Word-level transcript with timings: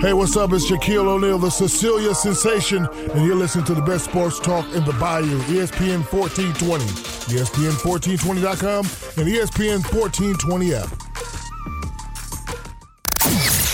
Hey, 0.00 0.14
what's 0.14 0.34
up? 0.34 0.50
It's 0.54 0.64
Shaquille 0.64 1.06
O'Neal, 1.06 1.36
the 1.36 1.50
Cecilia 1.50 2.14
sensation, 2.14 2.86
and 2.86 3.26
you're 3.26 3.36
listening 3.36 3.66
to 3.66 3.74
the 3.74 3.82
best 3.82 4.06
sports 4.06 4.40
talk 4.40 4.64
in 4.72 4.82
the 4.86 4.94
Bayou, 4.94 5.38
ESPN 5.40 6.00
1420, 6.10 6.84
ESPN1420.com, 7.36 8.86
and 9.18 9.28
ESPN 9.28 9.84
1420 9.92 10.74
app. 10.74 10.88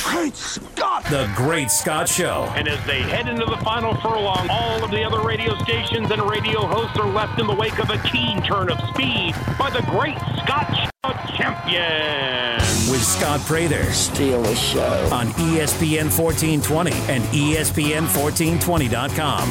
Great 0.02 0.34
Scott! 0.34 1.04
The 1.04 1.32
Great 1.36 1.70
Scott 1.70 2.08
Show. 2.08 2.52
And 2.56 2.66
as 2.66 2.84
they 2.86 3.02
head 3.02 3.28
into 3.28 3.44
the 3.46 3.58
final 3.58 3.94
furlong, 4.00 4.48
all 4.50 4.82
of 4.82 4.90
the 4.90 5.04
other 5.04 5.20
radio 5.20 5.56
stations 5.62 6.10
and 6.10 6.20
radio 6.28 6.66
hosts 6.66 6.98
are 6.98 7.08
left 7.08 7.38
in 7.38 7.46
the 7.46 7.54
wake 7.54 7.78
of 7.78 7.88
a 7.90 7.98
keen 7.98 8.42
turn 8.42 8.68
of 8.68 8.80
speed 8.88 9.36
by 9.56 9.70
the 9.70 9.82
Great 9.92 10.18
Scott 10.42 10.74
Show 10.74 10.90
champion. 11.36 12.85
With 12.96 13.04
Scott 13.04 13.40
Prather. 13.40 13.92
Steal 13.92 14.40
the 14.40 14.54
show. 14.54 14.80
On 15.12 15.26
ESPN 15.32 16.08
1420 16.08 16.92
and 17.12 17.22
ESPN1420.com. 17.24 19.48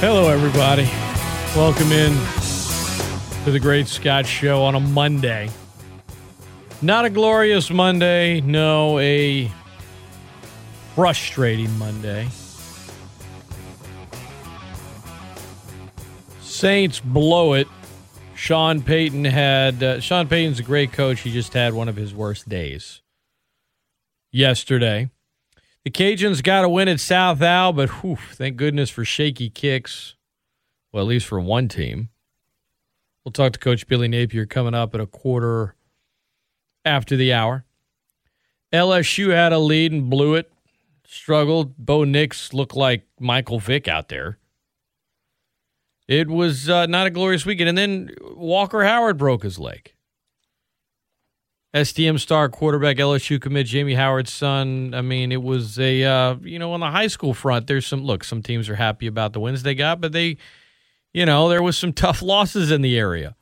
Hello, 0.00 0.28
everybody. 0.28 0.90
Welcome 1.54 1.92
in 1.92 2.12
to 3.44 3.52
the 3.52 3.60
Great 3.60 3.86
Scott 3.86 4.26
Show 4.26 4.64
on 4.64 4.74
a 4.74 4.80
Monday. 4.80 5.50
Not 6.82 7.04
a 7.04 7.10
glorious 7.10 7.70
Monday, 7.70 8.40
no, 8.40 8.98
a 8.98 9.48
frustrating 10.96 11.78
Monday. 11.78 12.26
Saints 16.58 16.98
blow 16.98 17.52
it. 17.52 17.68
Sean 18.34 18.82
Payton 18.82 19.24
had 19.24 19.80
uh, 19.80 20.00
Sean 20.00 20.26
Payton's 20.26 20.58
a 20.58 20.64
great 20.64 20.92
coach. 20.92 21.20
He 21.20 21.30
just 21.30 21.52
had 21.52 21.72
one 21.72 21.88
of 21.88 21.94
his 21.94 22.12
worst 22.12 22.48
days 22.48 23.00
yesterday. 24.32 25.08
The 25.84 25.92
Cajuns 25.92 26.42
got 26.42 26.64
a 26.64 26.68
win 26.68 26.88
at 26.88 26.98
South 26.98 27.40
Al, 27.42 27.72
but 27.72 27.88
whew, 28.02 28.18
thank 28.32 28.56
goodness 28.56 28.90
for 28.90 29.04
shaky 29.04 29.50
kicks. 29.50 30.16
Well, 30.90 31.04
at 31.04 31.08
least 31.08 31.26
for 31.26 31.38
one 31.38 31.68
team. 31.68 32.08
We'll 33.24 33.32
talk 33.32 33.52
to 33.52 33.60
Coach 33.60 33.86
Billy 33.86 34.08
Napier 34.08 34.44
coming 34.44 34.74
up 34.74 34.96
at 34.96 35.00
a 35.00 35.06
quarter 35.06 35.76
after 36.84 37.14
the 37.14 37.32
hour. 37.32 37.66
LSU 38.72 39.32
had 39.32 39.52
a 39.52 39.60
lead 39.60 39.92
and 39.92 40.10
blew 40.10 40.34
it. 40.34 40.50
Struggled. 41.06 41.76
Bo 41.78 42.02
Nix 42.02 42.52
looked 42.52 42.74
like 42.74 43.06
Michael 43.20 43.60
Vick 43.60 43.86
out 43.86 44.08
there. 44.08 44.37
It 46.08 46.28
was 46.28 46.70
uh, 46.70 46.86
not 46.86 47.06
a 47.06 47.10
glorious 47.10 47.44
weekend. 47.44 47.68
And 47.68 47.78
then 47.78 48.10
Walker 48.34 48.82
Howard 48.82 49.18
broke 49.18 49.42
his 49.42 49.58
leg. 49.58 49.92
STM 51.74 52.18
star 52.18 52.48
quarterback 52.48 52.96
LSU 52.96 53.38
commit 53.38 53.66
Jamie 53.66 53.94
Howard's 53.94 54.32
son. 54.32 54.94
I 54.94 55.02
mean, 55.02 55.30
it 55.30 55.42
was 55.42 55.78
a 55.78 56.02
uh, 56.02 56.36
you 56.42 56.58
know 56.58 56.72
on 56.72 56.80
the 56.80 56.90
high 56.90 57.08
school 57.08 57.34
front. 57.34 57.66
There's 57.66 57.86
some 57.86 58.02
look. 58.04 58.24
Some 58.24 58.42
teams 58.42 58.70
are 58.70 58.74
happy 58.74 59.06
about 59.06 59.34
the 59.34 59.40
wins 59.40 59.62
they 59.62 59.74
got, 59.74 60.00
but 60.00 60.12
they, 60.12 60.38
you 61.12 61.26
know, 61.26 61.50
there 61.50 61.62
was 61.62 61.76
some 61.76 61.92
tough 62.04 62.22
losses 62.22 62.70
in 62.70 62.80
the 62.80 62.98
area 62.98 63.36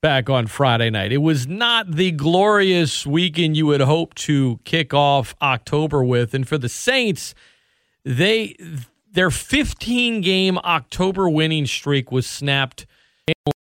back 0.00 0.30
on 0.30 0.46
Friday 0.46 0.90
night. 0.90 1.12
It 1.12 1.18
was 1.18 1.48
not 1.48 1.90
the 1.90 2.12
glorious 2.12 3.04
weekend 3.04 3.56
you 3.56 3.66
would 3.66 3.80
hope 3.80 4.14
to 4.16 4.60
kick 4.62 4.94
off 4.94 5.34
October 5.42 6.04
with. 6.04 6.34
And 6.34 6.46
for 6.46 6.56
the 6.56 6.68
Saints, 6.68 7.34
they 8.04 8.54
their 9.14 9.30
15 9.30 10.20
game 10.20 10.58
October 10.58 11.28
winning 11.28 11.66
streak 11.66 12.12
was 12.12 12.26
snapped 12.26 12.86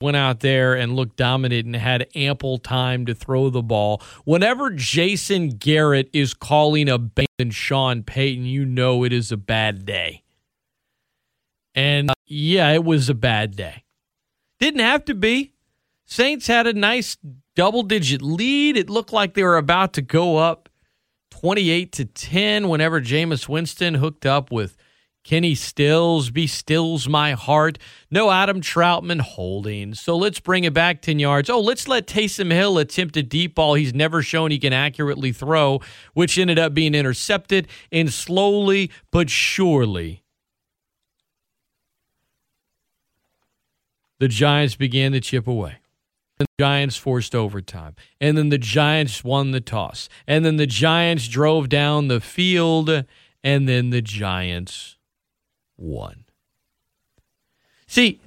went 0.01 0.17
out 0.17 0.41
there 0.41 0.75
and 0.75 0.97
looked 0.97 1.17
dominant 1.17 1.67
and 1.67 1.77
had 1.77 2.07
ample 2.15 2.59
time 2.59 3.05
to 3.07 3.15
throw 3.15 3.51
the 3.51 3.62
ball. 3.62 4.03
Whenever 4.25 4.70
Jason 4.70 5.51
Garrett 5.51 6.08
is 6.13 6.33
calling 6.33 6.89
a 6.89 6.98
band 6.98 7.27
Sean 7.51 8.02
Payton, 8.02 8.47
you 8.47 8.64
know 8.64 9.05
it 9.05 9.13
is 9.13 9.30
a 9.30 9.36
bad 9.36 9.85
day. 9.85 10.23
And 11.74 12.11
uh, 12.11 12.14
yeah, 12.27 12.70
it 12.73 12.85
was 12.85 13.08
a 13.08 13.14
bad 13.14 13.57
day. 13.57 13.85
Didn't 14.58 14.80
have 14.80 15.05
to 15.07 15.14
be. 15.14 15.53
Saints 16.05 16.47
had 16.47 16.67
a 16.67 16.73
nice 16.73 17.17
double 17.55 17.83
digit 17.83 18.23
lead. 18.23 18.77
It 18.77 18.91
looked 18.91 19.13
like 19.13 19.35
they 19.35 19.45
were 19.45 19.57
about 19.57 19.92
to 19.95 20.03
go 20.03 20.39
up 20.39 20.69
28 21.30 21.92
to 21.92 22.05
10 22.07 22.69
whenever 22.69 23.01
Jameis 23.01 23.48
Winston 23.48 23.95
hooked 23.95 24.27
up 24.27 24.51
with 24.51 24.77
Kenny 25.23 25.55
Stills, 25.55 26.31
be 26.31 26.47
stills 26.47 27.08
my 27.08 27.33
heart. 27.33 27.79
No 28.11 28.31
Adam 28.31 28.61
Trautman 28.61 29.20
holding. 29.20 29.95
So 29.95 30.17
let's 30.17 30.41
bring 30.41 30.64
it 30.64 30.73
back 30.73 31.03
10 31.03 31.19
yards. 31.19 31.51
Oh, 31.51 31.61
let's 31.61 31.86
let 31.86 32.07
Taysom 32.07 32.51
Hill 32.51 32.79
attempt 32.79 33.17
a 33.17 33.23
deep 33.23 33.55
ball 33.55 33.75
he's 33.75 33.95
never 33.95 34.23
shown 34.23 34.51
he 34.51 34.59
can 34.59 34.73
accurately 34.73 35.33
throw, 35.33 35.80
which 36.14 36.39
ended 36.39 36.59
up 36.59 36.73
being 36.73 36.95
intercepted. 36.95 37.69
And 37.92 38.13
slowly 38.13 38.91
but 39.11 39.29
surely, 39.29 40.25
the 44.19 44.29
Giants 44.29 44.75
began 44.75 45.13
to 45.13 45.20
chip 45.20 45.47
away. 45.47 45.77
The 46.39 46.47
Giants 46.59 46.97
forced 46.97 47.35
overtime. 47.35 47.95
And 48.19 48.39
then 48.39 48.48
the 48.48 48.57
Giants 48.57 49.23
won 49.23 49.51
the 49.51 49.61
toss. 49.61 50.09
And 50.27 50.42
then 50.42 50.57
the 50.57 50.67
Giants 50.67 51.29
drove 51.29 51.69
down 51.69 52.09
the 52.09 52.20
field. 52.20 53.05
And 53.45 53.69
then 53.69 53.91
the 53.91 54.01
Giants 54.01 54.97
one. 55.80 56.24
See, 57.86 58.20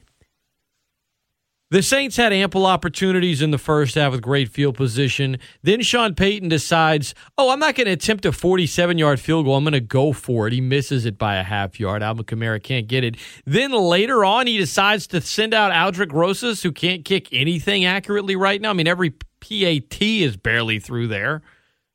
the 1.74 1.81
Saints 1.81 2.18
had 2.18 2.31
ample 2.31 2.68
opportunities 2.68 3.41
in 3.41 3.50
the 3.50 3.58
first 3.58 3.96
half 3.96 4.12
with 4.12 4.22
great 4.22 4.47
field 4.50 4.75
position. 4.75 5.40
Then 5.64 5.81
Sean 5.81 6.14
Payton 6.14 6.50
decides, 6.50 7.16
oh, 7.36 7.50
I'm 7.50 7.58
not 7.58 7.74
going 7.74 7.88
to 7.88 7.94
attempt 7.94 8.28
a 8.28 8.31
47 8.31 9.00
yard 9.00 9.19
field 9.19 9.46
goal. 9.46 9.56
I'm 9.56 9.64
going 9.64 9.74
to 9.74 9.80
go 9.80 10.14
for 10.14 10.46
it. 10.46 10.53
He 10.53 10.62
misses 10.62 11.03
it 11.08 11.18
by 11.18 11.38
a 11.38 11.44
half 11.44 11.80
yard. 11.80 12.03
Alvin 12.03 12.25
Kamara 12.25 12.62
can't 12.62 12.86
get 12.86 13.03
it. 13.03 13.16
Then 13.46 13.72
later 13.72 14.24
on, 14.24 14.46
he 14.46 14.59
decides 14.59 15.08
to 15.08 15.22
send 15.22 15.56
out 15.56 15.72
Aldrick 15.72 16.14
Rosas, 16.14 16.62
who 16.62 16.72
can't 16.72 17.03
kick 17.06 17.30
anything 17.31 17.85
accurately 17.85 18.35
right 18.35 18.62
now. 18.62 18.70
I 18.70 18.74
mean, 18.74 18.88
every 18.88 19.09
PAT 19.40 20.00
is 20.00 20.38
barely 20.38 20.78
through 20.78 21.08
there. 21.08 21.41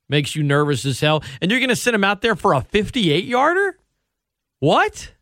Makes 0.09 0.35
you 0.35 0.43
nervous 0.43 0.85
as 0.85 0.99
hell. 0.99 1.23
And 1.41 1.49
you're 1.49 1.61
going 1.61 1.69
to 1.69 1.75
send 1.77 1.95
him 1.95 2.03
out 2.03 2.21
there 2.21 2.35
for 2.35 2.53
a 2.53 2.59
58 2.59 3.23
yarder? 3.23 3.77
What? 4.59 5.13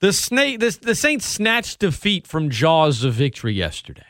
The 0.00 0.12
snake, 0.14 0.60
the, 0.60 0.76
the 0.80 0.94
Saints 0.94 1.26
snatched 1.26 1.78
defeat 1.78 2.26
from 2.26 2.48
jaws 2.48 3.04
of 3.04 3.14
victory 3.14 3.52
yesterday. 3.52 4.02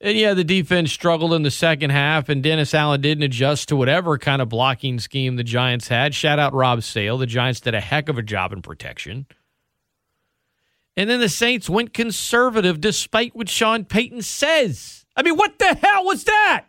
And 0.00 0.18
yeah, 0.18 0.34
the 0.34 0.44
defense 0.44 0.92
struggled 0.92 1.32
in 1.32 1.42
the 1.42 1.50
second 1.50 1.88
half, 1.88 2.28
and 2.28 2.42
Dennis 2.42 2.74
Allen 2.74 3.00
didn't 3.00 3.22
adjust 3.22 3.70
to 3.70 3.76
whatever 3.76 4.18
kind 4.18 4.42
of 4.42 4.50
blocking 4.50 4.98
scheme 4.98 5.36
the 5.36 5.42
Giants 5.42 5.88
had. 5.88 6.14
Shout 6.14 6.38
out 6.38 6.52
Rob 6.52 6.82
Sale. 6.82 7.16
The 7.16 7.26
Giants 7.26 7.60
did 7.60 7.74
a 7.74 7.80
heck 7.80 8.10
of 8.10 8.18
a 8.18 8.22
job 8.22 8.52
in 8.52 8.60
protection. 8.60 9.26
And 10.94 11.08
then 11.08 11.20
the 11.20 11.30
Saints 11.30 11.70
went 11.70 11.94
conservative 11.94 12.82
despite 12.82 13.34
what 13.34 13.48
Sean 13.48 13.86
Payton 13.86 14.20
says. 14.20 15.06
I 15.16 15.22
mean, 15.22 15.36
what 15.36 15.58
the 15.58 15.74
hell 15.74 16.04
was 16.04 16.24
that? 16.24 16.66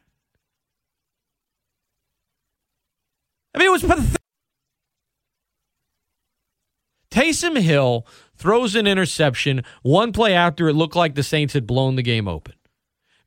I 3.53 3.57
mean, 3.57 3.67
it 3.67 3.71
was 3.71 3.83
pathetic. 3.83 4.21
Taysom 7.15 7.57
Hill 7.57 8.05
throws 8.35 8.75
an 8.75 8.87
interception 8.87 9.63
one 9.83 10.11
play 10.11 10.33
after 10.33 10.67
it 10.67 10.73
looked 10.73 10.97
like 10.97 11.15
the 11.15 11.23
Saints 11.23 11.53
had 11.53 11.65
blown 11.65 11.95
the 11.95 12.01
game 12.01 12.27
open 12.27 12.55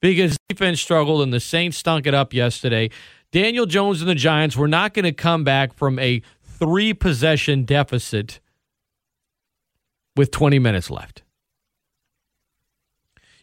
because 0.00 0.36
defense 0.50 0.78
struggled 0.78 1.22
and 1.22 1.32
the 1.32 1.40
Saints 1.40 1.78
stunk 1.78 2.06
it 2.06 2.12
up 2.12 2.34
yesterday. 2.34 2.90
Daniel 3.32 3.64
Jones 3.64 4.02
and 4.02 4.10
the 4.10 4.14
Giants 4.14 4.58
were 4.58 4.68
not 4.68 4.92
going 4.92 5.06
to 5.06 5.12
come 5.12 5.42
back 5.42 5.72
from 5.72 5.98
a 5.98 6.20
three 6.42 6.92
possession 6.92 7.64
deficit 7.64 8.40
with 10.14 10.30
20 10.32 10.58
minutes 10.58 10.90
left. 10.90 11.22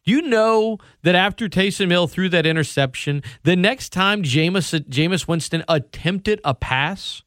You 0.04 0.22
know 0.22 0.78
that 1.02 1.16
after 1.16 1.50
Taysom 1.50 1.90
Hill 1.90 2.06
threw 2.06 2.30
that 2.30 2.46
interception, 2.46 3.24
the 3.42 3.56
next 3.56 3.90
time 3.90 4.22
Jameis, 4.22 4.80
Jameis 4.88 5.28
Winston 5.28 5.64
attempted 5.68 6.40
a 6.46 6.54
pass, 6.54 7.24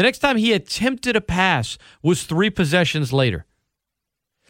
the 0.00 0.04
next 0.04 0.20
time 0.20 0.38
he 0.38 0.54
attempted 0.54 1.14
a 1.14 1.20
pass 1.20 1.76
was 2.02 2.22
three 2.22 2.48
possessions 2.48 3.12
later. 3.12 3.44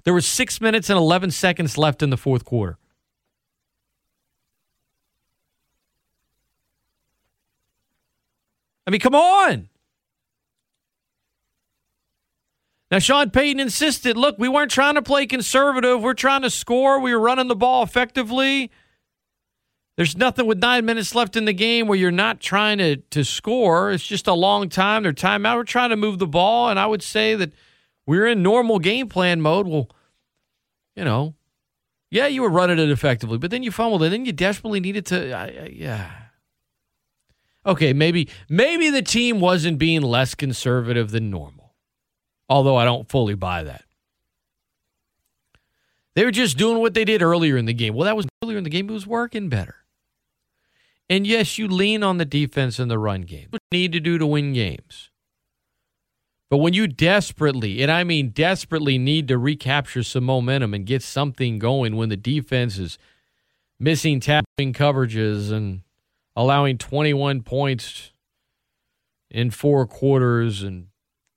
There 0.04 0.14
was 0.14 0.24
six 0.24 0.60
minutes 0.60 0.88
and 0.88 0.96
11 0.96 1.32
seconds 1.32 1.76
left 1.76 2.04
in 2.04 2.10
the 2.10 2.16
fourth 2.16 2.44
quarter. 2.44 2.78
I 8.86 8.92
mean, 8.92 9.00
come 9.00 9.16
on. 9.16 9.68
Now, 12.92 13.00
Sean 13.00 13.30
Payton 13.30 13.58
insisted 13.58 14.16
look, 14.16 14.36
we 14.38 14.48
weren't 14.48 14.70
trying 14.70 14.94
to 14.94 15.02
play 15.02 15.26
conservative. 15.26 16.00
We're 16.00 16.14
trying 16.14 16.42
to 16.42 16.50
score. 16.50 17.00
We 17.00 17.12
were 17.12 17.18
running 17.20 17.48
the 17.48 17.56
ball 17.56 17.82
effectively. 17.82 18.70
There's 20.00 20.16
nothing 20.16 20.46
with 20.46 20.60
nine 20.60 20.86
minutes 20.86 21.14
left 21.14 21.36
in 21.36 21.44
the 21.44 21.52
game 21.52 21.86
where 21.86 21.98
you're 21.98 22.10
not 22.10 22.40
trying 22.40 22.78
to 22.78 22.96
to 22.96 23.22
score. 23.22 23.92
It's 23.92 24.06
just 24.06 24.26
a 24.26 24.32
long 24.32 24.70
time. 24.70 25.02
They're 25.02 25.12
timeout. 25.12 25.56
We're 25.56 25.64
trying 25.64 25.90
to 25.90 25.96
move 25.96 26.18
the 26.18 26.26
ball, 26.26 26.70
and 26.70 26.80
I 26.80 26.86
would 26.86 27.02
say 27.02 27.34
that 27.34 27.52
we're 28.06 28.26
in 28.26 28.42
normal 28.42 28.78
game 28.78 29.10
plan 29.10 29.42
mode. 29.42 29.66
Well, 29.68 29.90
you 30.96 31.04
know, 31.04 31.34
yeah, 32.10 32.28
you 32.28 32.40
were 32.40 32.48
running 32.48 32.78
it 32.78 32.88
effectively, 32.88 33.36
but 33.36 33.50
then 33.50 33.62
you 33.62 33.70
fumbled, 33.70 34.02
and 34.02 34.10
then 34.10 34.24
you 34.24 34.32
desperately 34.32 34.80
needed 34.80 35.04
to. 35.04 35.32
I, 35.32 35.44
I, 35.44 35.70
yeah. 35.70 36.10
Okay, 37.66 37.92
maybe 37.92 38.30
maybe 38.48 38.88
the 38.88 39.02
team 39.02 39.38
wasn't 39.38 39.76
being 39.78 40.00
less 40.00 40.34
conservative 40.34 41.10
than 41.10 41.28
normal, 41.28 41.74
although 42.48 42.76
I 42.76 42.86
don't 42.86 43.06
fully 43.06 43.34
buy 43.34 43.64
that. 43.64 43.84
They 46.14 46.24
were 46.24 46.30
just 46.30 46.56
doing 46.56 46.78
what 46.78 46.94
they 46.94 47.04
did 47.04 47.20
earlier 47.20 47.58
in 47.58 47.66
the 47.66 47.74
game. 47.74 47.92
Well, 47.92 48.06
that 48.06 48.16
was 48.16 48.26
earlier 48.42 48.56
in 48.56 48.64
the 48.64 48.70
game. 48.70 48.88
It 48.88 48.94
was 48.94 49.06
working 49.06 49.50
better. 49.50 49.74
And 51.10 51.26
yes, 51.26 51.58
you 51.58 51.66
lean 51.66 52.04
on 52.04 52.18
the 52.18 52.24
defense 52.24 52.78
in 52.78 52.86
the 52.86 52.98
run 52.98 53.22
game. 53.22 53.48
What 53.50 53.60
you 53.72 53.78
need 53.80 53.92
to 53.92 54.00
do 54.00 54.16
to 54.16 54.26
win 54.26 54.52
games. 54.52 55.10
But 56.48 56.58
when 56.58 56.72
you 56.72 56.86
desperately, 56.86 57.82
and 57.82 57.90
I 57.90 58.04
mean 58.04 58.30
desperately, 58.30 58.96
need 58.96 59.26
to 59.28 59.36
recapture 59.36 60.04
some 60.04 60.24
momentum 60.24 60.72
and 60.72 60.86
get 60.86 61.02
something 61.02 61.58
going 61.58 61.96
when 61.96 62.10
the 62.10 62.16
defense 62.16 62.78
is 62.78 62.96
missing 63.78 64.20
tapping 64.20 64.72
coverages 64.72 65.50
and 65.50 65.82
allowing 66.36 66.78
21 66.78 67.42
points 67.42 68.12
in 69.30 69.50
four 69.50 69.86
quarters 69.86 70.62
and 70.62 70.86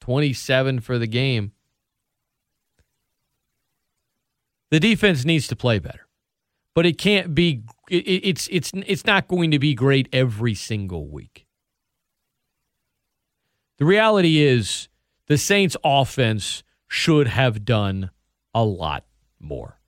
27 0.02 0.82
for 0.82 1.00
the 1.00 1.08
game, 1.08 1.52
the 4.70 4.80
defense 4.80 5.26
needs 5.26 5.48
to 5.48 5.56
play 5.56 5.80
better. 5.80 6.03
But 6.74 6.86
it 6.86 6.98
can't 6.98 7.36
be. 7.36 7.64
It, 7.90 7.96
it's 8.06 8.48
it's 8.52 8.72
it's 8.74 9.06
not 9.06 9.28
going 9.28 9.52
to 9.52 9.60
be 9.60 9.74
great 9.74 10.10
every 10.12 10.56
single 10.56 11.08
week. 11.08 11.46
The 13.78 13.86
reality 13.86 14.40
is 14.40 14.88
the 15.28 15.38
Saints 15.38 15.76
offense 15.84 16.64
should 16.88 17.28
have 17.28 17.66
done 17.66 18.12
a 18.54 18.64
lot 18.64 19.06
more. 19.40 19.80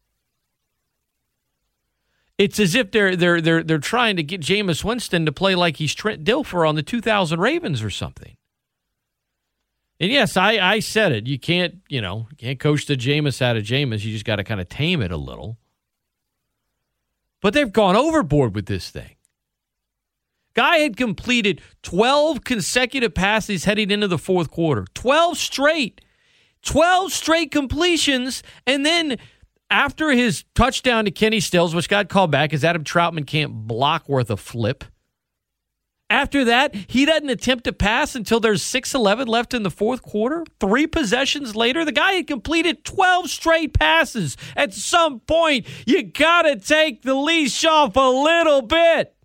It's 2.38 2.60
as 2.60 2.76
if 2.76 2.92
they're 2.92 3.16
they're 3.16 3.40
they're 3.40 3.64
they're 3.64 3.78
trying 3.78 4.18
to 4.18 4.24
get 4.24 4.42
Jameis 4.42 4.84
Winston 4.84 5.26
to 5.26 5.32
play 5.32 5.56
like 5.56 5.78
he's 5.78 5.96
Trent 5.96 6.24
Dilfer 6.24 6.68
on 6.68 6.76
the 6.76 6.84
2000 6.84 7.40
Ravens 7.40 7.82
or 7.82 7.90
something. 7.90 8.36
And 10.00 10.12
yes, 10.12 10.36
I, 10.36 10.58
I 10.58 10.80
said 10.80 11.14
it. 11.14 11.26
You 11.26 11.40
can't, 11.40 11.76
you 11.88 12.02
know, 12.02 12.28
you 12.32 12.38
can't 12.38 12.60
coach 12.60 12.86
the 12.86 12.98
Jameis 12.98 13.42
out 13.42 13.56
of 13.56 13.64
Jameis. 13.64 14.04
You 14.04 14.12
just 14.12 14.26
got 14.26 14.36
to 14.38 14.44
kind 14.44 14.60
of 14.60 14.68
tame 14.68 15.02
it 15.02 15.12
a 15.12 15.18
little. 15.18 15.58
But 17.46 17.54
they've 17.54 17.72
gone 17.72 17.96
overboard 17.96 18.56
with 18.56 18.66
this 18.66 18.90
thing. 18.90 19.18
Guy 20.56 20.78
had 20.78 20.98
completed 20.98 21.62
12 21.84 22.44
consecutive 22.44 23.14
passes 23.14 23.66
heading 23.66 23.92
into 23.92 24.08
the 24.08 24.18
fourth 24.18 24.50
quarter. 24.50 24.88
12 24.96 25.38
straight. 25.38 26.02
12 26.64 27.12
straight 27.12 27.52
completions. 27.52 28.42
And 28.66 28.84
then 28.84 29.20
after 29.70 30.10
his 30.10 30.44
touchdown 30.56 31.06
to 31.06 31.12
Kenny 31.12 31.40
Stills, 31.40 31.76
which 31.76 31.88
got 31.88 32.10
called 32.10 32.32
back 32.32 32.52
as 32.52 32.64
Adam 32.64 32.84
Trautman 32.84 33.28
can't 33.28 33.54
block 33.54 34.10
worth 34.10 34.32
a 34.32 34.38
flip. 34.38 34.84
After 36.10 36.46
that, 36.46 36.76
he 36.76 37.06
doesn't 37.06 37.30
attempt 37.30 37.64
to 37.64 37.74
pass 37.74 38.14
until 38.14 38.40
there's 38.40 38.62
6-11 38.62 39.28
left 39.28 39.56
in 39.56 39.64
the 39.64 39.72
fourth 39.72 40.04
quarter. 40.04 40.46
Three 40.60 40.86
possessions 40.86 41.56
later, 41.56 41.84
the 41.84 41.92
guy 41.92 42.14
had 42.14 42.28
completed 42.28 42.86
12 42.86 43.30
straight 43.30 43.74
passes. 43.74 44.38
At 44.56 44.74
some 44.74 45.22
point, 45.22 45.66
you 45.88 46.04
got 46.04 46.44
to 46.44 46.58
take 46.58 47.02
the 47.02 47.16
leash 47.16 47.66
off 47.66 47.96
a 47.96 48.00
little 48.00 48.62
bit. 48.62 49.16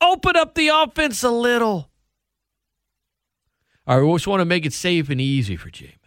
Open 0.00 0.36
up 0.36 0.54
the 0.54 0.68
offense 0.68 1.22
a 1.22 1.30
little. 1.30 1.90
All 3.86 4.00
right, 4.00 4.06
we 4.06 4.12
just 4.14 4.26
want 4.26 4.40
to 4.40 4.44
make 4.44 4.66
it 4.66 4.72
safe 4.72 5.08
and 5.08 5.20
easy 5.20 5.56
for 5.56 5.70
Jameis. 5.70 6.05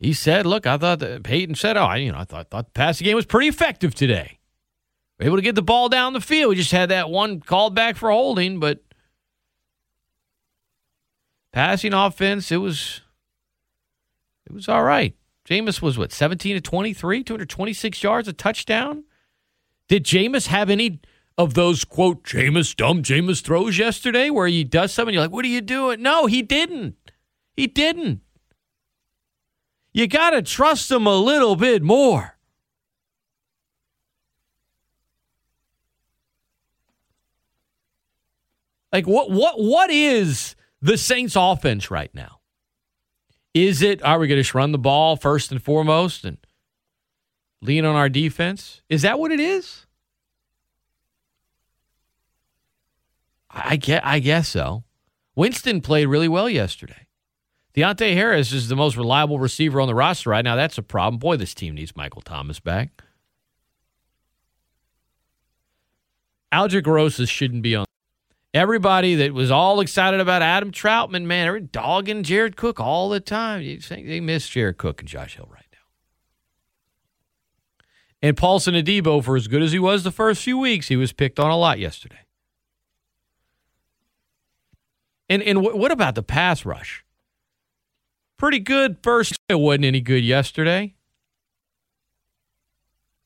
He 0.00 0.14
said, 0.14 0.46
"Look, 0.46 0.66
I 0.66 0.78
thought 0.78 0.98
that 1.00 1.22
Peyton 1.22 1.54
said, 1.54 1.76
oh, 1.76 1.84
I, 1.84 1.96
you 1.96 2.10
know, 2.10 2.18
I 2.18 2.24
thought 2.24 2.50
thought 2.50 2.66
the 2.66 2.72
passing 2.72 3.04
game 3.04 3.16
was 3.16 3.26
pretty 3.26 3.48
effective 3.48 3.94
today. 3.94 4.38
We're 5.18 5.26
able 5.26 5.36
to 5.36 5.42
get 5.42 5.54
the 5.54 5.62
ball 5.62 5.90
down 5.90 6.14
the 6.14 6.22
field. 6.22 6.48
We 6.48 6.56
just 6.56 6.72
had 6.72 6.88
that 6.88 7.10
one 7.10 7.40
called 7.40 7.74
back 7.74 7.96
for 7.96 8.10
holding, 8.10 8.58
but 8.58 8.82
passing 11.52 11.92
offense, 11.92 12.50
it 12.50 12.56
was 12.56 13.02
it 14.46 14.54
was 14.54 14.68
all 14.70 14.82
right. 14.82 15.14
Jameis 15.46 15.82
was 15.82 15.98
what, 15.98 16.12
17 16.12 16.54
to 16.54 16.60
23, 16.60 17.22
226 17.24 18.02
yards, 18.02 18.28
a 18.28 18.32
touchdown. 18.32 19.04
Did 19.88 20.04
Jameis 20.04 20.46
have 20.46 20.70
any 20.70 21.00
of 21.36 21.54
those 21.54 21.84
quote 21.84 22.22
Jameis 22.24 22.74
dumb 22.74 23.02
Jameis 23.02 23.42
throws 23.42 23.76
yesterday 23.76 24.30
where 24.30 24.46
he 24.46 24.64
does 24.64 24.92
something 24.94 25.12
you're 25.12 25.22
like, 25.22 25.32
what 25.32 25.44
are 25.44 25.48
you 25.48 25.60
doing? 25.60 26.00
No, 26.00 26.26
he 26.26 26.40
didn't. 26.40 26.96
He 27.54 27.66
didn't. 27.66 28.20
You 29.92 30.06
got 30.06 30.30
to 30.30 30.42
trust 30.42 30.88
them 30.88 31.06
a 31.06 31.16
little 31.16 31.56
bit 31.56 31.82
more. 31.82 32.36
Like 38.92 39.06
what 39.06 39.30
what 39.30 39.60
what 39.60 39.90
is 39.90 40.56
the 40.82 40.98
Saints 40.98 41.36
offense 41.36 41.90
right 41.90 42.12
now? 42.14 42.40
Is 43.54 43.82
it 43.82 44.02
are 44.02 44.18
we 44.18 44.28
going 44.28 44.42
to 44.42 44.56
run 44.56 44.72
the 44.72 44.78
ball 44.78 45.16
first 45.16 45.52
and 45.52 45.62
foremost 45.62 46.24
and 46.24 46.38
lean 47.62 47.84
on 47.84 47.94
our 47.94 48.08
defense? 48.08 48.82
Is 48.88 49.02
that 49.02 49.18
what 49.18 49.32
it 49.32 49.40
is? 49.40 49.86
I 53.50 53.76
get 53.76 54.04
I 54.04 54.18
guess 54.18 54.48
so. 54.48 54.84
Winston 55.36 55.80
played 55.80 56.06
really 56.06 56.28
well 56.28 56.48
yesterday. 56.48 57.06
Deonte 57.74 58.14
Harris 58.14 58.52
is 58.52 58.68
the 58.68 58.76
most 58.76 58.96
reliable 58.96 59.38
receiver 59.38 59.80
on 59.80 59.86
the 59.86 59.94
roster 59.94 60.30
right 60.30 60.44
now. 60.44 60.56
That's 60.56 60.78
a 60.78 60.82
problem. 60.82 61.18
Boy, 61.18 61.36
this 61.36 61.54
team 61.54 61.74
needs 61.74 61.94
Michael 61.94 62.22
Thomas 62.22 62.58
back. 62.58 63.02
Aldrick 66.52 66.86
Rosas 66.86 67.30
shouldn't 67.30 67.62
be 67.62 67.76
on. 67.76 67.86
Everybody 68.52 69.14
that 69.14 69.32
was 69.32 69.52
all 69.52 69.78
excited 69.78 70.18
about 70.18 70.42
Adam 70.42 70.72
Trautman, 70.72 71.24
man, 71.24 71.46
they're 71.46 71.60
dogging 71.60 72.24
Jared 72.24 72.56
Cook 72.56 72.80
all 72.80 73.08
the 73.08 73.20
time. 73.20 73.62
You 73.62 73.80
think 73.80 74.08
they 74.08 74.18
miss 74.18 74.48
Jared 74.48 74.76
Cook 74.76 75.00
and 75.00 75.08
Josh 75.08 75.36
Hill 75.36 75.48
right 75.48 75.66
now. 75.72 75.78
And 78.20 78.36
Paulson 78.36 78.74
Adebo, 78.74 79.22
for 79.22 79.36
as 79.36 79.46
good 79.46 79.62
as 79.62 79.70
he 79.70 79.78
was 79.78 80.02
the 80.02 80.10
first 80.10 80.42
few 80.42 80.58
weeks, 80.58 80.88
he 80.88 80.96
was 80.96 81.12
picked 81.12 81.38
on 81.38 81.52
a 81.52 81.56
lot 81.56 81.78
yesterday. 81.78 82.26
And 85.28 85.44
and 85.44 85.62
what 85.62 85.92
about 85.92 86.16
the 86.16 86.24
pass 86.24 86.64
rush? 86.64 87.04
Pretty 88.40 88.60
good 88.60 88.96
first. 89.02 89.36
It 89.50 89.56
wasn't 89.56 89.84
any 89.84 90.00
good 90.00 90.24
yesterday. 90.24 90.94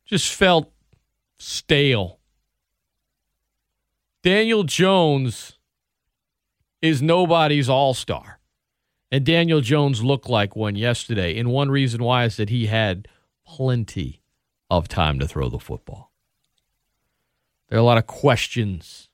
Just 0.04 0.34
felt 0.34 0.72
stale. 1.38 2.18
Daniel 4.24 4.64
Jones 4.64 5.56
is 6.82 7.00
nobody's 7.00 7.68
all 7.68 7.94
star. 7.94 8.40
And 9.12 9.24
Daniel 9.24 9.60
Jones 9.60 10.02
looked 10.02 10.28
like 10.28 10.56
one 10.56 10.74
yesterday. 10.74 11.38
And 11.38 11.48
one 11.48 11.70
reason 11.70 12.02
why 12.02 12.24
is 12.24 12.36
that 12.36 12.50
he 12.50 12.66
had 12.66 13.06
plenty 13.46 14.20
of 14.68 14.88
time 14.88 15.20
to 15.20 15.28
throw 15.28 15.48
the 15.48 15.60
football. 15.60 16.10
There 17.68 17.78
are 17.78 17.80
a 17.80 17.84
lot 17.84 17.98
of 17.98 18.08
questions 18.08 19.08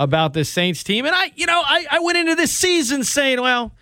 about 0.00 0.32
this 0.32 0.48
Saints 0.48 0.82
team. 0.82 1.06
And 1.06 1.14
I, 1.14 1.30
you 1.36 1.46
know, 1.46 1.62
I, 1.64 1.86
I 1.92 2.00
went 2.00 2.18
into 2.18 2.34
this 2.34 2.50
season 2.50 3.04
saying, 3.04 3.40
well, 3.40 3.72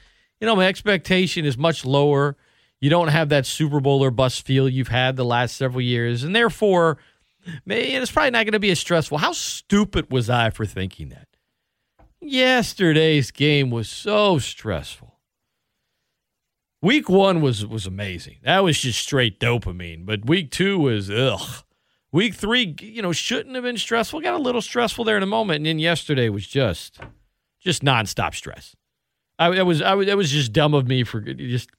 you 0.42 0.46
know, 0.46 0.56
my 0.56 0.66
expectation 0.66 1.44
is 1.44 1.56
much 1.56 1.84
lower. 1.84 2.36
You 2.80 2.90
don't 2.90 3.08
have 3.08 3.28
that 3.28 3.46
Super 3.46 3.78
Bowl 3.78 4.02
or 4.02 4.10
bust 4.10 4.44
feel 4.44 4.68
you've 4.68 4.88
had 4.88 5.14
the 5.14 5.24
last 5.24 5.56
several 5.56 5.80
years. 5.80 6.24
And 6.24 6.34
therefore, 6.34 6.98
man, 7.64 8.02
it's 8.02 8.10
probably 8.10 8.32
not 8.32 8.44
going 8.44 8.52
to 8.54 8.58
be 8.58 8.72
as 8.72 8.80
stressful. 8.80 9.18
How 9.18 9.30
stupid 9.30 10.10
was 10.10 10.28
I 10.28 10.50
for 10.50 10.66
thinking 10.66 11.10
that? 11.10 11.28
Yesterday's 12.20 13.30
game 13.30 13.70
was 13.70 13.88
so 13.88 14.40
stressful. 14.40 15.20
Week 16.80 17.08
one 17.08 17.40
was 17.40 17.64
was 17.64 17.86
amazing. 17.86 18.38
That 18.42 18.64
was 18.64 18.80
just 18.80 18.98
straight 18.98 19.38
dopamine. 19.38 20.04
But 20.04 20.26
week 20.26 20.50
two 20.50 20.76
was 20.76 21.08
ugh. 21.08 21.62
Week 22.10 22.34
three, 22.34 22.74
you 22.80 23.00
know, 23.00 23.12
shouldn't 23.12 23.54
have 23.54 23.62
been 23.62 23.78
stressful. 23.78 24.20
Got 24.20 24.34
a 24.34 24.42
little 24.42 24.60
stressful 24.60 25.04
there 25.04 25.16
in 25.16 25.22
a 25.22 25.26
moment, 25.26 25.58
and 25.58 25.66
then 25.66 25.78
yesterday 25.78 26.28
was 26.28 26.48
just 26.48 26.98
just 27.60 27.84
nonstop 27.84 28.34
stress. 28.34 28.74
I, 29.42 29.58
I 29.58 29.62
was 29.62 29.82
I 29.82 29.94
was 29.94 30.06
that 30.06 30.16
was 30.16 30.30
just 30.30 30.52
dumb 30.52 30.74
of 30.74 30.86
me 30.86 31.04
for 31.04 31.20
just 31.20 31.70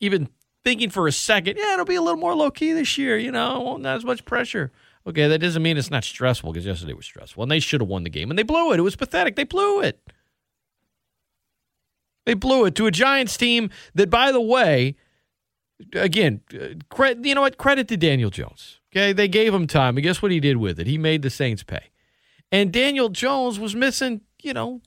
even 0.00 0.28
thinking 0.62 0.90
for 0.90 1.08
a 1.08 1.12
second. 1.12 1.56
Yeah, 1.56 1.74
it'll 1.74 1.84
be 1.84 1.96
a 1.96 2.02
little 2.02 2.20
more 2.20 2.34
low 2.34 2.50
key 2.50 2.72
this 2.72 2.96
year. 2.96 3.18
You 3.18 3.32
know, 3.32 3.76
not 3.76 3.96
as 3.96 4.04
much 4.04 4.24
pressure. 4.24 4.72
Okay, 5.06 5.28
that 5.28 5.38
doesn't 5.38 5.62
mean 5.62 5.76
it's 5.76 5.90
not 5.90 6.04
stressful 6.04 6.52
because 6.52 6.64
yesterday 6.64 6.94
was 6.94 7.04
stressful, 7.04 7.42
and 7.42 7.52
they 7.52 7.60
should 7.60 7.80
have 7.80 7.88
won 7.88 8.04
the 8.04 8.10
game, 8.10 8.30
and 8.30 8.38
they 8.38 8.42
blew 8.42 8.72
it. 8.72 8.78
It 8.78 8.82
was 8.82 8.96
pathetic. 8.96 9.36
They 9.36 9.44
blew 9.44 9.80
it. 9.80 10.00
They 12.24 12.34
blew 12.34 12.64
it 12.64 12.74
to 12.76 12.86
a 12.86 12.90
Giants 12.90 13.36
team 13.36 13.68
that, 13.94 14.08
by 14.08 14.32
the 14.32 14.40
way, 14.40 14.96
again, 15.92 16.40
uh, 16.54 16.68
credit, 16.88 17.22
you 17.26 17.34
know 17.34 17.42
what? 17.42 17.58
Credit 17.58 17.86
to 17.88 17.98
Daniel 17.98 18.30
Jones. 18.30 18.80
Okay, 18.90 19.12
they 19.12 19.28
gave 19.28 19.52
him 19.52 19.66
time, 19.66 19.96
and 19.98 20.04
guess 20.04 20.22
what 20.22 20.30
he 20.30 20.40
did 20.40 20.56
with 20.56 20.80
it? 20.80 20.86
He 20.86 20.96
made 20.96 21.20
the 21.20 21.28
Saints 21.28 21.62
pay. 21.62 21.90
And 22.50 22.72
Daniel 22.72 23.10
Jones 23.10 23.58
was 23.58 23.74
missing, 23.74 24.22
you 24.42 24.54
know, 24.54 24.80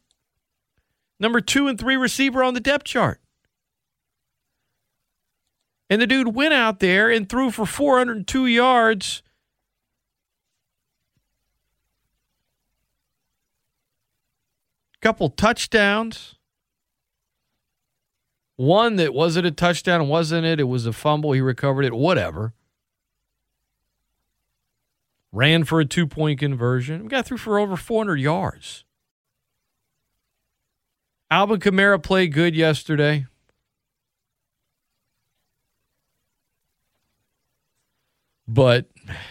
number 1.19 1.41
two 1.41 1.67
and 1.67 1.79
three 1.79 1.97
receiver 1.97 2.43
on 2.43 2.53
the 2.53 2.59
depth 2.59 2.86
chart. 2.86 3.19
And 5.89 6.01
the 6.01 6.07
dude 6.07 6.36
went 6.36 6.53
out 6.53 6.79
there 6.79 7.09
and 7.09 7.29
threw 7.29 7.50
for 7.50 7.65
402 7.65 8.45
yards. 8.45 9.24
Couple 15.01 15.29
touchdowns. 15.29 16.36
One 18.57 18.95
that 18.95 19.13
wasn't 19.13 19.45
a 19.45 19.51
touchdown, 19.51 20.07
wasn't 20.07 20.45
it? 20.45 20.59
It 20.59 20.63
was 20.63 20.88
a 20.88 20.91
fumble. 20.91 21.31
He 21.31 21.41
recovered 21.41 21.86
it, 21.86 21.93
whatever. 21.93 22.53
Ran 25.31 25.63
for 25.63 25.79
a 25.79 25.86
two 25.86 26.07
point 26.07 26.39
conversion. 26.39 27.07
Got 27.07 27.25
through 27.25 27.38
for 27.38 27.59
over 27.59 27.75
400 27.75 28.19
yards. 28.19 28.83
Alvin 31.29 31.60
Kamara 31.60 32.01
played 32.01 32.34
good 32.34 32.55
yesterday. 32.55 33.25
But 38.48 38.88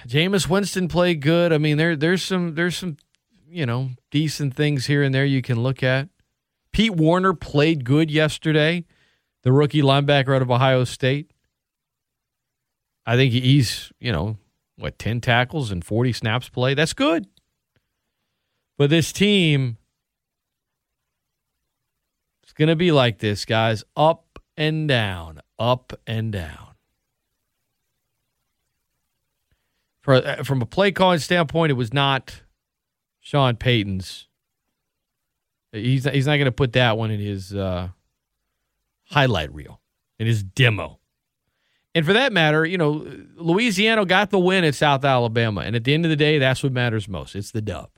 Jameis 0.06 0.48
Winston 0.48 0.88
played 0.88 1.22
good. 1.22 1.52
I 1.52 1.58
mean, 1.58 1.78
there 1.78 1.96
there's 1.96 2.22
some 2.22 2.54
there's 2.54 2.76
some 2.76 2.98
you 3.48 3.64
know 3.64 3.90
decent 4.10 4.54
things 4.54 4.86
here 4.86 5.02
and 5.02 5.14
there 5.14 5.24
you 5.24 5.40
can 5.40 5.62
look 5.62 5.82
at. 5.82 6.08
Pete 6.70 6.94
Werner 6.94 7.32
played 7.32 7.84
good 7.84 8.10
yesterday, 8.10 8.84
the 9.42 9.52
rookie 9.52 9.80
linebacker 9.80 10.36
out 10.36 10.42
of 10.42 10.50
Ohio 10.50 10.84
State. 10.84 11.30
I 13.06 13.16
think 13.16 13.32
he's 13.32 13.90
you 13.98 14.12
know 14.12 14.36
what 14.76 14.98
ten 14.98 15.22
tackles 15.22 15.70
and 15.70 15.82
forty 15.82 16.12
snaps 16.12 16.50
play. 16.50 16.74
That's 16.74 16.92
good. 16.92 17.26
But 18.76 18.90
this 18.90 19.12
team 19.12 19.78
going 22.56 22.68
to 22.68 22.76
be 22.76 22.92
like 22.92 23.18
this, 23.18 23.44
guys, 23.44 23.84
up 23.96 24.38
and 24.56 24.88
down, 24.88 25.40
up 25.58 25.92
and 26.06 26.32
down. 26.32 26.74
For, 30.00 30.14
uh, 30.14 30.44
from 30.44 30.62
a 30.62 30.66
play 30.66 30.92
calling 30.92 31.18
standpoint, 31.18 31.70
it 31.70 31.74
was 31.74 31.92
not 31.92 32.42
Sean 33.20 33.56
Payton's. 33.56 34.28
He's 35.72 36.04
he's 36.04 36.26
not 36.26 36.36
going 36.36 36.46
to 36.46 36.52
put 36.52 36.72
that 36.74 36.96
one 36.96 37.10
in 37.10 37.20
his 37.20 37.54
uh, 37.54 37.88
highlight 39.10 39.52
reel, 39.52 39.80
in 40.18 40.26
his 40.26 40.42
demo. 40.42 41.00
And 41.94 42.06
for 42.06 42.12
that 42.12 42.32
matter, 42.32 42.64
you 42.64 42.78
know, 42.78 43.06
Louisiana 43.36 44.04
got 44.06 44.30
the 44.30 44.38
win 44.38 44.64
at 44.64 44.74
South 44.74 45.04
Alabama, 45.04 45.62
and 45.62 45.74
at 45.74 45.84
the 45.84 45.92
end 45.92 46.04
of 46.04 46.10
the 46.10 46.16
day, 46.16 46.38
that's 46.38 46.62
what 46.62 46.72
matters 46.72 47.08
most. 47.08 47.34
It's 47.34 47.50
the 47.50 47.60
dub. 47.60 47.90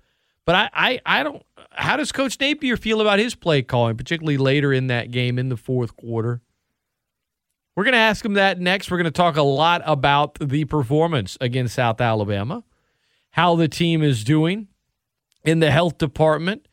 But 0.44 0.54
I, 0.54 0.70
I, 0.72 1.00
I 1.04 1.22
don't. 1.22 1.42
How 1.78 1.96
does 1.96 2.10
Coach 2.10 2.40
Napier 2.40 2.76
feel 2.76 3.00
about 3.00 3.20
his 3.20 3.36
play 3.36 3.62
calling, 3.62 3.96
particularly 3.96 4.36
later 4.36 4.72
in 4.72 4.88
that 4.88 5.12
game 5.12 5.38
in 5.38 5.48
the 5.48 5.56
fourth 5.56 5.96
quarter? 5.96 6.42
We're 7.76 7.84
going 7.84 7.92
to 7.92 7.98
ask 7.98 8.24
him 8.24 8.34
that 8.34 8.58
next. 8.58 8.90
We're 8.90 8.96
going 8.96 9.04
to 9.04 9.12
talk 9.12 9.36
a 9.36 9.42
lot 9.42 9.82
about 9.84 10.38
the 10.40 10.64
performance 10.64 11.38
against 11.40 11.76
South 11.76 12.00
Alabama, 12.00 12.64
how 13.30 13.54
the 13.54 13.68
team 13.68 14.02
is 14.02 14.24
doing 14.24 14.66
in 15.44 15.60
the 15.60 15.70
health 15.70 15.98
department, 15.98 16.66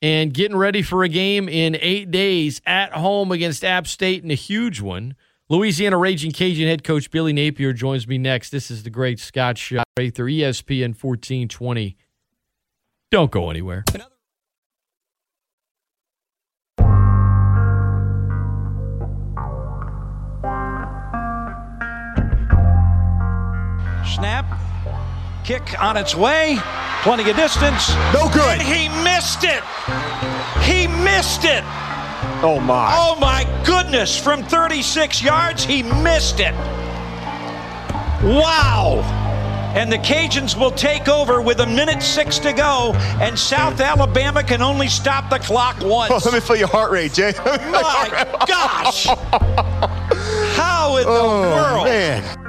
and 0.00 0.32
getting 0.32 0.56
ready 0.56 0.82
for 0.82 1.02
a 1.02 1.08
game 1.08 1.48
in 1.48 1.76
eight 1.80 2.12
days 2.12 2.62
at 2.64 2.92
home 2.92 3.32
against 3.32 3.64
App 3.64 3.88
State 3.88 4.22
and 4.22 4.30
a 4.30 4.36
huge 4.36 4.80
one. 4.80 5.16
Louisiana 5.48 5.98
Raging 5.98 6.30
Cajun 6.30 6.68
head 6.68 6.84
coach 6.84 7.10
Billy 7.10 7.32
Napier 7.32 7.72
joins 7.72 8.06
me 8.06 8.16
next. 8.16 8.50
This 8.50 8.70
is 8.70 8.84
the 8.84 8.90
Great 8.90 9.18
Scott 9.18 9.58
Show, 9.58 9.82
Rather 9.98 10.26
ESPN 10.26 10.94
1420. 10.94 11.96
Don't 13.10 13.32
go 13.32 13.50
anywhere. 13.50 13.82
Snap. 24.14 24.44
Kick 25.44 25.80
on 25.82 25.96
its 25.96 26.14
way. 26.14 26.58
Plenty 27.02 27.30
of 27.30 27.36
distance. 27.36 27.90
No 28.12 28.28
good. 28.32 28.60
And 28.60 28.62
he 28.62 28.88
missed 29.04 29.44
it. 29.44 29.62
He 30.64 30.86
missed 31.04 31.44
it. 31.44 31.62
Oh 32.42 32.60
my. 32.60 32.92
Oh 32.94 33.16
my 33.20 33.44
goodness. 33.64 34.18
From 34.18 34.42
36 34.42 35.22
yards, 35.22 35.64
he 35.64 35.82
missed 35.82 36.40
it. 36.40 36.54
Wow. 38.22 39.00
And 39.74 39.90
the 39.90 39.98
Cajuns 39.98 40.58
will 40.58 40.72
take 40.72 41.08
over 41.08 41.40
with 41.40 41.60
a 41.60 41.66
minute 41.66 42.02
six 42.02 42.40
to 42.40 42.52
go, 42.52 42.92
and 43.20 43.38
South 43.38 43.80
Alabama 43.80 44.42
can 44.42 44.62
only 44.62 44.88
stop 44.88 45.30
the 45.30 45.38
clock 45.38 45.80
once. 45.80 46.10
Oh, 46.10 46.20
let 46.24 46.34
me 46.34 46.40
feel 46.40 46.56
your 46.56 46.66
heart 46.66 46.90
rate, 46.90 47.12
Jay. 47.12 47.32
My 47.46 48.26
gosh! 48.48 49.06
How 50.56 50.96
in 50.96 51.04
the 51.04 51.10
oh, 51.12 51.50
world? 51.54 51.84
man. 51.84 52.39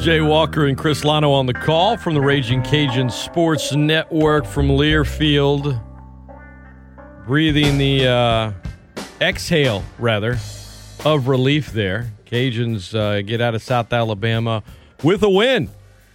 Jay 0.00 0.22
Walker 0.22 0.66
and 0.66 0.78
Chris 0.78 1.02
Lano 1.02 1.30
on 1.34 1.44
the 1.44 1.52
call 1.52 1.98
from 1.98 2.14
the 2.14 2.22
Raging 2.22 2.62
Cajun 2.62 3.10
Sports 3.10 3.72
Network 3.72 4.46
from 4.46 4.68
Learfield. 4.68 5.78
Breathing 7.26 7.76
the 7.76 8.06
uh, 8.06 8.52
exhale, 9.20 9.84
rather, 9.98 10.38
of 11.04 11.28
relief 11.28 11.72
there. 11.72 12.12
Cajuns 12.24 12.94
uh, 12.94 13.20
get 13.20 13.42
out 13.42 13.54
of 13.54 13.62
South 13.62 13.92
Alabama 13.92 14.62
with 15.02 15.22
a 15.22 15.28
win 15.28 15.68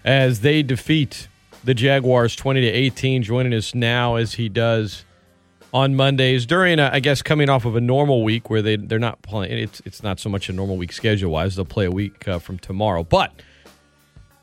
as 0.03 0.39
they 0.39 0.63
defeat 0.63 1.27
the 1.63 1.75
Jaguars 1.75 2.35
20 2.35 2.61
to 2.61 2.67
18. 2.67 3.21
Joining 3.21 3.53
us 3.53 3.75
now 3.75 4.15
as 4.15 4.33
he 4.33 4.49
does 4.49 5.05
on 5.71 5.95
Mondays 5.95 6.47
during, 6.47 6.79
a, 6.79 6.89
I 6.91 7.01
guess, 7.01 7.21
coming 7.21 7.49
off 7.49 7.65
of 7.65 7.75
a 7.75 7.81
normal 7.81 8.23
week 8.23 8.49
where 8.49 8.63
they 8.63 8.77
they're 8.77 8.97
not 8.97 9.21
playing. 9.21 9.59
It's 9.59 9.79
it's 9.85 10.01
not 10.01 10.19
so 10.19 10.27
much 10.27 10.49
a 10.49 10.53
normal 10.53 10.75
week 10.75 10.91
schedule 10.91 11.31
wise. 11.31 11.55
They'll 11.55 11.65
play 11.65 11.85
a 11.85 11.91
week 11.91 12.27
uh, 12.27 12.39
from 12.39 12.57
tomorrow, 12.57 13.03
but 13.03 13.31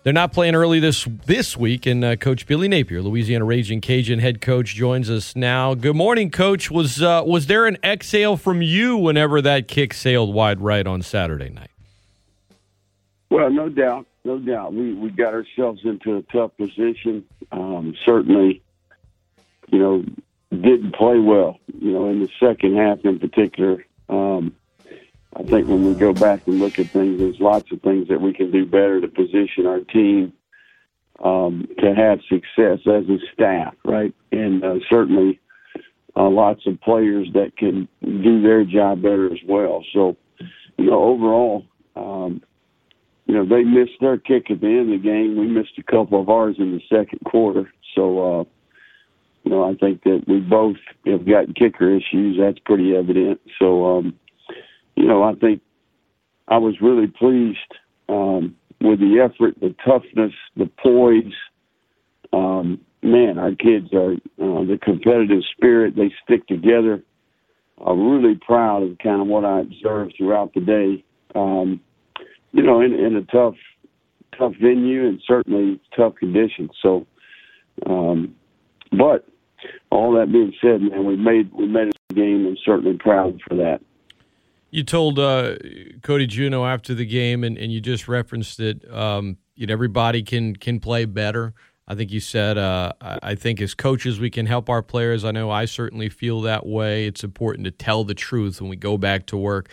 they're 0.02 0.12
not 0.12 0.32
playing 0.32 0.54
early 0.54 0.80
this 0.80 1.06
this 1.26 1.56
week. 1.56 1.86
And 1.86 2.04
uh, 2.04 2.16
Coach 2.16 2.46
Billy 2.46 2.68
Napier, 2.68 3.02
Louisiana 3.02 3.44
Raging 3.44 3.80
Cajun 3.80 4.18
head 4.18 4.40
coach, 4.40 4.74
joins 4.74 5.10
us 5.10 5.36
now. 5.36 5.74
Good 5.74 5.96
morning, 5.96 6.30
Coach. 6.30 6.70
Was 6.70 7.02
uh, 7.02 7.22
was 7.24 7.46
there 7.46 7.66
an 7.66 7.78
exhale 7.84 8.36
from 8.36 8.62
you 8.62 8.96
whenever 8.96 9.40
that 9.42 9.68
kick 9.68 9.94
sailed 9.94 10.34
wide 10.34 10.60
right 10.60 10.86
on 10.86 11.02
Saturday 11.02 11.50
night? 11.50 11.70
Well, 13.30 13.50
no 13.50 13.68
doubt, 13.68 14.06
no 14.24 14.38
doubt. 14.38 14.74
We 14.74 14.92
we 14.94 15.10
got 15.10 15.34
ourselves 15.34 15.80
into 15.84 16.16
a 16.16 16.22
tough 16.22 16.56
position. 16.56 17.24
Um, 17.50 17.94
certainly, 18.04 18.62
you 19.68 19.78
know, 19.78 20.04
didn't 20.50 20.94
play 20.94 21.18
well. 21.18 21.58
You 21.78 21.92
know, 21.92 22.08
in 22.08 22.20
the 22.20 22.28
second 22.40 22.76
half 22.76 23.04
in 23.04 23.18
particular. 23.18 23.84
Um, 24.08 24.54
I 25.34 25.42
think 25.44 25.66
when 25.66 25.84
we 25.86 25.94
go 25.94 26.12
back 26.12 26.46
and 26.46 26.58
look 26.58 26.78
at 26.78 26.90
things, 26.90 27.18
there's 27.18 27.40
lots 27.40 27.70
of 27.72 27.80
things 27.80 28.08
that 28.08 28.20
we 28.20 28.34
can 28.34 28.50
do 28.50 28.66
better 28.66 29.00
to 29.00 29.08
position 29.08 29.66
our 29.66 29.80
team 29.80 30.32
um, 31.22 31.68
to 31.78 31.94
have 31.94 32.20
success 32.28 32.80
as 32.86 33.08
a 33.08 33.18
staff, 33.32 33.74
right? 33.84 34.14
And 34.30 34.62
uh, 34.62 34.74
certainly 34.90 35.40
uh, 36.16 36.28
lots 36.28 36.66
of 36.66 36.80
players 36.80 37.28
that 37.32 37.56
can 37.56 37.88
do 38.02 38.42
their 38.42 38.64
job 38.64 39.02
better 39.02 39.32
as 39.32 39.38
well. 39.48 39.82
So, 39.94 40.16
you 40.76 40.90
know, 40.90 41.02
overall, 41.02 41.64
um, 41.96 42.42
you 43.26 43.34
know, 43.34 43.46
they 43.46 43.62
missed 43.62 44.00
their 44.00 44.18
kick 44.18 44.50
at 44.50 44.60
the 44.60 44.66
end 44.66 44.92
of 44.92 45.00
the 45.00 45.08
game. 45.08 45.36
We 45.36 45.46
missed 45.46 45.78
a 45.78 45.82
couple 45.82 46.20
of 46.20 46.28
ours 46.28 46.56
in 46.58 46.72
the 46.72 46.82
second 46.94 47.20
quarter. 47.24 47.72
So, 47.94 48.40
uh, 48.40 48.44
you 49.44 49.50
know, 49.50 49.64
I 49.64 49.74
think 49.76 50.02
that 50.04 50.24
we 50.26 50.40
both 50.40 50.76
have 51.06 51.26
got 51.26 51.54
kicker 51.54 51.90
issues. 51.96 52.36
That's 52.38 52.58
pretty 52.58 52.94
evident. 52.94 53.40
So, 53.58 53.98
um, 53.98 54.18
you 54.96 55.06
know, 55.06 55.22
I 55.22 55.34
think 55.34 55.62
I 56.48 56.58
was 56.58 56.80
really 56.80 57.06
pleased 57.06 57.58
um, 58.08 58.56
with 58.80 59.00
the 59.00 59.20
effort, 59.20 59.54
the 59.60 59.74
toughness, 59.84 60.32
the 60.56 60.70
poise. 60.82 61.32
Um, 62.32 62.80
man, 63.02 63.38
our 63.38 63.54
kids 63.54 63.92
are 63.92 64.12
uh, 64.12 64.64
the 64.64 64.78
competitive 64.82 65.42
spirit. 65.56 65.94
They 65.96 66.12
stick 66.24 66.46
together. 66.46 67.02
I'm 67.84 68.10
really 68.10 68.36
proud 68.36 68.82
of 68.82 68.98
kind 68.98 69.20
of 69.20 69.26
what 69.26 69.44
I 69.44 69.60
observed 69.60 70.14
throughout 70.16 70.54
the 70.54 70.60
day. 70.60 71.04
Um, 71.34 71.80
you 72.52 72.62
know, 72.62 72.80
in, 72.80 72.92
in 72.92 73.16
a 73.16 73.22
tough, 73.22 73.54
tough 74.38 74.52
venue 74.60 75.06
and 75.08 75.20
certainly 75.26 75.80
tough 75.96 76.14
conditions. 76.16 76.70
So, 76.82 77.06
um, 77.86 78.34
but 78.90 79.26
all 79.90 80.12
that 80.12 80.30
being 80.30 80.52
said, 80.60 80.82
man, 80.82 81.06
we 81.06 81.16
made 81.16 81.52
we 81.52 81.66
made 81.66 81.88
a 82.10 82.14
game 82.14 82.46
and 82.46 82.58
certainly 82.64 82.96
proud 82.98 83.40
for 83.48 83.56
that. 83.56 83.80
You 84.72 84.82
told 84.82 85.18
uh, 85.18 85.56
Cody 86.02 86.26
Juneau 86.26 86.64
after 86.64 86.94
the 86.94 87.04
game, 87.04 87.44
and, 87.44 87.58
and 87.58 87.70
you 87.70 87.80
just 87.80 88.08
referenced 88.08 88.58
it. 88.58 88.90
Um, 88.90 89.36
you 89.54 89.66
know, 89.66 89.72
everybody 89.72 90.22
can 90.22 90.56
can 90.56 90.80
play 90.80 91.04
better. 91.04 91.54
I 91.86 91.94
think 91.94 92.10
you 92.10 92.20
said, 92.20 92.56
uh, 92.56 92.92
I 93.00 93.34
think 93.34 93.60
as 93.60 93.74
coaches, 93.74 94.18
we 94.18 94.30
can 94.30 94.46
help 94.46 94.70
our 94.70 94.82
players. 94.82 95.24
I 95.24 95.30
know 95.30 95.50
I 95.50 95.66
certainly 95.66 96.08
feel 96.08 96.40
that 96.42 96.64
way. 96.64 97.06
It's 97.06 97.22
important 97.22 97.66
to 97.66 97.70
tell 97.70 98.02
the 98.04 98.14
truth 98.14 98.60
when 98.60 98.70
we 98.70 98.76
go 98.76 98.96
back 98.96 99.26
to 99.26 99.36
work. 99.36 99.68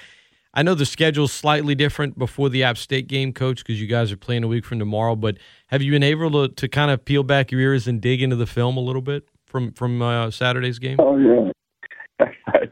I 0.54 0.64
know 0.64 0.74
the 0.74 0.86
schedule's 0.86 1.32
slightly 1.32 1.76
different 1.76 2.18
before 2.18 2.50
the 2.50 2.64
App 2.64 2.78
State 2.78 3.08
game, 3.08 3.32
Coach, 3.32 3.60
because 3.60 3.80
you 3.80 3.88
guys 3.88 4.12
are 4.12 4.18
playing 4.18 4.44
a 4.44 4.48
week 4.48 4.66
from 4.66 4.80
tomorrow. 4.80 5.16
But 5.16 5.38
have 5.68 5.82
you 5.82 5.92
been 5.92 6.04
able 6.04 6.32
to, 6.32 6.54
to 6.54 6.68
kind 6.68 6.92
of 6.92 7.06
peel 7.06 7.24
back 7.24 7.52
your 7.52 7.62
ears 7.62 7.88
and 7.88 8.02
dig 8.02 8.22
into 8.22 8.36
the 8.36 8.48
film 8.48 8.76
a 8.76 8.82
little 8.82 9.04
bit 9.04 9.30
from 9.46 9.72
from 9.72 10.02
uh, 10.02 10.32
Saturday's 10.32 10.80
game? 10.80 10.98
Oh 11.00 11.16
yeah, 11.18 12.26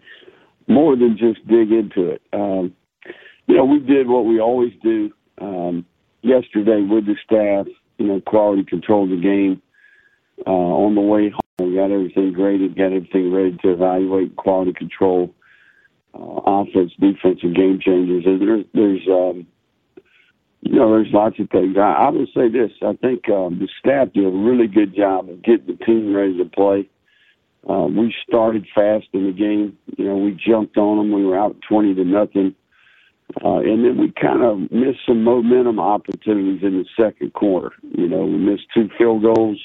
more 0.68 0.96
than 0.96 1.18
just 1.18 1.46
dig 1.48 1.72
into 1.72 2.10
it. 2.10 2.22
Um, 2.34 2.74
you 3.48 3.56
know, 3.56 3.66
we 3.66 3.80
did 3.80 4.08
what 4.08 4.26
we 4.26 4.40
always 4.40 4.74
do 4.84 5.12
um, 5.40 5.86
yesterday 6.22 6.82
with 6.82 7.06
the 7.06 7.16
staff. 7.24 7.68
You 7.98 8.08
know, 8.08 8.22
quality 8.22 8.64
control 8.64 9.08
the 9.08 9.16
game. 9.16 9.62
Uh, 10.46 10.52
on 10.52 10.94
the 10.94 11.02
way 11.02 11.30
home, 11.32 11.70
we 11.70 11.76
got 11.76 11.90
everything 11.90 12.32
graded, 12.32 12.76
got 12.76 12.94
everything 12.94 13.34
ready 13.34 13.58
to 13.64 13.72
evaluate 13.72 14.36
quality 14.36 14.72
control 14.72 15.34
uh, 16.14 16.42
offense, 16.46 16.92
defense, 17.00 17.40
and 17.42 17.56
game 17.56 17.80
changers. 17.84 18.24
There's, 18.24 18.66
there's, 18.74 19.08
um, 19.08 19.48
you 20.62 20.76
know, 20.76 20.92
there's 20.92 21.12
lots 21.12 21.40
of 21.40 21.50
things. 21.50 21.76
I, 21.78 22.06
I 22.06 22.10
will 22.10 22.28
say 22.36 22.50
this: 22.50 22.72
I 22.84 22.94
think 22.94 23.28
um, 23.30 23.58
the 23.60 23.68
staff 23.80 24.14
did 24.14 24.26
a 24.26 24.30
really 24.30 24.68
good 24.68 24.96
job 24.96 25.30
of 25.30 25.42
getting 25.42 25.66
the 25.66 25.86
team 25.86 26.16
ready 26.16 26.38
to 26.38 26.46
play. 26.46 26.88
Uh, 27.70 27.88
we 27.88 28.14
started 28.28 28.66
fast 28.74 29.08
in 29.14 29.26
the 29.26 29.32
game. 29.32 29.78
You 29.98 30.06
know, 30.06 30.18
we 30.18 30.32
jumped 30.32 30.78
on 30.78 30.98
them. 30.98 31.12
We 31.12 31.26
were 31.26 31.38
out 31.38 31.58
twenty 31.68 31.94
to 31.96 32.04
nothing, 32.04 32.56
uh, 33.44 33.58
and 33.58 33.84
then 33.84 33.98
we 33.98 34.12
kind 34.12 34.44
of 34.44 34.72
missed 34.72 35.00
some 35.06 35.24
momentum 35.24 35.80
opportunities 35.80 36.64
in 36.64 36.78
the 36.78 36.86
second 37.02 37.34
quarter. 37.34 37.72
You 37.84 38.08
know, 38.08 38.26
we 38.26 38.38
missed 38.38 38.68
two 38.74 38.90
field 38.98 39.24
goals, 39.24 39.62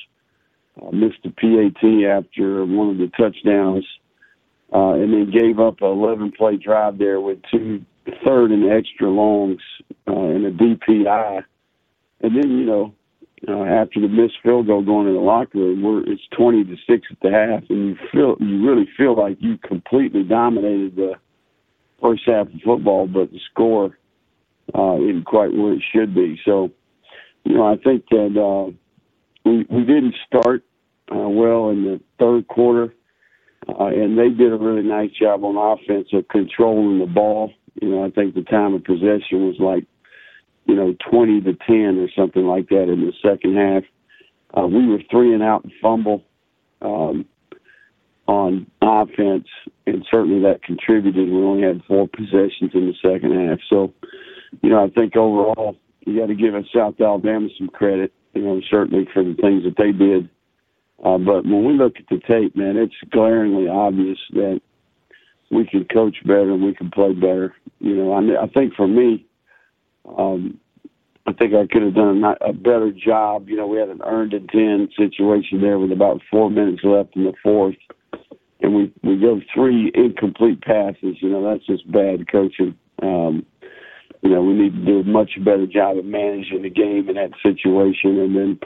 uh, 0.80 0.90
missed 0.90 1.24
a 1.24 1.30
PAT 1.30 1.84
after 2.08 2.64
one 2.64 2.90
of 2.90 2.98
the 2.98 3.10
touchdowns 3.16 3.86
uh, 4.72 4.92
and 4.94 5.12
then 5.12 5.30
gave 5.30 5.60
up 5.60 5.80
an 5.82 5.88
11 5.88 6.32
play 6.32 6.56
drive 6.56 6.98
there 6.98 7.20
with 7.20 7.38
two 7.50 7.84
third 8.24 8.50
and 8.50 8.70
extra 8.70 9.08
longs 9.08 9.60
uh, 10.08 10.12
and 10.12 10.46
a 10.46 10.50
DPI. 10.50 11.44
And 12.22 12.36
then, 12.36 12.50
you 12.50 12.64
know, 12.64 12.94
uh, 13.48 13.62
after 13.64 14.00
the 14.00 14.08
missed 14.08 14.34
field 14.42 14.66
goal 14.66 14.82
going 14.82 15.08
in 15.08 15.14
the 15.14 15.20
locker 15.20 15.58
room, 15.58 15.82
we're, 15.82 16.00
it's 16.10 16.22
20 16.36 16.64
to 16.64 16.76
6 16.88 17.06
at 17.10 17.16
the 17.22 17.30
half, 17.30 17.68
and 17.70 17.88
you 17.88 17.96
feel 18.12 18.36
you 18.40 18.66
really 18.66 18.88
feel 18.96 19.16
like 19.16 19.36
you 19.40 19.58
completely 19.58 20.22
dominated 20.22 20.96
the 20.96 21.14
first 22.00 22.22
half 22.26 22.46
of 22.46 22.60
football, 22.64 23.06
but 23.06 23.30
the 23.30 23.40
score 23.50 23.98
uh, 24.74 24.96
isn't 24.96 25.24
quite 25.24 25.52
where 25.52 25.74
it 25.74 25.82
should 25.92 26.14
be. 26.14 26.40
So, 26.44 26.70
you 27.44 27.54
know, 27.54 27.66
I 27.66 27.76
think 27.76 28.06
that 28.10 28.36
uh, 28.38 28.72
we, 29.44 29.66
we 29.68 29.84
didn't 29.84 30.14
start 30.26 30.64
uh, 31.10 31.28
well 31.28 31.70
in 31.70 31.84
the 31.84 32.00
third 32.18 32.46
quarter 32.48 32.94
uh, 33.68 33.86
and 33.86 34.18
they 34.18 34.28
did 34.28 34.52
a 34.52 34.56
really 34.56 34.82
nice 34.82 35.10
job 35.10 35.44
on 35.44 35.56
offense 35.56 36.08
of 36.12 36.26
controlling 36.28 36.98
the 36.98 37.06
ball. 37.06 37.52
You 37.80 37.90
know, 37.90 38.04
I 38.04 38.10
think 38.10 38.34
the 38.34 38.42
time 38.42 38.74
of 38.74 38.84
possession 38.84 39.46
was 39.46 39.56
like, 39.58 39.84
you 40.66 40.74
know, 40.74 40.94
20 41.10 41.40
to 41.42 41.54
10 41.54 41.98
or 41.98 42.08
something 42.16 42.44
like 42.44 42.68
that 42.68 42.84
in 42.84 43.00
the 43.00 43.12
second 43.22 43.56
half. 43.56 43.82
Uh, 44.56 44.66
we 44.66 44.86
were 44.86 45.00
three 45.10 45.32
and 45.32 45.42
out 45.42 45.64
and 45.64 45.72
fumble 45.80 46.22
um, 46.82 47.24
on 48.26 48.66
offense, 48.80 49.48
and 49.86 50.06
certainly 50.10 50.40
that 50.42 50.62
contributed. 50.62 51.28
We 51.28 51.36
only 51.36 51.62
had 51.62 51.82
four 51.86 52.08
possessions 52.08 52.70
in 52.74 52.86
the 52.86 52.94
second 53.02 53.48
half. 53.48 53.58
So, 53.68 53.92
you 54.62 54.70
know, 54.70 54.84
I 54.84 54.90
think 54.90 55.16
overall, 55.16 55.76
you 56.00 56.18
got 56.18 56.26
to 56.26 56.34
give 56.34 56.54
South 56.74 57.00
Alabama 57.00 57.48
some 57.58 57.68
credit, 57.68 58.12
you 58.34 58.42
know, 58.42 58.60
certainly 58.70 59.08
for 59.12 59.24
the 59.24 59.34
things 59.34 59.64
that 59.64 59.76
they 59.78 59.92
did 59.92 60.28
uh, 61.02 61.18
but 61.18 61.44
when 61.44 61.64
we 61.64 61.74
look 61.74 61.94
at 61.98 62.06
the 62.08 62.20
tape, 62.28 62.54
man, 62.54 62.76
it's 62.76 62.94
glaringly 63.10 63.68
obvious 63.68 64.18
that 64.32 64.60
we 65.50 65.66
can 65.66 65.84
coach 65.86 66.16
better 66.24 66.52
and 66.52 66.62
we 66.62 66.74
can 66.74 66.90
play 66.90 67.12
better. 67.12 67.54
You 67.80 67.96
know, 67.96 68.12
I, 68.12 68.44
I 68.44 68.46
think 68.46 68.74
for 68.74 68.86
me, 68.86 69.26
um, 70.06 70.58
I 71.26 71.32
think 71.32 71.54
I 71.54 71.66
could 71.72 71.82
have 71.82 71.94
done 71.94 72.22
a, 72.24 72.48
a 72.48 72.52
better 72.52 72.92
job. 72.92 73.48
You 73.48 73.56
know, 73.56 73.66
we 73.66 73.78
had 73.78 73.88
an 73.88 74.02
earned 74.04 74.34
and 74.34 74.48
ten 74.48 74.88
situation 74.96 75.60
there 75.60 75.78
with 75.78 75.92
about 75.92 76.20
four 76.30 76.50
minutes 76.50 76.82
left 76.84 77.16
in 77.16 77.24
the 77.24 77.32
fourth, 77.42 77.76
and 78.60 78.74
we 78.74 78.92
we 79.02 79.18
go 79.18 79.40
three 79.54 79.92
incomplete 79.94 80.62
passes. 80.62 81.16
You 81.20 81.30
know, 81.30 81.48
that's 81.48 81.66
just 81.66 81.90
bad 81.90 82.30
coaching. 82.30 82.74
Um, 83.02 83.46
you 84.22 84.30
know, 84.30 84.42
we 84.42 84.54
need 84.54 84.74
to 84.74 84.84
do 84.84 85.00
a 85.00 85.04
much 85.04 85.32
better 85.44 85.66
job 85.66 85.98
of 85.98 86.04
managing 86.04 86.62
the 86.62 86.70
game 86.70 87.08
in 87.08 87.16
that 87.16 87.32
situation, 87.42 88.18
and 88.18 88.36
then 88.36 88.60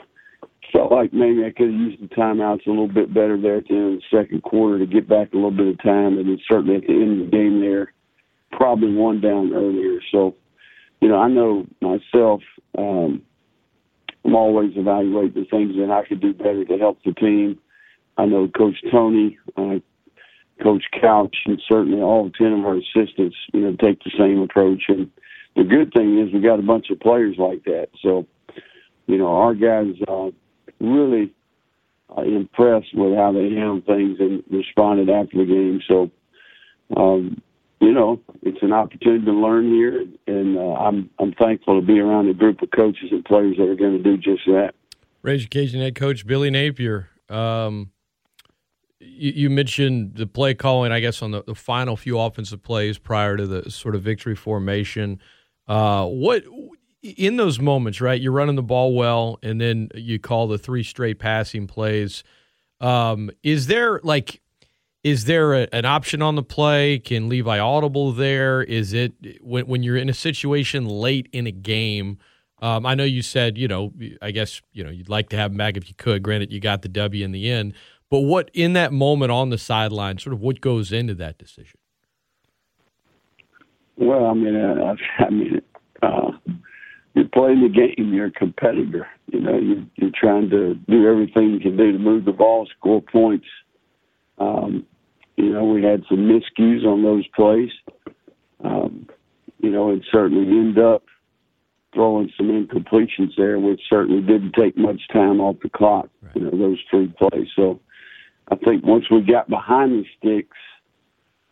felt 0.71 0.91
like 0.91 1.13
maybe 1.13 1.45
I 1.45 1.51
could 1.51 1.71
have 1.71 1.79
used 1.79 2.01
the 2.01 2.07
timeouts 2.07 2.65
a 2.67 2.69
little 2.69 2.87
bit 2.87 3.13
better 3.13 3.39
there 3.39 3.57
at 3.57 3.67
the 3.67 3.75
end 3.75 3.93
of 3.95 4.01
the 4.01 4.17
second 4.17 4.43
quarter 4.43 4.79
to 4.79 4.85
get 4.85 5.07
back 5.07 5.33
a 5.33 5.35
little 5.35 5.51
bit 5.51 5.67
of 5.67 5.81
time, 5.81 6.17
and 6.17 6.27
then 6.27 6.39
certainly 6.47 6.75
at 6.75 6.87
the 6.87 6.93
end 6.93 7.21
of 7.21 7.25
the 7.25 7.37
game 7.37 7.61
there, 7.61 7.93
probably 8.51 8.93
one 8.93 9.21
down 9.21 9.53
earlier. 9.53 9.99
So, 10.11 10.35
you 11.01 11.09
know, 11.09 11.17
I 11.17 11.27
know 11.27 11.65
myself. 11.81 12.41
Um, 12.77 13.21
I'm 14.25 14.35
always 14.35 14.71
evaluating 14.75 15.43
the 15.43 15.49
things 15.49 15.75
that 15.77 15.91
I 15.91 16.07
could 16.07 16.21
do 16.21 16.33
better 16.33 16.65
to 16.65 16.77
help 16.77 16.99
the 17.03 17.13
team. 17.13 17.59
I 18.17 18.25
know 18.25 18.47
Coach 18.47 18.75
Toney, 18.91 19.37
uh, 19.55 19.79
Coach 20.61 20.83
Couch, 20.99 21.35
and 21.45 21.61
certainly 21.67 22.01
all 22.01 22.29
ten 22.31 22.53
of 22.53 22.65
our 22.65 22.75
assistants, 22.77 23.37
you 23.53 23.61
know, 23.61 23.75
take 23.81 24.03
the 24.03 24.11
same 24.17 24.41
approach. 24.41 24.83
And 24.89 25.09
the 25.55 25.63
good 25.63 25.93
thing 25.93 26.19
is 26.19 26.33
we 26.33 26.41
got 26.41 26.59
a 26.59 26.63
bunch 26.63 26.89
of 26.89 26.99
players 26.99 27.35
like 27.37 27.63
that. 27.65 27.89
So, 28.01 28.25
you 29.05 29.17
know, 29.17 29.27
our 29.27 29.53
guys. 29.53 29.95
Uh, 30.07 30.31
really 30.79 31.33
uh, 32.15 32.21
impressed 32.21 32.93
with 32.93 33.15
how 33.15 33.31
they 33.31 33.49
handled 33.49 33.85
things 33.85 34.17
and 34.19 34.43
responded 34.49 35.09
after 35.09 35.37
the 35.37 35.45
game. 35.45 35.81
So, 35.87 36.11
um, 36.95 37.41
you 37.79 37.91
know, 37.91 38.19
it's 38.41 38.61
an 38.61 38.73
opportunity 38.73 39.25
to 39.25 39.31
learn 39.31 39.71
here, 39.71 40.05
and 40.27 40.57
uh, 40.57 40.73
I'm 40.73 41.09
I'm 41.19 41.33
thankful 41.33 41.79
to 41.79 41.85
be 41.85 41.99
around 41.99 42.29
a 42.29 42.33
group 42.33 42.61
of 42.61 42.71
coaches 42.71 43.09
and 43.11 43.23
players 43.23 43.57
that 43.57 43.67
are 43.67 43.75
going 43.75 44.01
to 44.01 44.03
do 44.03 44.17
just 44.17 44.45
that. 44.47 44.73
Rage 45.21 45.49
Cajun 45.49 45.81
head 45.81 45.95
coach 45.95 46.25
Billy 46.25 46.49
Napier. 46.49 47.09
Um, 47.29 47.91
you, 48.99 49.31
you, 49.31 49.49
mentioned 49.49 50.15
the 50.15 50.25
play 50.25 50.53
calling, 50.53 50.91
I 50.91 51.01
guess, 51.01 51.21
on 51.21 51.31
the, 51.31 51.43
the, 51.43 51.53
final 51.53 51.97
few 51.97 52.17
offensive 52.19 52.63
plays 52.63 52.97
prior 52.97 53.35
to 53.35 53.45
the 53.45 53.69
sort 53.69 53.95
of 53.95 54.01
victory 54.01 54.35
formation. 54.35 55.19
Uh, 55.67 56.05
what 56.05 56.43
in 57.01 57.37
those 57.37 57.59
moments, 57.59 58.01
right? 58.01 58.19
You're 58.19 58.31
running 58.31 58.55
the 58.55 58.63
ball 58.63 58.93
well, 58.93 59.39
and 59.43 59.61
then 59.61 59.89
you 59.95 60.19
call 60.19 60.47
the 60.47 60.57
three 60.57 60.83
straight 60.83 61.19
passing 61.19 61.67
plays. 61.67 62.23
Um, 62.79 63.29
is 63.43 63.67
there 63.67 63.99
like, 64.03 64.41
is 65.03 65.25
there 65.25 65.53
a, 65.53 65.67
an 65.71 65.85
option 65.85 66.21
on 66.21 66.35
the 66.35 66.43
play? 66.43 66.99
Can 66.99 67.29
Levi 67.29 67.59
audible 67.59 68.11
there? 68.11 68.61
Is 68.61 68.93
it 68.93 69.13
when 69.41 69.67
when 69.67 69.83
you're 69.83 69.97
in 69.97 70.09
a 70.09 70.13
situation 70.13 70.85
late 70.85 71.29
in 71.31 71.47
a 71.47 71.51
game? 71.51 72.17
Um, 72.61 72.85
I 72.85 72.95
know 72.95 73.03
you 73.03 73.21
said 73.21 73.57
you 73.57 73.67
know, 73.67 73.93
I 74.21 74.31
guess 74.31 74.61
you 74.73 74.83
know 74.83 74.89
you'd 74.89 75.09
like 75.09 75.29
to 75.29 75.37
have 75.37 75.51
him 75.51 75.57
back 75.57 75.77
if 75.77 75.87
you 75.87 75.95
could. 75.95 76.23
Granted, 76.23 76.51
you 76.51 76.59
got 76.59 76.81
the 76.81 76.89
W 76.89 77.23
in 77.23 77.31
the 77.31 77.49
end, 77.49 77.73
but 78.09 78.21
what 78.21 78.49
in 78.53 78.73
that 78.73 78.91
moment 78.91 79.31
on 79.31 79.49
the 79.49 79.57
sideline, 79.57 80.17
sort 80.17 80.33
of 80.33 80.41
what 80.41 80.61
goes 80.61 80.91
into 80.91 81.13
that 81.15 81.37
decision? 81.37 81.79
Well, 83.97 84.25
I 84.25 84.33
mean, 84.33 84.55
uh, 84.55 84.95
I 85.19 85.29
mean, 85.29 85.61
uh, 86.01 86.31
you're 87.13 87.29
playing 87.29 87.61
the 87.61 87.69
game. 87.69 88.13
You're 88.13 88.27
a 88.27 88.31
competitor. 88.31 89.07
You 89.31 89.41
know, 89.41 89.57
you're, 89.57 89.83
you're 89.95 90.11
trying 90.19 90.49
to 90.51 90.75
do 90.87 91.07
everything 91.07 91.51
you 91.51 91.59
can 91.59 91.75
do 91.75 91.91
to 91.91 91.99
move 91.99 92.25
the 92.25 92.31
ball, 92.31 92.67
score 92.77 93.01
points. 93.01 93.47
Um, 94.37 94.85
you 95.35 95.51
know, 95.51 95.65
we 95.65 95.83
had 95.83 96.03
some 96.09 96.29
miscues 96.29 96.85
on 96.85 97.03
those 97.03 97.25
plays. 97.35 97.69
Um, 98.63 99.07
you 99.59 99.69
know, 99.69 99.89
and 99.91 100.03
certainly 100.11 100.47
end 100.47 100.77
up 100.79 101.03
throwing 101.93 102.31
some 102.37 102.47
incompletions 102.47 103.35
there, 103.37 103.59
which 103.59 103.81
certainly 103.89 104.21
didn't 104.21 104.53
take 104.53 104.77
much 104.77 105.01
time 105.11 105.39
off 105.39 105.55
the 105.61 105.69
clock. 105.69 106.09
Right. 106.21 106.35
You 106.35 106.41
know, 106.43 106.51
those 106.51 106.79
three 106.89 107.13
plays. 107.17 107.47
So 107.55 107.79
I 108.49 108.55
think 108.55 108.85
once 108.85 109.05
we 109.09 109.21
got 109.21 109.49
behind 109.49 109.91
the 109.91 110.05
sticks, 110.17 110.57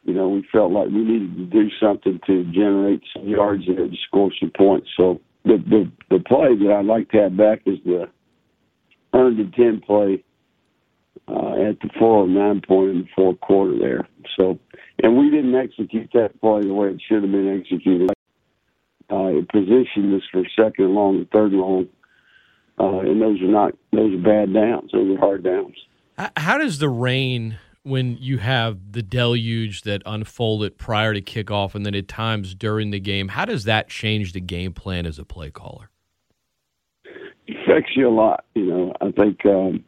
you 0.04 0.13
know, 0.13 0.30
we 0.30 0.48
felt 0.52 0.71
like 0.71 0.88
we 0.88 1.04
needed 1.04 1.36
to 1.38 1.45
do 1.45 1.69
something 1.80 2.19
to 2.28 2.43
generate 2.52 3.02
some 3.13 3.28
yards 3.28 3.63
there 3.65 3.88
to 3.88 3.98
score 4.08 4.32
some 4.39 4.52
points. 4.56 4.88
So 4.95 5.19
the 5.45 5.58
the 5.58 5.91
the 6.10 6.24
play 6.24 6.56
that 6.56 6.76
I'd 6.80 6.86
like 6.86 7.10
to 7.10 7.21
have 7.21 7.38
back 7.38 7.62
is 7.65 7.80
the 7.86 8.08
earned 9.13 9.39
and 9.39 9.54
ten 9.54 9.82
play 9.82 10.24
uh, 11.28 11.69
at 11.69 11.80
the 11.80 11.89
four 11.97 12.23
oh 12.23 12.25
nine 12.25 12.62
point 12.67 12.89
in 12.91 12.99
the 12.99 13.08
fourth 13.15 13.39
quarter 13.41 13.78
there. 13.78 14.08
So, 14.38 14.60
and 15.01 15.17
we 15.17 15.30
didn't 15.30 15.56
execute 15.56 16.10
that 16.13 16.39
play 16.41 16.62
the 16.62 16.73
way 16.73 16.89
it 16.89 17.01
should 17.08 17.23
have 17.23 17.32
been 17.32 17.60
executed. 17.60 18.12
Uh, 19.12 19.38
it 19.38 19.49
positioned 19.49 20.13
us 20.15 20.28
for 20.32 20.43
second 20.56 20.86
and 20.86 20.95
long 20.95 21.17
and 21.17 21.30
third 21.32 21.51
and 21.51 21.62
long, 21.62 21.88
uh, 22.80 22.99
and 22.99 23.21
those 23.21 23.41
are 23.41 23.47
not 23.47 23.73
those 23.91 24.13
are 24.13 24.23
bad 24.23 24.54
downs. 24.54 24.91
Those 24.91 25.15
are 25.15 25.19
hard 25.19 25.43
downs. 25.43 25.75
How 26.38 26.58
does 26.58 26.80
the 26.80 26.89
rain 26.89 27.60
when 27.86 28.17
you 28.19 28.39
have 28.39 28.93
the 28.93 29.04
deluge 29.04 29.84
that 29.84 30.01
unfolded 30.08 30.78
prior 30.78 31.13
to 31.13 31.21
kickoff 31.21 31.75
and 31.75 31.86
then 31.86 31.93
at 31.93 32.08
times 32.08 32.56
during 32.56 32.89
the 32.89 32.99
game, 32.99 33.28
how 33.28 33.45
does 33.45 33.65
that 33.65 33.89
change 33.89 34.34
the 34.34 34.41
game 34.41 34.73
plan 34.73 35.06
as 35.06 35.19
a 35.19 35.23
play 35.23 35.51
caller? 35.51 35.91
It 37.47 37.58
affects 37.63 37.91
you 37.95 38.10
a 38.10 38.10
lot. 38.10 38.45
You 38.56 38.65
know, 38.65 38.93
I 39.01 39.12
think 39.12 39.45
um, 39.45 39.84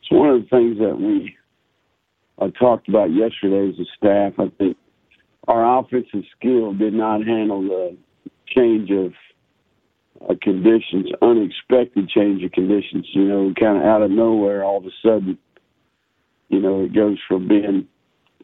it's 0.00 0.10
one 0.10 0.30
of 0.30 0.42
the 0.42 0.48
things 0.48 0.78
that 0.78 0.98
we 0.98 1.36
uh, 2.38 2.48
talked 2.58 2.88
about 2.88 3.12
yesterday 3.12 3.68
as 3.68 3.78
a 3.78 3.88
staff. 3.96 4.32
I 4.38 4.50
think 4.56 4.76
our 5.46 5.78
offensive 5.78 6.24
skill 6.36 6.72
did 6.72 6.94
not 6.94 7.24
handle 7.24 7.62
the 7.62 7.96
change 8.46 8.90
of 8.90 9.12
uh, 10.28 10.34
conditions, 10.42 11.10
unexpected 11.22 12.08
change 12.08 12.42
of 12.42 12.52
conditions. 12.52 13.06
You 13.12 13.24
know, 13.24 13.52
kind 13.58 13.78
of 13.78 13.84
out 13.84 14.02
of 14.02 14.10
nowhere, 14.10 14.64
all 14.64 14.78
of 14.78 14.84
a 14.84 14.90
sudden, 15.02 15.38
you 16.48 16.60
know, 16.60 16.84
it 16.84 16.94
goes 16.94 17.18
from 17.28 17.48
being 17.48 17.86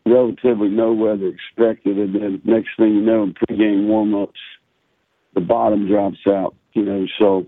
relatively 0.04 0.68
no 0.68 0.92
weather 0.92 1.26
expected, 1.26 1.98
and 1.98 2.14
then 2.14 2.42
next 2.44 2.70
thing 2.76 2.94
you 2.94 3.02
know, 3.02 3.24
in 3.24 3.34
pregame 3.34 3.88
warm-ups, 3.88 4.40
the 5.34 5.40
bottom 5.40 5.88
drops 5.88 6.18
out. 6.28 6.54
You 6.72 6.84
know, 6.84 7.06
so 7.18 7.46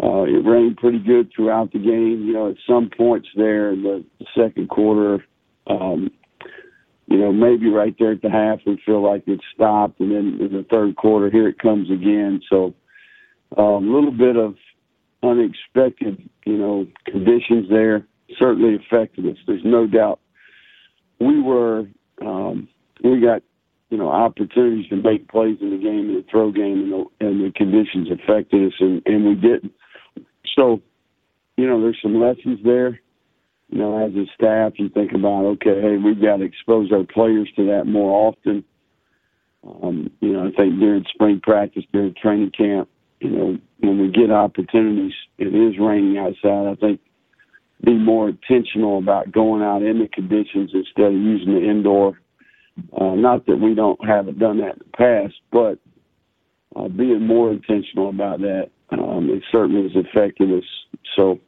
uh, 0.00 0.22
it 0.22 0.46
rained 0.46 0.76
pretty 0.78 0.98
good 0.98 1.30
throughout 1.34 1.72
the 1.72 1.78
game. 1.78 2.24
You 2.26 2.32
know, 2.32 2.50
at 2.50 2.56
some 2.66 2.90
points 2.96 3.28
there 3.36 3.72
in 3.72 3.82
the 3.82 4.04
second 4.36 4.68
quarter, 4.68 5.24
um, 5.66 6.10
you 7.06 7.18
know, 7.18 7.32
maybe 7.32 7.68
right 7.68 7.94
there 7.98 8.12
at 8.12 8.22
the 8.22 8.30
half, 8.30 8.60
we 8.66 8.80
feel 8.86 9.02
like 9.02 9.24
it 9.26 9.40
stopped, 9.54 10.00
and 10.00 10.10
then 10.10 10.38
in 10.40 10.56
the 10.56 10.66
third 10.70 10.96
quarter, 10.96 11.30
here 11.30 11.48
it 11.48 11.58
comes 11.58 11.90
again. 11.90 12.40
So 12.48 12.74
a 13.56 13.60
um, 13.60 13.92
little 13.92 14.12
bit 14.12 14.36
of 14.36 14.54
unexpected, 15.22 16.26
you 16.46 16.56
know, 16.56 16.86
conditions 17.04 17.68
there 17.68 18.06
certainly 18.38 18.76
affected 18.76 19.26
us. 19.26 19.36
There's 19.46 19.64
no 19.64 19.86
doubt. 19.86 20.20
We 21.20 21.40
were, 21.40 21.84
um, 22.22 22.68
we 23.04 23.20
got, 23.20 23.42
you 23.90 23.98
know, 23.98 24.08
opportunities 24.08 24.88
to 24.88 24.96
make 24.96 25.28
plays 25.28 25.58
in 25.60 25.70
the 25.70 25.76
game, 25.76 26.08
in 26.08 26.14
the 26.14 26.24
throw 26.30 26.50
game, 26.50 26.80
and 26.80 26.92
the, 26.92 27.26
and 27.26 27.44
the 27.44 27.52
conditions 27.54 28.08
affected 28.10 28.68
us, 28.68 28.72
and, 28.80 29.02
and 29.04 29.26
we 29.26 29.34
didn't. 29.34 29.72
So, 30.56 30.80
you 31.56 31.66
know, 31.66 31.80
there's 31.80 31.98
some 32.02 32.20
lessons 32.20 32.60
there. 32.64 33.00
You 33.68 33.78
know, 33.78 34.04
as 34.04 34.12
a 34.14 34.26
staff, 34.34 34.72
you 34.76 34.90
think 34.90 35.12
about, 35.12 35.44
okay, 35.46 35.80
hey, 35.80 35.96
we've 35.96 36.20
got 36.20 36.38
to 36.38 36.44
expose 36.44 36.92
our 36.92 37.04
players 37.04 37.48
to 37.56 37.66
that 37.66 37.86
more 37.86 38.28
often. 38.28 38.64
Um, 39.64 40.10
you 40.20 40.32
know, 40.32 40.46
I 40.46 40.50
think 40.50 40.78
during 40.78 41.04
spring 41.14 41.40
practice, 41.42 41.84
during 41.92 42.14
training 42.20 42.50
camp, 42.56 42.88
you 43.20 43.30
know, 43.30 43.58
when 43.78 43.98
we 43.98 44.10
get 44.10 44.30
opportunities, 44.30 45.14
it 45.38 45.54
is 45.54 45.78
raining 45.78 46.18
outside. 46.18 46.70
I 46.70 46.74
think 46.74 47.00
be 47.84 47.94
more 47.94 48.28
intentional 48.28 48.98
about 48.98 49.32
going 49.32 49.62
out 49.62 49.82
in 49.82 50.00
the 50.00 50.08
conditions 50.08 50.70
instead 50.74 51.06
of 51.06 51.12
using 51.14 51.54
the 51.54 51.68
indoor. 51.68 52.20
Uh, 52.98 53.14
not 53.14 53.46
that 53.46 53.56
we 53.56 53.74
don't 53.74 54.04
haven't 54.06 54.38
done 54.38 54.58
that 54.58 54.74
in 54.74 54.78
the 54.78 54.96
past, 54.96 55.34
but 55.50 55.78
uh, 56.76 56.88
being 56.88 57.26
more 57.26 57.52
intentional 57.52 58.08
about 58.08 58.40
that 58.40 58.70
um, 59.00 59.30
it 59.30 59.42
certainly 59.50 59.82
has 59.82 60.04
affected 60.04 60.52
us. 60.52 60.64
So, 61.16 61.38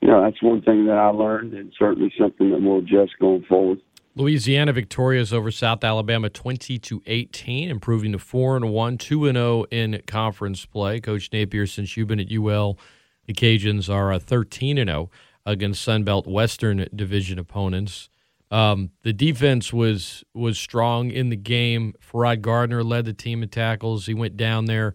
you 0.00 0.08
know, 0.08 0.22
that's 0.22 0.42
one 0.42 0.62
thing 0.62 0.86
that 0.86 0.96
I 0.96 1.08
learned, 1.08 1.54
and 1.54 1.72
certainly 1.78 2.12
something 2.18 2.50
that 2.50 2.60
we'll 2.60 2.78
adjust 2.78 3.18
going 3.20 3.44
forward. 3.44 3.80
Louisiana 4.14 4.72
victorious 4.72 5.32
over 5.32 5.50
South 5.52 5.84
Alabama 5.84 6.28
20 6.28 6.78
to 6.78 7.02
18, 7.06 7.70
improving 7.70 8.12
to 8.12 8.18
4 8.18 8.56
and 8.56 8.70
1, 8.72 8.98
2 8.98 9.26
and 9.26 9.36
0 9.36 9.64
in 9.70 10.02
conference 10.06 10.66
play. 10.66 11.00
Coach 11.00 11.30
Napier, 11.32 11.66
since 11.66 11.96
you've 11.96 12.08
been 12.08 12.18
at 12.18 12.32
UL, 12.32 12.78
the 13.26 13.32
Cajuns 13.32 13.88
are 13.88 14.18
13 14.18 14.76
and 14.76 14.90
0 14.90 15.10
against 15.46 15.86
Sunbelt 15.86 16.26
Western 16.26 16.86
Division 16.94 17.38
opponents. 17.38 18.08
Um, 18.50 18.90
the 19.02 19.12
defense 19.12 19.72
was 19.72 20.24
was 20.34 20.58
strong 20.58 21.10
in 21.10 21.28
the 21.28 21.36
game. 21.36 21.94
Ferrod 22.00 22.42
Gardner 22.42 22.82
led 22.82 23.04
the 23.04 23.12
team 23.12 23.42
in 23.42 23.50
tackles. 23.50 24.06
He 24.06 24.14
went 24.14 24.36
down 24.36 24.64
there 24.64 24.94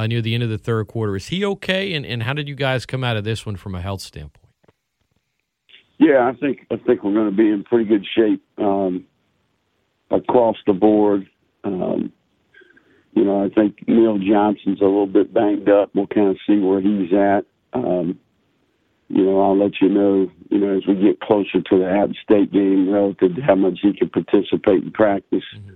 uh, 0.00 0.06
near 0.06 0.22
the 0.22 0.34
end 0.34 0.42
of 0.42 0.48
the 0.48 0.58
third 0.58 0.88
quarter. 0.88 1.14
Is 1.16 1.28
he 1.28 1.44
okay? 1.44 1.92
And, 1.94 2.06
and 2.06 2.22
how 2.22 2.32
did 2.32 2.48
you 2.48 2.54
guys 2.54 2.86
come 2.86 3.04
out 3.04 3.16
of 3.16 3.24
this 3.24 3.44
one 3.44 3.56
from 3.56 3.74
a 3.74 3.82
health 3.82 4.00
standpoint? 4.00 4.36
Yeah, 5.98 6.26
I 6.26 6.32
think 6.40 6.66
I 6.70 6.76
think 6.76 7.04
we're 7.04 7.12
going 7.12 7.30
to 7.30 7.36
be 7.36 7.50
in 7.50 7.62
pretty 7.62 7.84
good 7.84 8.06
shape 8.16 8.42
um, 8.56 9.04
across 10.10 10.56
the 10.66 10.72
board. 10.72 11.28
Um, 11.62 12.12
you 13.12 13.24
know, 13.24 13.44
I 13.44 13.50
think 13.50 13.86
Neal 13.86 14.18
Johnson's 14.18 14.80
a 14.80 14.84
little 14.84 15.06
bit 15.06 15.34
banged 15.34 15.68
up. 15.68 15.90
We'll 15.94 16.06
kind 16.06 16.28
of 16.28 16.38
see 16.46 16.58
where 16.58 16.80
he's 16.80 17.12
at. 17.12 17.44
Um, 17.74 18.18
you 19.08 19.24
know, 19.24 19.42
I'll 19.42 19.58
let 19.58 19.72
you 19.82 19.90
know, 19.90 20.30
you 20.48 20.58
know, 20.58 20.78
as 20.78 20.86
we 20.86 20.94
get 20.94 21.20
closer 21.20 21.60
to 21.60 21.78
the 21.78 21.90
App 21.90 22.10
State 22.22 22.50
game 22.50 22.88
relative 22.88 23.34
to 23.34 23.42
how 23.42 23.56
much 23.56 23.80
he 23.82 23.92
can 23.92 24.08
participate 24.08 24.84
in 24.84 24.92
practice. 24.92 25.44
Mm-hmm. 25.54 25.74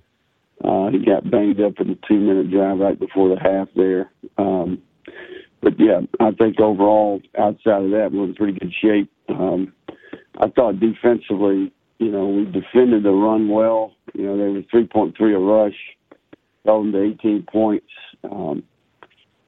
Uh, 0.63 0.89
he 0.91 1.05
got 1.05 1.31
banged 1.31 1.61
up 1.61 1.81
in 1.81 1.89
the 1.89 1.99
two 2.07 2.19
minute 2.19 2.51
drive 2.51 2.79
right 2.79 2.99
before 2.99 3.29
the 3.29 3.41
half 3.41 3.69
there. 3.75 4.11
Um, 4.39 4.83
but 5.61 5.79
yeah, 5.79 6.01
I 6.21 6.31
think 6.33 6.61
overall, 6.61 7.23
outside 7.39 7.83
of 7.85 7.91
that, 7.91 8.11
we're 8.13 8.25
in 8.25 8.35
pretty 8.35 8.59
good 8.59 8.73
shape. 8.83 9.11
Um, 9.29 9.73
I 10.39 10.49
thought 10.49 10.79
defensively, 10.79 11.73
you 11.99 12.11
know, 12.11 12.27
we 12.29 12.45
defended 12.45 13.03
the 13.03 13.11
run 13.11 13.49
well. 13.49 13.93
You 14.15 14.25
know, 14.25 14.37
they 14.37 14.53
were 14.53 14.63
3.3 14.63 15.35
a 15.35 15.39
rush, 15.39 15.77
held 16.65 16.87
them 16.87 16.93
to 16.93 17.03
18 17.03 17.47
points. 17.51 17.87
Um, 18.25 18.63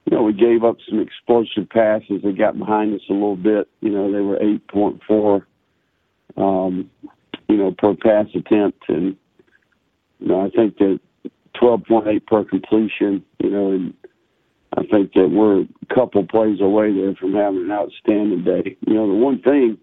you 0.05 0.15
know, 0.15 0.23
we 0.23 0.33
gave 0.33 0.63
up 0.63 0.77
some 0.89 0.99
explosive 0.99 1.69
passes. 1.69 2.21
They 2.23 2.31
got 2.31 2.57
behind 2.57 2.95
us 2.95 3.01
a 3.09 3.13
little 3.13 3.35
bit. 3.35 3.67
You 3.81 3.89
know, 3.89 4.11
they 4.11 4.21
were 4.21 4.37
8.4, 4.37 5.45
um, 6.37 6.89
you 7.49 7.57
know, 7.57 7.75
per 7.77 7.93
pass 7.95 8.27
attempt. 8.33 8.85
And, 8.87 9.17
you 10.19 10.27
know, 10.27 10.45
I 10.45 10.49
think 10.49 10.77
that 10.77 10.99
12.8 11.61 12.25
per 12.25 12.43
completion, 12.43 13.23
you 13.39 13.49
know, 13.49 13.71
and 13.71 13.93
I 14.75 14.83
think 14.91 15.13
that 15.13 15.29
we're 15.29 15.61
a 15.61 15.95
couple 15.95 16.25
plays 16.25 16.59
away 16.61 16.93
there 16.93 17.15
from 17.15 17.33
having 17.33 17.61
an 17.61 17.71
outstanding 17.71 18.43
day. 18.43 18.77
You 18.85 18.93
know, 18.93 19.07
the 19.07 19.13
one 19.13 19.41
thing 19.41 19.77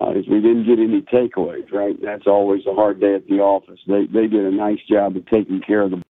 uh, 0.00 0.10
is 0.10 0.28
we 0.28 0.40
didn't 0.40 0.66
get 0.66 0.78
any 0.78 1.02
takeaways, 1.02 1.72
right? 1.72 1.96
That's 2.02 2.26
always 2.26 2.66
a 2.66 2.74
hard 2.74 3.00
day 3.00 3.14
at 3.14 3.26
the 3.28 3.40
office. 3.40 3.80
They 3.86 4.06
they 4.06 4.26
did 4.26 4.44
a 4.44 4.50
nice 4.50 4.78
job 4.88 5.16
of 5.16 5.26
taking 5.26 5.60
care 5.60 5.82
of 5.82 5.92
the. 5.92 6.02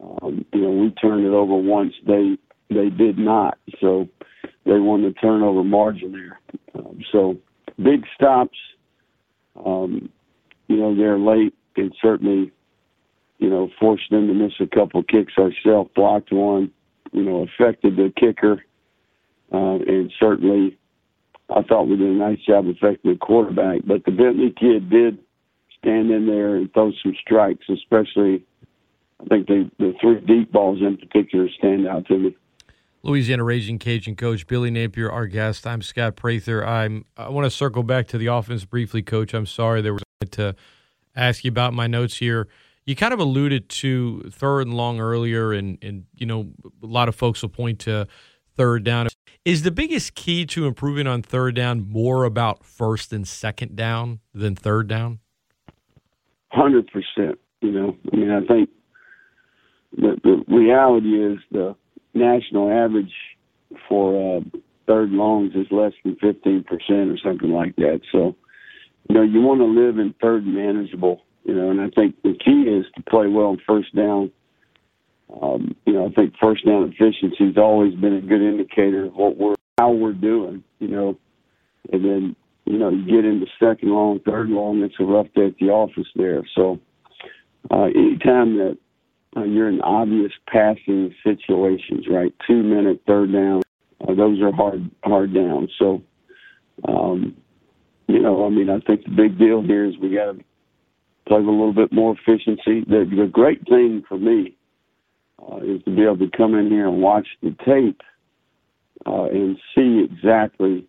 Um, 0.00 0.44
you 0.52 0.60
know, 0.60 0.70
we 0.70 0.90
turned 0.90 1.24
it 1.26 1.32
over 1.32 1.56
once. 1.56 1.94
They 2.06 2.36
they 2.70 2.90
did 2.90 3.18
not. 3.18 3.58
So 3.80 4.08
they 4.64 4.78
won 4.78 5.02
the 5.02 5.12
turnover 5.12 5.64
margin 5.64 6.12
there. 6.12 6.40
Um, 6.74 7.00
so 7.12 7.36
big 7.82 8.04
stops. 8.14 8.58
Um, 9.64 10.10
you 10.68 10.76
know, 10.76 10.94
they're 10.94 11.18
late 11.18 11.54
and 11.76 11.94
certainly, 12.02 12.52
you 13.38 13.48
know, 13.48 13.70
forced 13.80 14.10
them 14.10 14.26
to 14.26 14.34
miss 14.34 14.52
a 14.60 14.66
couple 14.66 15.02
kicks 15.02 15.34
ourselves, 15.38 15.90
blocked 15.94 16.32
one, 16.32 16.70
you 17.12 17.22
know, 17.22 17.46
affected 17.46 17.96
the 17.96 18.12
kicker. 18.18 18.64
Uh, 19.52 19.78
and 19.86 20.12
certainly, 20.20 20.76
I 21.48 21.62
thought 21.62 21.88
we 21.88 21.96
did 21.96 22.08
a 22.08 22.12
nice 22.12 22.40
job 22.40 22.66
affecting 22.66 23.12
the 23.12 23.18
quarterback. 23.18 23.80
But 23.86 24.04
the 24.04 24.10
Bentley 24.10 24.52
kid 24.58 24.90
did 24.90 25.18
stand 25.78 26.10
in 26.10 26.26
there 26.26 26.56
and 26.56 26.72
throw 26.72 26.92
some 27.02 27.14
strikes, 27.20 27.64
especially 27.68 28.44
I 29.20 29.24
think 29.26 29.46
the 29.46 29.70
the 29.78 29.94
three 30.00 30.20
deep 30.20 30.52
balls 30.52 30.80
in 30.80 30.96
particular 30.96 31.48
stand 31.58 31.86
out 31.86 32.06
to 32.06 32.18
me. 32.18 32.36
Louisiana 33.02 33.44
Raging 33.44 33.78
Cajun 33.78 34.16
coach 34.16 34.46
Billy 34.46 34.70
Napier, 34.70 35.10
our 35.10 35.26
guest. 35.26 35.66
I'm 35.66 35.82
Scott 35.82 36.16
Prather. 36.16 36.66
I'm. 36.66 37.04
I 37.16 37.28
want 37.28 37.44
to 37.46 37.50
circle 37.50 37.82
back 37.82 38.08
to 38.08 38.18
the 38.18 38.26
offense 38.26 38.64
briefly, 38.64 39.02
Coach. 39.02 39.34
I'm 39.34 39.46
sorry 39.46 39.80
there 39.80 39.94
was 39.94 40.02
to 40.32 40.56
ask 41.14 41.44
you 41.44 41.48
about 41.48 41.72
my 41.72 41.86
notes 41.86 42.16
here. 42.16 42.48
You 42.88 42.96
kind 42.96 43.12
of 43.12 43.20
alluded 43.20 43.68
to 43.68 44.22
third 44.30 44.62
and 44.62 44.72
long 44.72 44.98
earlier, 44.98 45.52
and 45.52 45.76
and 45.82 46.06
you 46.14 46.24
know 46.24 46.48
a 46.82 46.86
lot 46.86 47.06
of 47.10 47.14
folks 47.14 47.42
will 47.42 47.50
point 47.50 47.80
to 47.80 48.08
third 48.56 48.82
down. 48.82 49.08
Is 49.44 49.62
the 49.62 49.70
biggest 49.70 50.14
key 50.14 50.46
to 50.46 50.66
improving 50.66 51.06
on 51.06 51.20
third 51.20 51.54
down 51.54 51.90
more 51.90 52.24
about 52.24 52.64
first 52.64 53.12
and 53.12 53.28
second 53.28 53.76
down 53.76 54.20
than 54.32 54.56
third 54.56 54.88
down? 54.88 55.18
Hundred 56.50 56.86
percent. 56.90 57.38
You 57.60 57.72
know, 57.72 57.96
I 58.10 58.16
mean, 58.16 58.30
I 58.30 58.40
think 58.46 58.70
the 59.94 60.16
the 60.24 60.44
reality 60.48 61.22
is 61.22 61.40
the 61.52 61.76
national 62.14 62.70
average 62.70 63.12
for 63.86 64.38
uh, 64.38 64.40
third 64.86 65.10
longs 65.10 65.54
is 65.54 65.66
less 65.70 65.92
than 66.04 66.16
15% 66.16 66.64
or 67.12 67.18
something 67.22 67.50
like 67.50 67.76
that. 67.76 68.00
So, 68.10 68.34
you 69.10 69.14
know, 69.14 69.22
you 69.22 69.42
want 69.42 69.60
to 69.60 69.66
live 69.66 69.98
in 69.98 70.14
third 70.22 70.46
manageable, 70.46 71.20
you 71.48 71.54
know, 71.54 71.70
and 71.70 71.80
I 71.80 71.88
think 71.88 72.14
the 72.22 72.34
key 72.34 72.68
is 72.68 72.84
to 72.94 73.02
play 73.08 73.26
well 73.26 73.46
on 73.46 73.62
first 73.66 73.96
down. 73.96 74.30
Um, 75.42 75.74
you 75.86 75.94
know, 75.94 76.06
I 76.06 76.10
think 76.10 76.34
first 76.38 76.66
down 76.66 76.92
efficiency 76.92 77.46
has 77.46 77.56
always 77.56 77.94
been 77.94 78.16
a 78.16 78.20
good 78.20 78.42
indicator 78.42 79.06
of 79.06 79.14
what 79.14 79.38
we're, 79.38 79.54
how 79.78 79.92
we're 79.92 80.12
doing, 80.12 80.62
you 80.78 80.88
know, 80.88 81.18
and 81.90 82.04
then, 82.04 82.36
you 82.66 82.76
know, 82.76 82.90
you 82.90 83.06
get 83.06 83.24
into 83.24 83.46
second 83.58 83.88
long, 83.88 84.20
third 84.26 84.50
long, 84.50 84.82
it's 84.82 84.96
a 85.00 85.04
rough 85.04 85.26
day 85.34 85.46
at 85.46 85.56
the 85.58 85.70
office 85.70 86.06
there. 86.14 86.42
So, 86.54 86.80
uh, 87.70 87.84
anytime 87.84 88.58
that 88.58 88.76
uh, 89.34 89.44
you're 89.44 89.70
in 89.70 89.80
obvious 89.80 90.32
passing 90.48 91.14
situations, 91.24 92.06
right? 92.10 92.34
Two 92.46 92.62
minute 92.62 93.00
third 93.06 93.32
down, 93.32 93.62
uh, 94.06 94.14
those 94.14 94.40
are 94.42 94.52
hard 94.52 94.90
hard 95.02 95.32
downs. 95.32 95.70
So, 95.78 96.02
um, 96.86 97.34
you 98.06 98.20
know, 98.20 98.44
I 98.44 98.50
mean, 98.50 98.68
I 98.68 98.80
think 98.80 99.04
the 99.04 99.10
big 99.10 99.38
deal 99.38 99.62
here 99.62 99.86
is 99.86 99.96
we 99.98 100.14
got 100.14 100.32
to 100.32 100.44
play 101.28 101.38
with 101.38 101.48
a 101.48 101.50
little 101.50 101.72
bit 101.72 101.92
more 101.92 102.14
efficiency. 102.14 102.84
The, 102.88 103.08
the 103.16 103.28
great 103.30 103.66
thing 103.68 104.02
for 104.08 104.18
me 104.18 104.56
uh, 105.40 105.58
is 105.58 105.82
to 105.84 105.94
be 105.94 106.02
able 106.02 106.18
to 106.18 106.30
come 106.36 106.54
in 106.54 106.68
here 106.68 106.88
and 106.88 107.02
watch 107.02 107.28
the 107.42 107.54
tape 107.64 108.00
uh, 109.06 109.24
and 109.24 109.56
see 109.74 110.04
exactly 110.10 110.86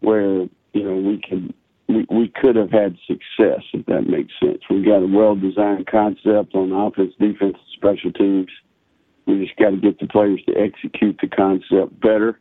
where 0.00 0.42
you 0.72 0.82
know 0.82 0.96
we 0.96 1.20
can 1.20 1.54
we, 1.88 2.06
we 2.10 2.28
could 2.28 2.56
have 2.56 2.70
had 2.70 2.96
success 3.06 3.62
if 3.72 3.86
that 3.86 4.06
makes 4.06 4.32
sense. 4.40 4.58
We 4.68 4.82
got 4.82 5.02
a 5.02 5.06
well 5.06 5.36
designed 5.36 5.86
concept 5.86 6.54
on 6.54 6.72
offense, 6.72 7.12
defense, 7.18 7.56
and 7.56 7.74
special 7.76 8.12
teams. 8.12 8.50
We 9.26 9.44
just 9.44 9.56
got 9.58 9.70
to 9.70 9.76
get 9.76 9.98
the 10.00 10.06
players 10.06 10.42
to 10.46 10.54
execute 10.56 11.18
the 11.20 11.28
concept 11.28 11.98
better. 12.00 12.40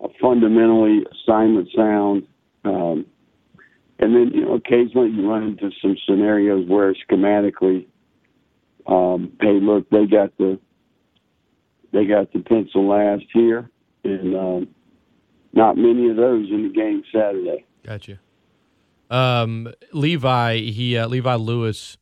Uh, 0.00 0.08
fundamentally, 0.20 1.04
assignment 1.24 1.68
sound. 1.74 2.26
Um, 2.64 3.06
and 3.98 4.14
then, 4.14 4.30
you 4.32 4.42
know, 4.42 4.54
occasionally 4.54 5.10
you 5.10 5.28
run 5.28 5.42
into 5.42 5.70
some 5.82 5.96
scenarios 6.06 6.68
where 6.68 6.94
schematically, 6.94 7.86
um, 8.86 9.32
hey, 9.40 9.58
look, 9.60 9.88
they 9.90 10.06
got 10.06 10.36
the 10.38 10.58
they 11.92 12.04
got 12.04 12.32
the 12.32 12.40
pencil 12.40 12.86
last 12.86 13.24
here, 13.32 13.70
and 14.04 14.36
um, 14.36 14.68
not 15.52 15.76
many 15.76 16.10
of 16.10 16.16
those 16.16 16.48
in 16.50 16.64
the 16.64 16.68
game 16.68 17.02
Saturday. 17.12 17.64
Gotcha. 17.84 18.20
Um, 19.10 19.72
Levi, 19.92 20.58
he 20.58 20.96
uh, 20.96 21.08
Levi 21.08 21.34
Lewis, 21.34 21.96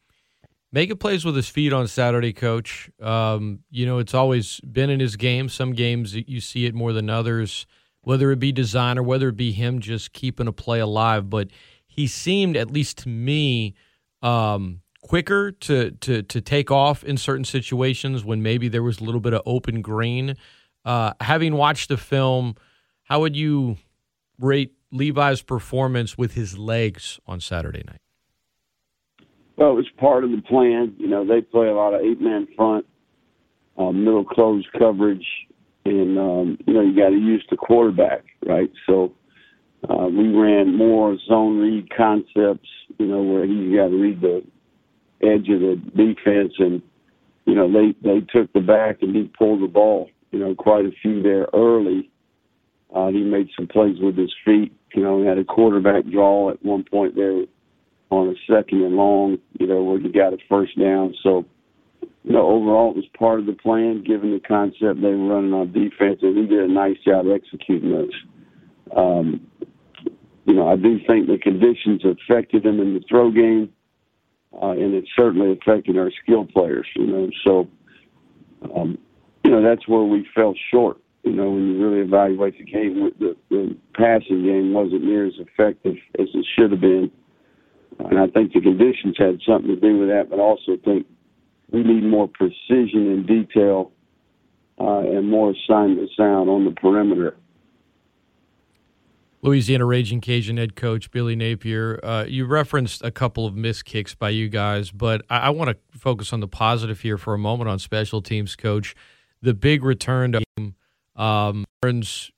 making 0.72 0.96
plays 0.96 1.24
with 1.24 1.36
his 1.36 1.48
feet 1.48 1.72
on 1.72 1.86
Saturday, 1.86 2.32
Coach. 2.32 2.90
Um, 3.00 3.60
you 3.70 3.86
know, 3.86 3.98
it's 3.98 4.14
always 4.14 4.60
been 4.60 4.90
in 4.90 5.00
his 5.00 5.16
game. 5.16 5.48
Some 5.48 5.72
games 5.72 6.14
you 6.14 6.40
see 6.40 6.66
it 6.66 6.74
more 6.74 6.92
than 6.92 7.08
others, 7.08 7.66
whether 8.02 8.30
it 8.32 8.40
be 8.40 8.52
design 8.52 8.98
or 8.98 9.02
whether 9.02 9.28
it 9.28 9.36
be 9.36 9.52
him 9.52 9.80
just 9.80 10.12
keeping 10.12 10.48
a 10.48 10.52
play 10.52 10.80
alive. 10.80 11.30
But 11.30 11.48
he 11.96 12.06
seemed, 12.06 12.56
at 12.56 12.70
least 12.70 12.98
to 12.98 13.08
me, 13.08 13.74
um, 14.22 14.82
quicker 15.02 15.50
to 15.52 15.92
to 15.92 16.22
to 16.22 16.40
take 16.40 16.70
off 16.70 17.02
in 17.02 17.16
certain 17.16 17.44
situations 17.44 18.24
when 18.24 18.42
maybe 18.42 18.68
there 18.68 18.82
was 18.82 19.00
a 19.00 19.04
little 19.04 19.20
bit 19.20 19.32
of 19.32 19.42
open 19.46 19.80
green. 19.80 20.36
Uh, 20.84 21.12
having 21.20 21.54
watched 21.56 21.88
the 21.88 21.96
film, 21.96 22.54
how 23.04 23.20
would 23.20 23.34
you 23.34 23.76
rate 24.38 24.72
Levi's 24.92 25.42
performance 25.42 26.16
with 26.16 26.34
his 26.34 26.56
legs 26.58 27.18
on 27.26 27.40
Saturday 27.40 27.82
night? 27.86 28.00
Well, 29.56 29.70
it 29.70 29.74
was 29.74 29.88
part 29.96 30.22
of 30.22 30.30
the 30.30 30.42
plan. 30.42 30.94
You 30.98 31.08
know, 31.08 31.26
they 31.26 31.40
play 31.40 31.68
a 31.68 31.74
lot 31.74 31.94
of 31.94 32.02
eight 32.02 32.20
man 32.20 32.46
front, 32.56 32.86
uh, 33.78 33.90
middle 33.90 34.24
close 34.24 34.64
coverage, 34.78 35.26
and 35.84 36.18
um, 36.18 36.58
you 36.66 36.74
know 36.74 36.82
you 36.82 36.94
got 36.94 37.08
to 37.08 37.16
use 37.16 37.44
the 37.50 37.56
quarterback, 37.56 38.24
right? 38.44 38.70
So 38.86 39.12
uh, 39.88 40.06
we 40.08 40.28
ran 40.28 40.76
more 40.76 41.16
zone 41.28 41.58
read 41.58 41.94
concepts, 41.94 42.68
you 42.98 43.06
know, 43.06 43.22
where 43.22 43.46
he's 43.46 43.76
got 43.76 43.88
to 43.88 43.96
read 43.96 44.20
the 44.20 44.42
edge 45.22 45.48
of 45.48 45.60
the 45.60 45.80
defense, 45.94 46.54
and 46.58 46.82
you 47.44 47.54
know 47.54 47.70
they 47.70 47.94
they 48.02 48.20
took 48.20 48.52
the 48.52 48.60
back 48.60 49.02
and 49.02 49.14
he 49.14 49.24
pulled 49.38 49.62
the 49.62 49.68
ball. 49.68 50.10
You 50.32 50.40
know, 50.40 50.54
quite 50.54 50.84
a 50.84 50.90
few 51.02 51.22
there 51.22 51.46
early. 51.54 52.10
Uh, 52.94 53.08
he 53.08 53.22
made 53.22 53.48
some 53.56 53.66
plays 53.66 53.96
with 54.00 54.16
his 54.16 54.34
feet. 54.44 54.72
You 54.94 55.02
know, 55.02 55.20
he 55.20 55.26
had 55.26 55.38
a 55.38 55.44
quarterback 55.44 56.06
draw 56.06 56.50
at 56.50 56.64
one 56.64 56.84
point 56.84 57.14
there 57.14 57.44
on 58.10 58.28
a 58.28 58.34
second 58.52 58.82
and 58.82 58.96
long. 58.96 59.38
You 59.58 59.66
know, 59.66 59.82
where 59.82 60.00
he 60.00 60.08
got 60.08 60.32
a 60.32 60.38
first 60.48 60.78
down. 60.78 61.14
So, 61.22 61.44
you 62.24 62.32
know, 62.32 62.46
overall 62.48 62.90
it 62.90 62.96
was 62.96 63.06
part 63.18 63.40
of 63.40 63.46
the 63.46 63.52
plan, 63.52 64.02
given 64.04 64.32
the 64.32 64.40
concept 64.40 65.00
they 65.00 65.14
were 65.14 65.34
running 65.34 65.52
on 65.52 65.72
defense, 65.72 66.20
and 66.22 66.36
he 66.36 66.46
did 66.46 66.68
a 66.68 66.72
nice 66.72 66.96
job 67.04 67.26
executing 67.32 67.92
those. 67.92 68.10
Um, 68.94 69.46
you 70.44 70.54
know, 70.54 70.68
I 70.68 70.76
do 70.76 70.98
think 71.06 71.26
the 71.26 71.38
conditions 71.38 72.02
affected 72.04 72.64
him 72.64 72.80
in 72.80 72.94
the 72.94 73.00
throw 73.08 73.30
game 73.30 73.72
uh, 74.62 74.70
and 74.70 74.94
it 74.94 75.04
certainly 75.14 75.52
affected 75.52 75.98
our 75.98 76.10
skill 76.22 76.44
players. 76.44 76.86
You 76.94 77.06
know, 77.06 77.30
so 77.44 77.68
um, 78.74 78.98
you 79.44 79.50
know 79.50 79.62
that's 79.62 79.86
where 79.88 80.02
we 80.02 80.26
fell 80.34 80.54
short. 80.70 80.98
You 81.24 81.32
know, 81.32 81.50
when 81.50 81.68
you 81.68 81.84
really 81.84 82.00
evaluate 82.00 82.56
the 82.56 82.64
game, 82.64 83.10
the, 83.18 83.36
the 83.50 83.76
passing 83.94 84.44
game 84.44 84.72
wasn't 84.72 85.04
near 85.04 85.26
as 85.26 85.34
effective 85.38 85.96
as 86.18 86.28
it 86.32 86.46
should 86.56 86.70
have 86.70 86.80
been, 86.80 87.10
and 87.98 88.18
I 88.18 88.28
think 88.28 88.52
the 88.52 88.60
conditions 88.60 89.16
had 89.18 89.40
something 89.46 89.74
to 89.74 89.80
do 89.80 89.98
with 89.98 90.08
that. 90.08 90.30
But 90.30 90.38
I 90.38 90.42
also 90.42 90.76
think 90.84 91.06
we 91.70 91.82
need 91.82 92.04
more 92.04 92.28
precision 92.28 93.10
and 93.10 93.26
detail 93.26 93.92
uh, 94.80 95.00
and 95.00 95.28
more 95.28 95.52
assignment 95.52 96.10
sound 96.16 96.48
on 96.48 96.64
the 96.64 96.70
perimeter 96.70 97.36
Louisiana 99.46 99.84
Raging 99.84 100.20
Cajun 100.20 100.56
head 100.56 100.74
coach 100.74 101.10
Billy 101.12 101.36
Napier. 101.36 102.00
Uh, 102.02 102.24
you 102.26 102.46
referenced 102.46 103.04
a 103.04 103.12
couple 103.12 103.46
of 103.46 103.54
missed 103.54 103.84
kicks 103.84 104.12
by 104.12 104.30
you 104.30 104.48
guys, 104.48 104.90
but 104.90 105.22
I, 105.30 105.38
I 105.38 105.50
want 105.50 105.70
to 105.70 105.98
focus 105.98 106.32
on 106.32 106.40
the 106.40 106.48
positive 106.48 107.00
here 107.00 107.16
for 107.16 107.32
a 107.32 107.38
moment 107.38 107.70
on 107.70 107.78
special 107.78 108.20
teams, 108.20 108.56
coach. 108.56 108.96
The 109.42 109.54
big 109.54 109.84
return 109.84 110.32
to 110.32 110.42
um, 111.14 111.64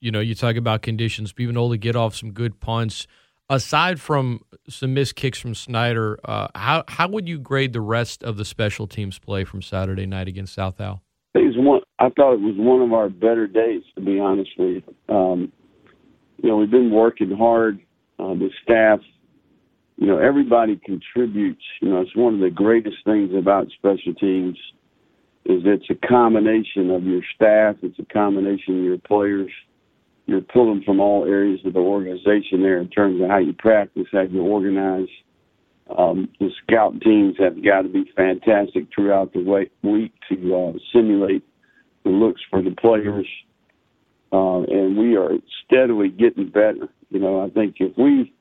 you 0.00 0.10
know, 0.10 0.20
you 0.20 0.34
talk 0.34 0.56
about 0.56 0.82
conditions, 0.82 1.32
being 1.32 1.50
able 1.50 1.70
to 1.70 1.78
get 1.78 1.96
off 1.96 2.14
some 2.14 2.32
good 2.32 2.60
punts. 2.60 3.06
Aside 3.48 3.98
from 3.98 4.42
some 4.68 4.92
missed 4.92 5.16
kicks 5.16 5.40
from 5.40 5.54
Snyder, 5.54 6.18
uh, 6.24 6.48
how 6.54 6.84
how 6.86 7.08
would 7.08 7.26
you 7.26 7.38
grade 7.38 7.72
the 7.72 7.80
rest 7.80 8.22
of 8.22 8.36
the 8.36 8.44
special 8.44 8.86
teams 8.86 9.18
play 9.18 9.44
from 9.44 9.62
Saturday 9.62 10.04
night 10.04 10.28
against 10.28 10.52
South 10.52 10.78
Al? 10.78 11.02
I, 11.34 11.40
one, 11.56 11.80
I 11.98 12.10
thought 12.10 12.34
it 12.34 12.40
was 12.40 12.56
one 12.58 12.82
of 12.82 12.92
our 12.92 13.08
better 13.08 13.46
days, 13.46 13.82
to 13.94 14.02
be 14.02 14.20
honest 14.20 14.50
with 14.58 14.82
you. 15.08 15.14
Um, 15.14 15.52
you 16.38 16.48
know, 16.48 16.56
we've 16.56 16.70
been 16.70 16.90
working 16.90 17.36
hard. 17.36 17.80
Uh, 18.18 18.34
the 18.34 18.50
staff, 18.62 19.00
you 19.96 20.06
know, 20.06 20.18
everybody 20.18 20.80
contributes. 20.84 21.62
You 21.80 21.90
know, 21.90 22.00
it's 22.00 22.16
one 22.16 22.34
of 22.34 22.40
the 22.40 22.50
greatest 22.50 22.96
things 23.04 23.30
about 23.36 23.68
special 23.76 24.14
teams 24.14 24.56
is 25.44 25.62
it's 25.64 25.88
a 25.90 26.06
combination 26.06 26.90
of 26.90 27.04
your 27.04 27.22
staff, 27.34 27.76
it's 27.82 27.98
a 27.98 28.12
combination 28.12 28.78
of 28.78 28.84
your 28.84 28.98
players. 28.98 29.50
You're 30.26 30.42
pulling 30.42 30.82
from 30.84 31.00
all 31.00 31.24
areas 31.24 31.60
of 31.64 31.72
the 31.72 31.78
organization 31.78 32.62
there 32.62 32.80
in 32.80 32.88
terms 32.90 33.20
of 33.22 33.28
how 33.28 33.38
you 33.38 33.54
practice, 33.54 34.06
how 34.12 34.22
you 34.22 34.42
organize. 34.42 35.08
Um, 35.96 36.28
the 36.38 36.50
scout 36.62 37.00
teams 37.00 37.36
have 37.38 37.64
got 37.64 37.82
to 37.82 37.88
be 37.88 38.12
fantastic 38.14 38.88
throughout 38.94 39.32
the 39.32 39.40
week 39.82 40.12
to 40.28 40.54
uh, 40.54 40.78
simulate 40.92 41.42
the 42.04 42.10
looks 42.10 42.42
for 42.50 42.60
the 42.60 42.72
players 42.72 43.26
uh, 44.32 44.60
and 44.62 44.96
we 44.96 45.16
are 45.16 45.32
steadily 45.64 46.08
getting 46.08 46.50
better. 46.50 46.88
You 47.10 47.20
know, 47.20 47.40
I 47.44 47.50
think 47.50 47.76
if 47.78 47.96
we 47.96 48.32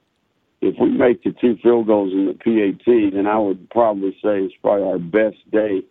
if 0.62 0.76
we 0.80 0.90
make 0.90 1.24
the 1.24 1.34
two 1.40 1.56
field 1.62 1.88
goals 1.88 2.12
in 2.14 2.26
the 2.26 2.34
PAT, 2.34 3.14
then 3.14 3.28
I 3.28 3.38
would 3.38 3.70
probably 3.70 4.12
say 4.24 4.42
it's 4.42 4.56
probably 4.62 4.88
our 4.88 4.98
best 4.98 5.38
day 5.52 5.84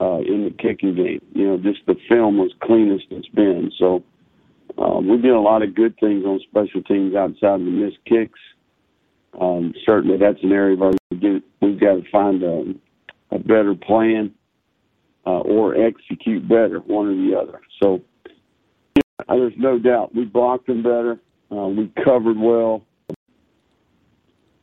uh, 0.00 0.18
in 0.18 0.44
the 0.44 0.54
kicking 0.58 0.94
game. 0.94 1.20
You 1.34 1.48
know, 1.48 1.58
just 1.58 1.84
the 1.86 1.96
film 2.08 2.38
was 2.38 2.52
cleanest 2.62 3.06
it's 3.10 3.28
been. 3.28 3.70
So 3.78 4.02
um, 4.78 5.08
we 5.08 5.18
did 5.18 5.32
a 5.32 5.40
lot 5.40 5.62
of 5.62 5.74
good 5.74 5.98
things 6.00 6.24
on 6.24 6.40
special 6.48 6.82
teams 6.82 7.14
outside 7.14 7.60
of 7.60 7.66
the 7.66 7.70
missed 7.70 7.98
kicks. 8.06 8.40
Um, 9.38 9.74
certainly, 9.84 10.16
that's 10.16 10.42
an 10.42 10.52
area 10.52 10.76
where 10.76 10.92
we 11.10 11.16
get, 11.18 11.42
we've 11.60 11.80
got 11.80 11.94
to 11.94 12.10
find 12.10 12.42
a, 12.42 12.74
a 13.30 13.38
better 13.38 13.74
plan 13.74 14.32
uh, 15.26 15.40
or 15.40 15.74
execute 15.74 16.48
better, 16.48 16.78
one 16.78 17.08
or 17.08 17.14
the 17.14 17.38
other. 17.38 17.60
So 17.82 18.00
uh, 19.28 19.36
there's 19.36 19.54
no 19.56 19.78
doubt 19.78 20.14
we 20.14 20.24
blocked 20.24 20.66
them 20.66 20.82
better. 20.82 21.18
Uh, 21.50 21.68
we 21.68 21.92
covered 22.04 22.38
well. 22.38 22.82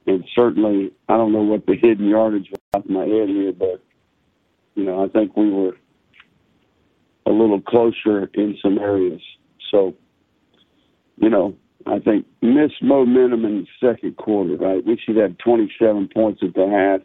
And 0.08 0.24
certainly, 0.36 0.92
I 1.10 1.18
don't 1.18 1.32
know 1.32 1.42
what 1.42 1.66
the 1.66 1.76
hidden 1.76 2.08
yardage 2.08 2.50
was 2.52 2.60
off 2.76 2.90
my 2.90 3.06
head 3.06 3.28
here, 3.28 3.52
but, 3.52 3.84
you 4.76 4.84
know, 4.84 5.04
I 5.04 5.08
think 5.08 5.36
we 5.36 5.50
were 5.50 5.74
a 7.26 7.32
little 7.32 7.62
closer 7.62 8.30
in 8.36 8.56
some 8.62 8.78
areas. 8.78 9.22
So, 9.72 9.96
you 11.18 11.30
know, 11.30 11.56
I 11.88 12.00
think 12.00 12.28
missed 12.42 12.84
momentum 12.84 13.46
in 13.46 13.66
the 13.66 13.88
second 13.88 14.18
quarter, 14.18 14.56
right? 14.58 14.86
We 14.86 15.00
should 15.04 15.18
have 15.18 15.38
27 15.40 16.10
points 16.14 16.42
at 16.44 16.54
the 16.54 16.68
half, 16.68 17.02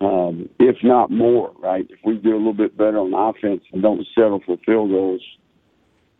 um, 0.00 0.48
if 0.58 0.76
not 0.82 1.10
more, 1.10 1.52
right? 1.58 1.86
If 1.90 1.98
we 2.02 2.16
do 2.16 2.34
a 2.34 2.38
little 2.38 2.54
bit 2.54 2.78
better 2.78 2.98
on 2.98 3.12
offense 3.12 3.62
and 3.72 3.82
don't 3.82 4.06
settle 4.14 4.40
for 4.44 4.56
field 4.64 4.90
goals– 4.90 5.22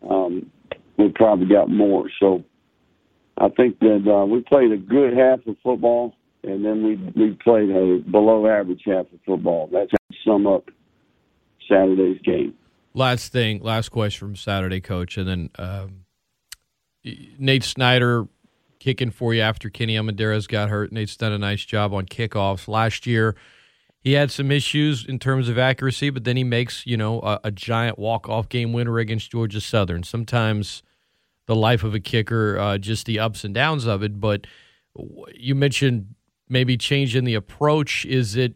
um, 0.09 0.51
we 0.97 1.09
probably 1.09 1.47
got 1.47 1.69
more. 1.69 2.09
So 2.19 2.43
I 3.37 3.49
think 3.49 3.79
that 3.79 4.03
uh, 4.07 4.25
we 4.25 4.41
played 4.41 4.71
a 4.71 4.77
good 4.77 5.15
half 5.17 5.45
of 5.47 5.57
football, 5.63 6.15
and 6.43 6.63
then 6.63 6.83
we 6.83 6.95
we 7.15 7.33
played 7.43 7.69
a 7.69 7.99
below 8.09 8.47
average 8.47 8.83
half 8.85 9.05
of 9.11 9.19
football. 9.25 9.69
That's 9.71 9.91
how 9.91 10.15
sum 10.25 10.47
up 10.47 10.69
Saturday's 11.67 12.21
game. 12.23 12.53
Last 12.93 13.31
thing, 13.31 13.61
last 13.61 13.89
question 13.89 14.27
from 14.27 14.35
Saturday, 14.35 14.79
Coach, 14.79 15.17
and 15.17 15.27
then 15.27 15.49
um, 15.59 16.05
Nate 17.37 17.63
Snyder 17.63 18.27
kicking 18.79 19.11
for 19.11 19.33
you 19.33 19.41
after 19.41 19.69
Kenny 19.69 19.95
Almendares 19.95 20.47
got 20.47 20.69
hurt. 20.69 20.91
Nate's 20.91 21.17
done 21.17 21.33
a 21.33 21.37
nice 21.37 21.65
job 21.65 21.93
on 21.93 22.05
kickoffs 22.05 22.67
last 22.67 23.05
year 23.05 23.35
he 24.05 24.13
had 24.13 24.29
some 24.29 24.51
issues 24.51 25.03
in 25.03 25.17
terms 25.17 25.49
of 25.49 25.57
accuracy, 25.57 26.11
but 26.11 26.25
then 26.25 26.37
he 26.37 26.43
makes 26.43 26.85
you 26.85 26.95
know 26.95 27.19
a, 27.21 27.39
a 27.45 27.51
giant 27.51 27.97
walk 27.97 28.29
off 28.29 28.47
game 28.47 28.71
winner 28.71 28.99
against 28.99 29.31
Georgia 29.31 29.59
Southern. 29.59 30.03
Sometimes 30.03 30.83
the 31.47 31.55
life 31.55 31.83
of 31.83 31.95
a 31.95 31.99
kicker, 31.99 32.57
uh, 32.57 32.77
just 32.77 33.07
the 33.07 33.19
ups 33.19 33.43
and 33.43 33.53
downs 33.53 33.85
of 33.85 34.03
it. 34.03 34.19
But 34.19 34.45
you 35.33 35.55
mentioned 35.55 36.13
maybe 36.47 36.77
changing 36.77 37.23
the 37.23 37.33
approach. 37.33 38.05
Is 38.05 38.35
it 38.35 38.53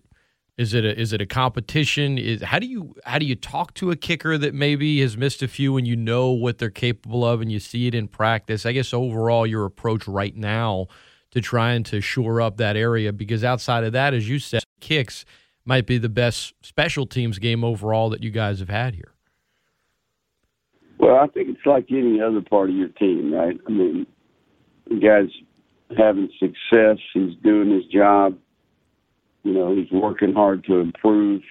is 0.60 0.76
it 0.76 0.86
a, 0.86 1.00
is 1.00 1.14
it 1.14 1.22
a 1.22 1.26
competition? 1.26 2.20
Is 2.20 2.44
how 2.44 2.60
do 2.60 2.68
you 2.68 2.94
how 3.04 3.18
do 3.18 3.26
you 3.26 3.36
talk 3.36 3.74
to 3.76 3.90
a 3.90 3.96
kicker 3.96 4.38
that 4.38 4.54
maybe 4.54 5.02
has 5.02 5.18
missed 5.18 5.42
a 5.42 5.48
few 5.48 5.78
and 5.78 5.88
you 5.88 5.96
know 5.96 6.30
what 6.30 6.60
they're 6.60 6.70
capable 6.70 7.26
of 7.26 7.42
and 7.42 7.52
you 7.52 7.60
see 7.60 7.88
it 7.88 7.96
in 7.96 8.08
practice? 8.08 8.68
I 8.68 8.72
guess 8.74 8.94
overall 8.94 9.48
your 9.48 9.66
approach 9.66 10.08
right 10.08 10.36
now 10.36 10.86
to 11.32 11.42
trying 11.42 11.84
to 11.86 12.02
shore 12.02 12.40
up 12.40 12.58
that 12.58 12.76
area 12.76 13.12
because 13.12 13.44
outside 13.44 13.84
of 13.84 13.94
that, 13.94 14.14
as 14.14 14.30
you 14.30 14.38
said, 14.38 14.64
kicks 14.80 15.26
might 15.66 15.86
be 15.86 15.98
the 15.98 16.10
best 16.10 16.54
special 16.62 17.06
teams 17.06 17.40
game 17.40 17.64
overall 17.64 18.10
that 18.10 18.24
you 18.24 18.32
guys 18.32 18.60
have 18.60 18.70
had 18.70 18.96
here. 18.96 19.14
Well, 21.00 21.16
I 21.16 21.28
think 21.28 21.50
it's 21.50 21.66
like 21.66 21.86
any 21.90 22.22
other 22.22 22.42
part 22.42 22.70
of 22.70 22.76
your 22.76 22.90
team, 22.90 23.34
right? 23.34 23.58
I 23.68 23.72
mean, 23.72 24.06
the 24.90 25.00
guy's 25.00 25.30
having 25.98 26.30
success. 26.40 26.98
He's 27.14 27.36
doing 27.44 27.72
his 27.72 27.86
job. 27.86 28.38
You 29.44 29.54
know, 29.54 29.76
he's 29.76 29.92
working 29.92 30.34
hard 30.34 30.66
to 30.66 30.76
improve. 30.76 31.42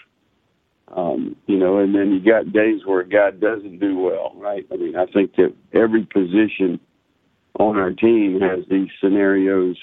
Um, 0.94 1.36
you 1.46 1.58
know, 1.58 1.78
and 1.78 1.94
then 1.94 2.12
you 2.12 2.20
got 2.20 2.52
days 2.52 2.80
where 2.84 3.00
a 3.00 3.08
guy 3.08 3.30
doesn't 3.30 3.78
do 3.78 3.98
well, 3.98 4.32
right? 4.36 4.66
I 4.72 4.76
mean, 4.76 4.96
I 4.96 5.06
think 5.06 5.34
that 5.36 5.54
every 5.72 6.04
position 6.04 6.80
on 7.58 7.76
our 7.76 7.90
team 7.90 8.40
has 8.40 8.64
these 8.70 8.88
scenarios 9.00 9.76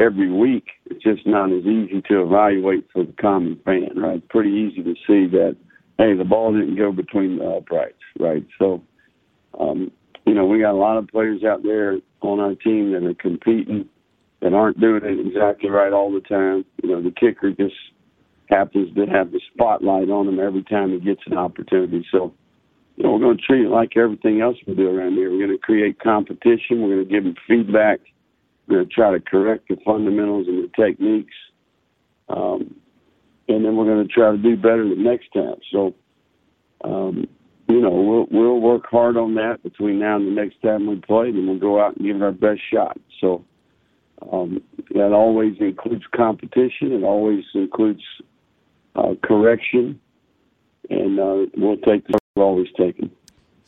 every 0.00 0.30
week. 0.30 0.66
It's 0.86 1.02
just 1.02 1.26
not 1.26 1.52
as 1.52 1.64
easy 1.64 2.02
to 2.08 2.22
evaluate 2.22 2.88
for 2.92 3.04
the 3.04 3.14
common 3.20 3.60
fan, 3.64 3.90
right? 3.96 4.26
Pretty 4.28 4.50
easy 4.50 4.82
to 4.82 4.94
see 5.06 5.26
that, 5.36 5.56
hey, 5.98 6.14
the 6.16 6.24
ball 6.24 6.52
didn't 6.52 6.76
go 6.76 6.92
between 6.92 7.38
the 7.38 7.44
uprights, 7.44 7.98
right? 8.18 8.46
So, 8.58 8.82
um, 9.58 9.90
you 10.26 10.34
know, 10.34 10.46
we 10.46 10.60
got 10.60 10.72
a 10.72 10.78
lot 10.78 10.98
of 10.98 11.08
players 11.08 11.42
out 11.44 11.62
there 11.62 11.98
on 12.20 12.40
our 12.40 12.54
team 12.54 12.92
that 12.92 13.04
are 13.04 13.14
competing 13.14 13.88
that 14.40 14.52
aren't 14.52 14.80
doing 14.80 15.02
it 15.04 15.26
exactly 15.26 15.70
right 15.70 15.92
all 15.92 16.12
the 16.12 16.20
time. 16.20 16.64
You 16.82 16.90
know, 16.90 17.02
the 17.02 17.10
kicker 17.10 17.50
just 17.50 17.74
happens 18.48 18.94
to 18.94 19.06
have 19.06 19.32
the 19.32 19.40
spotlight 19.52 20.08
on 20.10 20.28
him 20.28 20.38
every 20.38 20.62
time 20.64 20.90
he 20.90 21.00
gets 21.00 21.22
an 21.26 21.36
opportunity. 21.36 22.06
So, 22.10 22.32
you 22.96 23.04
know, 23.04 23.12
we're 23.12 23.20
going 23.20 23.36
to 23.36 23.42
treat 23.42 23.64
it 23.64 23.70
like 23.70 23.96
everything 23.96 24.40
else 24.40 24.56
we 24.66 24.74
do 24.74 24.88
around 24.88 25.14
here. 25.14 25.30
We're 25.30 25.46
going 25.46 25.58
to 25.58 25.64
create 25.64 26.00
competition. 26.00 26.82
We're 26.82 26.96
going 26.96 27.08
to 27.08 27.12
give 27.12 27.24
them 27.24 27.34
feedback. 27.46 28.00
Going 28.68 28.86
to 28.86 28.94
try 28.94 29.12
to 29.12 29.20
correct 29.20 29.68
the 29.68 29.76
fundamentals 29.84 30.46
and 30.46 30.64
the 30.64 30.70
techniques. 30.76 31.34
Um, 32.28 32.74
and 33.48 33.64
then 33.64 33.76
we're 33.76 33.86
going 33.86 34.06
to 34.06 34.12
try 34.12 34.30
to 34.30 34.36
do 34.36 34.56
better 34.56 34.86
the 34.86 34.94
next 34.94 35.32
time. 35.32 35.56
So, 35.72 35.94
um, 36.84 37.26
you 37.68 37.80
know, 37.80 37.90
we'll 37.90 38.26
we'll 38.30 38.60
work 38.60 38.86
hard 38.90 39.16
on 39.16 39.34
that 39.36 39.62
between 39.62 39.98
now 39.98 40.16
and 40.16 40.26
the 40.26 40.40
next 40.42 40.60
time 40.62 40.86
we 40.86 40.96
play, 40.96 41.28
and 41.28 41.48
we'll 41.48 41.58
go 41.58 41.80
out 41.80 41.96
and 41.96 42.06
give 42.06 42.16
it 42.16 42.22
our 42.22 42.32
best 42.32 42.60
shot. 42.70 42.98
So 43.20 43.44
um, 44.30 44.62
that 44.94 45.12
always 45.12 45.56
includes 45.60 46.04
competition. 46.14 46.92
It 46.92 47.02
always 47.02 47.44
includes 47.54 48.02
uh, 48.96 49.14
correction, 49.22 50.00
and 50.90 51.18
uh, 51.18 51.46
we'll 51.56 51.76
take 51.78 52.06
the 52.06 52.18
we've 52.36 52.44
always 52.44 52.68
taken. 52.76 53.10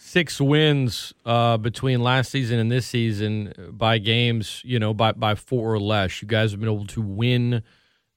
Six 0.03 0.41
wins 0.41 1.13
uh, 1.27 1.59
between 1.59 2.01
last 2.01 2.31
season 2.31 2.59
and 2.59 2.73
this 2.73 2.87
season 2.87 3.53
by 3.71 3.99
games, 3.99 4.63
you 4.65 4.79
know, 4.79 4.95
by 4.95 5.13
by 5.13 5.35
four 5.35 5.75
or 5.75 5.79
less. 5.79 6.23
You 6.23 6.27
guys 6.27 6.53
have 6.53 6.59
been 6.59 6.71
able 6.71 6.87
to 6.87 7.03
win 7.03 7.63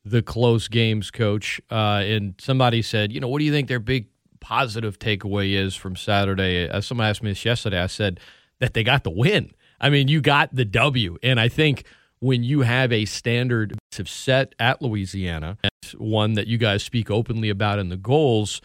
the 0.05 0.21
close 0.21 0.69
games, 0.69 1.11
coach. 1.11 1.59
Uh, 1.69 2.01
and 2.05 2.35
somebody 2.39 2.81
said, 2.81 3.11
you 3.11 3.19
know, 3.19 3.27
what 3.27 3.39
do 3.39 3.45
you 3.45 3.51
think 3.51 3.67
their 3.67 3.81
big 3.81 4.07
positive 4.39 4.97
takeaway 4.97 5.55
is 5.55 5.75
from 5.75 5.97
Saturday? 5.97 6.69
As 6.69 6.85
someone 6.85 7.05
asked 7.05 7.21
me 7.21 7.31
this 7.31 7.43
yesterday, 7.43 7.81
I 7.81 7.87
said 7.87 8.21
that 8.59 8.73
they 8.73 8.83
got 8.83 9.03
the 9.03 9.11
win. 9.11 9.51
I 9.81 9.89
mean, 9.89 10.07
you 10.07 10.21
got 10.21 10.55
the 10.55 10.65
W, 10.65 11.17
and 11.21 11.37
I 11.37 11.49
think 11.49 11.83
when 12.19 12.43
you 12.43 12.61
have 12.61 12.93
a 12.93 13.03
standard 13.03 13.77
set 13.91 14.55
at 14.57 14.81
Louisiana, 14.81 15.57
one 15.97 16.33
that 16.35 16.47
you 16.47 16.57
guys 16.57 16.81
speak 16.81 17.11
openly 17.11 17.49
about 17.49 17.77
in 17.77 17.89
the 17.89 17.97
goals, 17.97 18.61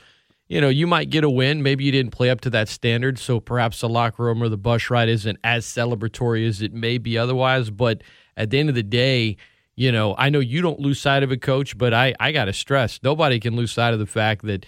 you 0.48 0.62
know, 0.62 0.70
you 0.70 0.86
might 0.86 1.10
get 1.10 1.24
a 1.24 1.30
win. 1.30 1.62
Maybe 1.62 1.84
you 1.84 1.92
didn't 1.92 2.12
play 2.12 2.30
up 2.30 2.40
to 2.42 2.50
that 2.50 2.68
standard, 2.68 3.18
so 3.18 3.38
perhaps 3.38 3.80
the 3.80 3.88
locker 3.88 4.24
room 4.24 4.42
or 4.42 4.48
the 4.48 4.56
bus 4.56 4.88
ride 4.88 5.08
isn't 5.08 5.38
as 5.44 5.66
celebratory 5.66 6.46
as 6.48 6.62
it 6.62 6.72
may 6.72 6.96
be 6.96 7.18
otherwise. 7.18 7.70
But 7.70 8.02
at 8.36 8.50
the 8.50 8.58
end 8.58 8.70
of 8.70 8.74
the 8.74 8.82
day, 8.82 9.36
you 9.76 9.92
know, 9.92 10.14
I 10.16 10.30
know 10.30 10.40
you 10.40 10.62
don't 10.62 10.80
lose 10.80 11.00
sight 11.00 11.22
of 11.22 11.30
it, 11.30 11.42
coach, 11.42 11.76
but 11.76 11.92
I, 11.92 12.14
I 12.18 12.32
got 12.32 12.46
to 12.46 12.52
stress 12.52 12.98
nobody 13.02 13.38
can 13.38 13.56
lose 13.56 13.72
sight 13.72 13.92
of 13.92 14.00
the 14.00 14.06
fact 14.06 14.44
that 14.46 14.64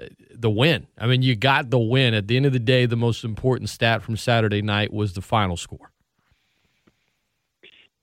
uh, 0.00 0.06
the 0.30 0.50
win. 0.50 0.86
I 0.96 1.06
mean, 1.06 1.22
you 1.22 1.34
got 1.34 1.70
the 1.70 1.78
win. 1.78 2.14
At 2.14 2.28
the 2.28 2.36
end 2.36 2.46
of 2.46 2.52
the 2.52 2.60
day, 2.60 2.86
the 2.86 2.96
most 2.96 3.24
important 3.24 3.68
stat 3.68 4.02
from 4.02 4.16
Saturday 4.16 4.62
night 4.62 4.92
was 4.92 5.14
the 5.14 5.22
final 5.22 5.56
score. 5.56 5.90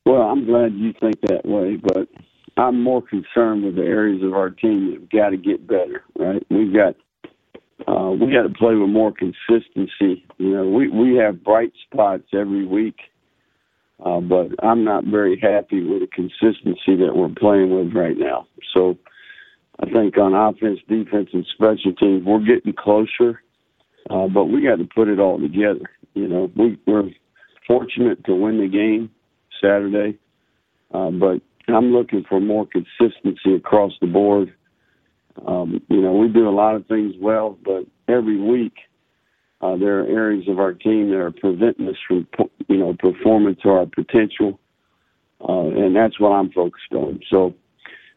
Well, 0.06 0.24
I'm 0.24 0.46
glad 0.46 0.74
you 0.74 0.94
think 1.00 1.22
that 1.22 1.46
way, 1.46 1.78
but 1.78 2.10
I'm 2.58 2.84
more 2.84 3.02
concerned 3.02 3.64
with 3.64 3.76
the 3.76 3.84
areas 3.84 4.22
of 4.22 4.34
our 4.34 4.50
team 4.50 4.92
that 4.92 5.00
have 5.00 5.10
got 5.10 5.30
to 5.30 5.38
get 5.38 5.66
better. 5.66 6.04
Right? 6.20 6.46
We've 6.50 6.74
got 6.74 6.96
uh, 7.88 8.12
we 8.12 8.32
got 8.32 8.44
to 8.44 8.54
play 8.54 8.76
with 8.76 8.90
more 8.90 9.12
consistency. 9.12 10.26
You 10.38 10.56
know, 10.56 10.70
we 10.70 10.90
we 10.90 11.16
have 11.18 11.44
bright 11.44 11.74
spots 11.86 12.24
every 12.34 12.66
week, 12.66 12.96
uh, 14.06 14.20
but 14.20 14.48
I'm 14.62 14.84
not 14.84 15.06
very 15.06 15.40
happy 15.40 15.84
with 15.84 16.02
the 16.02 16.08
consistency 16.08 16.96
that 17.04 17.16
we're 17.16 17.34
playing 17.36 17.76
with 17.76 17.96
right 17.96 18.18
now. 18.18 18.48
So, 18.74 18.98
I 19.82 19.90
think 19.90 20.18
on 20.18 20.34
offense, 20.34 20.80
defense, 20.88 21.30
and 21.34 21.46
special 21.54 21.94
teams, 21.94 22.24
we're 22.26 22.40
getting 22.40 22.74
closer, 22.74 23.42
uh, 24.10 24.28
but 24.28 24.46
we 24.46 24.64
got 24.64 24.78
to 24.78 24.88
put 24.96 25.08
it 25.08 25.20
all 25.20 25.40
together. 25.40 25.90
You 26.14 26.28
know, 26.28 26.52
we, 26.56 26.80
we're 26.86 27.10
fortunate 27.68 28.24
to 28.26 28.36
win 28.36 28.60
the 28.60 28.68
game 28.68 29.10
Saturday. 29.62 30.18
Uh, 30.94 31.10
but 31.10 31.42
I'm 31.68 31.92
looking 31.92 32.24
for 32.28 32.40
more 32.40 32.68
consistency 32.68 33.56
across 33.56 33.94
the 34.00 34.08
board. 34.08 34.54
Um, 35.46 35.82
you 35.90 36.02
know, 36.02 36.14
we 36.14 36.28
do 36.30 36.48
a 36.48 36.52
lot 36.52 36.76
of 36.76 36.86
things 36.88 37.16
well, 37.20 37.58
but 37.64 37.86
every 38.08 38.40
week 38.40 38.74
uh, 39.62 39.78
there 39.78 40.00
are 40.00 40.08
areas 40.08 40.48
of 40.48 40.60
our 40.60 40.74
team 40.74 41.10
that 41.10 41.18
are 41.18 41.32
preventing 41.32 41.88
us 41.88 41.96
from, 42.08 42.28
you 42.68 42.78
know, 42.78 42.96
performing 43.00 43.56
to 43.64 43.70
our 43.70 43.86
potential, 43.86 44.60
uh, 45.48 45.68
and 45.68 45.96
that's 45.96 46.20
what 46.20 46.30
I'm 46.30 46.52
focused 46.52 46.94
on. 46.94 47.20
So, 47.30 47.54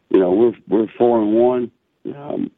you 0.09 0.19
know, 0.19 0.31
we're 0.31 0.53
we're 0.67 0.87
four 0.97 1.21
and 1.21 1.33
one. 1.33 1.71
Um, 2.15 2.51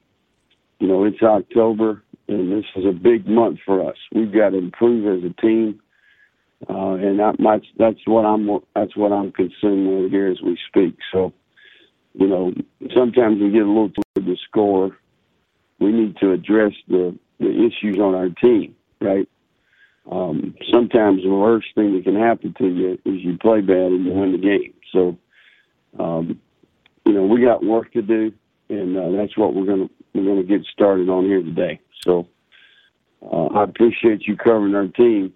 you 0.80 0.88
know, 0.88 1.04
it's 1.06 1.22
October, 1.22 2.04
and 2.28 2.52
this 2.52 2.66
is 2.76 2.86
a 2.86 2.92
big 2.92 3.28
month 3.28 3.60
for 3.66 3.88
us. 3.90 3.98
We've 4.14 4.34
got 4.34 4.50
to 4.50 4.58
improve 4.58 5.24
as 5.24 5.30
a 5.30 5.42
team 5.42 5.82
uh, 6.68 6.96
and 6.96 7.20
that 7.20 7.40
much 7.40 7.66
that's 7.78 8.00
what 8.06 8.26
I'm 8.26 8.50
that's 8.76 8.96
what 8.96 9.14
I'm 9.14 9.32
consumed 9.32 10.04
with 10.04 10.12
here 10.12 10.28
as 10.28 10.42
we 10.42 10.58
speak. 10.68 10.98
So, 11.12 11.32
you 12.14 12.28
know, 12.28 12.54
sometimes 12.96 13.42
we 13.42 13.52
get 13.52 13.64
a 13.64 13.68
little 13.68 13.90
too 13.90 14.02
to 14.16 14.36
score. 14.48 14.98
We 15.80 15.92
need 15.92 16.18
to 16.18 16.32
address 16.32 16.74
the 16.88 17.18
the 17.40 17.50
issues 17.50 17.98
on 18.00 18.16
our 18.16 18.30
team, 18.30 18.76
right? 19.00 19.28
Um, 20.12 20.56
sometimes 20.72 21.24
the 21.24 21.30
worst 21.30 21.68
thing 21.76 21.96
that 21.96 22.04
can 22.04 22.16
happen 22.16 22.54
to 22.58 22.68
you 22.68 22.94
is 23.06 23.24
you 23.24 23.38
play 23.38 23.62
bad 23.62 23.92
and 23.92 24.06
you 24.06 24.12
win 24.12 24.32
the 24.34 24.38
game. 24.38 24.74
So, 24.92 25.18
um, 26.00 26.40
you 27.06 27.14
know, 27.14 27.26
we 27.26 27.42
got 27.42 27.64
work 27.64 27.94
to 27.94 28.02
do, 28.02 28.34
and 28.70 28.98
uh, 28.98 29.12
that's 29.12 29.38
what 29.38 29.54
we're 29.54 29.66
gonna 29.66 29.90
we're 30.14 30.26
gonna 30.26 30.44
get 30.44 30.66
started 30.66 31.10
on 31.10 31.26
here 31.26 31.42
today. 31.42 31.80
So, 32.02 32.28
uh, 33.22 33.46
I 33.48 33.64
appreciate 33.64 34.28
you 34.28 34.36
covering 34.36 34.76
our 34.76 34.88
team 34.88 35.34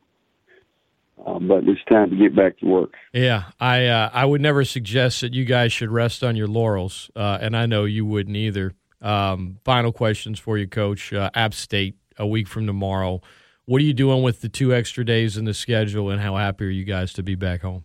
um, 1.26 1.48
but 1.48 1.64
it's 1.66 1.84
time 1.90 2.10
to 2.10 2.16
get 2.16 2.36
back 2.36 2.58
to 2.60 2.66
work. 2.66 2.94
Yeah, 3.14 3.44
I 3.60 3.88
uh, 3.88 4.10
I 4.14 4.26
would 4.26 4.42
never 4.42 4.66
suggest 4.66 5.22
that 5.22 5.34
you 5.34 5.46
guys 5.46 5.72
should 5.72 5.92
rest 5.92 6.24
on 6.24 6.36
your 6.36 6.48
laurels, 6.48 7.10
uh, 7.16 7.38
and 7.42 7.56
I 7.56 7.66
know 7.66 7.86
you 7.86 8.06
wouldn't 8.06 8.36
either. 8.36 8.74
Um, 9.02 9.60
final 9.66 9.92
questions 9.92 10.40
for 10.40 10.58
you, 10.58 10.68
Coach. 10.68 11.12
Uh, 11.12 11.30
App 11.34 11.54
State 11.54 11.96
a 12.18 12.26
week 12.26 12.48
from 12.48 12.66
tomorrow. 12.66 13.22
What 13.66 13.82
are 13.82 13.86
you 13.86 13.94
doing 13.94 14.24
with 14.24 14.42
the 14.42 14.50
two 14.50 14.74
extra 14.74 15.06
days 15.06 15.38
in 15.38 15.46
the 15.46 15.54
schedule, 15.54 16.10
and 16.10 16.22
how 16.22 16.36
happy 16.36 16.66
are 16.66 16.70
you 16.70 16.84
guys 16.84 17.14
to 17.14 17.24
be 17.24 17.36
back 17.36 17.62
home? 17.62 17.84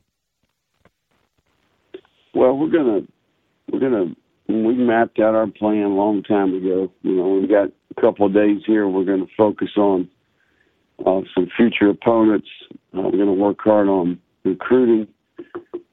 Well, 2.35 2.57
we're 2.57 2.70
gonna 2.70 3.01
we're 3.70 3.81
gonna 3.81 4.14
we 4.48 4.74
mapped 4.74 5.18
out 5.20 5.35
our 5.35 5.46
plan 5.46 5.83
a 5.83 5.88
long 5.88 6.22
time 6.22 6.55
ago. 6.55 6.90
You 7.03 7.16
know, 7.16 7.29
we've 7.29 7.48
got 7.48 7.68
a 7.96 8.01
couple 8.01 8.27
of 8.27 8.35
days 8.35 8.62
here. 8.66 8.88
We're 8.88 9.05
going 9.05 9.27
to 9.27 9.33
focus 9.37 9.68
on 9.77 10.09
uh, 11.05 11.20
some 11.35 11.48
future 11.57 11.90
opponents. 11.90 12.48
Uh, 12.96 13.03
we're 13.03 13.11
going 13.12 13.27
to 13.27 13.33
work 13.33 13.59
hard 13.61 13.88
on 13.88 14.18
recruiting 14.44 15.07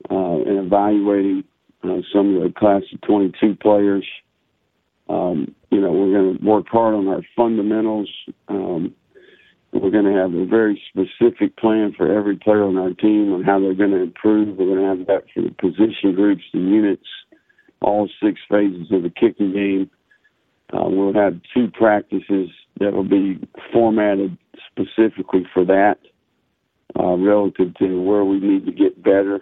uh, 0.09 0.35
and 0.41 0.65
evaluating 0.65 1.43
uh, 1.83 1.97
some 2.13 2.35
of 2.35 2.43
the 2.43 2.53
class 2.57 2.81
of 2.93 3.01
22 3.01 3.55
players. 3.55 4.05
Um, 5.09 5.53
you 5.69 5.81
know, 5.81 5.91
we're 5.91 6.13
going 6.13 6.37
to 6.37 6.45
work 6.45 6.65
hard 6.69 6.95
on 6.95 7.07
our 7.07 7.21
fundamentals. 7.35 8.09
Um, 8.47 8.95
we're 9.71 9.91
going 9.91 10.05
to 10.05 10.19
have 10.19 10.33
a 10.33 10.45
very 10.45 10.81
specific 10.89 11.57
plan 11.57 11.93
for 11.97 12.17
every 12.17 12.37
player 12.37 12.63
on 12.63 12.77
our 12.77 12.93
team 12.93 13.33
on 13.33 13.43
how 13.43 13.59
they're 13.59 13.73
going 13.73 13.91
to 13.91 14.03
improve. 14.03 14.57
We're 14.57 14.67
going 14.67 14.79
to 14.79 14.87
have 14.87 15.07
that 15.07 15.25
for 15.33 15.41
the 15.41 15.51
position 15.51 16.15
groups, 16.15 16.43
the 16.53 16.59
units, 16.59 17.05
all 17.81 18.09
six 18.23 18.39
phases 18.49 18.91
of 18.91 19.03
the 19.03 19.09
kicking 19.09 19.53
game. 19.53 19.89
Uh, 20.73 20.87
we'll 20.89 21.13
have 21.13 21.39
two 21.53 21.69
practices 21.71 22.49
that 22.79 22.93
will 22.93 23.03
be 23.03 23.39
formatted 23.71 24.37
specifically 24.71 25.45
for 25.53 25.65
that, 25.65 25.99
uh, 26.99 27.15
relative 27.15 27.73
to 27.75 28.01
where 28.01 28.23
we 28.23 28.39
need 28.39 28.65
to 28.65 28.71
get 28.71 29.01
better. 29.03 29.41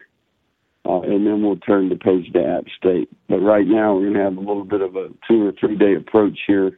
Uh, 0.86 1.02
and 1.02 1.26
then 1.26 1.42
we'll 1.42 1.58
turn 1.58 1.88
the 1.88 1.96
page 1.96 2.32
to 2.34 2.44
App 2.46 2.66
State. 2.78 3.10
But 3.30 3.40
right 3.40 3.66
now, 3.66 3.96
we're 3.96 4.12
going 4.12 4.14
to 4.16 4.24
have 4.24 4.38
a 4.38 4.40
little 4.40 4.66
bit 4.66 4.82
of 4.82 4.96
a 4.96 5.10
two 5.28 5.48
or 5.48 5.54
three 5.58 5.78
day 5.78 5.96
approach 5.96 6.38
here, 6.46 6.78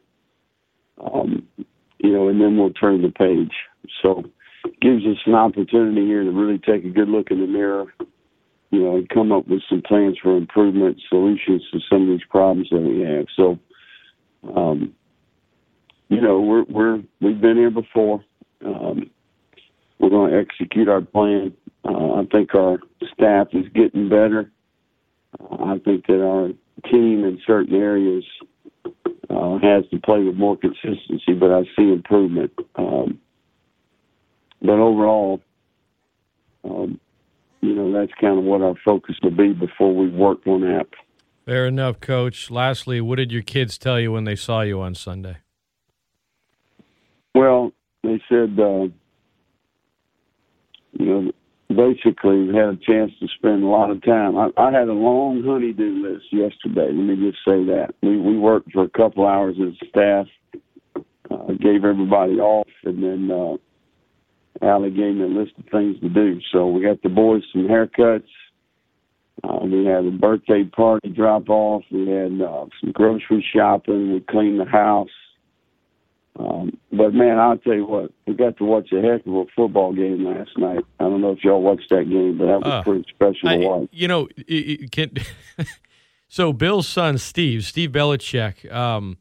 um, 1.03 1.47
you 1.97 2.13
know, 2.13 2.27
and 2.27 2.39
then 2.39 2.55
we'll 2.55 2.73
turn 2.73 3.01
the 3.01 3.09
page. 3.09 3.53
So, 4.03 4.23
it 4.63 4.79
gives 4.79 5.05
us 5.05 5.17
an 5.25 5.33
opportunity 5.33 6.05
here 6.05 6.23
to 6.23 6.31
really 6.31 6.59
take 6.59 6.85
a 6.85 6.89
good 6.89 7.09
look 7.09 7.31
in 7.31 7.39
the 7.39 7.47
mirror, 7.47 7.93
you 8.69 8.83
know, 8.83 8.95
and 8.97 9.09
come 9.09 9.31
up 9.31 9.47
with 9.47 9.61
some 9.69 9.81
plans 9.81 10.17
for 10.21 10.37
improvement, 10.37 11.01
solutions 11.09 11.63
to 11.71 11.79
some 11.89 12.03
of 12.03 12.07
these 12.07 12.27
problems 12.29 12.67
that 12.71 12.81
we 12.81 13.01
have. 13.01 13.25
So, 13.35 13.59
um, 14.55 14.93
you 16.09 16.21
know, 16.21 16.41
we're 16.41 16.63
we're 16.65 17.03
we've 17.21 17.41
been 17.41 17.57
here 17.57 17.71
before. 17.71 18.23
Um, 18.63 19.09
we're 19.99 20.09
going 20.09 20.31
to 20.31 20.39
execute 20.39 20.87
our 20.87 21.01
plan. 21.01 21.53
Uh, 21.83 22.13
I 22.15 22.25
think 22.31 22.53
our 22.55 22.79
staff 23.13 23.47
is 23.53 23.65
getting 23.73 24.09
better. 24.09 24.51
Uh, 25.39 25.63
I 25.63 25.79
think 25.79 26.07
that 26.07 26.23
our 26.23 26.49
team 26.89 27.23
in 27.23 27.39
certain 27.45 27.75
areas 27.75 28.23
uh, 29.29 29.57
has 29.59 29.85
to 29.91 29.99
play 30.03 30.23
with 30.23 30.35
more 30.35 30.57
consistency, 30.57 31.33
but 31.33 31.51
I 31.51 31.63
see 31.75 31.91
improvement. 31.91 32.51
Um, 32.75 33.19
but 34.61 34.79
overall, 34.79 35.41
um, 36.63 36.99
you 37.61 37.75
know, 37.75 37.91
that's 37.91 38.11
kind 38.19 38.37
of 38.37 38.43
what 38.43 38.61
our 38.61 38.75
focus 38.83 39.15
will 39.21 39.31
be 39.31 39.53
before 39.53 39.95
we 39.95 40.09
work 40.09 40.45
on 40.47 40.61
that. 40.61 40.87
Fair 41.45 41.67
enough, 41.67 41.99
Coach. 41.99 42.49
Lastly, 42.49 43.01
what 43.01 43.17
did 43.17 43.31
your 43.31 43.43
kids 43.43 43.77
tell 43.77 43.99
you 43.99 44.11
when 44.11 44.23
they 44.23 44.35
saw 44.35 44.61
you 44.61 44.81
on 44.81 44.95
Sunday? 44.95 45.37
Well, 47.35 47.71
they 48.03 48.21
said, 48.29 48.59
uh, 48.59 48.87
you 50.99 51.05
know, 51.05 51.31
basically 51.69 52.47
had 52.47 52.69
a 52.69 52.77
chance 52.77 53.11
to 53.19 53.27
spend 53.37 53.63
a 53.63 53.67
lot 53.67 53.89
of 53.89 54.03
time. 54.03 54.37
I, 54.37 54.49
I 54.57 54.71
had 54.71 54.87
a 54.87 54.93
long 54.93 55.43
honeydew 55.43 56.03
list 56.03 56.25
yesterday. 56.31 56.87
Let 56.87 56.93
me 56.93 57.15
just 57.15 57.39
say 57.45 57.63
that 57.65 57.93
we 58.01 58.17
we 58.17 58.37
worked 58.37 58.71
for 58.71 58.83
a 58.83 58.89
couple 58.89 59.25
hours 59.25 59.55
as 59.59 59.89
staff, 59.89 60.27
uh, 61.31 61.53
gave 61.53 61.83
everybody 61.83 62.39
off, 62.39 62.67
and 62.83 63.03
then 63.03 63.31
uh, 63.31 64.65
Allie 64.65 64.91
gave 64.91 65.15
me 65.15 65.23
a 65.23 65.27
list 65.27 65.53
of 65.57 65.65
things 65.71 65.99
to 66.01 66.09
do. 66.09 66.39
So 66.51 66.67
we 66.67 66.83
got 66.83 67.01
the 67.01 67.09
boys 67.09 67.43
some 67.51 67.67
haircuts. 67.67 68.27
Uh, 69.43 69.65
we 69.65 69.85
had 69.85 70.05
a 70.05 70.11
birthday 70.11 70.63
party 70.63 71.09
drop 71.09 71.49
off. 71.49 71.83
We 71.91 72.07
had 72.07 72.41
uh, 72.41 72.65
some 72.79 72.91
grocery 72.93 73.45
shopping. 73.53 74.13
We 74.13 74.21
cleaned 74.21 74.59
the 74.59 74.65
house. 74.65 75.09
Um, 76.37 76.77
but 76.91 77.13
man, 77.13 77.39
I'll 77.39 77.57
tell 77.57 77.73
you 77.75 77.85
what, 77.85 78.11
we 78.27 78.33
got 78.33 78.57
to 78.57 78.65
watch 78.65 78.91
a 78.91 79.01
heck 79.01 79.25
of 79.25 79.33
a 79.33 79.45
football 79.55 79.93
game 79.93 80.25
last 80.25 80.57
night. 80.57 80.83
I 80.99 81.03
don't 81.03 81.21
know 81.21 81.31
if 81.31 81.43
y'all 81.43 81.61
watched 81.61 81.89
that 81.91 82.09
game, 82.09 82.37
but 82.37 82.47
that 82.47 82.59
was 82.61 82.67
Uh, 82.73 82.83
pretty 82.83 83.05
special 83.09 83.49
I- 83.49 83.57
to 83.57 83.67
watch. 83.67 83.89
You 83.91 84.07
know, 84.09 84.27
it, 84.37 84.43
it 84.83 84.91
can, 84.91 85.11
so 86.27 86.51
Bill's 86.53 86.87
son, 86.87 87.17
Steve, 87.17 87.63
Steve 87.65 87.91
Belichick, 87.91 88.71
um, 88.73 89.17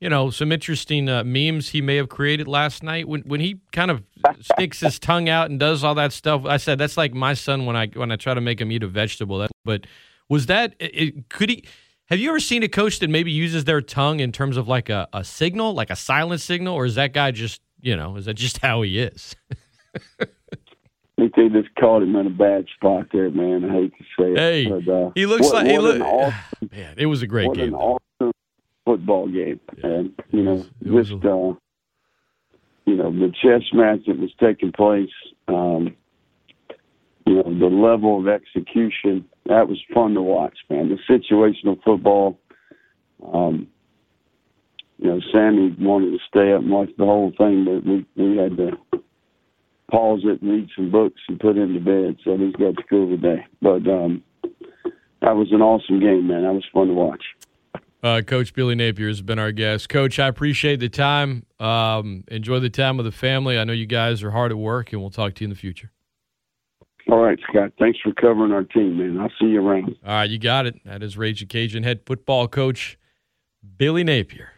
you 0.00 0.08
know, 0.08 0.30
some 0.30 0.52
interesting 0.52 1.08
uh, 1.08 1.24
memes 1.24 1.70
he 1.70 1.80
may 1.80 1.96
have 1.96 2.08
created 2.08 2.46
last 2.46 2.82
night 2.82 3.08
when 3.08 3.22
when 3.22 3.40
he 3.40 3.60
kind 3.72 3.90
of 3.90 4.02
sticks 4.40 4.80
his 4.80 4.98
tongue 4.98 5.28
out 5.30 5.48
and 5.50 5.58
does 5.58 5.82
all 5.82 5.94
that 5.94 6.12
stuff. 6.12 6.44
I 6.44 6.58
said 6.58 6.78
that's 6.78 6.96
like 6.98 7.14
my 7.14 7.32
son 7.32 7.64
when 7.64 7.74
I 7.74 7.86
when 7.88 8.10
I 8.12 8.16
try 8.16 8.34
to 8.34 8.40
make 8.40 8.60
him 8.60 8.70
eat 8.70 8.82
a 8.82 8.86
vegetable. 8.88 9.38
That, 9.38 9.50
but 9.64 9.86
was 10.28 10.46
that 10.46 10.74
it, 10.78 10.94
it- 10.94 11.28
could 11.30 11.48
he? 11.50 11.64
Have 12.10 12.18
you 12.18 12.28
ever 12.30 12.40
seen 12.40 12.62
a 12.62 12.68
coach 12.68 12.98
that 12.98 13.08
maybe 13.08 13.30
uses 13.32 13.64
their 13.64 13.80
tongue 13.80 14.20
in 14.20 14.30
terms 14.30 14.56
of 14.56 14.68
like 14.68 14.88
a, 14.90 15.08
a 15.12 15.24
signal, 15.24 15.72
like 15.74 15.90
a 15.90 15.96
silent 15.96 16.40
signal, 16.40 16.74
or 16.74 16.84
is 16.84 16.96
that 16.96 17.12
guy 17.12 17.30
just 17.30 17.60
you 17.80 17.96
know 17.96 18.16
is 18.16 18.26
that 18.26 18.34
just 18.34 18.58
how 18.58 18.82
he 18.82 18.98
is? 18.98 19.34
I 20.20 20.26
think 21.28 21.34
they 21.36 21.48
just 21.48 21.72
caught 21.76 22.02
him 22.02 22.16
in 22.16 22.26
a 22.26 22.30
bad 22.30 22.66
spot 22.74 23.06
there, 23.12 23.30
man. 23.30 23.64
I 23.64 23.72
hate 23.72 23.92
to 23.98 24.04
say 24.18 24.32
it. 24.32 24.38
Hey, 24.38 24.66
but, 24.66 24.88
uh, 24.92 25.10
he 25.14 25.26
looks 25.26 25.46
what- 25.46 25.54
like 25.54 25.66
he 25.66 25.72
what 25.78 25.82
look. 25.84 25.96
an 25.96 26.02
awesome 26.02 26.70
Man, 26.72 26.94
it 26.98 27.06
was 27.06 27.22
a 27.22 27.26
great 27.26 27.52
game. 27.54 27.74
awesome 27.74 28.32
football 28.84 29.28
game, 29.28 29.60
and 29.82 30.12
you 30.32 30.42
know, 30.42 30.66
was 30.84 31.08
just 31.10 31.24
a- 31.24 31.28
uh, 31.30 31.52
you 32.86 32.96
know, 32.96 33.10
the 33.10 33.32
chess 33.42 33.62
match 33.72 34.00
that 34.06 34.18
was 34.18 34.30
taking 34.38 34.72
place. 34.72 35.08
Um, 35.48 35.96
you 37.26 37.34
know, 37.34 37.42
the 37.42 37.74
level 37.74 38.20
of 38.20 38.28
execution 38.28 39.24
that 39.46 39.68
was 39.68 39.80
fun 39.92 40.14
to 40.14 40.22
watch, 40.22 40.56
man. 40.70 40.88
The 40.88 40.98
situational 41.12 41.82
football. 41.82 42.38
Um, 43.32 43.68
you 44.98 45.08
know, 45.08 45.20
Sammy 45.32 45.74
wanted 45.78 46.12
to 46.12 46.18
stay 46.28 46.52
up 46.52 46.62
and 46.62 46.70
watch 46.70 46.90
the 46.96 47.04
whole 47.04 47.32
thing, 47.36 47.64
but 47.64 47.84
we 47.84 48.06
we 48.16 48.36
had 48.36 48.56
to 48.56 48.72
pause 49.90 50.20
it 50.24 50.40
and 50.40 50.50
read 50.50 50.68
some 50.74 50.90
books 50.90 51.20
and 51.28 51.38
put 51.38 51.56
him 51.56 51.74
to 51.74 51.80
bed. 51.80 52.16
So 52.24 52.36
he's 52.36 52.54
got 52.56 52.76
to 52.76 52.82
school 52.86 53.08
today. 53.08 53.44
But 53.60 53.86
um, 53.88 54.22
that 55.20 55.36
was 55.36 55.52
an 55.52 55.62
awesome 55.62 56.00
game, 56.00 56.26
man. 56.26 56.42
That 56.42 56.52
was 56.52 56.64
fun 56.72 56.88
to 56.88 56.94
watch. 56.94 57.22
Uh, 58.02 58.20
Coach 58.20 58.52
Billy 58.52 58.74
Napier 58.74 59.08
has 59.08 59.22
been 59.22 59.38
our 59.38 59.52
guest. 59.52 59.88
Coach, 59.88 60.18
I 60.18 60.28
appreciate 60.28 60.78
the 60.78 60.90
time. 60.90 61.46
Um, 61.58 62.24
enjoy 62.28 62.60
the 62.60 62.68
time 62.68 62.98
with 62.98 63.06
the 63.06 63.12
family. 63.12 63.58
I 63.58 63.64
know 63.64 63.72
you 63.72 63.86
guys 63.86 64.22
are 64.22 64.30
hard 64.30 64.52
at 64.52 64.58
work, 64.58 64.92
and 64.92 65.00
we'll 65.00 65.10
talk 65.10 65.34
to 65.34 65.40
you 65.40 65.46
in 65.46 65.50
the 65.50 65.56
future. 65.56 65.90
All 67.10 67.18
right, 67.18 67.38
Scott. 67.48 67.72
Thanks 67.78 67.98
for 68.02 68.12
covering 68.12 68.52
our 68.52 68.64
team, 68.64 68.96
man. 68.96 69.20
I'll 69.20 69.32
see 69.38 69.48
you 69.48 69.66
around. 69.66 69.96
All 70.04 70.12
right, 70.12 70.30
you 70.30 70.38
got 70.38 70.66
it. 70.66 70.82
That 70.84 71.02
is 71.02 71.18
Ragin' 71.18 71.48
Cajun 71.48 71.82
head 71.82 72.00
football 72.06 72.48
coach 72.48 72.98
Billy 73.76 74.04
Napier. 74.04 74.52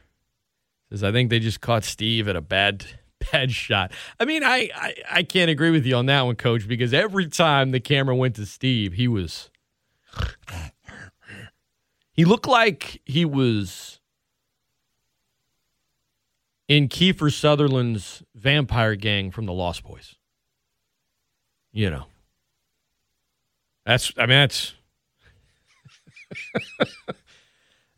Says 0.91 1.03
I 1.03 1.11
think 1.11 1.31
they 1.31 1.41
just 1.41 1.61
caught 1.61 1.83
Steve 1.85 2.29
at 2.29 2.37
a 2.37 2.41
bad 2.41 2.87
bad 3.33 3.51
shot. 3.51 3.93
I 4.21 4.25
mean, 4.25 4.45
I, 4.45 4.71
I 4.75 4.95
I 5.11 5.23
can't 5.25 5.51
agree 5.51 5.71
with 5.71 5.85
you 5.85 5.97
on 5.97 6.07
that 6.07 6.23
one, 6.23 6.37
Coach, 6.37 6.69
because 6.69 6.95
every 6.95 7.27
time 7.27 7.73
the 7.73 7.81
camera 7.81 8.15
went 8.15 8.37
to 8.37 8.47
Steve, 8.47 8.93
he 8.93 9.09
was 9.09 9.51
he 12.13 12.25
looked 12.25 12.47
like 12.47 13.03
he 13.05 13.25
was 13.25 14.01
in 16.69 16.89
Kiefer 16.89 17.33
Sutherland's 17.33 18.23
vampire 18.37 18.95
gang 18.95 19.33
from 19.33 19.47
the 19.47 19.53
Lost 19.53 19.83
Boys. 19.83 20.15
You 21.73 21.91
know. 21.91 22.07
That's 23.87 24.13
I 24.19 24.23
mean 24.23 24.31
that's 24.31 24.75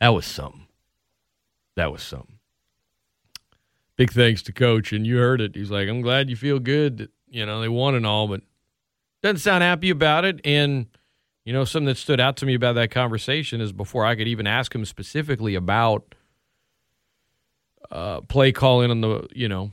that 0.00 0.08
was 0.10 0.26
something. 0.26 0.66
That 1.76 1.90
was 1.90 2.02
something. 2.02 2.38
Big 3.96 4.12
thanks 4.12 4.42
to 4.42 4.52
coach 4.52 4.92
and 4.92 5.06
you 5.06 5.16
heard 5.16 5.40
it. 5.40 5.56
He's 5.56 5.70
like, 5.70 5.88
"I'm 5.88 6.02
glad 6.02 6.30
you 6.30 6.36
feel 6.36 6.60
good 6.60 6.98
that, 6.98 7.10
you 7.28 7.44
know, 7.46 7.60
they 7.60 7.68
won 7.68 7.94
and 7.94 8.06
all, 8.06 8.28
but 8.28 8.42
doesn't 9.22 9.38
sound 9.38 9.62
happy 9.64 9.90
about 9.90 10.24
it 10.24 10.40
and 10.44 10.86
you 11.48 11.54
know, 11.54 11.64
something 11.64 11.86
that 11.86 11.96
stood 11.96 12.20
out 12.20 12.36
to 12.36 12.44
me 12.44 12.52
about 12.52 12.74
that 12.74 12.90
conversation 12.90 13.62
is 13.62 13.72
before 13.72 14.04
I 14.04 14.16
could 14.16 14.28
even 14.28 14.46
ask 14.46 14.74
him 14.74 14.84
specifically 14.84 15.54
about 15.54 16.14
uh, 17.90 18.20
play 18.20 18.52
calling 18.52 18.90
on 18.90 19.00
the, 19.00 19.26
you 19.34 19.48
know, 19.48 19.70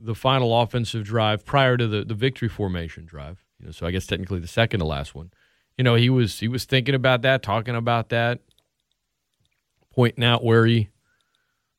the 0.00 0.14
final 0.14 0.60
offensive 0.60 1.02
drive 1.02 1.44
prior 1.44 1.76
to 1.76 1.88
the, 1.88 2.04
the 2.04 2.14
victory 2.14 2.48
formation 2.48 3.04
drive. 3.04 3.44
You 3.58 3.66
know, 3.66 3.72
so 3.72 3.84
I 3.84 3.90
guess 3.90 4.06
technically 4.06 4.38
the 4.38 4.46
second 4.46 4.78
to 4.78 4.86
last 4.86 5.12
one. 5.12 5.32
You 5.78 5.84
know, 5.84 5.94
he 5.94 6.10
was 6.10 6.40
he 6.40 6.48
was 6.48 6.64
thinking 6.64 6.96
about 6.96 7.22
that, 7.22 7.42
talking 7.42 7.76
about 7.76 8.08
that, 8.08 8.40
pointing 9.94 10.24
out 10.24 10.44
where 10.44 10.66
he 10.66 10.88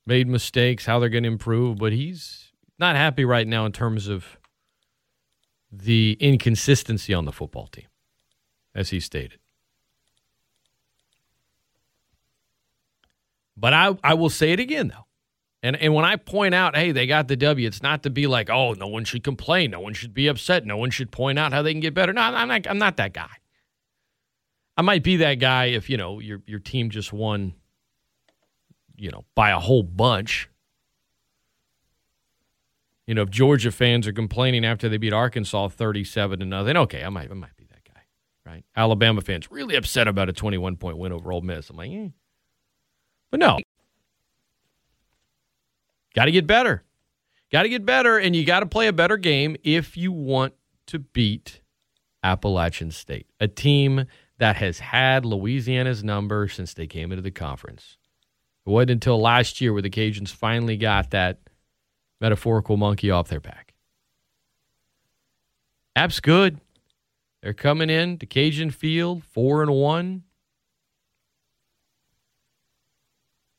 made 0.05 0.27
mistakes, 0.27 0.85
how 0.85 0.99
they're 0.99 1.09
going 1.09 1.23
to 1.23 1.29
improve, 1.29 1.77
but 1.77 1.91
he's 1.91 2.53
not 2.79 2.95
happy 2.95 3.25
right 3.25 3.45
now 3.45 3.65
in 3.65 3.73
terms 3.73 4.07
of 4.07 4.39
the 5.71 6.17
inconsistency 6.19 7.13
on 7.13 7.25
the 7.25 7.33
football 7.33 7.67
team, 7.67 7.87
as 8.73 8.89
he 8.89 9.01
stated. 9.01 9.39
But 13.55 13.73
I, 13.73 13.97
I 14.03 14.13
will 14.13 14.29
say 14.29 14.53
it 14.53 14.59
again, 14.61 14.87
though. 14.87 15.05
And, 15.61 15.75
and 15.75 15.93
when 15.93 16.05
I 16.05 16.15
point 16.15 16.55
out, 16.55 16.77
hey, 16.77 16.93
they 16.93 17.05
got 17.05 17.27
the 17.27 17.35
W, 17.35 17.67
it's 17.67 17.83
not 17.83 18.03
to 18.03 18.09
be 18.09 18.25
like, 18.27 18.49
oh, 18.49 18.71
no 18.71 18.87
one 18.87 19.03
should 19.03 19.25
complain. 19.25 19.71
No 19.71 19.81
one 19.81 19.93
should 19.93 20.13
be 20.13 20.27
upset. 20.27 20.65
No 20.65 20.77
one 20.77 20.89
should 20.89 21.11
point 21.11 21.37
out 21.37 21.51
how 21.51 21.61
they 21.61 21.73
can 21.73 21.81
get 21.81 21.93
better. 21.93 22.13
No, 22.13 22.21
I'm 22.21 22.47
not, 22.47 22.65
I'm 22.65 22.77
not 22.77 22.95
that 22.95 23.11
guy. 23.11 23.29
I 24.79 24.81
might 24.81 25.03
be 25.03 25.17
that 25.17 25.35
guy 25.35 25.65
if, 25.65 25.89
you 25.89 25.97
know, 25.97 26.19
your, 26.19 26.41
your 26.47 26.59
team 26.59 26.89
just 26.89 27.11
won, 27.11 27.53
you 28.95 29.11
know, 29.11 29.25
by 29.35 29.49
a 29.49 29.59
whole 29.59 29.83
bunch. 29.83 30.49
You 33.05 33.13
know, 33.13 33.23
if 33.23 33.29
Georgia 33.29 33.73
fans 33.73 34.07
are 34.07 34.13
complaining 34.13 34.63
after 34.63 34.87
they 34.87 34.95
beat 34.95 35.11
Arkansas 35.11 35.67
37 35.67 36.39
to 36.39 36.45
nothing, 36.45 36.77
okay, 36.77 37.03
I 37.03 37.09
might, 37.09 37.29
I 37.29 37.33
might 37.33 37.57
be 37.57 37.65
that 37.65 37.83
guy, 37.93 38.03
right? 38.45 38.63
Alabama 38.73 39.19
fans 39.19 39.51
really 39.51 39.75
upset 39.75 40.07
about 40.07 40.29
a 40.29 40.33
21 40.33 40.77
point 40.77 40.97
win 40.97 41.11
over 41.11 41.29
Ole 41.29 41.41
Miss. 41.41 41.69
I'm 41.69 41.75
like, 41.75 41.91
eh. 41.91 42.07
But 43.31 43.41
no, 43.41 43.59
got 46.15 46.23
to 46.23 46.31
get 46.31 46.47
better. 46.47 46.85
Got 47.51 47.63
to 47.63 47.69
get 47.69 47.85
better, 47.85 48.17
and 48.17 48.33
you 48.33 48.45
got 48.45 48.61
to 48.61 48.65
play 48.65 48.87
a 48.87 48.93
better 48.93 49.17
game 49.17 49.57
if 49.61 49.97
you 49.97 50.13
want 50.13 50.53
to 50.85 50.99
beat 50.99 51.59
Appalachian 52.23 52.91
State, 52.91 53.27
a 53.41 53.49
team 53.49 54.05
that 54.39 54.55
has 54.55 54.79
had 54.79 55.25
Louisiana's 55.25 56.03
number 56.03 56.47
since 56.47 56.73
they 56.73 56.87
came 56.87 57.11
into 57.11 57.21
the 57.21 57.31
conference. 57.31 57.97
It 58.65 58.69
wasn't 58.69 58.91
until 58.91 59.21
last 59.21 59.61
year 59.61 59.73
where 59.73 59.81
the 59.81 59.89
Cajuns 59.89 60.29
finally 60.29 60.77
got 60.77 61.11
that 61.11 61.39
metaphorical 62.21 62.77
monkey 62.77 63.11
off 63.11 63.27
their 63.27 63.39
back. 63.39 63.73
App's 65.95 66.19
good. 66.19 66.59
They're 67.41 67.53
coming 67.53 67.89
in 67.89 68.17
to 68.19 68.25
Cajun 68.25 68.71
Field, 68.71 69.23
four 69.23 69.61
and 69.61 69.71
one. 69.71 70.23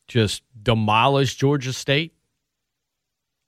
Just 0.09 0.43
demolished 0.61 1.39
Georgia 1.39 1.73
State 1.73 2.15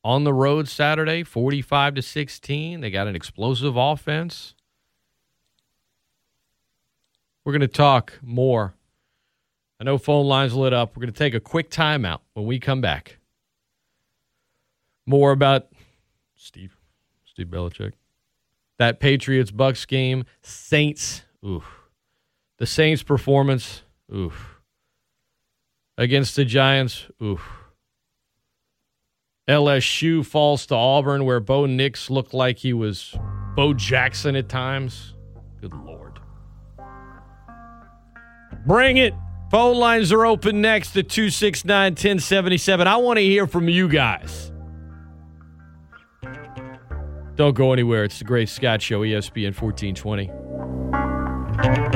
on 0.04 0.24
the 0.24 0.32
road 0.32 0.68
Saturday, 0.68 1.22
45 1.22 1.96
to 1.96 2.02
16. 2.02 2.80
They 2.80 2.90
got 2.90 3.08
an 3.08 3.16
explosive 3.16 3.76
offense. 3.76 4.54
We're 7.45 7.53
going 7.53 7.61
to 7.61 7.68
talk 7.68 8.18
more. 8.22 8.74
I 9.80 9.84
know 9.84 9.99
phone 9.99 10.26
lines 10.26 10.55
lit 10.55 10.72
up. 10.72 10.97
We're 10.97 11.01
going 11.01 11.12
to 11.12 11.18
take 11.18 11.34
a 11.34 11.40
quick 11.40 11.70
timeout 11.70 12.20
when 12.34 12.47
we 12.47 12.61
come 12.61 12.80
back. 12.80 13.18
More 15.07 15.32
about 15.32 15.66
Steve, 16.36 16.76
Steve 17.24 17.49
Belichick. 17.49 17.93
That 18.78 19.01
Patriots 19.01 19.51
Bucs 19.51 19.86
game, 19.86 20.24
Saints, 20.40 21.22
oof. 21.45 21.64
The 22.59 22.66
Saints 22.66 23.03
performance, 23.03 23.82
oof. 24.14 24.61
Against 25.99 26.36
the 26.36 26.45
Giants, 26.45 27.09
oof. 27.20 27.43
LSU 29.49 30.24
falls 30.24 30.66
to 30.66 30.76
Auburn, 30.76 31.24
where 31.24 31.40
Bo 31.40 31.66
Nix 31.66 32.09
looked 32.09 32.32
like 32.32 32.59
he 32.59 32.72
was 32.72 33.16
Bo 33.57 33.74
Jackson 33.74 34.36
at 34.36 34.49
times. 34.49 35.14
Good 35.61 35.74
Lord. 35.74 36.01
Bring 38.66 38.96
it. 38.96 39.14
Phone 39.50 39.76
lines 39.76 40.12
are 40.12 40.24
open 40.24 40.62
next 40.62 40.96
at 40.96 41.10
269 41.10 41.92
1077. 41.92 42.86
I 42.86 42.96
want 42.96 43.18
to 43.18 43.22
hear 43.22 43.46
from 43.46 43.68
you 43.68 43.88
guys. 43.88 44.50
Don't 47.36 47.54
go 47.54 47.72
anywhere. 47.72 48.04
It's 48.04 48.18
the 48.18 48.24
Great 48.24 48.48
Scott 48.48 48.80
Show, 48.80 49.00
ESPN 49.00 49.54
1420. 49.54 51.91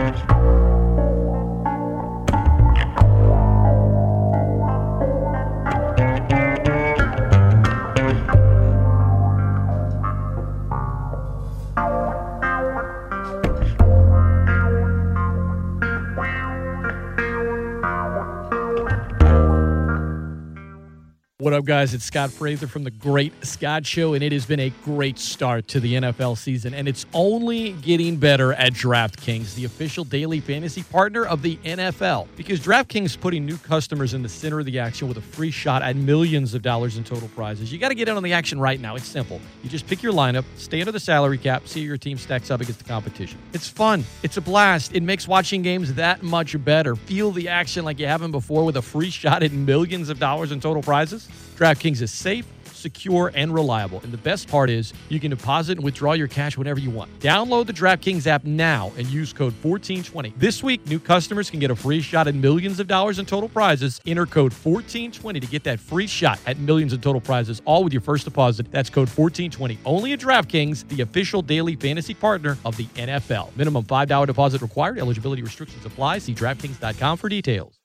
What 21.46 21.52
up, 21.52 21.64
guys? 21.64 21.94
It's 21.94 22.04
Scott 22.04 22.32
Prather 22.36 22.66
from 22.66 22.82
the 22.82 22.90
Great 22.90 23.32
Scott 23.46 23.86
Show, 23.86 24.14
and 24.14 24.24
it 24.24 24.32
has 24.32 24.44
been 24.44 24.58
a 24.58 24.70
great 24.82 25.16
start 25.16 25.68
to 25.68 25.78
the 25.78 25.94
NFL 25.94 26.36
season, 26.38 26.74
and 26.74 26.88
it's 26.88 27.06
only 27.14 27.70
getting 27.74 28.16
better 28.16 28.52
at 28.54 28.72
DraftKings, 28.72 29.54
the 29.54 29.64
official 29.64 30.02
daily 30.02 30.40
fantasy 30.40 30.82
partner 30.82 31.24
of 31.24 31.42
the 31.42 31.54
NFL. 31.58 32.26
Because 32.34 32.58
DraftKings 32.58 33.04
is 33.04 33.16
putting 33.16 33.46
new 33.46 33.58
customers 33.58 34.12
in 34.12 34.24
the 34.24 34.28
center 34.28 34.58
of 34.58 34.66
the 34.66 34.80
action 34.80 35.06
with 35.06 35.18
a 35.18 35.20
free 35.20 35.52
shot 35.52 35.82
at 35.82 35.94
millions 35.94 36.52
of 36.52 36.62
dollars 36.62 36.96
in 36.96 37.04
total 37.04 37.28
prizes. 37.28 37.72
You 37.72 37.78
got 37.78 37.90
to 37.90 37.94
get 37.94 38.08
in 38.08 38.16
on 38.16 38.24
the 38.24 38.32
action 38.32 38.58
right 38.58 38.80
now. 38.80 38.96
It's 38.96 39.06
simple. 39.06 39.40
You 39.62 39.70
just 39.70 39.86
pick 39.86 40.02
your 40.02 40.12
lineup, 40.12 40.44
stay 40.56 40.80
under 40.80 40.90
the 40.90 40.98
salary 40.98 41.38
cap, 41.38 41.68
see 41.68 41.80
your 41.80 41.96
team 41.96 42.18
stacks 42.18 42.50
up 42.50 42.60
against 42.60 42.80
the 42.80 42.86
competition. 42.86 43.38
It's 43.52 43.68
fun. 43.68 44.04
It's 44.24 44.36
a 44.36 44.40
blast. 44.40 44.96
It 44.96 45.04
makes 45.04 45.28
watching 45.28 45.62
games 45.62 45.94
that 45.94 46.24
much 46.24 46.60
better. 46.64 46.96
Feel 46.96 47.30
the 47.30 47.48
action 47.48 47.84
like 47.84 48.00
you 48.00 48.08
haven't 48.08 48.32
before 48.32 48.64
with 48.64 48.78
a 48.78 48.82
free 48.82 49.10
shot 49.10 49.44
at 49.44 49.52
millions 49.52 50.08
of 50.08 50.18
dollars 50.18 50.50
in 50.50 50.58
total 50.58 50.82
prizes. 50.82 51.28
DraftKings 51.56 52.02
is 52.02 52.12
safe, 52.12 52.46
secure, 52.76 53.32
and 53.34 53.52
reliable. 53.52 54.00
And 54.02 54.12
the 54.12 54.18
best 54.18 54.48
part 54.48 54.70
is 54.70 54.92
you 55.08 55.18
can 55.18 55.30
deposit 55.30 55.78
and 55.78 55.84
withdraw 55.84 56.12
your 56.12 56.28
cash 56.28 56.56
whenever 56.56 56.78
you 56.78 56.90
want. 56.90 57.18
Download 57.18 57.66
the 57.66 57.72
DraftKings 57.72 58.26
app 58.26 58.44
now 58.44 58.92
and 58.96 59.06
use 59.08 59.32
code 59.32 59.54
1420. 59.62 60.34
This 60.36 60.62
week, 60.62 60.86
new 60.86 60.98
customers 61.00 61.50
can 61.50 61.58
get 61.58 61.70
a 61.70 61.76
free 61.76 62.00
shot 62.00 62.28
at 62.28 62.34
millions 62.34 62.78
of 62.78 62.86
dollars 62.86 63.18
in 63.18 63.26
total 63.26 63.48
prizes. 63.48 64.00
Enter 64.06 64.26
code 64.26 64.52
1420 64.52 65.40
to 65.40 65.46
get 65.46 65.64
that 65.64 65.80
free 65.80 66.06
shot 66.06 66.38
at 66.46 66.58
millions 66.58 66.92
in 66.92 67.00
total 67.00 67.20
prizes, 67.20 67.60
all 67.64 67.82
with 67.82 67.92
your 67.92 68.02
first 68.02 68.24
deposit. 68.24 68.70
That's 68.70 68.90
code 68.90 69.08
1420. 69.08 69.78
Only 69.84 70.12
at 70.12 70.20
DraftKings, 70.20 70.88
the 70.88 71.02
official 71.02 71.42
daily 71.42 71.76
fantasy 71.76 72.14
partner 72.14 72.56
of 72.64 72.76
the 72.76 72.86
NFL. 72.96 73.56
Minimum 73.56 73.84
$5 73.84 74.26
deposit 74.26 74.62
required. 74.62 74.98
Eligibility 74.98 75.42
restrictions 75.42 75.84
apply. 75.84 76.18
See 76.18 76.34
DraftKings.com 76.34 77.16
for 77.16 77.28
details. 77.28 77.75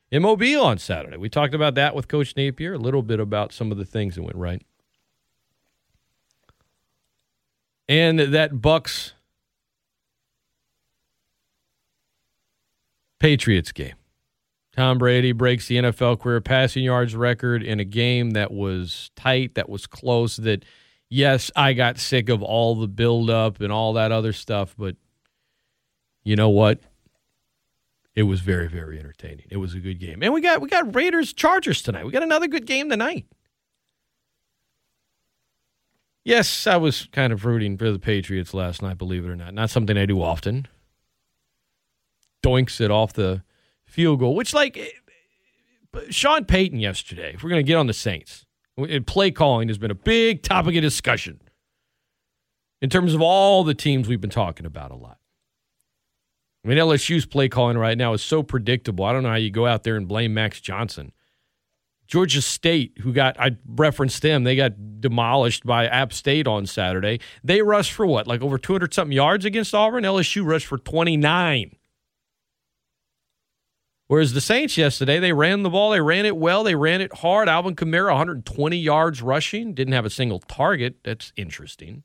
in 0.10 0.22
Mobile 0.22 0.64
on 0.64 0.78
Saturday? 0.78 1.18
We 1.18 1.28
talked 1.28 1.54
about 1.54 1.76
that 1.76 1.94
with 1.94 2.08
Coach 2.08 2.38
Napier, 2.38 2.76
a 2.76 2.78
little 2.78 3.04
bit 3.04 3.20
about 3.20 3.52
some 3.52 3.70
of 3.70 3.78
the 3.78 3.84
things 3.84 4.16
that 4.16 4.24
went 4.24 4.38
right. 4.38 4.66
And 7.90 8.18
that 8.18 8.54
Bucs 8.54 9.12
Patriots 13.26 13.72
game. 13.72 13.96
Tom 14.76 15.00
Brady 15.00 15.32
breaks 15.32 15.68
the 15.68 15.78
NFL 15.78 16.20
career 16.20 16.42
passing 16.42 16.84
yards 16.84 17.16
record 17.16 17.64
in 17.64 17.80
a 17.80 17.84
game 17.84 18.32
that 18.32 18.52
was 18.52 19.10
tight, 19.16 19.56
that 19.56 19.68
was 19.68 19.88
close. 19.88 20.38
That, 20.38 20.64
yes, 21.10 21.50
I 21.56 21.74
got 21.74 21.98
sick 21.98 22.30
of 22.30 22.44
all 22.44 22.76
the 22.76 22.88
buildup 22.88 23.62
and 23.62 23.72
all 23.72 23.94
that 23.94 24.12
other 24.12 24.32
stuff, 24.32 24.76
but 24.78 24.96
you 26.24 26.36
know 26.36 26.50
what? 26.50 26.82
It 28.14 28.24
was 28.24 28.42
very, 28.42 28.68
very 28.68 29.00
entertaining. 29.00 29.48
It 29.50 29.58
was 29.58 29.74
a 29.74 29.80
good 29.80 30.00
game, 30.00 30.22
and 30.22 30.32
we 30.32 30.40
got 30.40 30.62
we 30.62 30.70
got 30.70 30.94
Raiders 30.94 31.34
Chargers 31.34 31.82
tonight. 31.82 32.06
We 32.06 32.12
got 32.12 32.22
another 32.22 32.48
good 32.48 32.68
game 32.68 32.92
tonight. 32.92 33.26
Yes, 36.24 36.68
I 36.68 36.78
was 36.78 37.08
kind 37.12 37.34
of 37.34 37.44
rooting 37.44 37.76
for 37.76 37.92
the 37.92 38.00
Patriots 38.00 38.54
last 38.54 38.84
night. 38.84 39.00
Believe 39.00 39.26
it 39.26 39.30
or 39.30 39.36
not, 39.36 39.56
not 39.56 39.72
something 39.72 39.98
I 39.98 40.06
do 40.06 40.22
often 40.22 40.68
doinks 42.46 42.80
it 42.80 42.92
off 42.92 43.14
the 43.14 43.44
field 43.86 44.20
goal, 44.20 44.36
which 44.36 44.54
like 44.54 44.78
eh, 44.78 46.00
Sean 46.10 46.46
Payton 46.46 46.80
yesterday. 46.80 47.34
If 47.34 47.44
we're 47.44 47.50
going 47.50 47.66
to 47.66 47.68
get 47.68 47.78
on 47.78 47.88
the 47.88 47.94
Saints, 47.94 48.46
eh, 48.78 49.00
play 49.06 49.32
calling 49.32 49.68
has 49.70 49.78
been 49.78 49.92
a 49.92 49.96
big 49.96 50.44
topic 50.44 50.76
of 50.76 50.82
discussion 50.82 51.42
in 52.82 52.90
terms 52.90 53.14
of 53.14 53.22
all 53.22 53.64
the 53.64 53.74
teams 53.74 54.08
we've 54.08 54.22
been 54.22 54.30
talking 54.30 54.66
about 54.66 54.92
a 54.92 54.96
lot. 54.96 55.18
I 56.64 56.68
mean, 56.68 56.78
LSU's 56.78 57.26
play 57.26 57.48
calling 57.48 57.78
right 57.78 57.98
now 57.98 58.14
is 58.14 58.24
so 58.24 58.42
predictable. 58.42 59.06
I 59.06 59.14
don't 59.14 59.24
know 59.24 59.30
how 59.30 59.36
you 59.36 59.52
go 59.52 59.68
out 59.68 59.84
there 59.84 59.98
and 59.98 60.08
blame 60.08 60.34
Max 60.34 60.60
Johnson. 60.60 61.12
Georgia 62.08 62.42
State, 62.42 63.00
who 63.02 63.14
got, 63.14 63.40
I 63.40 63.58
referenced 63.68 64.22
them, 64.22 64.44
they 64.44 64.56
got 64.56 65.02
demolished 65.02 65.66
by 65.66 65.88
App 65.88 66.14
State 66.14 66.48
on 66.48 66.66
Saturday. 66.68 67.20
They 67.44 67.62
rushed 67.62 67.92
for 67.92 68.06
what, 68.06 68.28
like 68.28 68.42
over 68.42 68.58
200 68.58 68.94
something 68.94 69.16
yards 69.16 69.46
against 69.46 69.74
Auburn? 69.74 70.04
LSU 70.04 70.46
rushed 70.46 70.68
for 70.68 70.78
29. 70.78 71.76
Whereas 74.08 74.34
the 74.34 74.42
Saints 74.42 74.78
yesterday, 74.78 75.20
they 75.20 75.34
ran 75.34 75.64
the 75.64 75.70
ball, 75.70 75.90
they 75.90 76.02
ran 76.02 76.26
it 76.26 76.38
well, 76.38 76.64
they 76.64 76.76
ran 76.76 77.02
it 77.02 77.12
hard. 77.18 77.50
Alvin 77.50 77.76
Kamara, 77.76 78.10
120 78.10 78.78
yards 78.78 79.22
rushing, 79.22 79.74
didn't 79.74 79.94
have 79.94 80.06
a 80.06 80.12
single 80.12 80.40
target. 80.40 80.98
That's 81.04 81.34
interesting. 81.36 82.04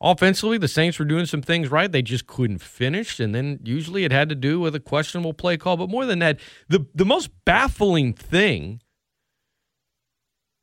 Offensively, 0.00 0.58
the 0.58 0.68
Saints 0.68 0.98
were 0.98 1.04
doing 1.04 1.26
some 1.26 1.42
things 1.42 1.70
right. 1.70 1.90
They 1.90 2.02
just 2.02 2.26
couldn't 2.26 2.58
finish. 2.58 3.20
And 3.20 3.34
then 3.34 3.60
usually 3.62 4.04
it 4.04 4.10
had 4.10 4.28
to 4.28 4.34
do 4.34 4.58
with 4.58 4.74
a 4.74 4.80
questionable 4.80 5.32
play 5.32 5.56
call. 5.56 5.76
But 5.76 5.90
more 5.90 6.06
than 6.06 6.18
that, 6.20 6.40
the, 6.68 6.86
the 6.94 7.04
most 7.04 7.30
baffling 7.44 8.12
thing 8.12 8.80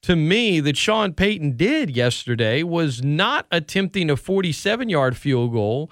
to 0.02 0.16
me 0.16 0.60
that 0.60 0.78
Sean 0.78 1.14
Payton 1.14 1.58
did 1.58 1.90
yesterday 1.90 2.64
was 2.64 3.04
not 3.04 3.46
attempting 3.52 4.10
a 4.10 4.18
47 4.18 4.90
yard 4.90 5.18
field 5.18 5.54
goal 5.54 5.90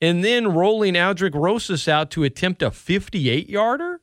and 0.00 0.24
then 0.24 0.48
rolling 0.48 0.94
Aldrick 0.94 1.34
Rosas 1.34 1.86
out 1.88 2.10
to 2.12 2.24
attempt 2.24 2.62
a 2.62 2.70
58 2.70 3.48
yarder. 3.48 4.00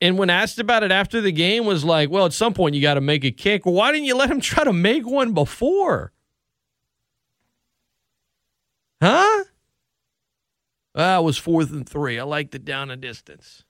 And 0.00 0.16
when 0.16 0.30
asked 0.30 0.58
about 0.58 0.84
it 0.84 0.92
after 0.92 1.20
the 1.20 1.32
game, 1.32 1.64
was 1.64 1.84
like, 1.84 2.08
well, 2.08 2.26
at 2.26 2.32
some 2.32 2.54
point 2.54 2.74
you 2.74 2.82
got 2.82 2.94
to 2.94 3.00
make 3.00 3.24
a 3.24 3.32
kick. 3.32 3.64
Why 3.64 3.90
didn't 3.90 4.06
you 4.06 4.16
let 4.16 4.30
him 4.30 4.40
try 4.40 4.62
to 4.62 4.72
make 4.72 5.06
one 5.06 5.32
before? 5.32 6.12
Huh? 9.02 9.44
It 10.94 11.24
was 11.24 11.38
fourth 11.38 11.72
and 11.72 11.88
three. 11.88 12.18
I 12.18 12.24
liked 12.24 12.54
it 12.54 12.64
down 12.64 12.90
a 12.90 12.96
distance. 12.96 13.64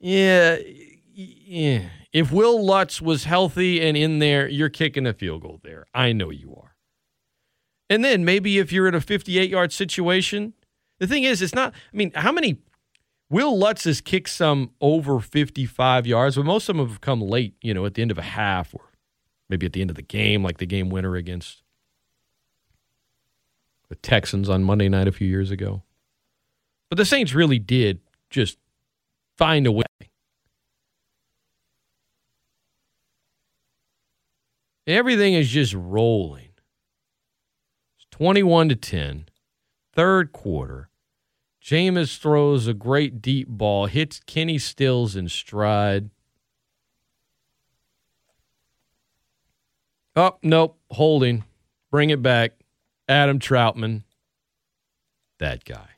Yeah, 0.00 0.58
yeah. 1.12 1.88
If 2.12 2.30
Wil 2.30 2.64
Lutz 2.64 3.00
was 3.00 3.24
healthy 3.24 3.80
and 3.80 3.96
in 3.96 4.18
there, 4.18 4.48
you're 4.48 4.68
kicking 4.68 5.06
a 5.06 5.12
field 5.12 5.42
goal 5.42 5.60
there. 5.62 5.86
I 5.94 6.12
know 6.12 6.30
you 6.30 6.54
are. 6.60 6.73
And 7.90 8.04
then 8.04 8.24
maybe 8.24 8.58
if 8.58 8.72
you're 8.72 8.88
in 8.88 8.94
a 8.94 9.00
58 9.00 9.50
yard 9.50 9.72
situation, 9.72 10.54
the 10.98 11.06
thing 11.06 11.24
is, 11.24 11.42
it's 11.42 11.54
not, 11.54 11.72
I 11.72 11.96
mean, 11.96 12.12
how 12.14 12.32
many 12.32 12.58
Wil 13.30 13.58
Lutz 13.58 13.84
has 13.84 14.00
kicked 14.00 14.30
some 14.30 14.70
over 14.80 15.20
55 15.20 16.06
yards, 16.06 16.36
but 16.36 16.44
most 16.44 16.68
of 16.68 16.76
them 16.76 16.88
have 16.88 17.00
come 17.00 17.20
late, 17.20 17.54
you 17.60 17.74
know, 17.74 17.84
at 17.84 17.94
the 17.94 18.02
end 18.02 18.10
of 18.10 18.18
a 18.18 18.22
half 18.22 18.74
or 18.74 18.92
maybe 19.48 19.66
at 19.66 19.72
the 19.72 19.80
end 19.80 19.90
of 19.90 19.96
the 19.96 20.02
game, 20.02 20.42
like 20.42 20.58
the 20.58 20.66
game 20.66 20.88
winner 20.88 21.16
against 21.16 21.62
the 23.88 23.96
Texans 23.96 24.48
on 24.48 24.64
Monday 24.64 24.88
night 24.88 25.08
a 25.08 25.12
few 25.12 25.28
years 25.28 25.50
ago. 25.50 25.82
But 26.88 26.98
the 26.98 27.04
Saints 27.04 27.34
really 27.34 27.58
did 27.58 28.00
just 28.30 28.58
find 29.36 29.66
a 29.66 29.72
way. 29.72 29.84
Everything 34.86 35.34
is 35.34 35.48
just 35.48 35.74
rolling. 35.74 36.48
It's 38.14 38.18
21 38.18 38.68
to 38.68 38.76
10, 38.76 39.26
third 39.92 40.32
quarter. 40.32 40.88
Jameis 41.60 42.16
throws 42.16 42.68
a 42.68 42.72
great 42.72 43.20
deep 43.20 43.48
ball, 43.48 43.86
hits 43.86 44.20
Kenny 44.24 44.56
Stills 44.56 45.16
in 45.16 45.28
stride. 45.28 46.10
Oh, 50.14 50.38
nope, 50.44 50.78
holding. 50.92 51.42
Bring 51.90 52.10
it 52.10 52.22
back. 52.22 52.52
Adam 53.08 53.40
Trautman, 53.40 54.04
That 55.40 55.64
guy. 55.64 55.93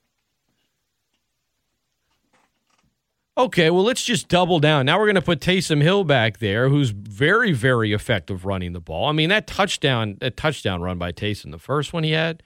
Okay, 3.38 3.68
well, 3.68 3.84
let's 3.84 4.02
just 4.02 4.28
double 4.28 4.60
down. 4.60 4.86
Now 4.86 4.98
we're 4.98 5.06
going 5.06 5.16
to 5.16 5.22
put 5.22 5.40
Taysom 5.40 5.82
Hill 5.82 6.04
back 6.04 6.38
there, 6.38 6.70
who's 6.70 6.90
very, 6.90 7.52
very 7.52 7.92
effective 7.92 8.46
running 8.46 8.72
the 8.72 8.80
ball. 8.80 9.08
I 9.08 9.12
mean, 9.12 9.28
that 9.28 9.46
touchdown, 9.46 10.16
that 10.20 10.38
touchdown 10.38 10.80
run 10.80 10.96
by 10.98 11.12
Taysom, 11.12 11.50
the 11.50 11.58
first 11.58 11.92
one 11.92 12.02
he 12.02 12.12
had, 12.12 12.42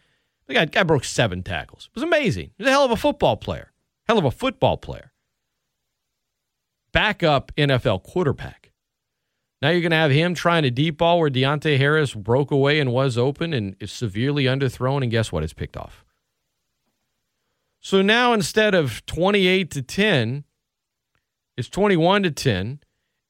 the 0.49 0.55
guy, 0.55 0.65
guy 0.65 0.83
broke 0.83 1.05
seven 1.05 1.45
tackles. 1.45 1.89
It 1.93 1.95
was 1.95 2.03
amazing. 2.03 2.51
He's 2.59 2.67
a 2.67 2.71
hell 2.71 2.85
of 2.85 2.91
a 2.91 2.97
football 2.97 3.37
player. 3.37 3.73
Hell 4.09 4.19
of 4.19 4.25
a 4.25 4.33
football 4.33 4.77
player. 4.77 5.13
Backup 6.93 7.53
NFL 7.57 8.03
quarterback. 8.03 8.73
Now 9.63 9.69
you're 9.69 9.83
going 9.83 9.91
to 9.91 9.97
have 9.97 10.11
him 10.11 10.35
trying 10.35 10.65
to 10.65 10.71
deep 10.73 10.99
ball 10.99 11.21
where 11.21 11.31
Deonte 11.31 11.79
Harris 11.79 12.15
broke 12.15 12.51
away 12.51 12.81
and 12.81 12.93
was 12.93 13.17
open 13.17 13.55
and 13.55 13.77
is 13.79 13.93
severely 13.93 14.45
underthrown, 14.45 15.03
and 15.03 15.11
guess 15.11 15.31
what? 15.31 15.45
It's 15.45 15.53
picked 15.53 15.77
off. 15.77 16.05
So 17.79 18.03
now 18.03 18.33
instead 18.33 18.75
of 18.75 19.07
28 19.07 19.71
to 19.71 19.83
10, 19.83 20.45
it's 21.61 21.69
21 21.69 22.25
to 22.25 22.31
10. 22.31 22.81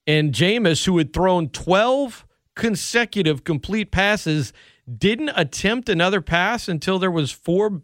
And 0.06 0.32
Jameis, 0.32 0.86
who 0.86 0.96
had 0.98 1.12
thrown 1.12 1.48
12 1.50 2.24
consecutive 2.54 3.44
complete 3.44 3.90
passes, 3.90 4.52
didn't 4.88 5.30
attempt 5.34 5.88
another 5.88 6.20
pass 6.20 6.68
until 6.68 6.98
there 6.98 7.10
was 7.10 7.32
four, 7.32 7.82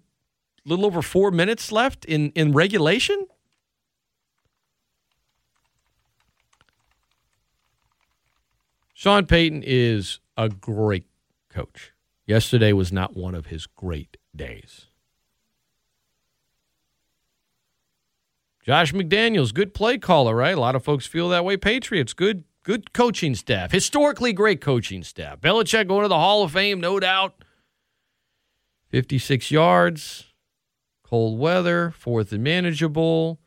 little 0.64 0.86
over 0.86 1.02
four 1.02 1.30
minutes 1.30 1.72
left 1.72 2.04
in, 2.04 2.30
in 2.30 2.52
regulation? 2.52 3.26
Sean 8.94 9.26
Payton 9.26 9.62
is 9.66 10.20
a 10.36 10.48
great 10.48 11.06
coach. 11.50 11.92
Yesterday 12.24 12.72
was 12.72 12.92
not 12.92 13.16
one 13.16 13.34
of 13.34 13.46
his 13.46 13.66
great 13.66 14.16
days. 14.34 14.85
Josh 18.66 18.92
McDaniels, 18.92 19.54
good 19.54 19.74
play 19.74 19.96
caller, 19.96 20.34
right? 20.34 20.56
A 20.56 20.60
lot 20.60 20.74
of 20.74 20.82
folks 20.82 21.06
feel 21.06 21.28
that 21.28 21.44
way. 21.44 21.56
Patriots, 21.56 22.12
good, 22.12 22.42
good 22.64 22.92
coaching 22.92 23.36
staff. 23.36 23.70
Historically 23.70 24.32
great 24.32 24.60
coaching 24.60 25.04
staff. 25.04 25.40
Belichick 25.40 25.86
going 25.86 26.02
to 26.02 26.08
the 26.08 26.18
Hall 26.18 26.42
of 26.42 26.50
Fame, 26.50 26.80
no 26.80 26.98
doubt. 26.98 27.44
56 28.88 29.52
yards, 29.52 30.24
cold 31.04 31.38
weather, 31.38 31.92
fourth 31.96 32.32
and 32.32 32.42
manageable. 32.42 33.38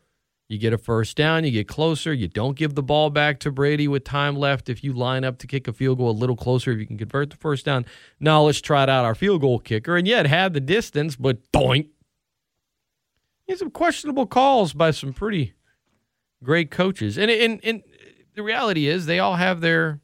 You 0.48 0.56
get 0.56 0.72
a 0.72 0.78
first 0.78 1.18
down, 1.18 1.44
you 1.44 1.50
get 1.50 1.68
closer. 1.68 2.14
You 2.14 2.26
don't 2.26 2.56
give 2.56 2.74
the 2.74 2.82
ball 2.82 3.10
back 3.10 3.40
to 3.40 3.52
Brady 3.52 3.88
with 3.88 4.04
time 4.04 4.36
left. 4.36 4.70
If 4.70 4.82
you 4.82 4.94
line 4.94 5.22
up 5.22 5.36
to 5.38 5.46
kick 5.46 5.68
a 5.68 5.74
field 5.74 5.98
goal 5.98 6.10
a 6.10 6.12
little 6.12 6.34
closer, 6.34 6.72
if 6.72 6.78
you 6.78 6.86
can 6.86 6.96
convert 6.96 7.28
the 7.28 7.36
first 7.36 7.66
down. 7.66 7.84
Now 8.20 8.42
let's 8.42 8.62
try 8.62 8.84
it 8.84 8.88
out 8.88 9.04
our 9.04 9.14
field 9.14 9.42
goal 9.42 9.58
kicker. 9.58 9.98
And 9.98 10.08
yet 10.08 10.26
had 10.26 10.54
the 10.54 10.60
distance, 10.60 11.14
but 11.14 11.52
doink, 11.52 11.88
some 13.58 13.70
questionable 13.70 14.26
calls 14.26 14.72
by 14.72 14.90
some 14.90 15.12
pretty 15.12 15.54
great 16.42 16.70
coaches. 16.70 17.18
And, 17.18 17.30
and 17.30 17.60
and 17.62 17.82
the 18.34 18.42
reality 18.42 18.86
is 18.86 19.06
they 19.06 19.18
all 19.18 19.36
have 19.36 19.60
their 19.60 20.00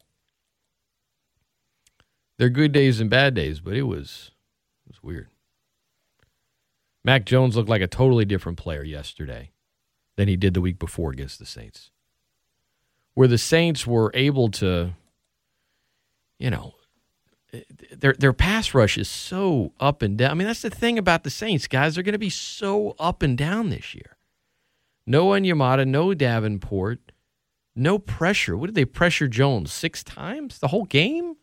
their 2.38 2.50
good 2.50 2.72
days 2.72 3.00
and 3.00 3.08
bad 3.08 3.34
days, 3.34 3.60
but 3.60 3.74
it 3.74 3.82
was 3.82 4.32
it 4.86 4.92
was 4.92 5.02
weird. 5.02 5.28
Mac 7.04 7.24
Jones 7.24 7.56
looked 7.56 7.68
like 7.68 7.82
a 7.82 7.86
totally 7.86 8.24
different 8.24 8.58
player 8.58 8.82
yesterday 8.82 9.52
than 10.16 10.28
he 10.28 10.36
did 10.36 10.54
the 10.54 10.60
week 10.60 10.78
before 10.78 11.12
against 11.12 11.38
the 11.38 11.46
Saints. 11.46 11.90
Where 13.14 13.28
the 13.28 13.38
Saints 13.38 13.86
were 13.86 14.10
able 14.12 14.50
to 14.52 14.94
you 16.38 16.50
know, 16.50 16.74
their 17.92 18.14
their 18.14 18.32
pass 18.32 18.74
rush 18.74 18.98
is 18.98 19.08
so 19.08 19.72
up 19.80 20.02
and 20.02 20.18
down. 20.18 20.30
I 20.30 20.34
mean, 20.34 20.46
that's 20.46 20.62
the 20.62 20.70
thing 20.70 20.98
about 20.98 21.24
the 21.24 21.30
Saints, 21.30 21.66
guys. 21.66 21.94
They're 21.94 22.04
going 22.04 22.12
to 22.12 22.18
be 22.18 22.30
so 22.30 22.94
up 22.98 23.22
and 23.22 23.36
down 23.36 23.70
this 23.70 23.94
year. 23.94 24.16
No 25.06 25.26
Onyemata, 25.26 25.86
no 25.86 26.14
Davenport, 26.14 27.12
no 27.74 27.98
pressure. 27.98 28.56
What 28.56 28.66
did 28.66 28.74
they 28.74 28.84
pressure 28.84 29.28
Jones 29.28 29.72
six 29.72 30.02
times 30.02 30.58
the 30.58 30.68
whole 30.68 30.84
game? 30.84 31.36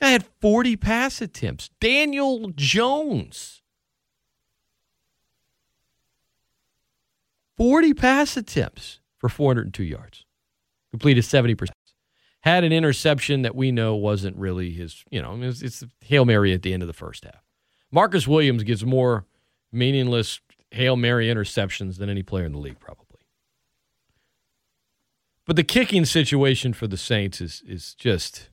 I 0.00 0.10
had 0.10 0.26
40 0.40 0.76
pass 0.76 1.20
attempts. 1.20 1.70
Daniel 1.80 2.50
Jones. 2.54 3.62
40 7.56 7.94
pass 7.94 8.36
attempts 8.36 9.00
for 9.18 9.28
402 9.28 9.82
yards. 9.82 10.26
Completed 10.90 11.24
70% 11.24 11.68
had 12.46 12.62
an 12.62 12.72
interception 12.72 13.42
that 13.42 13.56
we 13.56 13.72
know 13.72 13.96
wasn't 13.96 14.36
really 14.36 14.70
his, 14.70 15.04
you 15.10 15.20
know, 15.20 15.36
it's, 15.42 15.62
it's 15.62 15.82
Hail 16.02 16.24
Mary 16.24 16.52
at 16.52 16.62
the 16.62 16.72
end 16.72 16.80
of 16.80 16.86
the 16.86 16.92
first 16.92 17.24
half. 17.24 17.42
Marcus 17.90 18.28
Williams 18.28 18.62
gives 18.62 18.86
more 18.86 19.26
meaningless 19.72 20.38
Hail 20.70 20.94
Mary 20.94 21.26
interceptions 21.26 21.98
than 21.98 22.08
any 22.08 22.22
player 22.22 22.44
in 22.44 22.52
the 22.52 22.58
league, 22.58 22.78
probably. 22.78 23.04
But 25.44 25.56
the 25.56 25.64
kicking 25.64 26.04
situation 26.04 26.72
for 26.72 26.86
the 26.86 26.96
Saints 26.96 27.40
is 27.40 27.64
is 27.66 27.94
just 27.94 28.50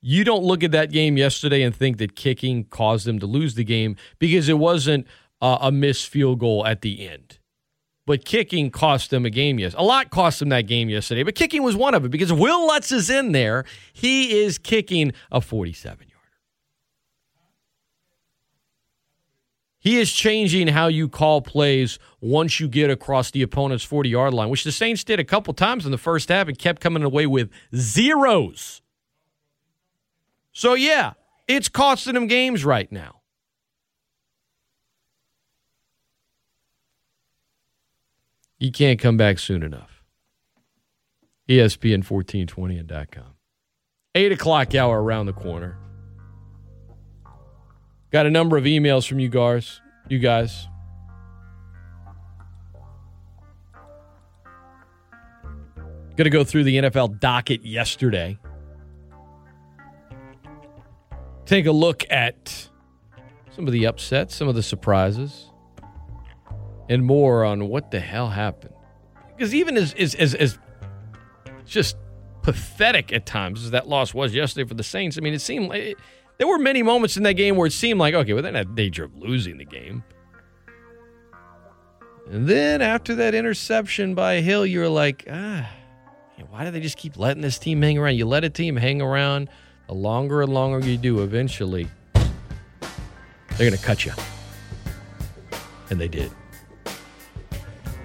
you 0.00 0.24
don't 0.24 0.44
look 0.44 0.64
at 0.64 0.70
that 0.72 0.90
game 0.90 1.18
yesterday 1.18 1.62
and 1.62 1.76
think 1.76 1.98
that 1.98 2.16
kicking 2.16 2.64
caused 2.64 3.06
them 3.06 3.18
to 3.18 3.26
lose 3.26 3.54
the 3.54 3.64
game 3.64 3.96
because 4.18 4.48
it 4.48 4.58
wasn't 4.58 5.06
uh, 5.42 5.58
a 5.60 5.70
missed 5.70 6.08
field 6.08 6.40
goal 6.40 6.66
at 6.66 6.80
the 6.80 7.06
end 7.06 7.38
but 8.06 8.24
kicking 8.24 8.70
cost 8.70 9.10
them 9.10 9.24
a 9.24 9.30
game 9.30 9.58
yes. 9.58 9.74
A 9.76 9.82
lot 9.82 10.10
cost 10.10 10.40
them 10.40 10.50
that 10.50 10.66
game 10.66 10.88
yesterday, 10.88 11.22
but 11.22 11.34
kicking 11.34 11.62
was 11.62 11.76
one 11.76 11.94
of 11.94 12.04
it 12.04 12.10
because 12.10 12.32
Wil 12.32 12.66
Lutz 12.66 12.92
is 12.92 13.10
in 13.10 13.32
there. 13.32 13.64
He 13.92 14.38
is 14.42 14.58
kicking 14.58 15.12
a 15.30 15.40
47 15.40 15.98
yarder. 15.98 16.14
He 19.78 19.98
is 19.98 20.10
changing 20.12 20.68
how 20.68 20.86
you 20.86 21.08
call 21.08 21.42
plays 21.42 21.98
once 22.20 22.58
you 22.58 22.68
get 22.68 22.90
across 22.90 23.30
the 23.30 23.42
opponent's 23.42 23.84
40 23.84 24.08
yard 24.08 24.34
line, 24.34 24.48
which 24.48 24.64
the 24.64 24.72
Saints 24.72 25.04
did 25.04 25.20
a 25.20 25.24
couple 25.24 25.52
times 25.52 25.84
in 25.84 25.92
the 25.92 25.98
first 25.98 26.30
half 26.30 26.48
and 26.48 26.58
kept 26.58 26.80
coming 26.80 27.02
away 27.02 27.26
with 27.26 27.50
zeros. 27.74 28.80
So, 30.52 30.74
yeah, 30.74 31.12
it's 31.48 31.68
costing 31.68 32.14
them 32.14 32.28
games 32.28 32.64
right 32.64 32.90
now. 32.90 33.20
You 38.64 38.72
can't 38.72 38.98
come 38.98 39.18
back 39.18 39.38
soon 39.38 39.62
enough. 39.62 40.02
ESPN 41.50 41.98
1420 41.98 42.78
and 42.78 42.88
.com. 43.10 43.34
Eight 44.14 44.32
o'clock 44.32 44.74
hour 44.74 45.02
around 45.02 45.26
the 45.26 45.34
corner. 45.34 45.76
Got 48.10 48.24
a 48.24 48.30
number 48.30 48.56
of 48.56 48.64
emails 48.64 49.06
from 49.06 49.18
you 49.18 49.28
guys. 49.28 49.82
You 50.08 50.18
guys. 50.18 50.66
Going 56.16 56.24
to 56.24 56.30
go 56.30 56.42
through 56.42 56.64
the 56.64 56.76
NFL 56.78 57.20
docket 57.20 57.66
yesterday. 57.66 58.38
Take 61.44 61.66
a 61.66 61.72
look 61.72 62.02
at 62.10 62.70
some 63.54 63.66
of 63.66 63.74
the 63.74 63.84
upsets, 63.86 64.34
some 64.34 64.48
of 64.48 64.54
the 64.54 64.62
surprises, 64.62 65.50
and 66.88 67.04
more 67.04 67.44
on 67.44 67.68
what 67.68 67.90
the 67.90 68.00
hell 68.00 68.28
happened. 68.28 68.74
Because 69.36 69.54
even 69.54 69.76
as 69.76 69.94
as 69.94 70.14
as, 70.14 70.34
as 70.34 70.58
just 71.66 71.96
pathetic 72.42 73.12
at 73.12 73.26
times 73.26 73.64
as 73.64 73.70
that 73.70 73.88
loss 73.88 74.12
was 74.12 74.34
yesterday 74.34 74.68
for 74.68 74.74
the 74.74 74.84
Saints, 74.84 75.18
I 75.18 75.20
mean, 75.20 75.34
it 75.34 75.40
seemed 75.40 75.68
like 75.68 75.82
it, 75.82 75.98
there 76.38 76.46
were 76.46 76.58
many 76.58 76.82
moments 76.82 77.16
in 77.16 77.22
that 77.22 77.34
game 77.34 77.56
where 77.56 77.66
it 77.66 77.72
seemed 77.72 77.98
like 77.98 78.14
okay, 78.14 78.32
well, 78.32 78.42
they're 78.42 78.52
not 78.52 78.66
in 78.66 78.74
danger 78.74 79.04
of 79.04 79.16
losing 79.16 79.58
the 79.58 79.64
game. 79.64 80.04
And 82.30 82.48
then 82.48 82.80
after 82.80 83.14
that 83.16 83.34
interception 83.34 84.14
by 84.14 84.40
Hill, 84.40 84.64
you're 84.64 84.88
like, 84.88 85.26
ah, 85.30 85.68
why 86.48 86.64
do 86.64 86.70
they 86.70 86.80
just 86.80 86.96
keep 86.96 87.18
letting 87.18 87.42
this 87.42 87.58
team 87.58 87.82
hang 87.82 87.98
around? 87.98 88.14
You 88.14 88.26
let 88.26 88.44
a 88.44 88.50
team 88.50 88.76
hang 88.76 89.02
around, 89.02 89.50
the 89.88 89.94
longer 89.94 90.40
and 90.40 90.54
longer 90.54 90.86
you 90.86 90.96
do, 90.96 91.22
eventually 91.22 91.88
they're 92.14 93.70
going 93.70 93.72
to 93.72 93.84
cut 93.84 94.04
you. 94.04 94.12
And 95.90 96.00
they 96.00 96.08
did. 96.08 96.30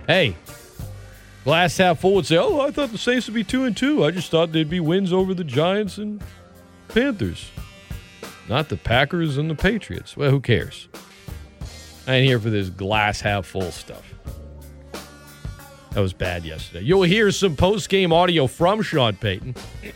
Hey, 0.10 0.36
glass 1.44 1.78
half 1.78 2.00
full 2.00 2.16
would 2.16 2.26
say, 2.26 2.36
"Oh, 2.38 2.62
I 2.62 2.72
thought 2.72 2.92
the 2.92 2.98
Saints 2.98 3.28
would 3.28 3.36
be 3.36 3.44
two 3.44 3.66
and 3.66 3.78
two. 3.78 4.04
I 4.04 4.10
just 4.10 4.32
thought 4.32 4.52
they'd 4.52 4.68
be 4.68 4.80
wins 4.80 5.14
over 5.14 5.36
the 5.36 5.44
Giants 5.44 6.00
and 6.00 6.20
Panthers, 6.88 7.52
not 8.48 8.70
the 8.70 8.76
Packers 8.76 9.38
and 9.38 9.52
the 9.52 9.54
Patriots." 9.54 10.18
Well, 10.18 10.32
who 10.32 10.40
cares? 10.40 10.88
I 12.08 12.16
ain't 12.16 12.26
here 12.26 12.40
for 12.40 12.50
this 12.50 12.70
glass 12.70 13.22
half 13.22 13.46
full 13.46 13.70
stuff. 13.70 14.04
That 15.92 16.02
was 16.02 16.14
bad 16.14 16.44
yesterday. 16.44 16.84
You'll 16.84 17.04
hear 17.04 17.30
some 17.30 17.56
post 17.56 17.88
game 17.88 18.12
audio 18.12 18.48
from 18.48 18.82
Sean 18.82 19.16
Payton. 19.16 19.54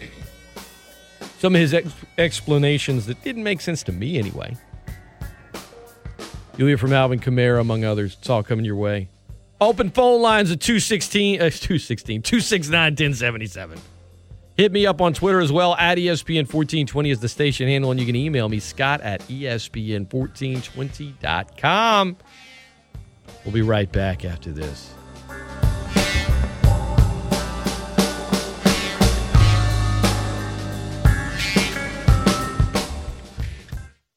Some 1.40 1.56
of 1.56 1.60
his 1.60 1.74
ex- 1.74 1.92
explanations 2.20 3.08
that 3.08 3.22
didn't 3.24 3.44
make 3.44 3.62
sense 3.62 3.82
to 3.84 3.92
me 3.92 4.20
anyway. 4.20 4.56
You'll 6.56 6.68
hear 6.68 6.78
from 6.78 6.94
Alvin 6.94 7.20
Kamara, 7.20 7.60
among 7.60 7.84
others. 7.84 8.16
It's 8.18 8.30
all 8.30 8.44
coming 8.44 8.64
your 8.64 8.76
way. 8.76 9.10
Open 9.64 9.90
phone 9.90 10.22
lines 10.22 10.52
at 10.52 10.60
216, 10.60 11.36
uh, 11.36 11.50
216, 11.50 12.22
269 12.22 12.92
1077. 12.92 13.80
Hit 14.56 14.72
me 14.72 14.86
up 14.86 15.02
on 15.02 15.14
Twitter 15.14 15.40
as 15.40 15.52
well. 15.52 15.74
At 15.76 15.98
E 15.98 16.06
ESPN1420 16.08 17.12
is 17.12 17.20
the 17.20 17.30
station 17.30 17.68
handle, 17.68 17.90
and 17.90 18.00
you 18.00 18.06
can 18.06 18.16
email 18.16 18.48
me, 18.50 18.60
Scott 18.60 19.02
at 19.02 19.28
E 19.30 19.42
ESPN1420.com. 19.44 22.18
We'll 23.44 23.54
be 23.54 23.64
right 23.64 23.92
back 23.92 24.24
after 24.26 24.52
this. 24.52 24.94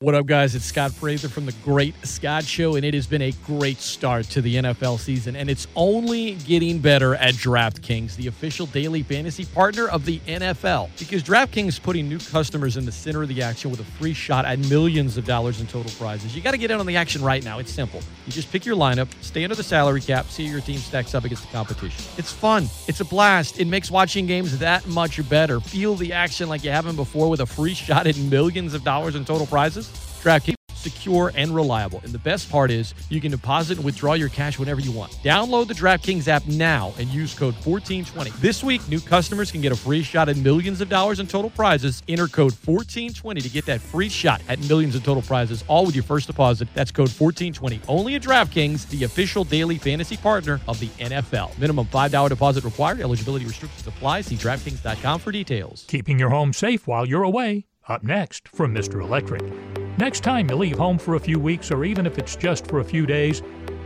What 0.01 0.15
up, 0.15 0.27
guys? 0.27 0.55
It's 0.55 0.67
Scott 0.67 0.93
Prather 1.01 1.27
from 1.27 1.47
the 1.47 1.55
Great 1.65 1.95
Scott 2.07 2.45
Show, 2.45 2.77
and 2.77 2.85
it 2.85 2.93
has 2.93 3.07
been 3.07 3.23
a 3.23 3.33
great 3.47 3.79
start 3.79 4.27
to 4.27 4.43
the 4.43 4.57
NFL 4.57 4.99
season, 4.99 5.35
and 5.35 5.49
it's 5.49 5.67
only 5.75 6.35
getting 6.35 6.81
better 6.81 7.15
at 7.15 7.33
DraftKings, 7.33 8.15
the 8.17 8.27
official 8.27 8.67
daily 8.67 9.03
fantasy 9.03 9.47
partner 9.47 9.89
of 9.89 10.05
the 10.05 10.19
NFL. 10.27 10.91
Because 10.99 11.23
DraftKings 11.23 11.69
is 11.69 11.79
putting 11.79 12.11
new 12.11 12.19
customers 12.19 12.77
in 12.77 12.85
the 12.85 12.93
center 12.93 13.23
of 13.23 13.31
the 13.31 13.41
action 13.41 13.71
with 13.71 13.81
a 13.81 13.85
free 13.85 14.13
shot 14.13 14.45
at 14.45 14.59
millions 14.69 15.17
of 15.17 15.25
dollars 15.25 15.63
in 15.63 15.67
total 15.67 15.91
prizes. 15.93 16.37
You 16.37 16.43
got 16.43 16.51
to 16.51 16.59
get 16.59 16.71
in 16.71 16.79
on 16.79 16.85
the 16.85 16.97
action 16.97 17.23
right 17.23 17.43
now. 17.43 17.59
It's 17.59 17.73
simple. 17.73 18.03
You 18.27 18.33
just 18.33 18.53
pick 18.53 18.67
your 18.67 18.77
lineup, 18.77 19.09
stay 19.23 19.45
under 19.45 19.57
the 19.57 19.65
salary 19.65 20.03
cap, 20.03 20.27
see 20.27 20.45
your 20.45 20.61
team 20.61 20.77
stacks 20.77 21.15
up 21.15 21.25
against 21.25 21.45
the 21.45 21.53
competition. 21.53 22.05
It's 22.19 22.31
fun. 22.31 22.69
It's 22.87 23.01
a 23.01 23.05
blast. 23.07 23.59
It 23.59 23.67
makes 23.67 23.91
watching 23.91 24.27
games 24.27 24.59
that 24.59 24.87
much 24.89 25.27
better. 25.31 25.59
Feel 25.59 25.95
the 25.95 26.13
action 26.13 26.51
like 26.51 26.65
you 26.65 26.71
haven't 26.71 26.97
before 26.97 27.31
with 27.31 27.41
a 27.41 27.47
free 27.47 27.73
shot 27.73 28.07
at 28.07 28.19
millions 28.19 28.75
of 28.75 28.85
dollars 28.85 29.15
in 29.15 29.25
total 29.25 29.47
prizes. 29.47 29.87
DraftKings 30.27 30.57
secure 30.75 31.33
and 31.35 31.55
reliable. 31.55 32.01
And 32.05 32.13
the 32.13 32.19
best 32.19 32.51
part 32.51 32.71
is 32.71 32.95
you 33.09 33.21
can 33.21 33.31
deposit 33.31 33.79
and 33.79 33.85
withdraw 33.85 34.15
your 34.15 34.29
cash 34.29 34.59
whenever 34.59 34.81
you 34.81 34.93
want. 34.93 35.13
Download 35.25 35.67
the 35.67 35.75
DraftKings 35.75 36.29
app 36.29 36.47
now 36.47 36.95
and 36.99 37.09
use 37.09 37.35
code 37.35 37.55
1420. 37.55 38.31
This 38.41 38.63
week, 38.63 38.87
new 38.89 39.01
customers 39.01 39.51
can 39.51 39.61
get 39.61 39.73
a 39.73 39.77
free 39.77 40.03
shot 40.03 40.29
at 40.29 40.37
millions 40.37 40.81
of 40.81 40.89
dollars 40.89 41.19
in 41.19 41.27
total 41.27 41.51
prizes. 41.51 42.03
Enter 42.09 42.29
code 42.29 42.53
1420 42.53 43.41
to 43.41 43.49
get 43.49 43.67
that 43.67 43.81
free 43.81 44.09
shot 44.09 44.41
at 44.49 44.61
millions 44.69 44.95
of 44.95 45.03
total 45.05 45.23
prizes, 45.23 45.65
all 45.69 45.87
with 45.87 45.95
your 45.95 46.05
first 46.05 46.27
deposit. 46.27 46.69
That's 46.75 46.91
code 46.91 47.11
1420. 47.11 47.81
Only 47.89 48.15
at 48.15 48.23
DraftKings, 48.23 48.89
the 48.89 49.05
official 49.05 49.45
daily 49.45 49.79
fantasy 49.79 50.17
partner 50.17 50.61
of 50.69 50.79
the 50.81 50.89
NFL. 50.99 51.59
Minimum 51.59 51.87
$5 51.87 52.29
deposit 52.29 52.65
required. 52.65 53.01
Eligibility 53.01 53.45
restrictions 53.45 53.87
apply. 53.87 54.23
See 54.23 54.37
DraftKings.com 54.37 55.21
for 55.21 55.33
details. 55.33 55.85
Keeping 55.89 56.19
your 56.19 56.31
home 56.31 56.53
safe 56.53 56.87
while 56.87 57.07
you're 57.07 57.23
away. 57.23 57.67
Up 57.89 58.03
next 58.03 58.49
from 58.49 58.75
Mr. 58.75 59.01
Electric. 59.01 59.86
Next 59.99 60.21
time 60.21 60.51
you 60.51 60.57
leave 60.57 60.77
home 60.77 60.99
for 60.99 61.15
a 61.15 61.21
few 61.21 61.39
weeks 61.39 61.71
or 61.71 61.83
even 61.85 62.07
if 62.07 62.19
it's 62.19 62.37
just 62.37 62.67
for 62.67 62.81
a 62.81 62.85
few 62.85 63.07
days, 63.07 63.43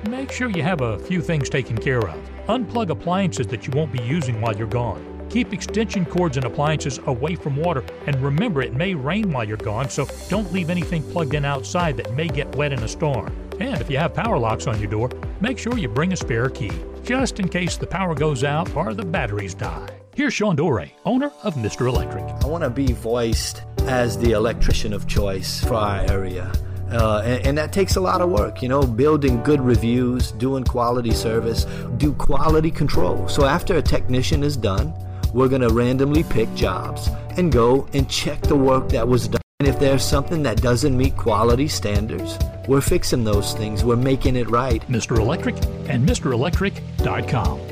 make 0.08 0.32
sure 0.32 0.50
you 0.50 0.62
have 0.62 0.80
a 0.80 0.98
few 0.98 1.22
things 1.22 1.48
taken 1.48 1.78
care 1.78 2.00
of. 2.00 2.18
Unplug 2.48 2.90
appliances 2.90 3.46
that 3.46 3.64
you 3.64 3.72
won't 3.76 3.92
be 3.92 4.02
using 4.02 4.40
while 4.40 4.56
you're 4.56 4.66
gone. 4.66 5.06
Keep 5.30 5.52
extension 5.52 6.04
cords 6.04 6.36
and 6.36 6.44
appliances 6.44 6.98
away 7.06 7.36
from 7.36 7.54
water, 7.54 7.84
and 8.06 8.20
remember 8.20 8.60
it 8.60 8.74
may 8.74 8.92
rain 8.92 9.30
while 9.30 9.44
you're 9.44 9.56
gone, 9.56 9.88
so 9.88 10.04
don't 10.28 10.52
leave 10.52 10.68
anything 10.68 11.04
plugged 11.12 11.34
in 11.34 11.44
outside 11.44 11.96
that 11.96 12.12
may 12.14 12.26
get 12.26 12.52
wet 12.56 12.72
in 12.72 12.82
a 12.82 12.88
storm. 12.88 13.32
And 13.60 13.80
if 13.80 13.88
you 13.88 13.98
have 13.98 14.12
power 14.12 14.36
locks 14.36 14.66
on 14.66 14.80
your 14.80 14.90
door, 14.90 15.10
make 15.40 15.58
sure 15.58 15.78
you 15.78 15.88
bring 15.88 16.12
a 16.12 16.16
spare 16.16 16.48
key, 16.50 16.72
just 17.04 17.38
in 17.38 17.48
case 17.48 17.76
the 17.76 17.86
power 17.86 18.16
goes 18.16 18.42
out 18.42 18.74
or 18.74 18.94
the 18.94 19.04
batteries 19.04 19.54
die. 19.54 19.99
Here's 20.20 20.34
Sean 20.34 20.54
Dore, 20.54 20.84
owner 21.06 21.32
of 21.44 21.54
Mr. 21.54 21.88
Electric. 21.88 22.22
I 22.44 22.46
want 22.46 22.62
to 22.62 22.68
be 22.68 22.92
voiced 22.92 23.62
as 23.84 24.18
the 24.18 24.32
electrician 24.32 24.92
of 24.92 25.08
choice 25.08 25.64
for 25.64 25.76
our 25.76 26.00
area. 26.10 26.52
Uh, 26.90 27.22
and, 27.24 27.46
and, 27.46 27.56
that 27.56 27.72
takes 27.72 27.96
a 27.96 28.02
lot 28.02 28.20
of 28.20 28.28
work, 28.28 28.60
you 28.60 28.68
know, 28.68 28.82
building 28.82 29.42
good 29.42 29.62
reviews, 29.62 30.32
doing 30.32 30.62
quality 30.62 31.12
service, 31.12 31.64
do 31.96 32.12
quality 32.12 32.70
control. 32.70 33.26
So 33.28 33.46
after 33.46 33.78
a 33.78 33.82
technician 33.82 34.44
is 34.44 34.58
done, 34.58 34.92
we're 35.32 35.48
going 35.48 35.62
to 35.62 35.72
randomly 35.72 36.24
pick 36.24 36.54
jobs 36.54 37.08
and 37.38 37.50
go 37.50 37.88
and 37.94 38.06
check 38.10 38.42
the 38.42 38.56
work 38.56 38.90
that 38.90 39.08
was 39.08 39.26
done. 39.26 39.40
And 39.60 39.68
if 39.68 39.80
there's 39.80 40.04
something 40.04 40.42
that 40.42 40.60
doesn't 40.60 40.94
meet 40.94 41.16
quality 41.16 41.66
standards, 41.66 42.38
we're 42.68 42.82
fixing 42.82 43.24
those 43.24 43.54
things. 43.54 43.86
We're 43.86 43.96
making 43.96 44.36
it 44.36 44.50
right. 44.50 44.86
Mr. 44.86 45.18
Electric 45.18 45.56
and 45.88 46.06
MrElectric.com. 46.06 47.69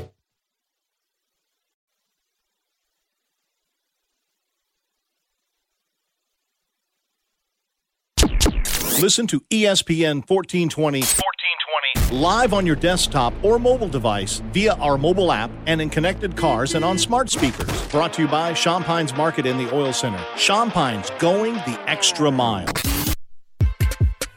Listen 9.01 9.27
to 9.27 9.39
ESPN 9.49 10.29
1420, 10.29 10.99
1420 10.99 12.19
live 12.21 12.53
on 12.53 12.65
your 12.65 12.75
desktop 12.75 13.33
or 13.43 13.57
mobile 13.57 13.87
device 13.87 14.41
via 14.51 14.73
our 14.73 14.97
mobile 14.97 15.31
app 15.31 15.49
and 15.67 15.81
in 15.81 15.89
connected 15.89 16.35
cars 16.35 16.75
and 16.75 16.83
on 16.83 16.97
smart 16.97 17.29
speakers. 17.29 17.87
Brought 17.87 18.11
to 18.13 18.23
you 18.23 18.27
by 18.27 18.53
Champagne's 18.53 19.15
Market 19.15 19.45
in 19.45 19.57
the 19.57 19.73
Oil 19.73 19.93
Center. 19.93 20.21
Champagne's 20.35 21.09
going 21.11 21.53
the 21.53 21.79
extra 21.87 22.29
mile. 22.29 22.67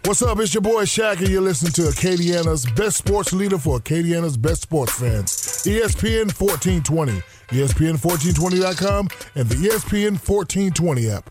What's 0.05 0.23
up? 0.23 0.39
It's 0.39 0.55
your 0.55 0.61
boy 0.61 0.85
Shaq, 0.85 1.19
and 1.19 1.29
you're 1.29 1.41
listening 1.41 1.73
to 1.73 1.83
Acadiana's 1.83 2.65
best 2.73 2.99
sports 2.99 3.33
leader 3.33 3.59
for 3.59 3.81
Acadiana's 3.81 4.37
best 4.37 4.63
sports 4.63 4.93
fans. 4.93 5.33
ESPN 5.65 6.31
1420, 6.39 7.21
ESPN1420.com, 7.49 9.09
and 9.35 9.49
the 9.49 9.57
ESPN 9.57 10.13
1420 10.13 11.11
app. 11.11 11.31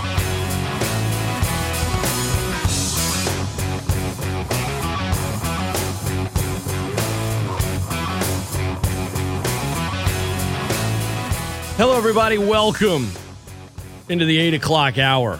Hello, 11.81 11.97
everybody. 11.97 12.37
Welcome 12.37 13.09
into 14.07 14.23
the 14.25 14.37
8 14.37 14.53
o'clock 14.53 14.99
hour 14.99 15.39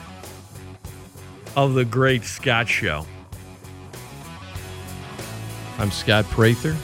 of 1.55 1.75
the 1.75 1.85
Great 1.85 2.23
Scott 2.23 2.67
Show. 2.67 3.05
I'm 5.77 5.91
Scott 5.91 6.25
Prather. 6.31 6.75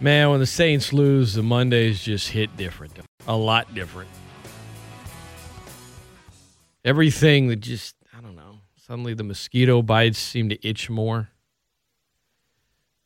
Man, 0.00 0.30
when 0.30 0.40
the 0.40 0.46
Saints 0.46 0.94
lose, 0.94 1.34
the 1.34 1.42
Mondays 1.42 2.02
just 2.02 2.30
hit 2.30 2.56
different. 2.56 2.98
A 3.28 3.36
lot 3.36 3.74
different. 3.74 4.08
Everything 6.86 7.48
that 7.48 7.56
just, 7.56 7.96
I 8.16 8.22
don't 8.22 8.34
know, 8.34 8.60
suddenly 8.78 9.12
the 9.12 9.24
mosquito 9.24 9.82
bites 9.82 10.18
seem 10.18 10.48
to 10.48 10.66
itch 10.66 10.88
more. 10.88 11.28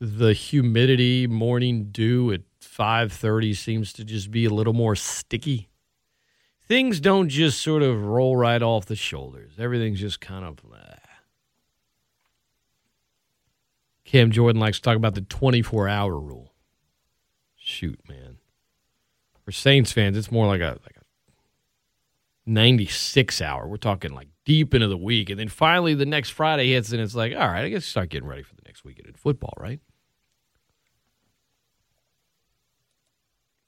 The 0.01 0.35
humidity, 0.35 1.27
morning 1.27 1.89
dew 1.91 2.31
at 2.31 2.43
5:30 2.77 3.55
seems 3.55 3.93
to 3.95 4.05
just 4.05 4.31
be 4.31 4.45
a 4.45 4.51
little 4.51 4.73
more 4.73 4.97
sticky. 4.97 5.69
Things 6.67 6.99
don't 6.99 7.29
just 7.29 7.61
sort 7.61 7.83
of 7.83 8.05
roll 8.05 8.37
right 8.37 8.63
off 8.63 8.87
the 8.87 8.97
shoulders. 8.97 9.53
Everything's 9.59 10.01
just 10.01 10.21
kind 10.21 10.45
of 10.45 10.57
blah. 10.57 10.79
Cam 14.05 14.31
Jordan 14.31 14.61
likes 14.61 14.79
to 14.79 14.83
talk 14.83 14.97
about 14.97 15.15
the 15.15 15.23
24-hour 15.23 16.19
rule. 16.19 16.53
Shoot, 17.57 18.01
man. 18.09 18.39
For 19.45 19.53
Saints 19.53 19.93
fans, 19.93 20.17
it's 20.17 20.31
more 20.31 20.47
like 20.47 20.61
a 20.61 20.79
like 20.83 20.97
a 20.97 21.05
96 22.47 23.41
hour. 23.41 23.67
We're 23.67 23.77
talking 23.77 24.13
like 24.13 24.29
deep 24.45 24.75
into 24.75 24.89
the 24.89 24.97
week. 24.97 25.31
And 25.31 25.39
then 25.39 25.49
finally 25.49 25.95
the 25.95 26.07
next 26.07 26.31
Friday 26.31 26.73
hits 26.73 26.93
and 26.93 27.01
it's 27.01 27.15
like, 27.15 27.33
all 27.35 27.49
right, 27.49 27.65
I 27.65 27.69
guess 27.69 27.85
start 27.85 28.11
getting 28.11 28.29
ready 28.29 28.43
for 28.43 28.55
the 28.55 28.63
next 28.67 28.85
weekend 28.85 29.09
in 29.09 29.15
football, 29.15 29.55
right? 29.59 29.81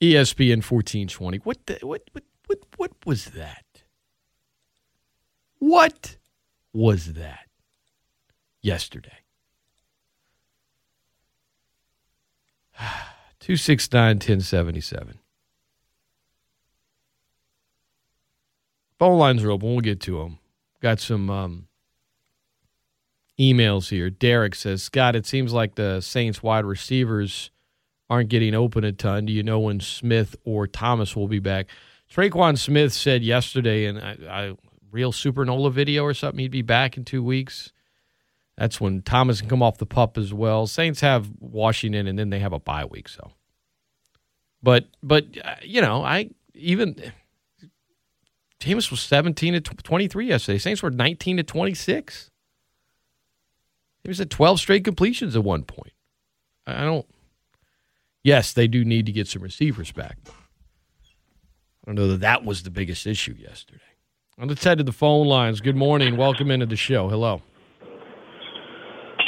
ESPN 0.00 0.62
1420. 0.62 1.38
What 1.38 1.66
the, 1.66 1.78
what 1.82 2.02
what 2.12 2.24
what 2.46 2.58
what 2.76 2.92
was 3.04 3.26
that? 3.26 3.64
What 5.58 6.16
was 6.72 7.14
that 7.14 7.46
yesterday? 8.60 9.20
269 13.40 14.16
1077. 14.16 15.18
Phone 18.98 19.18
lines 19.18 19.44
are 19.44 19.50
open. 19.50 19.70
We'll 19.70 19.80
get 19.80 20.00
to 20.00 20.18
them. 20.18 20.38
Got 20.80 21.00
some 21.00 21.28
um, 21.30 21.68
emails 23.38 23.90
here. 23.90 24.10
Derek 24.10 24.54
says, 24.54 24.82
Scott, 24.82 25.14
it 25.16 25.26
seems 25.26 25.52
like 25.52 25.74
the 25.74 26.00
Saints 26.00 26.42
wide 26.42 26.64
receivers 26.64 27.50
aren't 28.08 28.28
getting 28.28 28.54
open 28.54 28.84
a 28.84 28.92
ton. 28.92 29.26
Do 29.26 29.32
you 29.32 29.42
know 29.42 29.58
when 29.58 29.80
Smith 29.80 30.36
or 30.44 30.66
Thomas 30.66 31.16
will 31.16 31.28
be 31.28 31.40
back? 31.40 31.66
Tre'Quan 32.12 32.56
Smith 32.56 32.92
said 32.92 33.22
yesterday 33.22 33.86
in 33.86 33.96
a, 33.96 34.16
a 34.28 34.56
real 34.90 35.12
Supernola 35.12 35.72
video 35.72 36.04
or 36.04 36.14
something, 36.14 36.38
he'd 36.38 36.50
be 36.50 36.62
back 36.62 36.96
in 36.96 37.04
two 37.04 37.22
weeks. 37.22 37.72
That's 38.56 38.80
when 38.80 39.02
Thomas 39.02 39.40
can 39.40 39.50
come 39.50 39.62
off 39.62 39.78
the 39.78 39.86
pup 39.86 40.16
as 40.16 40.32
well. 40.32 40.66
Saints 40.66 41.00
have 41.00 41.30
Washington, 41.40 42.06
and 42.06 42.18
then 42.18 42.30
they 42.30 42.38
have 42.38 42.54
a 42.54 42.58
bye 42.58 42.86
week. 42.86 43.08
So, 43.08 43.32
but 44.62 44.86
but 45.02 45.26
uh, 45.44 45.56
you 45.62 45.82
know, 45.82 46.02
I 46.02 46.30
even 46.54 46.96
Jameis 48.60 48.90
was 48.90 49.00
seventeen 49.00 49.52
to 49.52 49.60
twenty 49.60 50.08
three 50.08 50.28
yesterday. 50.28 50.56
Saints 50.56 50.82
were 50.82 50.90
nineteen 50.90 51.36
to 51.36 51.42
twenty 51.42 51.74
six. 51.74 52.30
He 54.02 54.08
was 54.08 54.20
at 54.22 54.30
twelve 54.30 54.58
straight 54.58 54.84
completions 54.84 55.36
at 55.36 55.44
one 55.44 55.64
point. 55.64 55.92
I 56.66 56.82
don't. 56.84 57.06
Yes, 58.26 58.52
they 58.52 58.66
do 58.66 58.84
need 58.84 59.06
to 59.06 59.12
get 59.12 59.28
some 59.28 59.40
receivers 59.40 59.92
back. 59.92 60.18
I 60.26 60.32
don't 61.86 61.94
know 61.94 62.08
that 62.08 62.22
that 62.22 62.44
was 62.44 62.64
the 62.64 62.70
biggest 62.70 63.06
issue 63.06 63.36
yesterday. 63.38 63.78
Let's 64.36 64.64
head 64.64 64.78
to 64.78 64.84
the 64.84 64.90
phone 64.90 65.28
lines. 65.28 65.60
Good 65.60 65.76
morning. 65.76 66.16
Welcome 66.16 66.50
into 66.50 66.66
the 66.66 66.74
show. 66.74 67.08
Hello. 67.08 67.40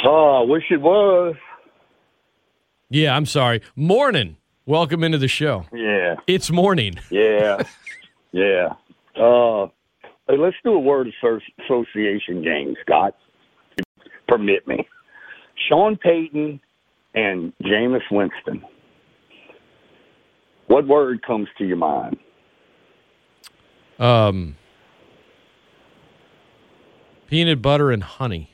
Oh, 0.03 0.43
I 0.43 0.51
wish 0.51 0.63
it 0.69 0.81
was. 0.81 1.35
Yeah, 2.89 3.15
I'm 3.15 3.25
sorry. 3.25 3.61
Morning. 3.73 4.35
Welcome 4.65 5.05
into 5.05 5.17
the 5.17 5.29
show. 5.29 5.63
Yeah. 5.71 6.15
It's 6.27 6.51
morning. 6.51 6.95
Yeah. 7.09 7.63
yeah. 8.33 8.73
Uh, 9.15 9.67
hey, 10.27 10.37
let's 10.37 10.57
do 10.61 10.73
a 10.73 10.79
word 10.79 11.07
association 11.07 12.43
game, 12.43 12.75
Scott. 12.81 13.15
Permit 14.27 14.67
me. 14.67 14.85
Sean 15.69 15.95
Payton 15.95 16.59
and 17.15 17.53
Jameis 17.63 18.01
Winston. 18.11 18.61
What 20.69 20.85
word 20.85 21.23
comes 21.23 21.47
to 21.57 21.65
your 21.65 21.77
mind? 21.77 22.17
Um, 23.97 24.55
peanut 27.27 27.59
butter 27.61 27.91
and 27.91 28.03
honey. 28.03 28.51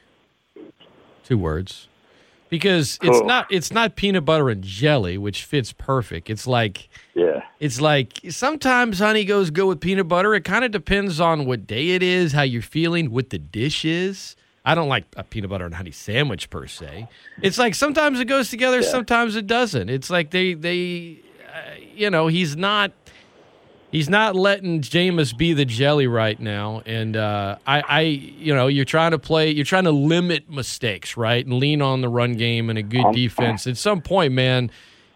Two 1.26 1.38
words. 1.38 1.90
Because 2.48 2.98
it's 3.02 3.20
Cool. 3.20 3.26
not 3.28 3.48
it's 3.52 3.70
not 3.74 3.98
peanut 3.98 4.24
butter 4.24 4.50
and 4.50 4.64
jelly, 4.64 5.18
which 5.18 5.44
fits 5.44 5.74
perfect. 5.74 6.30
It's 6.30 6.48
like 6.48 6.88
Yeah. 7.16 7.42
it's 7.60 7.82
like 7.82 8.20
sometimes 8.30 9.00
honey 9.00 9.26
goes 9.26 9.50
good 9.52 9.66
with 9.68 9.82
peanut 9.82 10.08
butter. 10.08 10.34
It 10.36 10.46
kind 10.46 10.64
of 10.64 10.72
depends 10.72 11.20
on 11.20 11.46
what 11.46 11.68
day 11.68 11.90
it 11.90 12.02
is, 12.02 12.32
how 12.32 12.44
you're 12.44 12.62
feeling, 12.62 13.12
what 13.12 13.30
the 13.30 13.40
dish 13.40 13.84
is. 13.84 14.38
I 14.64 14.74
don't 14.74 14.88
like 14.88 15.04
a 15.18 15.24
peanut 15.26 15.50
butter 15.50 15.66
and 15.66 15.76
honey 15.76 15.92
sandwich 15.92 16.50
per 16.50 16.66
se. 16.66 17.10
It's 17.42 17.58
like 17.58 17.76
sometimes 17.76 18.22
it 18.22 18.26
goes 18.26 18.50
together, 18.50 18.82
sometimes 18.84 19.36
it 19.36 19.48
doesn't. 19.48 19.90
It's 19.90 20.10
like 20.10 20.32
they 20.32 20.54
they 20.54 21.20
you 21.94 22.10
know, 22.10 22.28
he's 22.28 22.56
not 22.56 22.92
he's 23.92 24.10
not 24.10 24.36
letting 24.36 24.82
Jameis 24.82 25.36
be 25.38 25.54
the 25.54 25.66
jelly 25.66 26.08
right 26.08 26.40
now. 26.40 26.82
And 26.86 27.16
uh, 27.16 27.58
I, 27.66 27.82
I, 27.88 28.02
you 28.02 28.54
know, 28.54 28.68
you're 28.68 28.84
trying 28.84 29.12
to 29.12 29.20
play, 29.20 29.52
you're 29.52 29.64
trying 29.64 29.86
to 29.86 29.92
limit 29.92 30.50
mistakes, 30.50 31.16
right, 31.16 31.46
and 31.46 31.56
lean 31.56 31.82
on 31.82 32.02
the 32.02 32.10
run 32.10 32.34
game 32.34 32.70
and 32.70 32.78
a 32.78 32.84
good 32.84 33.06
defense. 33.14 33.68
At 33.68 33.78
some 33.78 34.02
point, 34.02 34.34
man, 34.34 34.70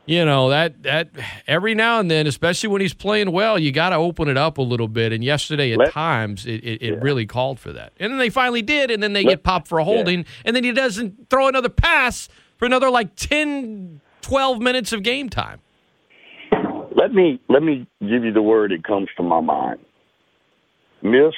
you 0.06 0.26
know 0.26 0.50
that 0.50 0.82
that 0.84 1.10
every 1.46 1.76
now 1.76 2.00
and 2.00 2.10
then, 2.10 2.26
especially 2.26 2.70
when 2.70 2.82
he's 2.82 2.94
playing 2.96 3.32
well, 3.32 3.60
you 3.60 3.72
got 3.72 3.90
to 3.90 3.98
open 3.98 4.28
it 4.28 4.38
up 4.38 4.58
a 4.58 4.62
little 4.62 4.88
bit. 4.88 5.14
And 5.14 5.24
yesterday, 5.24 5.74
at 5.74 5.78
Let- 5.80 5.92
times, 5.92 6.46
it, 6.48 6.64
it, 6.64 6.82
it 6.82 7.02
really 7.02 7.26
called 7.28 7.60
for 7.60 7.72
that. 7.74 7.94
And 8.00 8.12
then 8.12 8.18
they 8.18 8.30
finally 8.30 8.64
did, 8.64 8.90
and 8.90 9.04
then 9.04 9.14
they 9.14 9.24
Let- 9.24 9.30
get 9.32 9.44
popped 9.44 9.68
for 9.68 9.78
a 9.78 9.84
holding, 9.84 10.26
and 10.46 10.56
then 10.56 10.64
he 10.64 10.72
doesn't 10.72 11.30
throw 11.30 11.48
another 11.48 11.70
pass 11.70 12.28
for 12.58 12.66
another 12.66 12.90
like 12.90 13.16
10, 13.18 14.02
12 14.22 14.60
minutes 14.60 14.94
of 14.94 15.04
game 15.04 15.30
time. 15.30 15.60
Let 17.00 17.14
me 17.14 17.40
let 17.48 17.64
me 17.64 17.88
give 18.02 18.26
you 18.26 18.34
the 18.34 18.42
word 18.42 18.72
that 18.72 18.84
comes 18.84 19.08
to 19.16 19.24
my 19.24 19.40
mind. 19.40 19.80
Mistrust. 21.02 21.34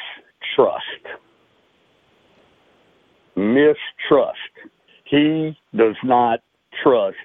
Mistrust. 3.35 4.39
He 5.05 5.55
does 5.75 5.95
not 6.03 6.39
trust 6.83 7.17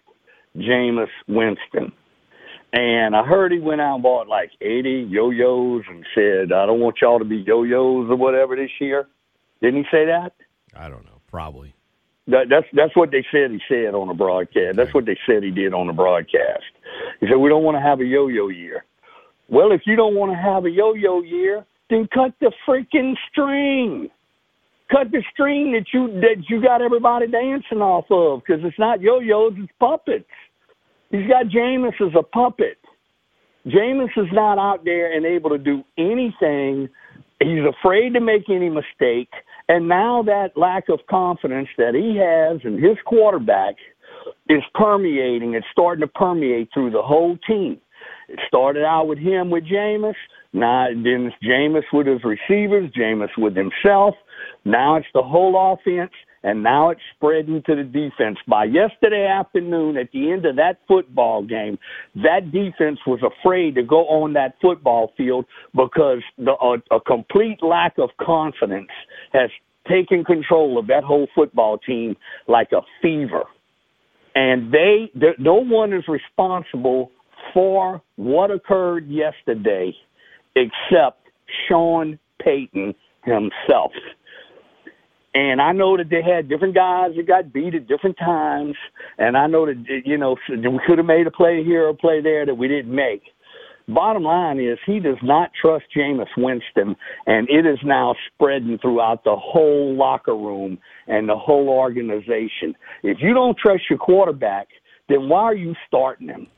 Jameis 0.55 1.07
Winston. 1.27 1.93
And 2.75 3.17
I 3.17 3.25
heard 3.25 3.53
he 3.53 3.59
went 3.59 3.81
out 3.81 3.95
and 3.95 4.03
bought 4.03 4.29
like 4.29 4.51
80 4.61 5.07
yo-yos 5.09 5.85
and 5.89 6.05
said, 6.15 6.53
I 6.53 6.67
don't 6.67 6.81
want 6.81 6.97
y'all 7.01 7.19
to 7.19 7.25
be 7.25 7.37
yo-yos 7.37 8.11
or 8.11 8.17
whatever 8.17 8.55
this 8.55 8.71
year. 8.81 9.07
Didn't 9.63 9.85
he 9.85 9.85
say 9.91 10.05
that? 10.05 10.33
I 10.77 10.91
don't 10.91 11.07
know, 11.07 11.23
probably. 11.31 11.73
That, 12.29 12.49
that's 12.51 12.67
that's 12.73 12.97
what 12.97 13.13
they 13.13 13.25
said 13.31 13.53
he 13.53 13.61
said 13.69 13.95
on 13.95 14.09
the 14.09 14.15
broadcast. 14.15 14.77
That's 14.77 14.93
what 14.93 15.07
they 15.07 15.17
said 15.27 15.45
he 15.45 15.51
did 15.51 15.73
on 15.73 15.87
the 15.87 15.93
broadcast. 15.93 16.65
He 17.21 17.27
said 17.29 17.37
we 17.37 17.49
don't 17.49 17.63
want 17.63 17.77
to 17.77 17.81
have 17.81 18.01
a 18.01 18.05
yo-yo 18.05 18.49
year. 18.49 18.85
Well, 19.49 19.71
if 19.71 19.83
you 19.87 19.95
don't 19.95 20.17
want 20.17 20.33
to 20.33 20.37
have 20.37 20.65
a 20.65 20.71
yo-yo 20.71 21.23
year, 21.23 21.65
then 21.89 22.09
cut 22.13 22.33
the 22.41 22.51
freaking 22.67 23.15
string. 23.31 24.11
Cut 24.91 25.13
the 25.13 25.23
string 25.33 25.73
that 25.73 25.87
you 25.93 26.21
that 26.21 26.49
you 26.49 26.61
got 26.61 26.83
everybody 26.83 27.29
dancing 27.29 27.81
off 27.81 28.07
of 28.11 28.43
because 28.45 28.65
it's 28.65 28.79
not 28.79 29.01
yo-yos, 29.01 29.55
it's 29.57 29.73
puppets. 29.79 30.25
He's 31.11 31.29
got 31.29 31.47
Jameis 31.47 32.01
as 32.01 32.13
a 32.19 32.23
puppet. 32.23 32.79
Jameis 33.67 34.17
is 34.17 34.29
not 34.33 34.59
out 34.59 34.85
there 34.85 35.13
and 35.13 35.25
able 35.25 35.51
to 35.51 35.59
do 35.59 35.85
anything. 35.99 36.89
He's 37.41 37.65
afraid 37.65 38.15
to 38.15 38.21
make 38.21 38.49
any 38.49 38.69
mistake. 38.69 39.31
And 39.69 39.89
now 39.89 40.23
that 40.23 40.57
lack 40.57 40.89
of 40.89 41.01
confidence 41.11 41.69
that 41.77 41.95
he 41.95 42.17
has 42.17 42.61
in 42.65 42.81
his 42.83 42.97
quarterback 43.05 43.75
is 44.49 44.63
permeating. 44.75 45.55
It's 45.55 45.67
starting 45.73 46.03
to 46.03 46.09
permeate 46.09 46.69
through 46.73 46.91
the 46.91 47.03
whole 47.03 47.37
team. 47.47 47.81
It 48.29 48.41
started 48.47 48.85
out 48.85 49.09
with 49.09 49.19
him 49.19 49.51
with 49.51 49.65
Jameis. 49.65 50.15
Now 50.53 50.87
then 50.89 51.33
it's 51.33 51.37
Jameis 51.45 51.85
with 51.93 52.07
his 52.07 52.21
receivers, 52.25 52.91
Jameis 52.93 53.37
with 53.37 53.57
himself. 53.57 54.15
Now 54.65 54.97
it's 54.97 55.07
the 55.15 55.23
whole 55.23 55.75
offense, 55.75 56.13
and 56.43 56.63
now 56.63 56.91
it's 56.91 57.01
spreading 57.17 57.63
to 57.67 57.75
the 57.77 57.83
defense. 57.83 58.39
By 58.47 58.65
yesterday 58.65 59.27
afternoon, 59.27 59.97
at 59.97 60.11
the 60.13 60.31
end 60.31 60.47
of 60.47 60.57
that 60.57 60.79
football 60.87 61.43
game, 61.43 61.79
that 62.17 62.53
defense 62.53 62.99
was 63.07 63.21
afraid 63.23 63.75
to 63.77 63.83
go 63.83 64.07
on 64.09 64.33
that 64.35 64.55
football 64.63 65.13
field 65.17 65.45
because 65.75 66.23
the, 66.39 66.53
a, 66.53 66.97
a 66.97 67.01
complete 67.01 67.63
lack 67.63 67.99
of 67.99 68.11
confidence 68.21 68.91
has 69.37 69.51
taken 69.89 70.25
control 70.25 70.79
of 70.79 70.87
that 70.89 71.05
whole 71.05 71.29
football 71.35 71.79
team 71.79 72.17
like 72.49 72.73
a 72.73 72.81
fever. 73.01 73.45
And 74.35 74.73
they, 74.73 75.11
no 75.39 75.55
one 75.55 75.93
is 75.93 76.05
responsible 76.09 77.11
for 77.55 78.03
what 78.17 78.51
occurred 78.51 79.09
yesterday 79.09 79.95
except 80.57 81.21
Sean 81.69 82.19
Payton 82.43 82.95
himself. 83.25 83.93
And 85.35 85.61
I 85.61 85.73
know 85.73 85.99
that 85.99 86.09
they 86.09 86.23
had 86.23 86.49
different 86.49 86.75
guys 86.75 87.11
that 87.17 87.27
got 87.27 87.53
beat 87.53 87.75
at 87.75 87.87
different 87.87 88.17
times, 88.17 88.75
and 89.19 89.37
I 89.37 89.47
know 89.47 89.67
that 89.67 89.85
you 90.07 90.17
know 90.17 90.37
we 90.49 90.81
could 90.87 90.97
have 90.97 91.07
made 91.07 91.27
a 91.27 91.31
play 91.31 91.63
here 91.63 91.85
or 91.85 91.89
a 91.91 91.95
play 91.95 92.23
there 92.23 92.47
that 92.47 92.55
we 92.55 92.69
didn't 92.69 92.95
make. 92.95 93.23
Bottom 93.89 94.25
line 94.25 94.59
is 94.59 94.79
he 94.85 94.99
does 94.99 95.19
not 95.23 95.53
trust 95.61 95.85
Jameis 95.97 96.27
Winston, 96.37 96.97
and 97.27 97.49
it 97.49 97.65
is 97.67 97.79
now 97.85 98.17
spreading 98.27 98.79
throughout 98.83 99.23
the 99.23 99.37
whole 99.37 99.95
locker 99.95 100.35
room 100.35 100.79
and 101.07 101.29
the 101.29 101.37
whole 101.37 101.69
organization. 101.69 102.75
If 103.05 103.19
you 103.21 103.33
don't 103.33 103.57
trust 103.57 103.85
your 103.89 104.01
quarterback, 104.01 104.69
then 105.09 105.29
why 105.29 105.43
are 105.43 105.55
you 105.55 105.75
starting 105.87 106.29
him? 106.29 106.49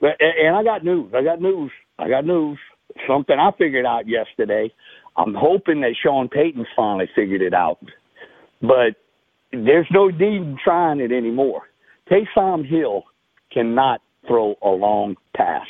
And 0.00 0.56
I 0.56 0.64
got 0.64 0.82
news. 0.82 1.12
I 1.14 1.22
got 1.22 1.42
news. 1.42 1.70
I 1.98 2.08
got 2.08 2.24
news. 2.24 2.58
Something 3.06 3.38
I 3.38 3.50
figured 3.58 3.84
out 3.84 4.08
yesterday. 4.08 4.72
I'm 5.16 5.34
hoping 5.34 5.82
that 5.82 5.94
Sean 6.02 6.28
Payton's 6.28 6.66
finally 6.74 7.08
figured 7.14 7.42
it 7.42 7.52
out. 7.52 7.78
But 8.62 8.96
there's 9.52 9.88
no 9.90 10.08
need 10.08 10.22
in 10.22 10.56
trying 10.62 11.00
it 11.00 11.12
anymore. 11.12 11.68
Taysom 12.10 12.66
Hill 12.66 13.04
cannot 13.52 14.00
throw 14.26 14.56
a 14.62 14.68
long 14.68 15.16
pass. 15.36 15.66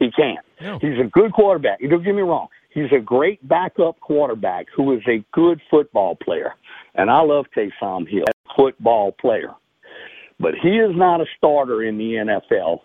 He 0.00 0.10
can't. 0.10 0.44
No. 0.60 0.78
He's 0.80 0.98
a 0.98 1.08
good 1.08 1.32
quarterback. 1.32 1.78
Don't 1.80 2.02
get 2.02 2.14
me 2.14 2.22
wrong. 2.22 2.48
He's 2.70 2.90
a 2.96 3.00
great 3.00 3.46
backup 3.46 4.00
quarterback 4.00 4.66
who 4.74 4.92
is 4.94 5.02
a 5.06 5.24
good 5.32 5.60
football 5.70 6.16
player. 6.16 6.54
And 6.94 7.10
I 7.10 7.20
love 7.20 7.46
Taysom 7.56 8.08
Hill, 8.08 8.24
football 8.56 9.12
player. 9.12 9.50
But 10.40 10.54
he 10.60 10.70
is 10.70 10.96
not 10.96 11.20
a 11.20 11.26
starter 11.36 11.82
in 11.82 11.98
the 11.98 12.14
NFL. 12.14 12.80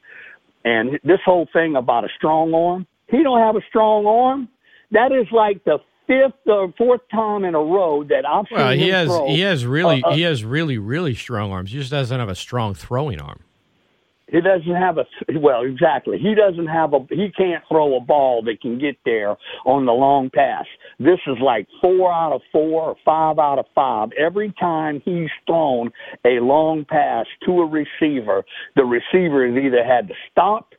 And 0.66 1.00
this 1.04 1.20
whole 1.24 1.48
thing 1.54 1.76
about 1.76 2.04
a 2.04 2.10
strong 2.18 2.54
arm, 2.54 2.86
he 3.08 3.24
don't 3.24 3.40
have 3.40 3.56
a 3.56 3.62
strong 3.70 4.06
arm. 4.06 4.50
That 4.92 5.12
is 5.12 5.28
like 5.32 5.64
the 5.64 5.78
fifth 6.08 6.48
or 6.48 6.74
fourth 6.78 7.02
time 7.12 7.46
in 7.46 7.56
a 7.56 7.60
row 7.60 8.04
that 8.04 8.26
I've 8.28 8.46
seen 8.50 8.58
Well, 8.58 8.72
he 8.72 8.90
him 8.90 9.08
has 9.08 9.20
he 9.28 9.40
has 9.42 9.66
really 9.66 10.04
uh, 10.04 10.12
he 10.12 10.22
has 10.24 10.44
really 10.44 10.78
really 10.78 11.16
strong 11.16 11.52
arms. 11.52 11.72
He 11.72 11.80
just 11.80 11.92
doesn't 11.92 12.20
have 12.20 12.30
a 12.30 12.36
strong 12.36 12.74
throwing 12.74 13.22
arm. 13.22 13.42
He 14.28 14.42
doesn't 14.42 14.76
have 14.76 14.98
a 14.98 15.06
well, 15.40 15.62
exactly. 15.62 16.18
He 16.18 16.34
doesn't 16.34 16.66
have 16.66 16.94
a 16.94 17.00
he 17.10 17.30
can't 17.38 17.64
throw 17.70 17.96
a 17.96 18.02
ball 18.02 18.42
that 18.44 18.60
can 18.60 18.80
get 18.80 18.98
there 19.06 19.36
on 19.66 19.86
the 19.86 19.92
long 19.92 20.32
pass. 20.34 20.66
This 20.98 21.20
is 21.28 21.38
like 21.42 21.68
four 21.80 22.12
out 22.12 22.34
of 22.34 22.42
four 22.52 22.82
or 22.82 22.96
five 23.06 23.38
out 23.38 23.60
of 23.60 23.66
five. 23.76 24.10
Every 24.18 24.52
time 24.60 25.02
he's 25.06 25.30
thrown 25.46 25.92
a 26.26 26.40
long 26.42 26.86
pass 26.86 27.28
to 27.46 27.62
a 27.62 27.66
receiver, 27.68 28.44
the 28.76 28.84
receiver 28.84 29.48
has 29.48 29.64
either 29.64 29.84
had 29.84 30.08
to 30.08 30.16
stop, 30.32 30.74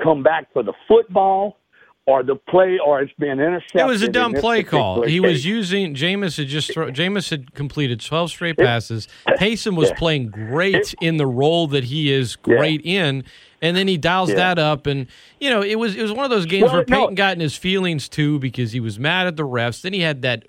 come 0.00 0.22
back 0.22 0.52
for 0.52 0.62
the 0.62 0.74
football, 0.86 1.58
or 2.06 2.22
the 2.22 2.36
play, 2.36 2.78
or 2.84 3.00
it's 3.00 3.12
been 3.18 3.40
intercepted. 3.40 3.80
It 3.80 3.86
was 3.86 4.02
a 4.02 4.08
dumb 4.08 4.34
play 4.34 4.62
call. 4.62 5.02
He 5.02 5.20
case. 5.20 5.20
was 5.22 5.46
using 5.46 5.94
Jameis 5.94 6.36
had 6.36 6.48
just 6.48 6.72
throw, 6.72 6.90
Jameis 6.90 7.30
had 7.30 7.54
completed 7.54 8.00
twelve 8.00 8.30
straight 8.30 8.58
passes. 8.58 9.08
Taysom 9.38 9.74
was 9.76 9.88
Yeah. 9.88 9.94
playing 9.96 10.26
great 10.28 10.94
in 11.00 11.16
the 11.16 11.26
role 11.26 11.66
that 11.68 11.84
he 11.84 12.12
is 12.12 12.36
great 12.36 12.82
in, 12.84 13.24
and 13.62 13.76
then 13.76 13.88
he 13.88 13.96
dials 13.96 14.28
Yeah. 14.30 14.36
that 14.36 14.58
up. 14.58 14.86
And 14.86 15.06
you 15.40 15.48
know, 15.48 15.62
it 15.62 15.78
was 15.78 15.96
it 15.96 16.02
was 16.02 16.12
one 16.12 16.24
of 16.24 16.30
those 16.30 16.46
games 16.46 16.64
Well, 16.64 16.74
where 16.74 16.84
no. 16.86 17.00
Payton 17.00 17.14
got 17.14 17.32
in 17.34 17.40
his 17.40 17.56
feelings 17.56 18.08
too 18.08 18.38
because 18.38 18.72
he 18.72 18.80
was 18.80 18.98
mad 18.98 19.26
at 19.26 19.36
the 19.36 19.46
refs. 19.46 19.80
Then 19.80 19.94
he 19.94 20.00
had 20.00 20.20
that 20.22 20.44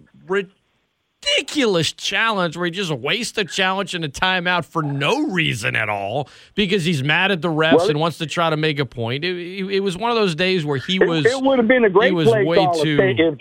ridiculous 1.25 1.91
challenge 1.93 2.57
where 2.57 2.65
he 2.65 2.71
just 2.71 2.91
wastes 2.91 3.37
a 3.37 3.45
challenge 3.45 3.93
and 3.93 4.03
a 4.03 4.09
timeout 4.09 4.65
for 4.65 4.81
no 4.81 5.27
reason 5.27 5.75
at 5.75 5.89
all 5.89 6.29
because 6.55 6.85
he's 6.85 7.03
mad 7.03 7.31
at 7.31 7.41
the 7.41 7.47
refs 7.47 7.77
Well, 7.77 7.89
and 7.89 7.99
wants 7.99 8.17
to 8.19 8.25
try 8.25 8.49
to 8.49 8.57
make 8.57 8.79
a 8.79 8.85
point. 8.85 9.23
It, 9.23 9.35
it, 9.35 9.75
it 9.75 9.79
was 9.81 9.97
one 9.97 10.11
of 10.11 10.17
those 10.17 10.35
days 10.35 10.65
where 10.65 10.77
he 10.77 10.99
was. 10.99 11.25
It, 11.25 11.41
would 11.41 11.59
have 11.59 11.67
been 11.67 11.85
a 11.85 11.89
great 11.89 12.07
he 12.07 12.11
was 12.13 12.27
play 12.27 12.43
way 12.43 12.57
call 12.57 12.81
too. 12.81 12.97
if, 12.99 13.37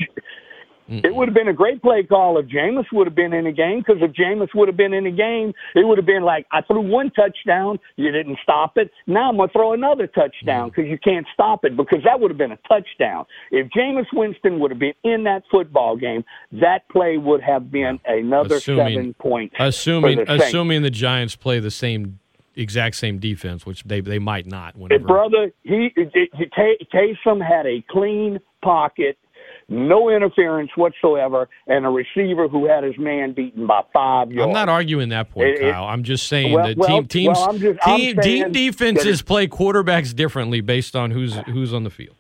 if 0.89 1.05
it 1.05 1.15
would 1.15 1.29
have 1.29 1.35
been 1.35 1.49
a 1.49 1.53
great 1.53 1.83
play 1.83 2.03
call 2.03 2.39
if 2.39 2.47
Jameis 2.47 2.85
would 2.93 3.07
have 3.07 3.15
been 3.15 3.33
in 3.33 3.45
the 3.45 3.53
game. 3.53 3.79
Because 3.79 4.03
if 4.03 4.13
Jameis 4.13 4.55
would 4.55 4.69
have 4.69 4.77
been 4.77 4.93
in 4.93 5.05
the 5.05 5.11
game, 5.11 5.53
it 5.75 5.87
would 5.87 5.99
have 5.99 6.07
been 6.07 6.23
like 6.23 6.47
I 6.53 6.63
threw 6.63 6.81
one 6.81 7.11
touchdown, 7.11 7.79
you 7.97 8.11
didn't 8.11 8.39
stop 8.43 8.77
it. 8.77 8.91
Now 9.07 9.31
I'm 9.31 9.37
gonna 9.37 9.49
throw 9.53 9.73
another 9.73 10.07
touchdown 10.07 10.71
mm. 10.71 10.75
because 10.75 10.91
you 10.91 10.99
can't 10.99 11.27
stop 11.33 11.65
it 11.65 11.77
because 11.77 12.01
that 12.05 12.21
would 12.21 12.31
have 12.31 12.39
been 12.39 12.53
a 12.53 12.59
touchdown. 12.69 13.27
If 13.51 13.69
Jameis 13.71 14.07
Winston 14.13 14.59
would 14.61 14.71
have 14.71 14.81
been 14.81 14.95
in 15.05 15.25
that 15.25 15.45
football 15.51 15.97
game, 15.97 16.25
that 16.53 16.89
play 16.89 17.17
would 17.17 17.43
have 17.43 17.71
been 17.71 18.01
another 18.07 18.61
seven 18.61 19.15
points. 19.15 19.55
assuming 19.59 20.19
the 20.19 20.33
assuming 20.33 20.83
the 20.83 20.91
Giants 20.91 21.37
play 21.37 21.61
the 21.61 21.71
same 21.71 22.19
exact 22.57 22.97
same 22.97 23.19
defense, 23.19 23.67
which 23.67 23.85
they 23.85 24.01
they 24.01 24.19
might 24.19 24.47
not. 24.47 24.77
Whenever 24.77 25.05
brother, 25.05 25.53
he, 25.63 25.93
he, 25.95 26.29
he 26.35 26.47
Taysom 26.47 27.45
had 27.45 27.67
a 27.67 27.85
clean 27.91 28.41
pocket, 28.63 29.19
no 29.69 30.11
interference 30.11 30.71
whatsoever, 30.77 31.49
and 31.67 31.87
a 31.87 31.89
receiver 31.89 32.49
who 32.49 32.67
had 32.67 32.85
his 32.85 32.99
man 32.99 33.33
beaten 33.33 33.67
by 33.67 33.81
five 33.93 34.31
yards. 34.31 34.47
I'm 34.49 34.53
not 34.53 34.69
arguing 34.69 35.09
that 35.11 35.31
point, 35.31 35.49
It- 35.49 35.63
it- 35.63 35.73
Kyle. 35.73 35.85
I'm 35.85 36.03
just 36.03 36.27
saying 36.29 36.53
Well- 36.53 36.67
that 36.67 36.77
well- 36.77 36.89
team 36.89 37.07
teams 37.07 37.39
well, 37.39 37.53
just- 37.59 37.81
team, 37.83 38.17
team 38.19 38.53
defenses 38.53 39.23
play 39.23 39.47
quarterbacks 39.47 40.15
differently 40.15 40.61
based 40.61 40.95
on 40.95 41.11
who's 41.13 41.37
who's 41.47 41.73
on 41.73 41.85
the 41.85 41.91
field. 41.91 42.17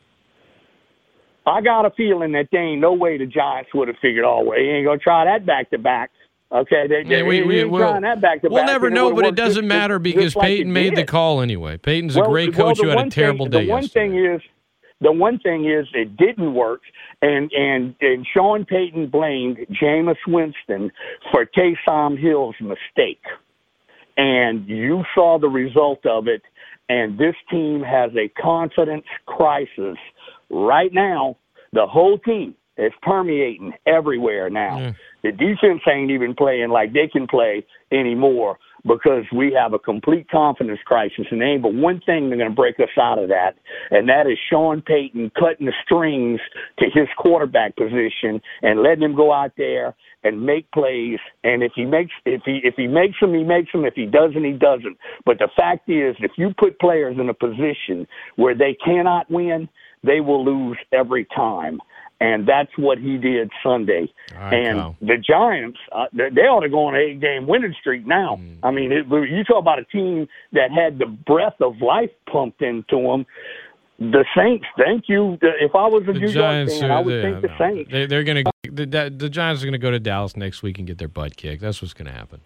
I 1.47 1.61
got 1.61 1.84
a 1.84 1.90
feeling 1.90 2.32
that 2.32 2.49
there 2.51 2.62
ain't 2.62 2.80
no 2.80 2.95
way 2.95 3.18
the 3.18 3.26
Giants 3.26 3.70
would 3.74 3.88
have 3.88 3.99
figured, 4.01 4.24
oh, 4.24 4.42
well, 4.45 4.59
he 4.59 4.64
ain't 4.64 4.86
going 4.86 4.99
to 4.99 5.03
try 5.03 5.26
that 5.26 5.45
back 5.45 5.68
to 5.70 5.78
back. 5.78 6.11
Okay, 6.51 6.86
they, 6.88 7.03
they, 7.03 7.18
Yeah, 7.18 7.22
we, 7.24 7.42
we, 7.42 7.64
we'll, 7.64 7.80
trying 7.80 8.03
that 8.03 8.20
back 8.20 8.40
to 8.42 8.49
we'll 8.49 8.64
never 8.64 8.88
know, 8.88 9.12
but 9.14 9.26
it 9.26 9.34
doesn't 9.34 9.62
just- 9.64 9.68
matter 9.68 9.99
because 9.99 10.34
Payton 10.34 10.68
it 10.68 10.72
made 10.72 10.95
the 10.97 11.05
call 11.05 11.40
anyway. 11.42 11.76
Payton's 11.76 12.16
a 12.16 12.20
Well, 12.20 12.30
great 12.30 12.55
coach 12.55 12.78
the 12.78 12.84
who 12.84 12.88
had 12.90 13.07
a 13.09 13.11
terrible 13.11 13.47
thing, 13.47 13.51
day 13.53 13.64
The 13.66 13.70
one 13.72 13.82
yesterday. 13.82 14.09
thing 14.11 14.24
is, 14.36 14.40
the 15.05 15.12
one 15.12 15.38
thing 15.38 15.70
is, 15.70 15.86
it 15.92 16.16
didn't 16.16 16.55
work, 16.55 16.80
and 17.20 17.52
and 17.52 17.94
and 18.00 18.26
Sean 18.32 18.64
Payton 18.64 19.11
blamed 19.11 19.59
Jameis 19.70 20.16
Winston 20.26 20.90
for 21.30 21.46
Taysom 21.46 22.18
Hill's 22.18 22.57
mistake, 22.59 23.22
and 24.16 24.66
you 24.66 25.05
saw 25.14 25.38
the 25.38 25.48
result 25.48 26.05
of 26.07 26.26
it. 26.26 26.42
And 26.88 27.18
this 27.18 27.34
team 27.50 27.82
has 27.82 28.11
a 28.16 28.28
confidence 28.40 29.07
crisis 29.26 29.96
right 30.50 30.92
now. 30.92 31.36
The 31.72 31.86
whole 31.86 32.18
team 32.18 32.55
is 32.76 32.92
permeating 33.02 33.72
everywhere 33.86 34.50
now. 34.50 34.94
The 35.22 35.32
defense 35.32 35.80
ain't 35.90 36.11
even 36.11 36.34
playing 36.34 36.70
like 36.70 36.92
they 36.92 37.09
can 37.09 37.26
play 37.26 37.64
anymore 37.90 38.59
because 38.87 39.24
we 39.35 39.53
have 39.53 39.72
a 39.72 39.78
complete 39.78 40.28
confidence 40.30 40.80
crisis. 40.85 41.26
And 41.30 41.43
ain't 41.43 41.62
but 41.62 41.74
one 41.74 42.01
thing 42.05 42.28
that's 42.28 42.39
going 42.39 42.51
to 42.51 42.55
break 42.55 42.78
us 42.80 42.89
out 43.01 43.18
of 43.18 43.28
that, 43.28 43.57
and 43.91 44.09
that 44.09 44.26
is 44.26 44.39
Sean 44.51 44.82
Payton 44.82 45.32
cutting 45.39 45.66
the 45.66 45.72
strings 45.85 46.41
to 46.78 46.87
his 46.93 47.09
quarterback 47.16 47.76
position 47.76 48.41
and 48.62 48.82
letting 48.82 49.03
him 49.03 49.16
go 49.16 49.32
out 49.32 49.53
there 49.57 49.95
and 50.22 50.45
make 50.45 50.70
plays. 50.72 51.18
And 51.45 51.62
if 51.62 51.72
he 51.74 51.85
makes 51.85 52.12
if 52.24 52.43
he 52.45 52.61
if 52.62 52.74
he 52.76 52.87
makes 52.87 53.18
them, 53.20 53.35
he 53.35 53.45
makes 53.45 53.72
them. 53.72 53.85
If 53.85 53.95
he 53.95 54.07
doesn't, 54.07 54.45
he 54.45 54.53
doesn't. 54.53 54.99
But 55.24 55.39
the 55.39 55.49
fact 55.57 55.89
is, 55.89 56.16
if 56.20 56.32
you 56.37 56.53
put 56.59 56.78
players 56.78 57.16
in 57.18 57.28
a 57.28 57.35
position 57.35 58.07
where 58.37 58.55
they 58.55 58.76
cannot 58.85 59.30
win, 59.30 59.68
they 60.03 60.20
will 60.20 60.45
lose 60.45 60.78
every 60.93 61.26
time. 61.35 61.80
And 62.25 62.39
that's 62.47 62.70
what 62.77 62.97
he 62.99 63.18
did 63.18 63.51
Sunday. 63.62 64.05
right, 64.35 64.55
and 64.55 64.79
Kyle. 64.79 64.97
the 65.01 65.16
Giants, 65.18 65.79
uh, 65.93 66.07
they 66.12 66.31
they 66.31 66.43
ought 66.43 66.61
to 66.61 66.68
go 66.68 66.87
on 66.87 66.95
an 66.95 67.03
eight-game 67.03 67.47
winning 67.47 67.75
streak 67.81 68.07
now. 68.07 68.37
Mm. 68.37 68.59
I 68.62 68.70
mean, 68.70 68.93
it, 68.93 69.07
you 69.09 69.45
talk 69.45 69.59
about 69.59 69.79
a 69.79 69.85
team 69.85 70.27
that 70.53 70.70
had 70.70 70.99
the 70.99 71.07
breath 71.07 71.59
of 71.61 71.72
life 71.81 72.11
pumped 72.33 72.62
into 72.62 72.97
them. 73.09 73.27
The 73.99 74.25
Saints, 74.37 74.66
thank 74.77 75.05
you. 75.09 75.39
If 75.41 75.75
I 75.75 75.87
was 75.87 76.03
a 76.05 76.12
The 76.12 76.12
New 76.14 76.20
York 76.20 76.33
Giants, 76.35 76.79
fan, 76.79 76.91
are, 76.91 76.99
I 76.99 77.01
would 77.01 77.14
they, 77.14 77.22
think 77.22 77.43
the 77.43 77.49
no, 77.49 77.59
Saints. 77.59 77.91
They, 77.93 78.07
they're 78.07 78.25
going 78.25 78.45
to 78.45 78.53
the, 78.70 79.12
the 79.16 79.31
Giants 79.31 79.62
are 79.62 79.66
going 79.66 79.72
to 79.72 79.79
go 79.79 79.91
to 79.91 80.01
Dallas 80.01 80.37
next 80.37 80.62
week 80.62 80.79
and 80.79 80.87
get 80.87 80.99
their 80.99 81.09
butt 81.09 81.37
kicked. 81.37 81.62
That's 81.62 81.81
what's 81.81 81.95
going 81.95 82.07
to 82.07 82.12
happen. 82.12 82.41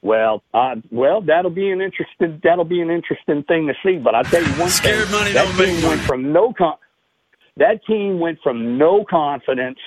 Well, 0.00 0.42
uh, 0.54 0.76
well, 0.90 1.20
that'll 1.20 1.50
be 1.50 1.70
an 1.70 1.80
interesting. 1.80 2.40
That'll 2.42 2.64
be 2.64 2.80
an 2.80 2.90
interesting 2.90 3.42
thing 3.44 3.66
to 3.66 3.74
see. 3.84 3.98
But 3.98 4.14
I 4.14 4.22
tell 4.22 4.42
you 4.42 4.52
one 4.52 4.70
Scared 4.70 5.04
thing: 5.08 5.12
money 5.12 5.32
that 5.32 5.44
don't 5.44 5.58
make 5.58 5.66
team 5.66 5.82
money. 5.82 5.88
went 5.88 6.00
from 6.02 6.32
no 6.32 6.52
con- 6.52 6.76
That 7.58 7.84
team 7.86 8.20
went 8.20 8.38
from 8.42 8.78
no 8.78 9.04
confidence 9.08 9.78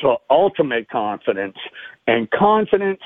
to 0.00 0.16
ultimate 0.28 0.88
confidence, 0.90 1.56
and 2.06 2.28
confidence 2.30 3.00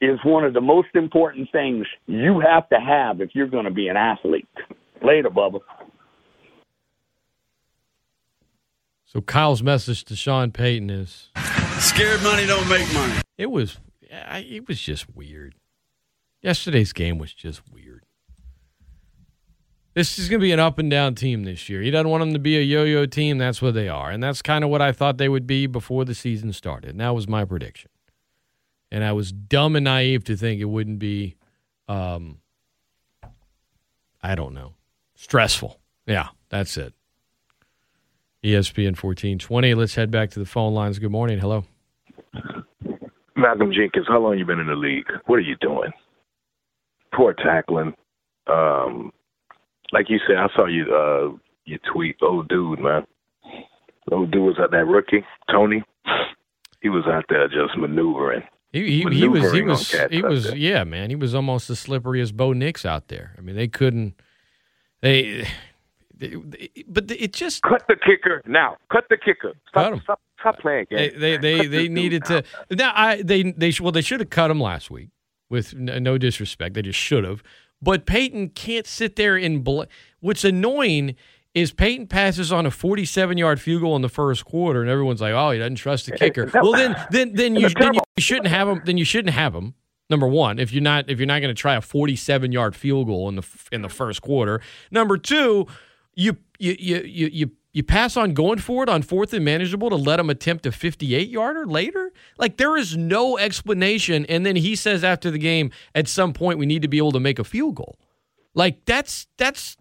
is 0.00 0.18
one 0.24 0.44
of 0.44 0.54
the 0.54 0.60
most 0.60 0.88
important 0.94 1.48
things 1.52 1.86
you 2.06 2.40
have 2.40 2.68
to 2.68 2.76
have 2.78 3.20
if 3.20 3.30
you're 3.34 3.48
going 3.48 3.64
to 3.64 3.70
be 3.70 3.88
an 3.88 3.96
athlete. 3.96 4.48
Later, 5.02 5.30
Bubba. 5.30 5.60
So 9.06 9.20
Kyle's 9.20 9.62
message 9.62 10.04
to 10.04 10.16
Sean 10.16 10.52
Payton 10.52 10.90
is 10.90 11.30
Scared 11.78 12.22
money 12.22 12.46
don't 12.46 12.68
make 12.68 12.92
money. 12.92 13.14
it 13.38 13.50
was 13.50 13.78
it 14.02 14.68
was 14.68 14.80
just 14.80 15.14
weird. 15.14 15.54
Yesterday's 16.42 16.92
game 16.92 17.18
was 17.18 17.32
just 17.32 17.62
weird. 17.72 17.99
This 19.94 20.18
is 20.18 20.28
going 20.28 20.40
to 20.40 20.44
be 20.44 20.52
an 20.52 20.60
up 20.60 20.78
and 20.78 20.90
down 20.90 21.16
team 21.16 21.42
this 21.44 21.68
year. 21.68 21.82
He 21.82 21.90
doesn't 21.90 22.08
want 22.08 22.22
them 22.22 22.32
to 22.32 22.38
be 22.38 22.56
a 22.56 22.60
yo-yo 22.60 23.06
team. 23.06 23.38
That's 23.38 23.60
what 23.60 23.74
they 23.74 23.88
are, 23.88 24.10
and 24.10 24.22
that's 24.22 24.40
kind 24.40 24.62
of 24.62 24.70
what 24.70 24.80
I 24.80 24.92
thought 24.92 25.18
they 25.18 25.28
would 25.28 25.46
be 25.46 25.66
before 25.66 26.04
the 26.04 26.14
season 26.14 26.52
started. 26.52 26.90
And 26.90 27.00
that 27.00 27.14
was 27.14 27.26
my 27.26 27.44
prediction. 27.44 27.90
And 28.92 29.02
I 29.02 29.12
was 29.12 29.32
dumb 29.32 29.76
and 29.76 29.84
naive 29.84 30.24
to 30.24 30.36
think 30.36 30.60
it 30.60 30.66
wouldn't 30.66 30.98
be, 30.98 31.36
um, 31.88 32.38
I 34.22 34.34
don't 34.34 34.54
know, 34.54 34.74
stressful. 35.16 35.80
Yeah, 36.06 36.28
that's 36.48 36.76
it. 36.76 36.94
ESPN 38.42 38.96
fourteen 38.96 39.38
twenty. 39.38 39.74
Let's 39.74 39.94
head 39.94 40.10
back 40.10 40.30
to 40.30 40.38
the 40.38 40.46
phone 40.46 40.72
lines. 40.72 40.98
Good 40.98 41.10
morning. 41.10 41.38
Hello. 41.38 41.64
Malcolm 43.36 43.72
Jenkins, 43.72 44.06
how 44.08 44.18
long 44.18 44.38
you 44.38 44.44
been 44.44 44.60
in 44.60 44.66
the 44.66 44.74
league? 44.74 45.06
What 45.26 45.36
are 45.36 45.42
you 45.42 45.56
doing? 45.60 45.90
Poor 47.12 47.32
tackling. 47.32 47.94
Um, 48.46 49.12
like 49.92 50.08
you 50.08 50.18
said, 50.26 50.36
I 50.36 50.48
saw 50.54 50.66
you 50.66 50.94
uh 50.94 51.36
you 51.64 51.78
tweet, 51.92 52.16
old 52.22 52.48
dude, 52.48 52.80
man. 52.80 53.06
Old 54.10 54.30
dude 54.30 54.42
was 54.42 54.56
out 54.58 54.70
that 54.72 54.86
rookie, 54.86 55.24
Tony. 55.50 55.82
He 56.82 56.88
was 56.88 57.04
out 57.06 57.26
there 57.28 57.46
just 57.48 57.76
maneuvering. 57.76 58.42
He, 58.72 59.02
he, 59.02 59.10
he 59.10 59.28
was 59.28 59.52
he 59.52 59.62
was 59.62 59.90
he 60.10 60.22
was 60.22 60.54
yeah 60.54 60.84
man 60.84 61.10
he 61.10 61.16
was 61.16 61.34
almost 61.34 61.68
as 61.70 61.80
slippery 61.80 62.20
as 62.20 62.30
Bo 62.30 62.52
Nix 62.52 62.86
out 62.86 63.08
there. 63.08 63.34
I 63.36 63.40
mean 63.40 63.56
they 63.56 63.66
couldn't 63.66 64.14
they, 65.02 65.46
they, 66.16 66.28
they 66.28 66.70
but 66.86 67.10
it 67.10 67.32
just 67.32 67.62
cut 67.62 67.82
the 67.88 67.96
kicker 67.96 68.42
now. 68.46 68.76
Cut 68.92 69.04
the 69.10 69.16
kicker. 69.16 69.54
Stop, 69.68 69.84
cut 69.84 69.92
him. 69.92 70.00
Stop, 70.04 70.20
stop 70.38 70.58
playing 70.60 70.86
games. 70.88 71.14
They 71.18 71.36
they 71.36 71.58
they, 71.58 71.66
they 71.66 71.88
needed 71.88 72.24
to 72.26 72.44
now 72.70 72.92
I 72.94 73.22
they 73.22 73.42
they 73.42 73.72
well 73.80 73.92
they 73.92 74.02
should 74.02 74.20
have 74.20 74.30
cut 74.30 74.50
him 74.50 74.60
last 74.60 74.90
week 74.90 75.08
with 75.48 75.74
no 75.74 76.16
disrespect 76.16 76.74
they 76.74 76.82
just 76.82 76.98
should 76.98 77.24
have. 77.24 77.42
But 77.82 78.06
Payton 78.06 78.50
can't 78.50 78.86
sit 78.86 79.16
there 79.16 79.36
and 79.36 79.64
bl- 79.64 79.84
what's 80.20 80.44
annoying 80.44 81.16
is 81.54 81.72
Payton 81.72 82.06
passes 82.06 82.52
on 82.52 82.66
a 82.66 82.70
47 82.70 83.36
yard 83.38 83.60
field 83.60 83.82
goal 83.82 83.96
in 83.96 84.02
the 84.02 84.08
first 84.08 84.44
quarter, 84.44 84.80
and 84.82 84.90
everyone's 84.90 85.20
like, 85.20 85.32
"Oh, 85.32 85.50
he 85.50 85.58
doesn't 85.58 85.76
trust 85.76 86.06
the 86.06 86.12
kicker." 86.12 86.50
Well, 86.54 86.72
then, 86.72 86.94
then, 87.10 87.34
then 87.34 87.56
you, 87.56 87.68
then 87.70 87.94
you 87.94 88.00
shouldn't 88.20 88.46
have 88.48 88.68
him. 88.68 88.82
Then 88.84 88.98
you 88.98 89.04
shouldn't 89.04 89.34
have 89.34 89.54
him. 89.54 89.74
Number 90.08 90.26
one, 90.26 90.58
if 90.58 90.72
you're 90.72 90.82
not 90.82 91.08
if 91.08 91.18
you're 91.18 91.26
not 91.26 91.40
going 91.40 91.54
to 91.54 91.60
try 91.60 91.76
a 91.76 91.80
47 91.80 92.52
yard 92.52 92.74
field 92.76 93.06
goal 93.06 93.28
in 93.28 93.36
the 93.36 93.46
in 93.72 93.82
the 93.82 93.88
first 93.88 94.22
quarter. 94.22 94.60
Number 94.90 95.16
two, 95.16 95.66
you 96.14 96.36
you 96.58 96.76
you 96.78 97.00
you 97.04 97.30
you. 97.32 97.50
You 97.72 97.84
pass 97.84 98.16
on 98.16 98.34
going 98.34 98.58
for 98.58 98.82
it 98.82 98.88
on 98.88 99.02
fourth 99.02 99.32
and 99.32 99.44
manageable 99.44 99.90
to 99.90 99.96
let 99.96 100.18
him 100.18 100.28
attempt 100.28 100.66
a 100.66 100.72
58 100.72 101.28
yarder 101.28 101.66
later? 101.66 102.12
Like, 102.36 102.56
there 102.56 102.76
is 102.76 102.96
no 102.96 103.38
explanation. 103.38 104.26
And 104.26 104.44
then 104.44 104.56
he 104.56 104.74
says 104.74 105.04
after 105.04 105.30
the 105.30 105.38
game, 105.38 105.70
at 105.94 106.08
some 106.08 106.32
point, 106.32 106.58
we 106.58 106.66
need 106.66 106.82
to 106.82 106.88
be 106.88 106.98
able 106.98 107.12
to 107.12 107.20
make 107.20 107.38
a 107.38 107.44
field 107.44 107.76
goal. 107.76 107.96
Like, 108.54 108.84
that's, 108.86 109.28
that's, 109.36 109.76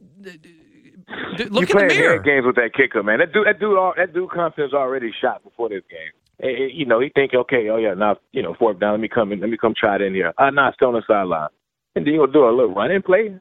Look 1.50 1.70
you 1.74 1.80
in 1.80 1.88
the 1.88 1.96
mirror. 1.96 2.20
games 2.20 2.46
with 2.46 2.56
that 2.58 2.74
kicker, 2.76 3.02
man. 3.02 3.20
That 3.20 3.34
dude, 3.34 3.48
that 3.48 3.60
dude, 3.60 3.78
that 3.98 4.14
dude, 4.14 4.30
confidence 4.30 4.74
already 4.74 5.12
shot 5.20 5.44
before 5.44 5.70
this 5.70 5.84
game. 5.90 6.12
Hey, 6.40 6.72
you 6.74 6.86
know, 6.86 7.00
he 7.00 7.10
think, 7.10 7.34
okay, 7.34 7.70
oh 7.70 7.78
yeah, 7.78 7.94
now 7.94 8.18
you 8.32 8.42
know, 8.42 8.56
fourth 8.58 8.80
down. 8.80 8.92
Let 8.92 9.02
me 9.02 9.10
come 9.10 9.32
in. 9.32 9.40
Let 9.40 9.50
me 9.50 9.58
come 9.58 9.74
try 9.78 9.96
it 9.96 10.02
in 10.02 10.14
here. 10.14 10.34
Ah, 10.38 10.48
uh, 10.48 10.50
nah, 10.52 10.72
still 10.74 10.90
on 10.90 10.94
the 10.94 11.04
sideline, 11.08 11.50
and 11.96 12.06
then 12.06 12.14
he'll 12.14 12.28
do 12.28 12.46
a 12.46 12.52
little 12.52 12.74
running 12.74 13.02
play. 13.02 13.36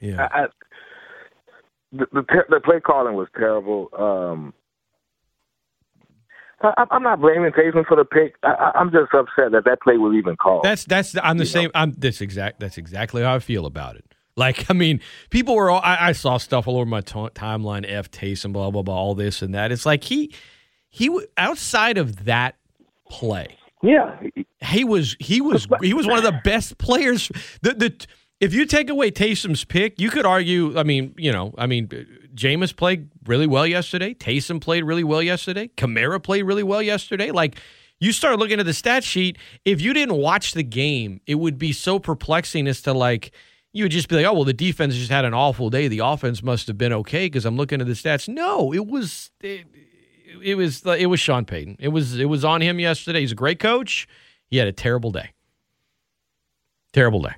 Yeah. 0.00 0.28
I, 0.30 0.46
The, 1.92 2.06
the 2.12 2.44
the 2.48 2.60
play 2.60 2.80
calling 2.80 3.14
was 3.14 3.28
terrible. 3.36 3.88
Um, 3.96 4.54
I, 6.62 6.84
I'm 6.90 7.02
not 7.02 7.20
blaming 7.20 7.52
Taysom 7.52 7.86
for 7.86 7.96
the 7.96 8.04
pick. 8.04 8.36
I, 8.42 8.72
I'm 8.74 8.90
just 8.90 9.12
upset 9.14 9.52
that 9.52 9.64
that 9.64 9.80
play 9.82 9.96
was 9.96 10.14
even 10.14 10.36
called. 10.36 10.64
That's 10.64 10.84
that's 10.84 11.14
I'm 11.22 11.38
the 11.38 11.44
you 11.44 11.50
same. 11.50 11.64
Know? 11.66 11.80
I'm 11.80 11.92
this 11.92 12.20
exact. 12.20 12.60
That's 12.60 12.78
exactly 12.78 13.22
how 13.22 13.34
I 13.34 13.38
feel 13.38 13.66
about 13.66 13.96
it. 13.96 14.04
Like, 14.38 14.70
I 14.70 14.74
mean, 14.74 15.00
people 15.30 15.56
were 15.56 15.70
all, 15.70 15.80
I, 15.82 16.08
I 16.08 16.12
saw 16.12 16.36
stuff 16.36 16.68
all 16.68 16.76
over 16.76 16.84
my 16.84 17.00
t- 17.00 17.14
timeline, 17.14 17.86
F 17.88 18.10
Taysom, 18.10 18.52
blah, 18.52 18.70
blah, 18.70 18.82
blah, 18.82 18.94
all 18.94 19.14
this 19.14 19.40
and 19.40 19.54
that. 19.54 19.72
It's 19.72 19.86
like 19.86 20.04
he, 20.04 20.34
he, 20.90 21.08
outside 21.38 21.96
of 21.96 22.26
that 22.26 22.56
play. 23.08 23.56
Yeah. 23.82 24.14
He 24.60 24.84
was, 24.84 25.16
he 25.20 25.40
was, 25.40 25.66
he 25.80 25.94
was 25.94 26.06
one 26.06 26.18
of 26.18 26.24
the 26.24 26.38
best 26.44 26.76
players. 26.76 27.28
The, 27.62 27.72
the, 27.72 28.06
if 28.40 28.52
you 28.52 28.66
take 28.66 28.90
away 28.90 29.10
Taysom's 29.10 29.64
pick, 29.64 29.98
you 29.98 30.10
could 30.10 30.26
argue, 30.26 30.78
I 30.78 30.82
mean, 30.82 31.14
you 31.16 31.32
know, 31.32 31.54
I 31.56 31.66
mean, 31.66 31.88
Jameis 32.34 32.74
played 32.76 33.08
really 33.24 33.46
well 33.46 33.66
yesterday. 33.66 34.14
Taysom 34.14 34.60
played 34.60 34.84
really 34.84 35.04
well 35.04 35.22
yesterday. 35.22 35.68
Kamara 35.76 36.22
played 36.22 36.42
really 36.42 36.62
well 36.62 36.82
yesterday. 36.82 37.30
Like, 37.30 37.56
you 37.98 38.12
start 38.12 38.38
looking 38.38 38.60
at 38.60 38.66
the 38.66 38.74
stat 38.74 39.04
sheet. 39.04 39.38
If 39.64 39.80
you 39.80 39.94
didn't 39.94 40.16
watch 40.16 40.52
the 40.52 40.62
game, 40.62 41.20
it 41.26 41.36
would 41.36 41.58
be 41.58 41.72
so 41.72 41.98
perplexing 41.98 42.68
as 42.68 42.82
to 42.82 42.92
like, 42.92 43.32
you 43.72 43.84
would 43.84 43.92
just 43.92 44.08
be 44.08 44.16
like, 44.16 44.26
oh, 44.26 44.34
well, 44.34 44.44
the 44.44 44.52
defense 44.52 44.94
just 44.94 45.10
had 45.10 45.24
an 45.24 45.32
awful 45.32 45.70
day. 45.70 45.88
The 45.88 46.00
offense 46.00 46.42
must 46.42 46.66
have 46.66 46.76
been 46.76 46.92
okay 46.92 47.26
because 47.26 47.46
I'm 47.46 47.56
looking 47.56 47.80
at 47.80 47.86
the 47.86 47.94
stats. 47.94 48.28
No, 48.28 48.72
it 48.72 48.86
was 48.86 49.30
it, 49.40 49.66
it 50.42 50.56
was 50.56 50.84
it 50.84 51.06
was 51.06 51.20
Sean 51.20 51.44
Payton. 51.44 51.76
It 51.78 51.88
was 51.88 52.18
it 52.18 52.26
was 52.26 52.44
on 52.44 52.60
him 52.60 52.80
yesterday. 52.80 53.20
He's 53.20 53.32
a 53.32 53.36
great 53.36 53.58
coach. 53.58 54.06
He 54.48 54.56
had 54.58 54.68
a 54.68 54.72
terrible 54.72 55.10
day. 55.10 55.32
Terrible 56.92 57.20
day. 57.20 57.34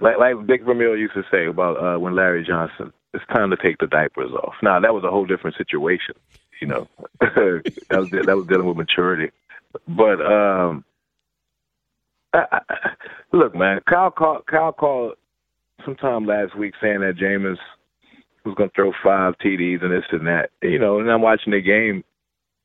Like 0.00 0.18
like 0.18 0.46
Dick 0.46 0.62
Vermeil 0.64 0.96
used 0.96 1.14
to 1.14 1.22
say 1.30 1.46
about 1.46 1.76
uh, 1.82 1.98
when 1.98 2.14
Larry 2.14 2.44
Johnson, 2.44 2.92
it's 3.14 3.24
time 3.34 3.50
to 3.50 3.56
take 3.56 3.78
the 3.78 3.86
diapers 3.86 4.32
off. 4.32 4.54
Now 4.62 4.78
that 4.80 4.94
was 4.94 5.04
a 5.04 5.10
whole 5.10 5.26
different 5.26 5.56
situation. 5.56 6.14
You 6.60 6.68
know, 6.68 6.88
that 7.20 7.70
was 7.90 8.10
that 8.10 8.36
was 8.36 8.46
dealing 8.46 8.66
with 8.66 8.76
maturity. 8.76 9.32
But 9.88 10.20
um, 10.24 10.84
I, 12.32 12.44
I, 12.52 12.60
look, 13.32 13.54
man, 13.54 13.80
Kyle 13.88 14.10
called 14.10 14.46
Kyle 14.46 14.72
called 14.72 15.14
sometime 15.84 16.26
last 16.26 16.56
week 16.56 16.74
saying 16.80 17.00
that 17.00 17.16
Jameis 17.16 17.58
was 18.44 18.54
going 18.54 18.70
to 18.70 18.74
throw 18.74 18.92
five 19.02 19.34
TDs 19.44 19.82
and 19.82 19.92
this 19.92 20.04
and 20.12 20.26
that. 20.26 20.50
You 20.62 20.78
know, 20.78 21.00
and 21.00 21.10
I'm 21.10 21.22
watching 21.22 21.52
the 21.52 21.60
game. 21.60 22.04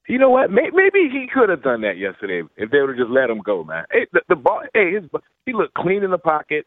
You 0.08 0.18
know 0.18 0.30
what? 0.30 0.52
Maybe 0.52 1.10
he 1.10 1.28
could 1.34 1.50
have 1.50 1.64
done 1.64 1.82
that 1.82 1.98
yesterday 1.98 2.42
if 2.58 2.72
they 2.72 2.80
would 2.80 2.90
have 2.90 2.98
just 2.98 3.12
let 3.12 3.30
him 3.30 3.40
go, 3.40 3.64
man. 3.64 3.86
Hey, 3.92 4.08
the, 4.12 4.22
the 4.30 4.36
ball. 4.36 4.64
Hey, 4.74 4.94
his, 4.94 5.04
he 5.46 5.54
looked 5.54 5.76
clean 5.76 6.04
in 6.04 6.12
the 6.12 6.18
pocket. 6.18 6.66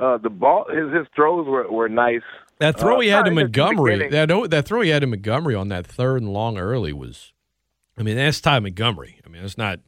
Uh, 0.00 0.18
the 0.18 0.30
ball, 0.30 0.66
his 0.70 0.92
his 0.92 1.06
throws 1.14 1.46
were, 1.46 1.70
were 1.70 1.88
nice. 1.88 2.22
That 2.58 2.78
throw 2.78 2.96
uh, 2.96 3.00
he 3.00 3.08
had 3.08 3.24
to 3.24 3.30
Montgomery. 3.30 4.08
That 4.08 4.28
that 4.50 4.66
throw 4.66 4.80
he 4.80 4.90
had 4.90 5.00
to 5.00 5.06
Montgomery 5.06 5.54
on 5.54 5.68
that 5.68 5.86
third 5.86 6.22
and 6.22 6.32
long 6.32 6.58
early 6.58 6.92
was. 6.92 7.32
I 7.96 8.02
mean, 8.02 8.16
that's 8.16 8.40
Ty 8.40 8.60
Montgomery. 8.60 9.20
I 9.26 9.28
mean, 9.28 9.42
it's 9.42 9.58
not 9.58 9.80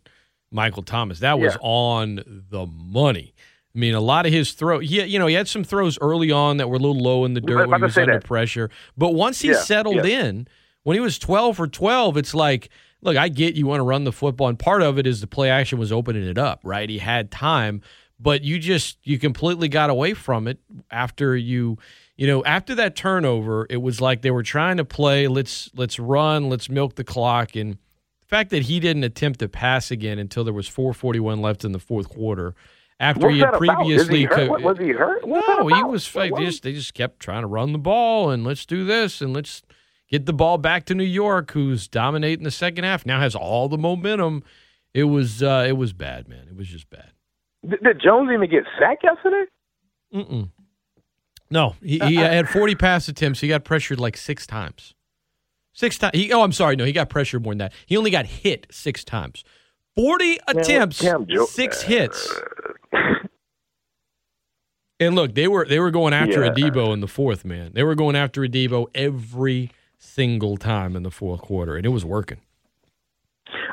Michael 0.50 0.82
Thomas. 0.82 1.20
That 1.20 1.38
was 1.38 1.54
yeah. 1.54 1.60
on 1.62 2.44
the 2.50 2.66
money. 2.66 3.34
I 3.74 3.78
mean, 3.78 3.94
a 3.94 4.00
lot 4.00 4.26
of 4.26 4.32
his 4.32 4.52
throw. 4.52 4.80
He, 4.80 5.02
you 5.04 5.18
know, 5.18 5.28
he 5.28 5.34
had 5.34 5.46
some 5.46 5.62
throws 5.62 5.96
early 6.00 6.32
on 6.32 6.56
that 6.56 6.68
were 6.68 6.76
a 6.76 6.80
little 6.80 7.00
low 7.00 7.24
in 7.24 7.34
the 7.34 7.40
dirt 7.40 7.68
when 7.68 7.78
he 7.78 7.84
was 7.84 7.96
under 7.96 8.14
that. 8.14 8.24
pressure. 8.24 8.68
But 8.96 9.14
once 9.14 9.40
he 9.40 9.50
yeah, 9.50 9.60
settled 9.60 10.04
yeah. 10.04 10.22
in, 10.24 10.48
when 10.82 10.96
he 10.96 11.00
was 11.00 11.20
twelve 11.20 11.56
for 11.56 11.68
twelve, 11.68 12.16
it's 12.16 12.34
like, 12.34 12.68
look, 13.00 13.16
I 13.16 13.28
get 13.28 13.54
you 13.54 13.66
want 13.66 13.78
to 13.78 13.84
run 13.84 14.02
the 14.02 14.12
football, 14.12 14.48
and 14.48 14.58
part 14.58 14.82
of 14.82 14.98
it 14.98 15.06
is 15.06 15.20
the 15.20 15.28
play 15.28 15.50
action 15.50 15.78
was 15.78 15.92
opening 15.92 16.24
it 16.24 16.36
up, 16.36 16.60
right? 16.64 16.88
He 16.88 16.98
had 16.98 17.30
time, 17.30 17.80
but 18.20 18.42
you 18.42 18.58
just 18.58 18.98
you 19.04 19.18
completely 19.18 19.68
got 19.68 19.90
away 19.90 20.14
from 20.14 20.46
it 20.46 20.58
after 20.90 21.36
you, 21.36 21.78
you 22.16 22.26
know, 22.26 22.44
after 22.44 22.74
that 22.76 22.94
turnover. 22.94 23.66
It 23.70 23.78
was 23.78 24.00
like 24.00 24.22
they 24.22 24.30
were 24.30 24.42
trying 24.42 24.76
to 24.76 24.84
play. 24.84 25.26
Let's 25.26 25.70
let's 25.74 25.98
run. 25.98 26.48
Let's 26.48 26.68
milk 26.68 26.96
the 26.96 27.04
clock 27.04 27.56
and 27.56 27.74
the 27.74 28.26
fact 28.26 28.50
that 28.50 28.64
he 28.64 28.78
didn't 28.80 29.04
attempt 29.04 29.40
to 29.40 29.48
pass 29.48 29.90
again 29.90 30.18
until 30.18 30.44
there 30.44 30.54
was 30.54 30.68
441 30.68 31.40
left 31.40 31.64
in 31.64 31.72
the 31.72 31.78
fourth 31.78 32.08
quarter 32.08 32.54
after 33.00 33.26
What's 33.26 33.34
he 33.34 33.40
had 33.40 33.54
previously 33.54 34.20
he 34.20 34.26
co- 34.26 34.58
was 34.58 34.78
he 34.78 34.90
hurt? 34.90 35.26
What's 35.26 35.48
no, 35.48 35.66
he 35.68 35.82
was 35.82 36.14
like, 36.14 36.34
they 36.34 36.44
just 36.44 36.62
they 36.62 36.72
just 36.72 36.92
kept 36.94 37.20
trying 37.20 37.40
to 37.40 37.48
run 37.48 37.72
the 37.72 37.78
ball 37.78 38.30
and 38.30 38.44
let's 38.44 38.66
do 38.66 38.84
this 38.84 39.22
and 39.22 39.32
let's 39.32 39.62
get 40.08 40.26
the 40.26 40.34
ball 40.34 40.58
back 40.58 40.84
to 40.86 40.94
New 40.94 41.04
York 41.04 41.52
who's 41.52 41.88
dominating 41.88 42.44
the 42.44 42.50
second 42.50 42.84
half 42.84 43.06
now 43.06 43.18
has 43.18 43.34
all 43.34 43.68
the 43.68 43.78
momentum. 43.78 44.44
It 44.92 45.04
was 45.04 45.42
uh, 45.42 45.64
it 45.66 45.72
was 45.78 45.94
bad, 45.94 46.28
man. 46.28 46.46
It 46.48 46.56
was 46.56 46.68
just 46.68 46.90
bad. 46.90 47.12
Did, 47.68 47.82
did 47.82 48.00
Jones 48.02 48.30
even 48.32 48.48
get 48.50 48.64
sacked 48.78 49.04
yesterday? 49.04 49.44
Mm-mm. 50.14 50.50
No, 51.50 51.74
he, 51.82 51.98
he 51.98 52.18
uh-uh. 52.18 52.30
had 52.30 52.48
40 52.48 52.74
pass 52.76 53.08
attempts. 53.08 53.40
He 53.40 53.48
got 53.48 53.64
pressured 53.64 53.98
like 53.98 54.16
six 54.16 54.46
times. 54.46 54.94
Six 55.72 55.98
times. 55.98 56.12
He, 56.14 56.32
oh, 56.32 56.42
I'm 56.42 56.52
sorry. 56.52 56.76
No, 56.76 56.84
he 56.84 56.92
got 56.92 57.10
pressured 57.10 57.42
more 57.42 57.52
than 57.52 57.58
that. 57.58 57.72
He 57.86 57.96
only 57.96 58.10
got 58.10 58.26
hit 58.26 58.66
six 58.70 59.04
times. 59.04 59.44
40 59.96 60.38
attempts, 60.46 61.04
six 61.50 61.84
uh, 61.84 61.86
hits. 61.86 62.40
And 65.00 65.14
look, 65.14 65.34
they 65.34 65.48
were 65.48 65.64
they 65.64 65.80
were 65.80 65.90
going 65.90 66.12
after 66.12 66.44
yeah. 66.44 66.50
Adebo 66.50 66.92
in 66.92 67.00
the 67.00 67.08
fourth, 67.08 67.42
man. 67.42 67.72
They 67.72 67.82
were 67.82 67.94
going 67.94 68.14
after 68.14 68.42
Adebo 68.42 68.88
every 68.94 69.70
single 69.98 70.58
time 70.58 70.94
in 70.94 71.02
the 71.02 71.10
fourth 71.10 71.40
quarter, 71.40 71.74
and 71.74 71.86
it 71.86 71.88
was 71.88 72.04
working. 72.04 72.42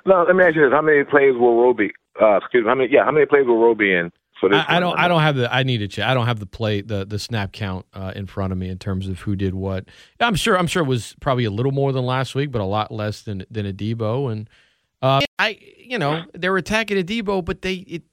No, 0.08 0.24
let 0.24 0.36
me 0.36 0.44
ask 0.46 0.56
you 0.56 0.62
this: 0.64 0.72
How 0.72 0.82
many 0.82 1.04
plays 1.04 1.34
will 1.36 1.62
Roby? 1.62 1.92
Uh, 2.20 2.38
excuse 2.38 2.64
me. 2.64 2.70
How 2.70 2.76
many? 2.76 2.90
Yeah, 2.92 3.04
how 3.04 3.12
many 3.12 3.26
plays 3.26 3.46
will 3.46 3.60
Roby 3.60 3.94
in 3.94 4.12
for 4.40 4.50
this? 4.50 4.64
I, 4.66 4.78
I 4.78 4.80
don't. 4.80 4.98
I 4.98 5.10
don't 5.10 5.22
have 5.22 5.36
the. 5.36 5.54
I 5.54 5.64
need 5.64 5.80
to 5.80 5.88
check. 5.90 6.08
I 6.08 6.14
don't 6.14 6.26
have 6.26 6.40
the 6.40 6.46
play 6.46 6.82
the 6.82 7.06
the 7.06 7.20
snap 7.20 7.52
count 7.52 7.86
uh, 7.94 8.14
in 8.16 8.26
front 8.26 8.54
of 8.54 8.58
me 8.58 8.70
in 8.70 8.80
terms 8.80 9.10
of 9.10 9.20
who 9.20 9.36
did 9.36 9.54
what. 9.54 9.86
I'm 10.22 10.36
sure. 10.36 10.58
I'm 10.58 10.68
sure 10.68 10.82
it 10.82 10.88
was 10.88 11.14
probably 11.20 11.44
a 11.44 11.52
little 11.52 11.74
more 11.74 11.92
than 11.92 12.06
last 12.06 12.36
week, 12.36 12.52
but 12.52 12.62
a 12.62 12.66
lot 12.66 12.90
less 12.90 13.22
than 13.22 13.46
than 13.52 13.66
Adebo. 13.66 14.32
And 14.32 14.50
uh, 15.02 15.20
I, 15.38 15.60
you 15.78 16.00
know, 16.00 16.24
they 16.34 16.50
were 16.50 16.58
attacking 16.58 17.04
Adebo, 17.04 17.44
but 17.44 17.62
they 17.62 17.76
it 17.76 18.04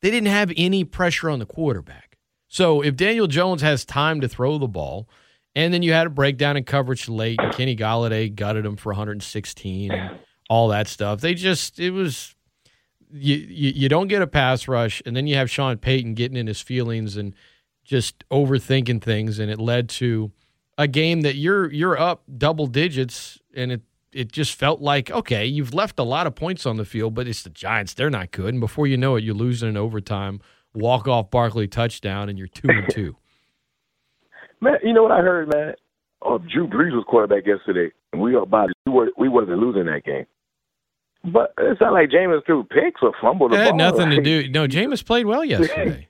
they 0.00 0.12
didn't 0.12 0.28
have 0.28 0.52
any 0.56 0.84
pressure 0.84 1.28
on 1.28 1.40
the 1.40 1.46
quarterback. 1.46 2.18
So 2.46 2.82
if 2.82 2.94
Daniel 2.94 3.26
Jones 3.26 3.62
has 3.62 3.84
time 3.84 4.20
to 4.20 4.28
throw 4.28 4.58
the 4.58 4.68
ball, 4.68 5.08
and 5.56 5.74
then 5.74 5.82
you 5.82 5.92
had 5.92 6.06
a 6.06 6.10
breakdown 6.10 6.56
in 6.56 6.62
coverage 6.62 7.08
late, 7.08 7.40
and 7.40 7.52
Kenny 7.52 7.74
Golladay 7.74 8.32
gutted 8.32 8.64
him 8.64 8.76
for 8.76 8.90
116 8.90 9.92
and 9.92 10.18
all 10.50 10.68
that 10.68 10.88
stuff. 10.88 11.20
They 11.20 11.32
just 11.32 11.78
it 11.78 11.92
was 11.92 12.34
you, 13.12 13.36
you, 13.36 13.72
you 13.74 13.88
don't 13.88 14.08
get 14.08 14.20
a 14.20 14.26
pass 14.26 14.68
rush, 14.68 15.00
and 15.06 15.16
then 15.16 15.26
you 15.26 15.36
have 15.36 15.48
Sean 15.48 15.78
Payton 15.78 16.14
getting 16.14 16.36
in 16.36 16.48
his 16.48 16.60
feelings 16.60 17.16
and 17.16 17.34
just 17.84 18.28
overthinking 18.30 19.00
things, 19.00 19.38
and 19.38 19.50
it 19.50 19.58
led 19.58 19.88
to 19.88 20.32
a 20.76 20.88
game 20.88 21.22
that 21.22 21.36
you're 21.36 21.72
you're 21.72 21.98
up 21.98 22.24
double 22.36 22.66
digits, 22.66 23.38
and 23.54 23.70
it 23.70 23.82
it 24.12 24.32
just 24.32 24.54
felt 24.54 24.80
like 24.80 25.10
okay, 25.10 25.46
you've 25.46 25.72
left 25.72 25.98
a 26.00 26.02
lot 26.02 26.26
of 26.26 26.34
points 26.34 26.66
on 26.66 26.76
the 26.76 26.84
field, 26.84 27.14
but 27.14 27.28
it's 27.28 27.44
the 27.44 27.50
Giants; 27.50 27.94
they're 27.94 28.10
not 28.10 28.32
good. 28.32 28.52
And 28.52 28.60
before 28.60 28.88
you 28.88 28.96
know 28.96 29.14
it, 29.14 29.22
you're 29.22 29.34
losing 29.34 29.68
in 29.68 29.76
overtime, 29.76 30.40
walk 30.74 31.06
off 31.06 31.30
Barkley 31.30 31.68
touchdown, 31.68 32.28
and 32.28 32.36
you're 32.36 32.48
two 32.48 32.68
and 32.68 32.90
two. 32.90 33.16
Man, 34.60 34.74
you 34.82 34.92
know 34.92 35.04
what 35.04 35.12
I 35.12 35.22
heard, 35.22 35.48
man? 35.48 35.72
Oh, 36.20 36.36
Drew 36.36 36.68
Brees 36.68 36.92
was 36.92 37.02
quarterback 37.08 37.46
yesterday, 37.46 37.90
and 38.12 38.20
we 38.20 38.36
about 38.36 38.68
we 38.84 38.92
were 38.92 39.08
we 39.16 39.26
wasn't 39.26 39.58
losing 39.58 39.86
that 39.86 40.04
game. 40.04 40.26
But 41.24 41.52
it's 41.58 41.80
not 41.80 41.92
like 41.92 42.08
Jameis 42.10 42.44
threw 42.46 42.64
picks 42.64 43.02
or 43.02 43.12
fumbled 43.20 43.52
the 43.52 43.56
It 43.56 43.60
had 43.60 43.68
ball. 43.70 43.78
nothing 43.78 44.10
to 44.10 44.22
do. 44.22 44.48
No, 44.48 44.66
Jameis 44.66 45.04
played 45.04 45.26
well 45.26 45.44
yesterday. 45.44 46.08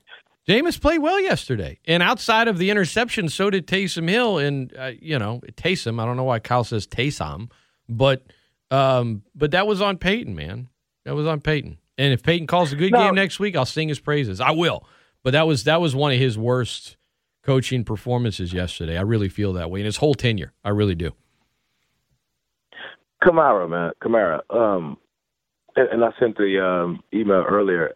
Jameis 0.48 0.80
played 0.80 0.98
well 0.98 1.20
yesterday, 1.20 1.78
and 1.86 2.02
outside 2.02 2.48
of 2.48 2.58
the 2.58 2.70
interception, 2.70 3.28
so 3.28 3.50
did 3.50 3.66
Taysom 3.66 4.08
Hill. 4.08 4.38
And 4.38 4.72
uh, 4.76 4.92
you 5.00 5.18
know, 5.18 5.40
Taysom. 5.56 6.00
I 6.00 6.06
don't 6.06 6.16
know 6.16 6.24
why 6.24 6.38
Kyle 6.38 6.64
says 6.64 6.86
Taysom, 6.86 7.50
but 7.88 8.24
um, 8.70 9.22
but 9.34 9.50
that 9.52 9.66
was 9.66 9.80
on 9.80 9.98
Payton, 9.98 10.34
man. 10.34 10.68
That 11.04 11.14
was 11.14 11.26
on 11.26 11.40
Payton. 11.40 11.78
And 11.98 12.12
if 12.12 12.22
Payton 12.22 12.46
calls 12.46 12.72
a 12.72 12.76
good 12.76 12.92
No. 12.92 12.98
game 13.06 13.14
next 13.14 13.38
week, 13.38 13.54
I'll 13.56 13.66
sing 13.66 13.88
his 13.88 14.00
praises. 14.00 14.40
I 14.40 14.52
will. 14.52 14.86
But 15.22 15.32
that 15.32 15.46
was 15.46 15.64
that 15.64 15.80
was 15.80 15.94
one 15.94 16.12
of 16.12 16.18
his 16.18 16.38
worst 16.38 16.96
coaching 17.42 17.84
performances 17.84 18.52
yesterday. 18.52 18.96
I 18.96 19.02
really 19.02 19.28
feel 19.28 19.52
that 19.54 19.70
way 19.70 19.80
in 19.80 19.86
his 19.86 19.98
whole 19.98 20.14
tenure. 20.14 20.52
I 20.64 20.70
really 20.70 20.94
do. 20.94 21.12
Kamara, 23.22 23.68
man, 23.68 23.92
Kamara. 24.02 24.40
Um, 24.50 24.96
and, 25.76 25.88
and 25.88 26.04
I 26.04 26.10
sent 26.18 26.36
the 26.36 26.64
um, 26.64 27.02
email 27.12 27.44
earlier. 27.48 27.92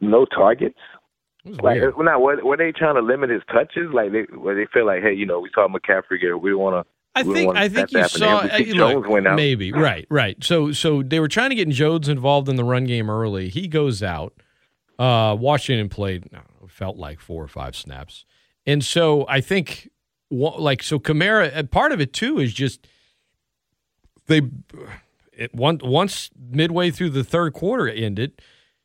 No 0.00 0.24
targets. 0.24 0.78
Like, 1.44 1.80
weird. 1.80 1.94
now 1.98 2.20
were, 2.20 2.44
were 2.44 2.56
they 2.56 2.72
trying 2.72 2.96
to 2.96 3.00
limit 3.00 3.30
his 3.30 3.42
touches? 3.50 3.90
Like, 3.92 4.12
they, 4.12 4.22
where 4.36 4.54
they 4.54 4.66
feel 4.72 4.86
like, 4.86 5.02
hey, 5.02 5.14
you 5.14 5.26
know, 5.26 5.40
we 5.40 5.50
saw 5.54 5.66
McCaffrey 5.68 6.20
get, 6.20 6.40
we 6.40 6.54
want 6.54 6.84
to. 6.84 6.90
I 7.14 7.22
think 7.24 7.56
I 7.56 7.68
think 7.68 7.90
you 7.90 8.06
saw 8.06 8.42
see 8.42 8.72
uh, 8.80 8.98
look, 8.98 9.34
maybe 9.34 9.72
right 9.72 10.06
right. 10.08 10.36
So 10.44 10.70
so 10.70 11.02
they 11.02 11.18
were 11.18 11.26
trying 11.26 11.50
to 11.50 11.56
get 11.56 11.68
Jones 11.68 12.08
involved 12.08 12.48
in 12.48 12.54
the 12.54 12.62
run 12.62 12.84
game 12.84 13.10
early. 13.10 13.48
He 13.48 13.66
goes 13.66 14.04
out. 14.04 14.34
Uh, 15.00 15.36
Washington 15.38 15.88
played 15.88 16.28
I 16.32 16.36
don't 16.36 16.62
know, 16.62 16.68
felt 16.68 16.96
like 16.96 17.18
four 17.18 17.42
or 17.42 17.48
five 17.48 17.74
snaps, 17.74 18.24
and 18.66 18.84
so 18.84 19.26
I 19.28 19.40
think 19.40 19.90
like 20.30 20.82
so 20.82 21.00
Kamara. 21.00 21.68
Part 21.70 21.90
of 21.90 22.00
it 22.00 22.12
too 22.12 22.38
is 22.38 22.52
just 22.52 22.86
they 24.28 24.42
it, 25.32 25.54
once 25.54 26.30
midway 26.38 26.90
through 26.90 27.10
the 27.10 27.24
third 27.24 27.52
quarter 27.54 27.88
ended. 27.88 28.40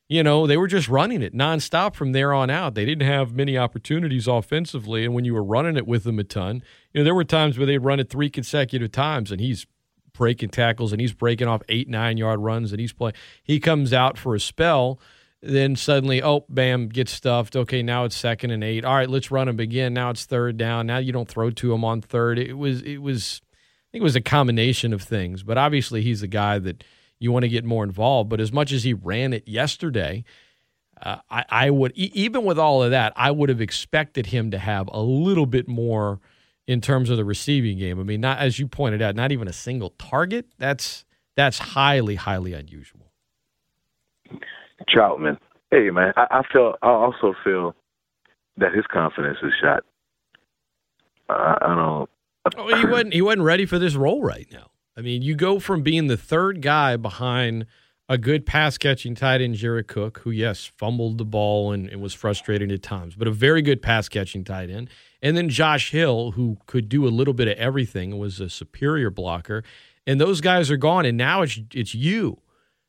You 0.09 0.21
know, 0.21 0.45
they 0.45 0.57
were 0.57 0.67
just 0.67 0.89
running 0.89 1.21
it 1.23 1.33
nonstop 1.33 1.95
from 1.95 2.11
there 2.11 2.33
on 2.33 2.49
out. 2.49 2.75
They 2.75 2.85
didn't 2.85 3.07
have 3.07 3.33
many 3.33 3.57
opportunities 3.57 4.27
offensively. 4.27 5.05
And 5.05 5.13
when 5.13 5.25
you 5.25 5.33
were 5.33 5.43
running 5.43 5.77
it 5.77 5.87
with 5.87 6.03
them 6.03 6.19
a 6.19 6.23
ton, 6.23 6.61
you 6.93 6.99
know, 6.99 7.03
there 7.03 7.15
were 7.15 7.23
times 7.23 7.57
where 7.57 7.65
they'd 7.65 7.79
run 7.79 7.99
it 7.99 8.09
three 8.09 8.29
consecutive 8.29 8.91
times 8.91 9.31
and 9.31 9.39
he's 9.39 9.65
breaking 10.13 10.49
tackles 10.49 10.91
and 10.91 11.01
he's 11.01 11.13
breaking 11.13 11.47
off 11.47 11.63
eight, 11.69 11.87
nine 11.87 12.17
yard 12.17 12.41
runs 12.41 12.71
and 12.71 12.79
he's 12.79 12.93
playing. 12.93 13.15
He 13.43 13.59
comes 13.59 13.93
out 13.93 14.17
for 14.17 14.35
a 14.35 14.39
spell. 14.39 14.99
Then 15.41 15.75
suddenly, 15.75 16.21
oh, 16.21 16.45
bam, 16.47 16.89
gets 16.89 17.11
stuffed. 17.11 17.55
Okay, 17.55 17.81
now 17.81 18.05
it's 18.05 18.15
second 18.15 18.51
and 18.51 18.63
eight. 18.63 18.85
All 18.85 18.95
right, 18.95 19.09
let's 19.09 19.31
run 19.31 19.47
him 19.47 19.59
again. 19.59 19.93
Now 19.93 20.11
it's 20.11 20.25
third 20.25 20.57
down. 20.57 20.85
Now 20.85 20.99
you 20.99 21.11
don't 21.11 21.27
throw 21.27 21.49
to 21.49 21.73
him 21.73 21.83
on 21.83 22.01
third. 22.01 22.37
It 22.37 22.57
was, 22.57 22.81
it 22.83 23.01
was, 23.01 23.41
think 23.93 24.01
it 24.01 24.03
was 24.03 24.15
a 24.15 24.21
combination 24.21 24.91
of 24.91 25.03
things. 25.03 25.43
But 25.43 25.57
obviously, 25.57 26.01
he's 26.01 26.23
a 26.23 26.27
guy 26.27 26.59
that 26.59 26.83
you 27.19 27.31
want 27.31 27.43
to 27.43 27.49
get 27.49 27.63
more 27.63 27.83
involved. 27.83 28.29
But 28.29 28.41
as 28.41 28.51
much 28.51 28.71
as 28.71 28.83
he 28.83 28.93
ran 28.93 29.33
it 29.33 29.47
yesterday, 29.47 30.23
uh, 31.01 31.17
I, 31.29 31.45
I 31.49 31.69
would 31.69 31.91
even 31.95 32.43
with 32.43 32.57
all 32.57 32.83
of 32.83 32.91
that, 32.91 33.13
I 33.15 33.31
would 33.31 33.49
have 33.49 33.61
expected 33.61 34.27
him 34.27 34.51
to 34.51 34.57
have 34.57 34.89
a 34.91 34.99
little 34.99 35.45
bit 35.45 35.67
more 35.67 36.19
in 36.65 36.81
terms 36.81 37.09
of 37.09 37.17
the 37.17 37.25
receiving 37.25 37.77
game. 37.77 37.99
I 37.99 38.03
mean, 38.03 38.21
not 38.21 38.39
as 38.39 38.57
you 38.57 38.67
pointed 38.67 39.01
out, 39.01 39.15
not 39.15 39.31
even 39.31 39.47
a 39.47 39.53
single 39.53 39.91
target. 39.91 40.47
That's 40.57 41.05
that's 41.35 41.59
highly 41.59 42.15
highly 42.15 42.53
unusual. 42.53 43.11
Trautman. 44.89 45.37
Hey, 45.69 45.89
man, 45.91 46.13
I, 46.17 46.25
I 46.29 46.41
feel. 46.51 46.75
I 46.81 46.89
also 46.89 47.35
feel 47.43 47.75
that 48.57 48.73
his 48.73 48.85
confidence 48.91 49.37
is 49.43 49.51
shot. 49.61 49.83
I, 51.29 51.57
I 51.61 51.75
don't. 51.75 52.09
Oh, 52.57 52.75
he 52.75 52.85
wasn't 52.85 53.13
he 53.13 53.21
wasn't 53.21 53.43
ready 53.43 53.65
for 53.65 53.79
this 53.79 53.95
role 53.95 54.21
right 54.21 54.47
now. 54.51 54.71
I 54.97 55.01
mean, 55.01 55.21
you 55.21 55.35
go 55.35 55.59
from 55.59 55.81
being 55.81 56.07
the 56.07 56.17
third 56.17 56.61
guy 56.61 56.97
behind 56.97 57.65
a 58.09 58.17
good 58.17 58.45
pass 58.45 58.77
catching 58.77 59.15
tight 59.15 59.41
end, 59.41 59.55
Jared 59.55 59.87
Cook, 59.87 60.19
who 60.19 60.31
yes 60.31 60.65
fumbled 60.65 61.17
the 61.17 61.25
ball 61.25 61.71
and, 61.71 61.87
and 61.87 62.01
was 62.01 62.13
frustrating 62.13 62.71
at 62.71 62.83
times, 62.83 63.15
but 63.15 63.27
a 63.27 63.31
very 63.31 63.61
good 63.61 63.81
pass 63.81 64.09
catching 64.09 64.43
tight 64.43 64.69
end, 64.69 64.89
and 65.21 65.37
then 65.37 65.49
Josh 65.49 65.91
Hill, 65.91 66.31
who 66.31 66.57
could 66.65 66.89
do 66.89 67.07
a 67.07 67.09
little 67.09 67.33
bit 67.33 67.47
of 67.47 67.57
everything 67.57 68.17
was 68.17 68.39
a 68.41 68.49
superior 68.49 69.09
blocker, 69.09 69.63
and 70.05 70.19
those 70.19 70.41
guys 70.41 70.69
are 70.69 70.77
gone, 70.77 71.05
and 71.05 71.17
now 71.17 71.41
it's 71.41 71.59
it's 71.73 71.95
you. 71.95 72.39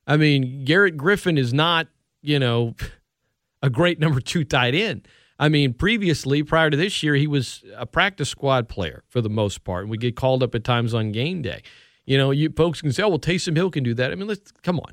I 0.07 0.17
mean, 0.17 0.65
Garrett 0.65 0.97
Griffin 0.97 1.39
is 1.39 1.55
not 1.55 1.87
you 2.23 2.39
know 2.41 2.75
a 3.63 3.71
great 3.71 4.01
number 4.01 4.21
two 4.21 4.45
tight 4.45 4.75
end. 4.75 5.07
I 5.39 5.49
mean, 5.49 5.75
previously, 5.75 6.43
prior 6.43 6.71
to 6.71 6.77
this 6.77 7.03
year, 7.03 7.15
he 7.15 7.27
was 7.27 7.65
a 7.77 7.87
practice 7.87 8.29
squad 8.29 8.69
player 8.69 9.03
for 9.09 9.21
the 9.21 9.31
most 9.31 9.65
part, 9.65 9.83
and 9.83 9.91
we 9.91 9.99
get 9.99 10.17
called 10.17 10.43
up 10.43 10.55
at 10.55 10.65
times 10.65 10.95
on 10.95 11.13
game 11.13 11.43
day. 11.43 11.63
You 12.07 12.19
know, 12.19 12.31
you 12.31 12.51
folks 12.51 12.81
can 12.81 12.93
say, 12.93 13.03
"Oh, 13.03 13.09
well, 13.09 13.19
Taysom 13.19 13.57
Hill 13.57 13.71
can 13.71 13.83
do 13.83 13.95
that." 13.95 14.13
I 14.13 14.15
mean, 14.15 14.29
let's 14.29 14.53
come 14.63 14.79
on. 14.79 14.93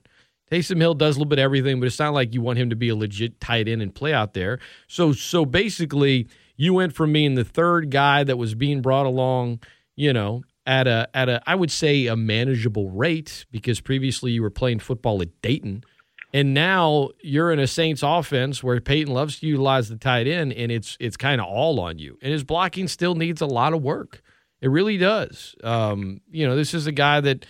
Taysom 0.52 0.80
Hill 0.80 0.96
does 0.96 1.16
a 1.16 1.20
little 1.20 1.30
bit 1.30 1.40
of 1.40 1.44
everything, 1.44 1.80
but 1.80 1.86
it's 1.86 2.00
not 2.00 2.14
like 2.14 2.34
you 2.34 2.42
want 2.42 2.60
him 2.60 2.70
to 2.70 2.76
be 2.76 2.90
a 2.90 2.96
legit 2.96 3.40
tight 3.40 3.68
end 3.68 3.82
and 3.82 3.94
play 3.94 4.14
out 4.14 4.34
there. 4.34 4.60
So, 4.88 5.14
so 5.14 5.46
basically, 5.46 6.28
you 6.58 6.74
went 6.74 6.94
from 6.94 7.14
being 7.14 7.36
the 7.36 7.46
third 7.46 7.90
guy 7.90 8.24
that 8.24 8.38
was 8.38 8.54
being 8.54 8.82
brought 8.82 9.06
along, 9.06 9.62
you 9.96 10.12
know, 10.12 10.44
at 10.66 10.88
a 10.88 11.10
at 11.14 11.30
a 11.30 11.42
I 11.48 11.56
would 11.56 11.72
say 11.72 12.08
a 12.08 12.16
manageable 12.16 12.90
rate 12.90 13.46
because 13.52 13.80
previously 13.80 14.32
you 14.32 14.42
were 14.42 14.50
playing 14.50 14.80
football 14.80 15.22
at 15.22 15.30
Dayton. 15.42 15.84
And 16.34 16.54
now 16.54 17.10
you're 17.22 17.52
in 17.52 17.60
a 17.60 17.68
Saints 17.68 18.04
offense 18.04 18.64
where 18.64 18.80
Payton 18.80 19.14
loves 19.14 19.40
to 19.40 19.48
utilize 19.48 19.90
the 19.90 19.98
tight 19.98 20.28
end, 20.28 20.54
and 20.54 20.72
it's 20.72 20.96
it's 21.00 21.18
kind 21.18 21.42
of 21.42 21.48
all 21.48 21.80
on 21.80 22.00
you. 22.00 22.18
And 22.22 22.32
his 22.32 22.44
blocking 22.44 22.88
still 22.88 23.16
needs 23.16 23.42
a 23.42 23.46
lot 23.46 23.74
of 23.74 23.82
work. 23.82 24.22
It 24.62 24.70
really 24.70 24.98
does. 24.98 25.56
Um, 25.64 26.22
you 26.32 26.48
know, 26.48 26.56
this 26.56 26.74
is 26.74 26.88
a 26.88 26.92
guy 26.92 27.20
that 27.22 27.46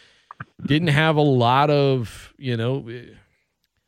didn't 0.66 0.90
have 0.90 1.18
a 1.18 1.22
lot 1.22 1.70
of, 1.70 2.34
you 2.38 2.58
know, 2.58 2.88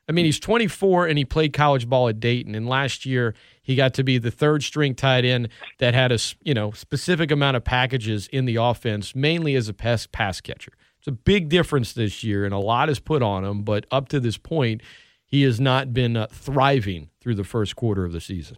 I 0.07 0.11
mean, 0.11 0.25
he's 0.25 0.39
24 0.39 1.07
and 1.07 1.17
he 1.17 1.25
played 1.25 1.53
college 1.53 1.87
ball 1.87 2.09
at 2.09 2.19
Dayton. 2.19 2.55
And 2.55 2.67
last 2.67 3.05
year 3.05 3.33
he 3.61 3.75
got 3.75 3.93
to 3.95 4.03
be 4.03 4.17
the 4.17 4.31
third 4.31 4.63
string 4.63 4.95
tight 4.95 5.23
end 5.23 5.49
that 5.79 5.93
had 5.93 6.11
a, 6.11 6.19
you 6.41 6.53
know 6.53 6.71
specific 6.71 7.31
amount 7.31 7.57
of 7.57 7.63
packages 7.63 8.27
in 8.27 8.45
the 8.45 8.57
offense, 8.57 9.15
mainly 9.15 9.55
as 9.55 9.69
a 9.69 9.73
pass 9.73 10.05
pass 10.05 10.41
catcher. 10.41 10.73
It's 11.03 11.09
a 11.09 11.11
big 11.11 11.49
difference 11.49 11.91
this 11.91 12.23
year, 12.23 12.45
and 12.45 12.53
a 12.53 12.59
lot 12.59 12.87
is 12.87 12.97
put 12.97 13.21
on 13.21 13.43
him. 13.43 13.63
But 13.63 13.85
up 13.91 14.07
to 14.07 14.21
this 14.21 14.37
point, 14.37 14.79
he 15.25 15.41
has 15.43 15.59
not 15.59 15.93
been 15.93 16.15
uh, 16.15 16.27
thriving 16.31 17.09
through 17.19 17.35
the 17.35 17.43
first 17.43 17.75
quarter 17.75 18.05
of 18.05 18.13
the 18.13 18.21
season. 18.21 18.55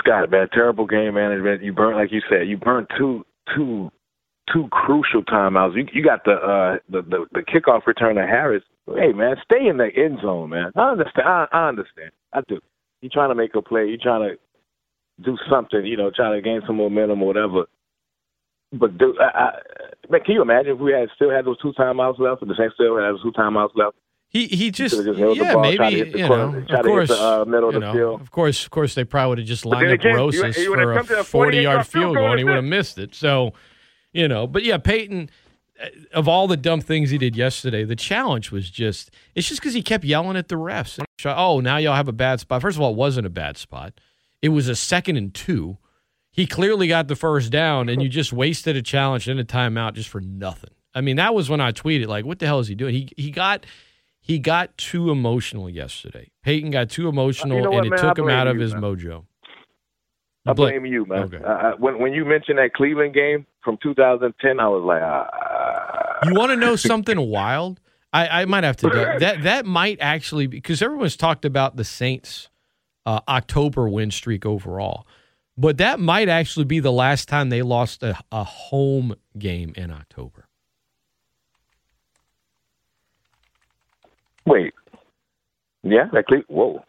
Scott, 0.00 0.32
man, 0.32 0.48
terrible 0.52 0.84
game 0.84 1.14
management. 1.14 1.62
You 1.62 1.72
burnt, 1.72 1.96
like 1.96 2.10
you 2.10 2.22
said, 2.28 2.48
you 2.48 2.56
burnt 2.56 2.88
two 2.98 3.24
two 3.54 3.92
two 4.52 4.66
crucial 4.72 5.22
timeouts. 5.22 5.76
You 5.76 5.86
you 5.92 6.02
got 6.02 6.24
the 6.24 6.32
uh 6.32 6.78
the 6.88 7.02
the, 7.02 7.26
the 7.30 7.42
kickoff 7.42 7.86
return 7.86 8.16
to 8.16 8.22
Harris. 8.22 8.64
Hey 8.92 9.12
man, 9.12 9.36
stay 9.44 9.68
in 9.68 9.76
the 9.76 9.90
end 9.94 10.18
zone, 10.22 10.50
man. 10.50 10.72
I 10.74 10.90
understand. 10.90 11.28
I, 11.28 11.46
I 11.52 11.68
understand. 11.68 12.10
I 12.32 12.40
do. 12.48 12.58
You 13.00 13.08
trying 13.10 13.28
to 13.28 13.36
make 13.36 13.54
a 13.54 13.62
play. 13.62 13.86
You 13.86 13.96
trying 13.96 14.28
to 14.28 15.22
do 15.22 15.38
something. 15.48 15.86
You 15.86 15.96
know, 15.96 16.10
trying 16.10 16.36
to 16.36 16.42
gain 16.42 16.62
some 16.66 16.78
momentum 16.78 17.22
or 17.22 17.28
whatever. 17.28 17.66
But 18.72 18.96
do, 18.96 19.14
I, 19.20 19.50
I, 20.10 20.18
can 20.20 20.34
you 20.34 20.42
imagine 20.42 20.72
if 20.72 20.78
we 20.78 20.92
had 20.92 21.08
still 21.14 21.30
had 21.30 21.44
those 21.44 21.58
two 21.60 21.72
timeouts 21.72 22.18
left, 22.18 22.42
or 22.42 22.46
the 22.46 22.54
Saints 22.56 22.74
still 22.74 22.96
had 22.96 23.12
those 23.12 23.22
two 23.22 23.32
timeouts 23.32 23.70
left? 23.74 23.96
He 24.32 24.46
he 24.46 24.70
just, 24.70 24.94
just 24.94 25.18
held 25.18 25.36
the 25.36 25.44
yeah 25.44 25.52
ball, 25.52 25.62
maybe 25.62 25.76
tried 25.76 25.90
to 25.90 25.96
hit 25.96 26.12
the 26.12 26.18
you 26.20 26.26
corner, 26.26 26.60
know 26.62 26.78
of 26.78 26.84
course 26.86 27.08
the, 27.10 27.22
uh, 27.22 27.42
of 27.42 27.74
you 27.74 27.80
know, 27.80 28.14
of 28.14 28.30
course 28.30 28.64
of 28.64 28.70
course 28.70 28.94
they 28.94 29.04
probably 29.04 29.28
would 29.28 29.38
have 29.38 29.46
just 29.46 29.66
lined 29.66 29.88
up 29.88 29.92
again, 29.92 30.16
Rosas 30.16 30.56
you 30.56 30.72
for 30.74 30.90
a 30.90 31.00
a 31.00 31.04
40 31.04 31.22
48 31.24 31.62
yard 31.62 31.86
field 31.86 32.16
goal 32.16 32.30
and 32.30 32.38
he 32.38 32.44
would 32.44 32.54
have 32.54 32.64
missed 32.64 32.96
it. 32.96 33.14
So 33.14 33.52
you 34.12 34.28
know, 34.28 34.46
but 34.46 34.62
yeah, 34.62 34.78
Payton. 34.78 35.28
uh, 35.82 35.86
Of 36.14 36.28
all 36.28 36.48
the 36.48 36.56
dumb 36.56 36.80
things 36.80 37.10
he 37.10 37.18
did 37.18 37.36
yesterday, 37.36 37.84
the 37.84 37.96
challenge 37.96 38.50
was 38.50 38.70
just 38.70 39.10
it's 39.34 39.48
just 39.48 39.60
because 39.60 39.74
he 39.74 39.82
kept 39.82 40.02
yelling 40.02 40.38
at 40.38 40.48
the 40.48 40.54
refs. 40.56 40.98
Oh, 41.26 41.60
now 41.60 41.76
y'all 41.76 41.94
have 41.94 42.08
a 42.08 42.12
bad 42.12 42.40
spot. 42.40 42.62
First 42.62 42.78
of 42.78 42.82
all, 42.82 42.92
it 42.92 42.96
wasn't 42.96 43.26
a 43.26 43.30
bad 43.30 43.58
spot. 43.58 43.92
It 44.40 44.48
was 44.48 44.66
a 44.66 44.74
second 44.74 45.18
and 45.18 45.34
two. 45.34 45.76
He 46.32 46.46
clearly 46.46 46.88
got 46.88 47.08
the 47.08 47.16
first 47.16 47.52
down, 47.52 47.88
and 47.90 48.02
you 48.02 48.08
just 48.08 48.32
wasted 48.32 48.74
a 48.74 48.82
challenge 48.82 49.28
and 49.28 49.38
a 49.38 49.44
timeout 49.44 49.92
just 49.94 50.08
for 50.08 50.20
nothing. 50.20 50.70
I 50.94 51.00
mean, 51.02 51.16
that 51.16 51.34
was 51.34 51.48
when 51.50 51.60
I 51.60 51.72
tweeted, 51.72 52.06
like, 52.06 52.24
what 52.24 52.38
the 52.38 52.46
hell 52.46 52.58
is 52.58 52.68
he 52.68 52.74
doing? 52.74 52.94
He 52.94 53.08
he 53.16 53.30
got 53.30 53.66
he 54.20 54.38
got 54.38 54.76
too 54.78 55.10
emotional 55.10 55.68
yesterday. 55.68 56.30
Payton 56.42 56.70
got 56.70 56.88
too 56.90 57.08
emotional, 57.08 57.56
You 57.58 57.62
know 57.64 57.70
what, 57.70 57.78
and 57.84 57.86
it 57.86 57.90
man? 57.90 57.98
took 58.00 58.18
him 58.18 58.28
out 58.30 58.46
of 58.46 58.56
you, 58.56 58.62
his 58.62 58.72
man. 58.72 58.82
mojo. 58.82 59.24
I 60.46 60.52
Bla- 60.54 60.70
blame 60.70 60.86
you, 60.86 61.04
man. 61.06 61.22
Okay. 61.24 61.44
I, 61.44 61.74
when 61.78 61.98
when 61.98 62.12
you 62.12 62.24
mentioned 62.24 62.58
that 62.58 62.72
Cleveland 62.74 63.14
game 63.14 63.46
from 63.62 63.78
2010, 63.82 64.58
I 64.58 64.68
was 64.68 64.82
like, 64.84 65.02
ah. 65.02 66.18
You 66.26 66.34
want 66.34 66.50
to 66.50 66.56
know 66.56 66.76
something 66.76 67.18
wild? 67.28 67.80
I, 68.14 68.42
I 68.42 68.44
might 68.46 68.64
have 68.64 68.76
to 68.78 68.90
do 68.90 68.96
that. 69.20 69.42
That 69.42 69.66
might 69.66 69.98
actually 70.00 70.46
because 70.46 70.82
everyone's 70.82 71.16
talked 71.16 71.44
about 71.44 71.76
the 71.76 71.84
Saints' 71.84 72.48
uh, 73.06 73.20
October 73.28 73.88
win 73.88 74.10
streak 74.10 74.44
overall, 74.44 75.06
but 75.56 75.78
that 75.78 76.00
might 76.00 76.28
actually 76.28 76.64
be 76.64 76.80
the 76.80 76.92
last 76.92 77.28
time 77.28 77.50
they 77.50 77.62
lost 77.62 78.02
a, 78.02 78.18
a 78.30 78.44
home 78.44 79.14
game 79.38 79.72
in 79.76 79.90
October. 79.90 80.46
Wait. 84.46 84.74
Yeah, 85.82 86.08
like 86.12 86.26
whoa. 86.48 86.84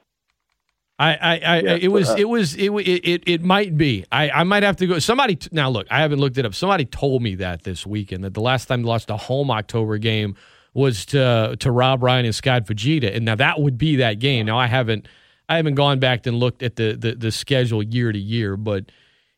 I, 1.00 1.14
I, 1.14 1.32
I 1.34 1.60
yeah, 1.60 1.76
it, 1.82 1.88
was, 1.88 2.10
uh, 2.10 2.16
it 2.18 2.26
was, 2.26 2.56
it 2.56 2.70
it, 2.70 3.24
it, 3.26 3.44
might 3.44 3.76
be. 3.78 4.06
I, 4.12 4.30
I 4.30 4.44
might 4.44 4.64
have 4.64 4.78
to 4.78 4.88
go. 4.88 5.00
Somebody 5.00 5.36
t- 5.36 5.50
now 5.52 5.70
look. 5.70 5.88
I 5.90 6.02
haven't 6.02 6.20
looked 6.20 6.38
it 6.38 6.46
up. 6.46 6.54
Somebody 6.54 6.86
told 6.86 7.24
me 7.24 7.36
that 7.36 7.64
this 7.64 7.86
weekend 7.86 8.24
that 8.24 8.36
the 8.36 8.42
last 8.42 8.68
time 8.68 8.84
they 8.84 8.88
lost 8.88 9.10
a 9.10 9.18
home 9.18 9.50
October 9.50 9.98
game 9.98 10.36
was 10.74 11.06
to 11.08 11.56
to 11.60 11.72
Rob 11.72 12.04
Ryan 12.04 12.26
and 12.26 12.36
Scott 12.36 12.66
Fujita 12.66 13.16
and 13.16 13.26
now 13.26 13.36
that 13.36 13.60
would 13.60 13.78
be 13.78 13.98
that 13.98 14.20
game. 14.20 14.46
Now 14.46 14.58
I 14.58 14.68
haven't 14.68 15.08
I 15.50 15.58
haven't 15.58 15.76
gone 15.76 16.00
back 16.00 16.26
and 16.26 16.38
looked 16.38 16.64
at 16.64 16.76
the 16.76 16.94
the, 16.94 17.16
the 17.16 17.32
schedule 17.32 17.84
year 17.84 18.12
to 18.12 18.20
year, 18.20 18.58
but 18.58 18.92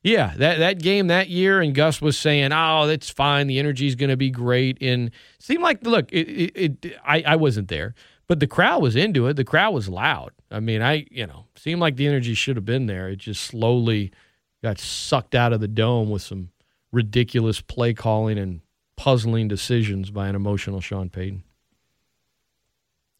yeah, 0.06 0.34
that 0.38 0.60
that 0.60 0.80
game 0.80 1.07
that 1.07 1.30
year, 1.30 1.61
and 1.61 1.73
Gus 1.73 1.99
was 1.99 2.15
saying, 2.15 2.52
"Oh, 2.53 2.86
that's 2.86 3.10
fine. 3.10 3.48
The 3.48 3.57
energy's 3.57 3.95
going 3.95 4.11
to 4.11 4.18
be 4.18 4.30
great." 4.30 4.77
And 4.80 5.10
seemed 5.40 5.64
like, 5.64 5.84
look, 5.84 6.11
it, 6.11 6.27
it, 6.27 6.84
it 6.86 6.95
I, 7.03 7.23
I 7.26 7.36
wasn't 7.38 7.69
there, 7.69 7.95
but 8.27 8.40
the 8.40 8.45
crowd 8.45 8.84
was 8.84 8.95
into 8.95 9.26
it. 9.26 9.34
The 9.34 9.44
crowd 9.44 9.73
was 9.73 9.90
loud. 9.90 10.32
I 10.52 10.60
mean, 10.60 10.84
I, 10.84 11.07
you 11.10 11.26
know, 11.26 11.45
seemed 11.56 11.82
like 11.82 11.95
the 11.95 12.06
energy 12.06 12.36
should 12.36 12.56
have 12.56 12.65
been 12.65 12.86
there. 12.86 13.10
It 13.10 13.15
just 13.15 13.41
slowly 13.41 14.11
got 14.64 14.77
sucked 14.77 15.34
out 15.34 15.53
of 15.53 15.60
the 15.60 15.68
dome 15.68 16.11
with 16.11 16.22
some 16.22 16.49
ridiculous 16.91 17.60
play 17.61 17.95
calling 17.95 18.38
and 18.38 18.61
puzzling 18.98 19.48
decisions 19.48 20.11
by 20.11 20.27
an 20.27 20.36
emotional 20.36 20.82
Sean 20.82 21.10
Payton. 21.10 21.44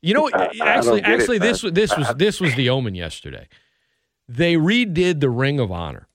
You 0.06 0.14
know, 0.14 0.30
I- 0.32 0.52
I 0.62 0.68
actually, 0.68 1.00
it, 1.00 1.06
actually, 1.08 1.40
this 1.40 1.64
man. 1.64 1.74
this 1.74 1.98
was 1.98 2.14
this 2.16 2.40
was 2.40 2.54
the 2.54 2.70
omen 2.70 2.94
yesterday. 2.94 3.48
They 4.30 4.54
redid 4.54 5.20
the 5.20 5.32
Ring 5.32 5.60
of 5.60 5.72
Honor, 5.72 6.08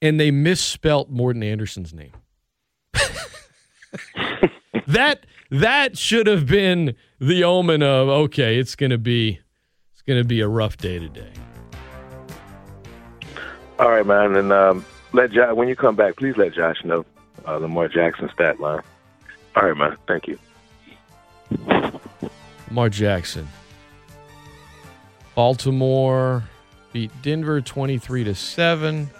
and 0.00 0.20
they 0.20 0.30
misspelt 0.30 1.10
Morten 1.10 1.42
Andersen's 1.42 1.92
name. 1.92 2.12
that 4.86 5.26
that 5.50 5.98
should 5.98 6.28
have 6.28 6.46
been 6.46 6.94
the 7.18 7.42
omen 7.42 7.82
of 7.82 8.08
okay, 8.08 8.60
it's 8.60 8.76
gonna 8.76 8.96
be 8.96 9.40
it's 9.92 10.02
gonna 10.02 10.22
be 10.22 10.40
a 10.40 10.46
rough 10.46 10.76
day 10.76 11.00
today. 11.00 11.32
All 13.80 13.90
right, 13.90 14.06
man, 14.06 14.36
and 14.36 14.52
um, 14.52 14.84
let 15.12 15.32
Josh 15.32 15.52
when 15.52 15.66
you 15.66 15.74
come 15.74 15.96
back, 15.96 16.14
please 16.14 16.36
let 16.36 16.54
Josh 16.54 16.84
know 16.84 17.04
uh, 17.44 17.56
Lamar 17.56 17.88
Jackson 17.88 18.30
stat 18.32 18.60
line. 18.60 18.82
All 19.56 19.68
right, 19.68 19.76
man. 19.76 19.96
Thank 20.06 20.28
you. 20.28 20.38
Lamar 22.68 22.88
Jackson. 22.88 23.48
Baltimore 25.34 26.44
beat 26.92 27.10
Denver 27.22 27.60
23 27.60 28.24
to 28.24 28.34
7. 28.34 29.10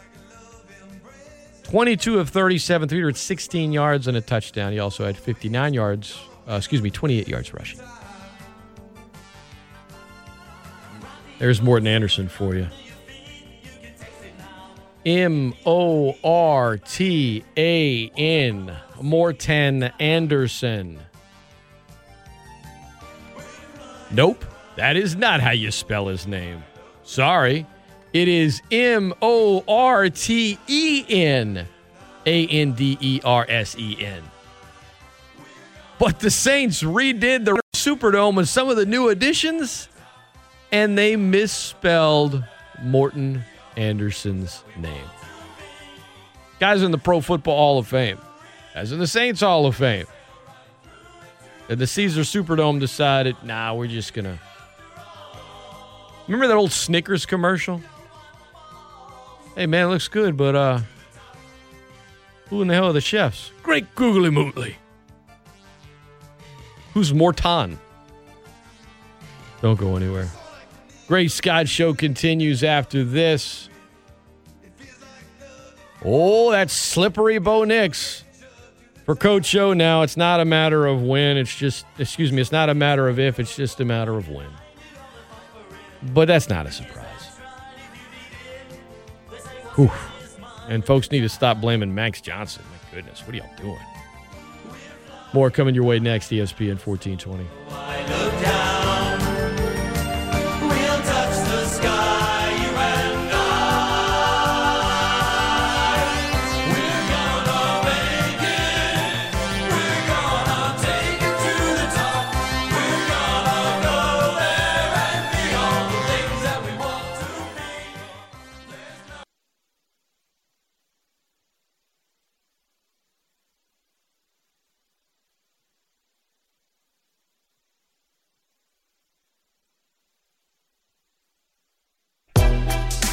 22 1.64 2.18
of 2.18 2.30
37, 2.30 2.88
316 2.88 3.72
yards 3.72 4.08
and 4.08 4.16
a 4.16 4.20
touchdown. 4.20 4.72
He 4.72 4.78
also 4.78 5.04
had 5.04 5.16
59 5.16 5.74
yards, 5.74 6.18
uh, 6.48 6.54
excuse 6.54 6.80
me, 6.80 6.90
28 6.90 7.28
yards 7.28 7.52
rushing. 7.52 7.80
There's 11.38 11.62
Morton 11.62 11.86
Anderson 11.86 12.28
for 12.28 12.54
you. 12.54 12.66
M 15.06 15.54
O 15.64 16.16
R 16.24 16.78
T 16.78 17.44
A 17.56 18.10
N. 18.16 18.76
Morton 19.00 19.84
Anderson. 20.00 20.98
Nope, 24.10 24.44
that 24.76 24.96
is 24.96 25.16
not 25.16 25.40
how 25.40 25.50
you 25.50 25.70
spell 25.70 26.08
his 26.08 26.26
name. 26.26 26.64
Sorry. 27.02 27.66
It 28.12 28.28
is 28.28 28.62
M 28.70 29.12
O 29.20 29.62
R 29.68 30.08
T 30.08 30.58
E 30.66 31.04
N 31.08 31.66
A 32.24 32.46
N 32.46 32.72
D 32.72 32.96
E 33.00 33.20
R 33.22 33.44
S 33.48 33.76
E 33.78 33.96
N. 34.00 34.22
But 35.98 36.20
the 36.20 36.30
Saints 36.30 36.82
redid 36.82 37.44
the 37.44 37.60
Superdome 37.74 38.36
with 38.36 38.48
some 38.48 38.68
of 38.68 38.76
the 38.76 38.86
new 38.86 39.08
additions, 39.08 39.88
and 40.72 40.96
they 40.96 41.16
misspelled 41.16 42.44
Morten 42.82 43.44
Andersen's 43.76 44.64
name. 44.76 45.06
Guys 46.60 46.82
in 46.82 46.90
the 46.90 46.98
Pro 46.98 47.20
Football 47.20 47.56
Hall 47.56 47.78
of 47.78 47.86
Fame, 47.86 48.18
guys 48.74 48.90
in 48.90 48.98
the 48.98 49.06
Saints 49.06 49.40
Hall 49.40 49.66
of 49.66 49.76
Fame. 49.76 50.06
And 51.68 51.78
the 51.78 51.86
Caesar 51.86 52.22
Superdome 52.22 52.80
decided, 52.80 53.36
nah, 53.42 53.74
we're 53.74 53.88
just 53.88 54.14
gonna. 54.14 54.38
Remember 56.26 56.46
that 56.48 56.56
old 56.56 56.72
Snickers 56.72 57.26
commercial? 57.26 57.82
Hey 59.54 59.66
man, 59.66 59.86
it 59.86 59.88
looks 59.88 60.08
good, 60.08 60.36
but 60.36 60.54
uh, 60.54 60.80
who 62.48 62.62
in 62.62 62.68
the 62.68 62.74
hell 62.74 62.86
are 62.86 62.92
the 62.92 63.00
chefs? 63.00 63.50
Great 63.62 63.94
googly 63.94 64.30
moogly. 64.30 64.74
Who's 66.94 67.12
Morton? 67.12 67.78
Don't 69.60 69.78
go 69.78 69.96
anywhere. 69.96 70.28
Great 71.06 71.30
Scott 71.32 71.68
Show 71.68 71.94
continues 71.94 72.62
after 72.62 73.02
this. 73.04 73.68
Oh, 76.04 76.50
that's 76.52 76.72
slippery 76.72 77.38
Bo 77.38 77.64
Nix. 77.64 78.24
For 79.08 79.16
Coach 79.16 79.56
O 79.56 79.72
now, 79.72 80.02
it's 80.02 80.18
not 80.18 80.38
a 80.38 80.44
matter 80.44 80.84
of 80.84 81.02
when, 81.02 81.38
it's 81.38 81.56
just, 81.56 81.86
excuse 81.98 82.30
me, 82.30 82.42
it's 82.42 82.52
not 82.52 82.68
a 82.68 82.74
matter 82.74 83.08
of 83.08 83.18
if, 83.18 83.40
it's 83.40 83.56
just 83.56 83.80
a 83.80 83.84
matter 83.86 84.18
of 84.18 84.28
when. 84.28 84.50
But 86.12 86.28
that's 86.28 86.50
not 86.50 86.66
a 86.66 86.70
surprise. 86.70 87.06
Whew. 89.76 89.90
And 90.68 90.84
folks 90.84 91.10
need 91.10 91.20
to 91.20 91.30
stop 91.30 91.58
blaming 91.58 91.94
Max 91.94 92.20
Johnson. 92.20 92.62
My 92.70 92.96
goodness, 92.96 93.26
what 93.26 93.34
are 93.34 93.38
y'all 93.38 93.56
doing? 93.56 93.80
More 95.32 95.50
coming 95.50 95.74
your 95.74 95.84
way 95.84 95.98
next, 95.98 96.30
ESPN 96.30 96.78
1420. 96.78 98.77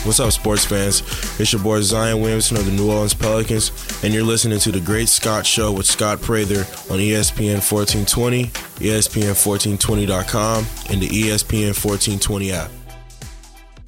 What's 0.05 0.19
up, 0.19 0.31
sports 0.33 0.63
fans? 0.63 1.01
It's 1.39 1.51
your 1.51 1.63
boy 1.63 1.81
Zion 1.81 2.21
Williamson 2.21 2.57
of 2.57 2.65
the 2.67 2.71
New 2.71 2.91
Orleans 2.91 3.15
Pelicans, 3.15 3.71
and 4.03 4.13
you're 4.13 4.21
listening 4.21 4.59
to 4.59 4.71
The 4.71 4.79
Great 4.79 5.09
Scott 5.09 5.47
Show 5.47 5.71
with 5.71 5.87
Scott 5.87 6.21
Prather 6.21 6.59
on 6.93 6.99
ESPN 6.99 7.55
1420, 7.55 8.45
ESPN1420.com, 8.85 10.57
and 10.91 11.01
the 11.01 11.07
ESPN 11.07 11.73
1420 11.73 12.51
app. 12.51 12.69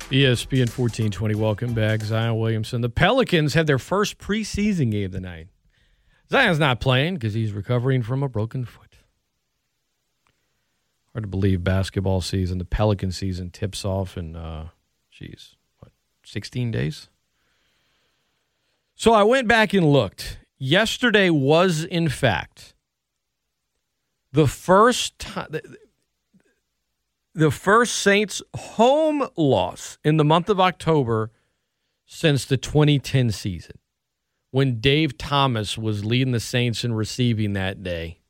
ESPN 0.09 0.67
1420, 0.75 1.35
welcome 1.35 1.75
back. 1.75 2.01
Zion 2.01 2.39
Williamson. 2.39 2.81
The 2.81 2.89
Pelicans 2.89 3.53
had 3.53 3.67
their 3.67 3.77
first 3.77 4.17
preseason 4.17 4.89
game 4.89 5.11
tonight. 5.11 5.49
Zion's 6.31 6.57
not 6.57 6.79
playing 6.79 7.13
because 7.13 7.35
he's 7.35 7.51
recovering 7.51 8.01
from 8.01 8.23
a 8.23 8.27
broken 8.27 8.65
foot. 8.65 8.95
Hard 11.13 11.25
to 11.25 11.27
believe 11.27 11.63
basketball 11.63 12.21
season, 12.21 12.57
the 12.57 12.65
Pelican 12.65 13.11
season 13.11 13.51
tips 13.51 13.85
off 13.85 14.17
and, 14.17 14.35
uh, 14.35 14.63
geez, 15.11 15.56
16 16.27 16.71
days? 16.71 17.09
So 18.95 19.13
I 19.13 19.23
went 19.23 19.47
back 19.47 19.73
and 19.73 19.91
looked. 19.91 20.39
Yesterday 20.57 21.29
was, 21.29 21.83
in 21.83 22.09
fact, 22.09 22.73
the 24.31 24.47
first 24.47 25.17
time 25.19 25.59
the 27.33 27.51
first 27.51 27.95
Saints 27.95 28.41
home 28.55 29.27
loss 29.37 29.99
in 30.03 30.17
the 30.17 30.25
month 30.25 30.49
of 30.49 30.59
October 30.59 31.31
since 32.07 32.45
the 32.45 32.57
2010 32.57 33.29
season 33.29 33.77
when 34.49 34.79
Dave 34.79 35.19
Thomas 35.19 35.77
was 35.77 36.03
leading 36.03 36.31
the 36.31 36.39
Saints 36.39 36.83
in 36.83 36.93
receiving 36.93 37.53
that 37.53 37.83
day. 37.83 38.21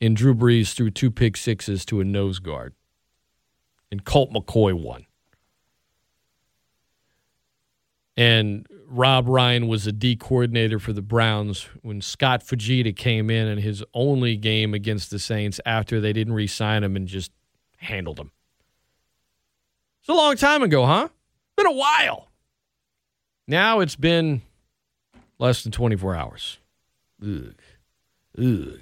And 0.00 0.16
Drew 0.16 0.34
Brees 0.34 0.72
threw 0.72 0.90
two 0.90 1.10
pick 1.10 1.36
sixes 1.36 1.84
to 1.86 2.00
a 2.00 2.04
nose 2.04 2.38
guard. 2.38 2.74
And 3.92 4.06
Colt 4.06 4.32
McCoy 4.32 4.72
won. 4.72 5.04
And 8.16 8.66
Rob 8.86 9.28
Ryan 9.28 9.68
was 9.68 9.86
a 9.86 9.92
D 9.92 10.16
coordinator 10.16 10.78
for 10.78 10.94
the 10.94 11.02
Browns 11.02 11.68
when 11.82 12.00
Scott 12.00 12.42
Fujita 12.42 12.96
came 12.96 13.28
in 13.28 13.46
in 13.46 13.58
his 13.58 13.84
only 13.92 14.36
game 14.36 14.72
against 14.72 15.10
the 15.10 15.18
Saints 15.18 15.60
after 15.66 16.00
they 16.00 16.14
didn't 16.14 16.32
re 16.32 16.46
sign 16.46 16.82
him 16.82 16.96
and 16.96 17.06
just 17.06 17.32
handled 17.76 18.18
him. 18.18 18.32
It's 20.00 20.08
a 20.08 20.14
long 20.14 20.36
time 20.36 20.62
ago, 20.62 20.86
huh? 20.86 21.08
Been 21.56 21.66
a 21.66 21.72
while. 21.72 22.28
Now 23.46 23.80
it's 23.80 23.96
been 23.96 24.40
less 25.38 25.62
than 25.64 25.70
24 25.70 26.14
hours. 26.14 26.58
Ugh. 27.22 27.54
Ugh. 28.38 28.80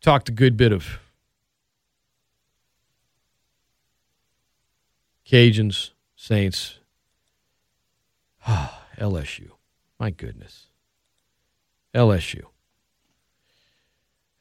talked 0.00 0.28
a 0.28 0.32
good 0.32 0.56
bit 0.56 0.72
of 0.72 0.98
Cajuns, 5.34 5.90
Saints, 6.14 6.78
LSU. 8.46 9.50
My 9.98 10.10
goodness. 10.10 10.66
LSU. 11.92 12.42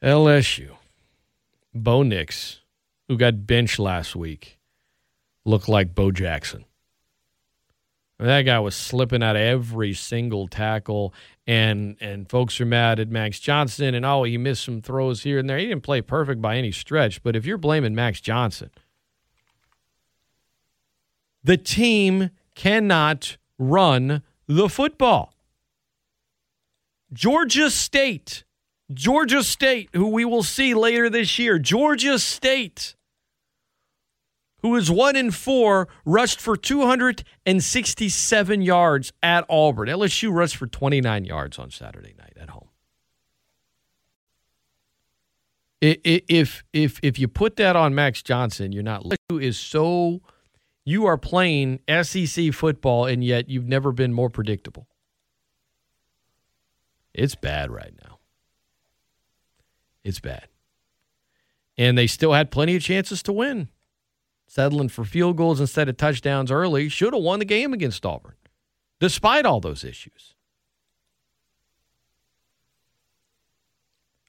LSU. 0.04 0.70
Bo 1.74 2.04
Nix, 2.04 2.62
who 3.08 3.18
got 3.18 3.48
benched 3.48 3.80
last 3.80 4.16
week, 4.16 4.60
looked 5.46 5.68
like 5.68 5.96
Bo 5.96 6.12
Jackson. 6.12 6.64
That 8.20 8.44
guy 8.44 8.60
was 8.60 8.76
slipping 8.76 9.24
out 9.24 9.36
every 9.36 9.96
single 9.96 10.48
tackle, 10.48 11.12
and 11.48 11.98
and 12.02 12.30
folks 12.30 12.62
are 12.62 12.68
mad 12.68 13.00
at 13.00 13.10
Max 13.10 13.40
Johnson, 13.40 13.96
and 13.96 14.06
oh, 14.06 14.26
he 14.26 14.38
missed 14.38 14.64
some 14.64 14.80
throws 14.80 15.24
here 15.24 15.40
and 15.40 15.50
there. 15.50 15.58
He 15.58 15.66
didn't 15.66 15.82
play 15.82 16.02
perfect 16.02 16.40
by 16.40 16.58
any 16.58 16.72
stretch, 16.72 17.24
but 17.24 17.36
if 17.36 17.48
you're 17.48 17.58
blaming 17.58 17.96
Max 17.96 18.22
Johnson, 18.22 18.70
the 21.44 21.58
team 21.58 22.30
cannot 22.56 23.38
run 23.58 24.24
the 24.48 24.70
football. 24.70 25.34
Georgia 27.12 27.70
State, 27.70 28.44
Georgia 28.92 29.44
State, 29.44 29.90
who 29.94 30.08
we 30.08 30.26
will 30.26 30.44
see 30.44 30.74
later 30.74 31.10
this 31.10 31.38
year, 31.38 31.60
Georgia 31.60 32.18
State 32.18 32.96
who 34.64 34.76
is 34.78 34.90
one 34.90 35.16
in 35.16 35.30
four, 35.30 35.88
rushed 36.06 36.42
for 36.42 36.58
267 36.58 38.62
yards 38.62 39.12
at 39.22 39.46
Auburn. 39.50 39.90
LSU 39.90 40.34
rushed 40.34 40.56
for 40.56 40.68
29 40.68 41.26
yards 41.26 41.60
on 41.60 41.70
Saturday 41.70 42.16
night 42.18 42.34
at 42.40 42.50
home. 42.50 42.70
If 45.82 46.64
if 46.72 47.02
if 47.04 47.20
you 47.20 47.28
put 47.28 47.58
that 47.58 47.76
on 47.76 47.94
Max 47.94 48.24
Johnson, 48.24 48.72
you're 48.72 48.84
not. 48.84 49.04
LSU 49.04 49.44
is 49.44 49.60
so 49.60 50.22
you 50.86 51.06
are 51.06 51.18
playing 51.18 51.80
SEC 52.02 52.54
football, 52.54 53.06
and 53.06 53.24
yet 53.24 53.50
you've 53.50 53.68
never 53.68 53.92
been 53.92 54.14
more 54.14 54.30
predictable. 54.30 54.88
It's 57.14 57.36
bad 57.36 57.72
right 57.72 57.94
now. 58.04 58.20
It's 60.04 60.20
bad. 60.20 60.48
And 61.78 61.98
they 61.98 62.08
still 62.08 62.34
had 62.34 62.52
plenty 62.52 62.76
of 62.76 62.84
chances 62.84 63.24
to 63.24 63.34
win 63.34 63.70
settling 64.54 64.90
for 64.90 65.04
field 65.04 65.36
goals 65.36 65.60
instead 65.60 65.90
of 65.90 65.98
touchdowns 65.98 66.52
early, 66.52 66.88
should 66.88 67.14
have 67.14 67.24
won 67.24 67.40
the 67.40 67.46
game 67.46 67.74
against 67.74 68.06
Auburn, 68.06 68.36
despite 69.00 69.48
all 69.48 69.60
those 69.60 69.84
issues. 69.84 70.36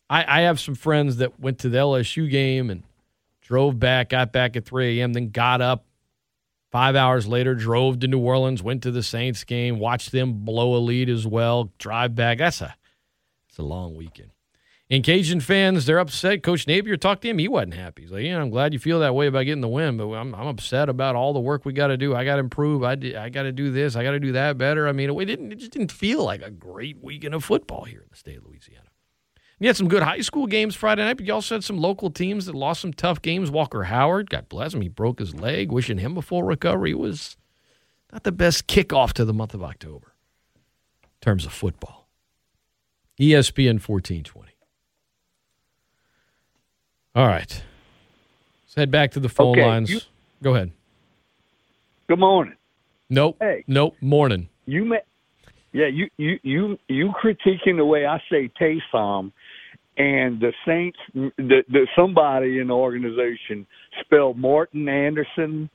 I, 0.09 0.39
I 0.39 0.40
have 0.43 0.59
some 0.59 0.74
friends 0.74 1.18
that 1.18 1.39
went 1.39 1.59
to 1.59 1.68
the 1.68 1.76
LSU 1.76 2.31
game 2.31 2.70
and 2.70 2.85
drove 3.43 3.78
back, 3.78 4.10
got 4.10 4.32
back 4.32 4.56
at 4.56 4.64
3 4.64 5.01
a.m., 5.01 5.12
then 5.12 5.28
got 5.28 5.60
up 5.60 5.85
five 6.74 6.96
hours 6.96 7.28
later, 7.28 7.55
drove 7.55 8.01
to 8.01 8.09
New 8.09 8.18
Orleans, 8.18 8.60
went 8.60 8.82
to 8.82 8.90
the 8.90 9.05
Saints 9.05 9.44
game, 9.44 9.78
watched 9.78 10.10
them 10.10 10.44
blow 10.44 10.74
a 10.74 10.78
lead 10.78 11.09
as 11.09 11.24
well, 11.24 11.70
drive 11.78 12.16
back. 12.16 12.38
That's 12.38 12.60
a, 12.60 12.74
it's 13.48 13.59
a 13.59 13.62
long 13.62 13.94
weekend. 13.94 14.32
And 14.90 15.05
Cajun 15.05 15.38
fans, 15.38 15.86
they're 15.86 16.01
upset. 16.01 16.42
Coach 16.42 16.66
Napier 16.66 16.96
talked 16.96 17.22
to 17.22 17.28
him. 17.28 17.38
He 17.38 17.46
wasn't 17.46 17.74
happy. 17.74 18.02
He's 18.02 18.10
like, 18.10 18.24
yeah, 18.24 18.40
I'm 18.40 18.51
glad 18.51 18.72
you 18.72 18.80
feel 18.80 18.98
that 18.98 19.14
way 19.14 19.28
about 19.28 19.44
getting 19.44 19.60
the 19.60 19.68
win, 19.68 19.96
but 19.96 20.09
I'm, 20.14 20.34
I'm 20.34 20.48
upset 20.48 20.88
about 20.88 21.14
all 21.14 21.32
the 21.32 21.38
work 21.38 21.64
we 21.64 21.72
got 21.72 21.86
to 21.86 21.96
do. 21.96 22.12
I 22.12 22.24
got 22.24 22.34
to 22.34 22.40
improve. 22.40 22.82
I, 22.82 22.94
I 23.16 23.28
got 23.28 23.44
to 23.44 23.52
do 23.52 23.70
this. 23.70 23.94
I 23.94 24.02
got 24.02 24.10
to 24.10 24.20
do 24.20 24.32
that 24.32 24.59
better. 24.59 24.88
I 24.88 24.92
mean, 24.92 25.10
it 25.10 25.24
didn't. 25.26 25.52
It 25.52 25.60
just 25.60 25.70
didn't 25.70 25.92
feel 25.92 26.24
like 26.24 26.42
a 26.42 26.51
great 26.51 26.96
weekend 27.01 27.34
of 27.34 27.44
football 27.44 27.84
here 27.84 28.01
in 28.01 28.09
the 28.10 28.16
state 28.16 28.38
of 28.38 28.46
Louisiana. 28.46 28.88
You 29.60 29.68
had 29.68 29.76
some 29.76 29.89
good 29.89 30.02
high 30.02 30.20
school 30.20 30.47
games 30.47 30.74
Friday 30.74 31.02
night, 31.05 31.16
but 31.16 31.26
you 31.26 31.32
also 31.32 31.55
had 31.55 31.64
some 31.64 31.78
local 31.78 32.10
teams 32.10 32.47
that 32.47 32.55
lost 32.55 32.81
some 32.81 32.93
tough 32.93 33.22
games. 33.22 33.51
Walker 33.51 33.85
Howard, 33.85 34.28
God 34.31 34.48
bless 34.48 34.74
him, 34.74 34.81
he 34.81 34.89
broke 34.89 35.18
his 35.20 35.35
leg. 35.35 35.70
Wishing 35.70 35.98
him 35.98 36.16
a 36.16 36.22
full 36.22 36.43
recovery. 36.43 36.90
It 36.90 36.98
was 36.98 37.36
not 38.12 38.24
the 38.24 38.32
best 38.32 38.66
kickoff 38.66 39.12
to 39.14 39.24
the 39.24 39.32
month 39.32 39.55
of 39.55 39.62
October 39.62 40.12
in 41.05 41.09
terms 41.20 41.47
of 41.47 41.52
football. 41.52 42.09
ESPN 43.20 43.74
1420. 43.81 44.51
All 47.14 47.26
right. 47.28 47.62
Let's 48.64 48.74
head 48.74 48.90
back 48.90 49.12
to 49.12 49.20
the 49.20 49.28
phone 49.28 49.52
Okay, 49.59 49.64
lines. 49.66 49.90
you- 49.90 50.01
Go 50.43 50.55
ahead. 50.55 50.72
Good 52.09 52.18
morning. 52.18 52.55
Nope. 53.09 53.36
Hey. 53.40 53.64
Nope. 53.66 53.97
Morning. 54.01 54.48
You 54.66 54.85
may, 54.85 54.98
yeah, 55.72 55.86
you 55.86 56.09
you 56.18 56.39
you 56.43 56.78
you 56.89 57.12
critiquing 57.22 57.76
the 57.76 57.85
way 57.85 58.05
I 58.05 58.20
say 58.31 58.51
Taysom, 58.60 59.32
and 59.96 60.40
the 60.40 60.52
Saints, 60.66 60.98
the, 61.14 61.64
the 61.68 61.86
somebody 61.96 62.58
in 62.58 62.68
the 62.68 62.74
organization 62.74 63.66
spelled 64.00 64.38
Morton 64.38 64.88
Anderson 64.88 65.70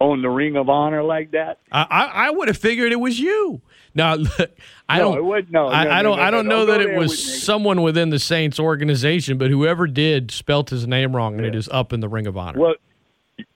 on 0.00 0.22
the 0.22 0.28
Ring 0.28 0.56
of 0.56 0.68
Honor 0.68 1.02
like 1.04 1.30
that. 1.30 1.58
I, 1.70 1.84
I, 2.12 2.30
would 2.30 2.48
have 2.48 2.56
figured 2.56 2.90
it 2.90 2.98
was 2.98 3.18
you. 3.20 3.60
Now, 3.94 4.14
look, 4.38 4.50
I 4.88 4.98
No, 4.98 5.14
don't. 5.14 5.24
wasn't- 5.24 5.52
no, 5.52 5.68
I, 5.68 5.84
no, 5.84 5.90
I 5.90 6.02
don't. 6.02 6.18
I 6.20 6.30
don't 6.30 6.46
no, 6.46 6.56
know 6.60 6.66
don't 6.66 6.78
that 6.82 6.90
it 6.90 6.98
was 6.98 7.10
with 7.10 7.18
someone 7.20 7.82
within 7.82 8.10
the 8.10 8.18
Saints 8.18 8.58
organization, 8.58 9.38
but 9.38 9.50
whoever 9.50 9.86
did 9.86 10.30
spelt 10.32 10.70
his 10.70 10.86
name 10.86 11.14
wrong, 11.14 11.36
and 11.36 11.46
it 11.46 11.54
is 11.54 11.68
up 11.68 11.92
in 11.92 12.00
the 12.00 12.08
Ring 12.08 12.26
of 12.26 12.36
Honor. 12.36 12.58
Well, 12.58 12.74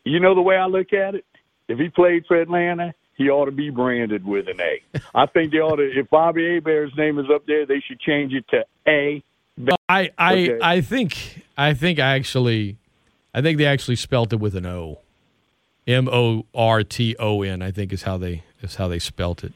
you 0.04 0.20
know 0.20 0.34
the 0.34 0.40
way 0.42 0.56
I 0.56 0.66
look 0.66 0.92
at 0.92 1.14
it. 1.16 1.24
If 1.68 1.78
he 1.78 1.88
played 1.88 2.24
for 2.26 2.40
Atlanta, 2.40 2.94
he 3.16 3.28
ought 3.28 3.46
to 3.46 3.50
be 3.52 3.68
branded 3.70 4.24
with 4.24 4.46
an 4.48 4.60
A. 4.60 5.00
I 5.14 5.26
think 5.26 5.50
they 5.52 5.58
ought 5.58 5.76
to. 5.76 5.82
If 5.92 6.08
Bobby 6.08 6.54
Hebert's 6.54 6.96
name 6.96 7.18
is 7.18 7.26
up 7.34 7.44
there, 7.46 7.66
they 7.66 7.82
should 7.86 8.00
change 8.00 8.32
it 8.32 8.44
to 8.50 8.64
A. 8.86 9.22
I 9.88 10.10
I 10.18 10.32
Okay. 10.34 10.58
I 10.62 10.80
think 10.80 11.42
I 11.56 11.74
think 11.74 11.98
I 11.98 12.14
actually 12.16 12.76
I 13.34 13.42
think 13.42 13.58
they 13.58 13.66
actually 13.66 13.96
spelt 13.96 14.32
it 14.32 14.40
with 14.40 14.54
an 14.54 14.66
O. 14.66 14.98
M 15.86 16.06
O 16.12 16.44
R 16.54 16.82
T 16.84 17.16
O 17.18 17.42
N, 17.42 17.62
I 17.62 17.70
think 17.70 17.92
is 17.92 18.02
how 18.02 18.18
they 18.18 18.42
is 18.62 18.76
how 18.76 18.88
they 18.88 18.98
spelt 18.98 19.42
it. 19.42 19.52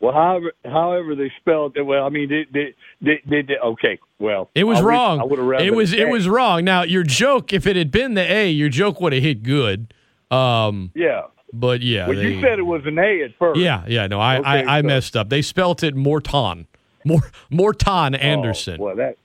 Well, 0.00 0.12
however, 0.12 0.52
however 0.64 1.14
they 1.14 1.30
spelled 1.40 1.76
it. 1.76 1.82
Well, 1.82 2.04
I 2.06 2.08
mean, 2.08 2.28
they, 2.30 2.46
they, 2.52 2.74
they, 3.02 3.20
they, 3.28 3.42
they- 3.42 3.58
okay. 3.58 3.98
Well, 4.18 4.48
It 4.54 4.64
was 4.64 4.78
I 4.78 4.82
wish- 4.82 4.88
wrong. 4.88 5.20
I 5.20 5.24
would 5.24 5.38
have 5.38 5.46
rather 5.48 5.64
it 5.64 5.74
was 5.74 5.92
it 5.92 6.08
was 6.08 6.26
wrong. 6.28 6.64
Now 6.64 6.82
your 6.82 7.02
joke, 7.02 7.52
if 7.52 7.66
it 7.66 7.76
had 7.76 7.90
been 7.90 8.14
the 8.14 8.22
A, 8.30 8.50
your 8.50 8.68
joke 8.70 9.00
would 9.00 9.12
have 9.12 9.22
hit 9.22 9.42
good. 9.42 9.92
Um, 10.30 10.90
Yeah. 10.94 11.22
but 11.52 11.80
yeah, 11.82 12.06
well, 12.06 12.16
they, 12.16 12.28
you 12.34 12.40
said 12.40 12.58
it 12.58 12.62
was 12.66 12.82
an 12.86 12.98
A 12.98 13.22
at 13.24 13.34
first. 13.38 13.58
yeah, 13.60 13.84
yeah. 13.88 14.06
No, 14.06 14.20
I 14.20 14.38
Okay, 14.38 14.46
I, 14.48 14.78
I 14.78 14.80
so- 14.80 14.86
messed 14.86 15.16
up. 15.16 15.28
They 15.28 15.42
spelt 15.42 15.82
it 15.82 15.94
Morton, 15.96 16.66
Mor 17.04 17.20
Morton 17.50 18.14
oh, 18.14 18.18
Anderson. 18.18 18.76
Oh, 18.80 18.84
well, 18.84 18.96
that 18.96 19.16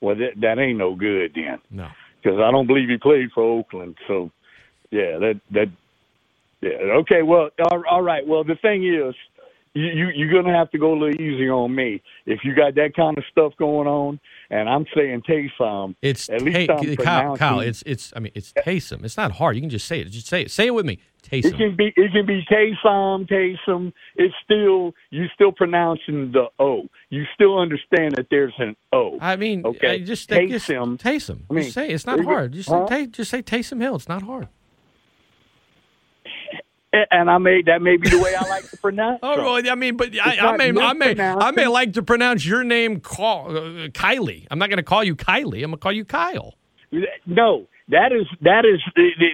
well 0.00 0.16
that 0.16 0.40
that 0.40 0.58
ain't 0.58 0.78
no 0.78 0.94
good 0.94 1.32
then. 1.34 1.58
No. 1.70 1.88
because 2.24 2.38
I 2.40 2.50
don't 2.50 2.66
believe 2.66 2.88
he 2.88 2.96
played 2.96 3.30
for 3.32 3.42
Oakland. 3.42 3.96
So, 4.08 4.30
yeah, 4.90 5.18
that 5.18 5.40
that 5.50 5.68
yeah. 6.60 6.70
Okay, 7.00 7.22
well, 7.22 7.50
all, 7.70 7.84
all 7.88 8.02
right. 8.02 8.26
Well, 8.26 8.44
the 8.44 8.56
thing 8.56 8.84
is, 8.84 9.14
you, 9.74 9.86
you 9.86 10.08
you're 10.14 10.42
gonna 10.42 10.56
have 10.56 10.70
to 10.70 10.78
go 10.78 10.92
a 10.92 10.98
little 10.98 11.20
easy 11.20 11.48
on 11.48 11.74
me 11.74 12.00
if 12.26 12.40
you 12.44 12.54
got 12.54 12.74
that 12.76 12.94
kind 12.94 13.18
of 13.18 13.24
stuff 13.30 13.52
going 13.58 13.86
on. 13.86 14.18
And 14.50 14.68
I'm 14.68 14.86
saying 14.94 15.22
Taysom. 15.28 15.96
It's 16.00 16.28
at 16.28 16.42
least 16.42 16.68
Ta- 16.68 16.76
I'm 16.76 16.96
Kyle, 16.96 17.36
Kyle. 17.36 17.60
It's 17.60 17.82
it's. 17.84 18.12
I 18.16 18.20
mean, 18.20 18.32
it's 18.34 18.52
Taysom. 18.52 19.04
It's 19.04 19.16
not 19.16 19.32
hard. 19.32 19.56
You 19.56 19.62
can 19.62 19.70
just 19.70 19.86
say 19.86 20.00
it. 20.00 20.10
Just 20.10 20.28
say 20.28 20.42
it. 20.42 20.50
Say 20.50 20.66
it 20.66 20.74
with 20.74 20.86
me. 20.86 21.00
It 21.30 21.56
can 21.56 21.76
be 21.76 21.92
it 21.96 22.12
can 22.12 22.26
be 22.26 22.44
Taysom, 22.50 23.28
Taysom. 23.28 23.92
It's 24.16 24.34
still 24.44 24.94
you 25.10 25.26
still 25.34 25.52
pronouncing 25.52 26.32
the 26.32 26.46
O. 26.58 26.88
You 27.10 27.24
still 27.34 27.58
understand 27.58 28.14
that 28.16 28.26
there's 28.30 28.54
an 28.58 28.76
O. 28.92 29.18
I 29.20 29.36
mean, 29.36 29.64
okay, 29.64 29.90
I 29.90 29.98
just 30.00 30.28
think 30.28 30.50
just 30.50 30.68
Taysom. 30.68 30.98
Taysom. 30.98 31.42
I 31.50 31.54
mean, 31.54 31.64
just 31.64 31.74
say 31.74 31.88
it's 31.88 32.06
not 32.06 32.18
go- 32.18 32.24
hard. 32.24 32.52
Just 32.52 32.68
huh? 32.68 32.86
say 32.88 33.06
just 33.06 33.30
say 33.30 33.42
Taysom 33.42 33.80
Hill. 33.80 33.96
It's 33.96 34.08
not 34.08 34.22
hard. 34.22 34.48
and 37.10 37.30
I 37.30 37.38
may 37.38 37.62
that 37.62 37.82
may 37.82 37.96
be 37.96 38.08
the 38.08 38.18
way 38.18 38.34
I 38.34 38.48
like 38.48 38.68
to 38.70 38.76
pronounce. 38.76 39.20
Oh, 39.22 39.36
well, 39.36 39.70
I 39.70 39.74
mean, 39.74 39.96
but 39.96 40.10
I, 40.18 40.38
I 40.38 40.56
may, 40.56 40.80
I 40.80 40.92
may, 40.92 41.18
I 41.18 41.50
may 41.50 41.66
like 41.66 41.94
to 41.94 42.02
pronounce 42.02 42.44
your 42.44 42.62
name, 42.62 43.00
call, 43.00 43.56
uh, 43.56 43.60
Kylie. 43.88 44.46
I'm 44.50 44.58
not 44.58 44.68
going 44.68 44.76
to 44.78 44.82
call 44.82 45.02
you 45.02 45.16
Kylie. 45.16 45.62
I'm 45.64 45.70
going 45.70 45.72
to 45.72 45.76
call 45.78 45.92
you 45.92 46.04
Kyle. 46.04 46.54
No, 47.26 47.66
that 47.88 48.12
is 48.12 48.26
that 48.42 48.64
is 48.64 48.80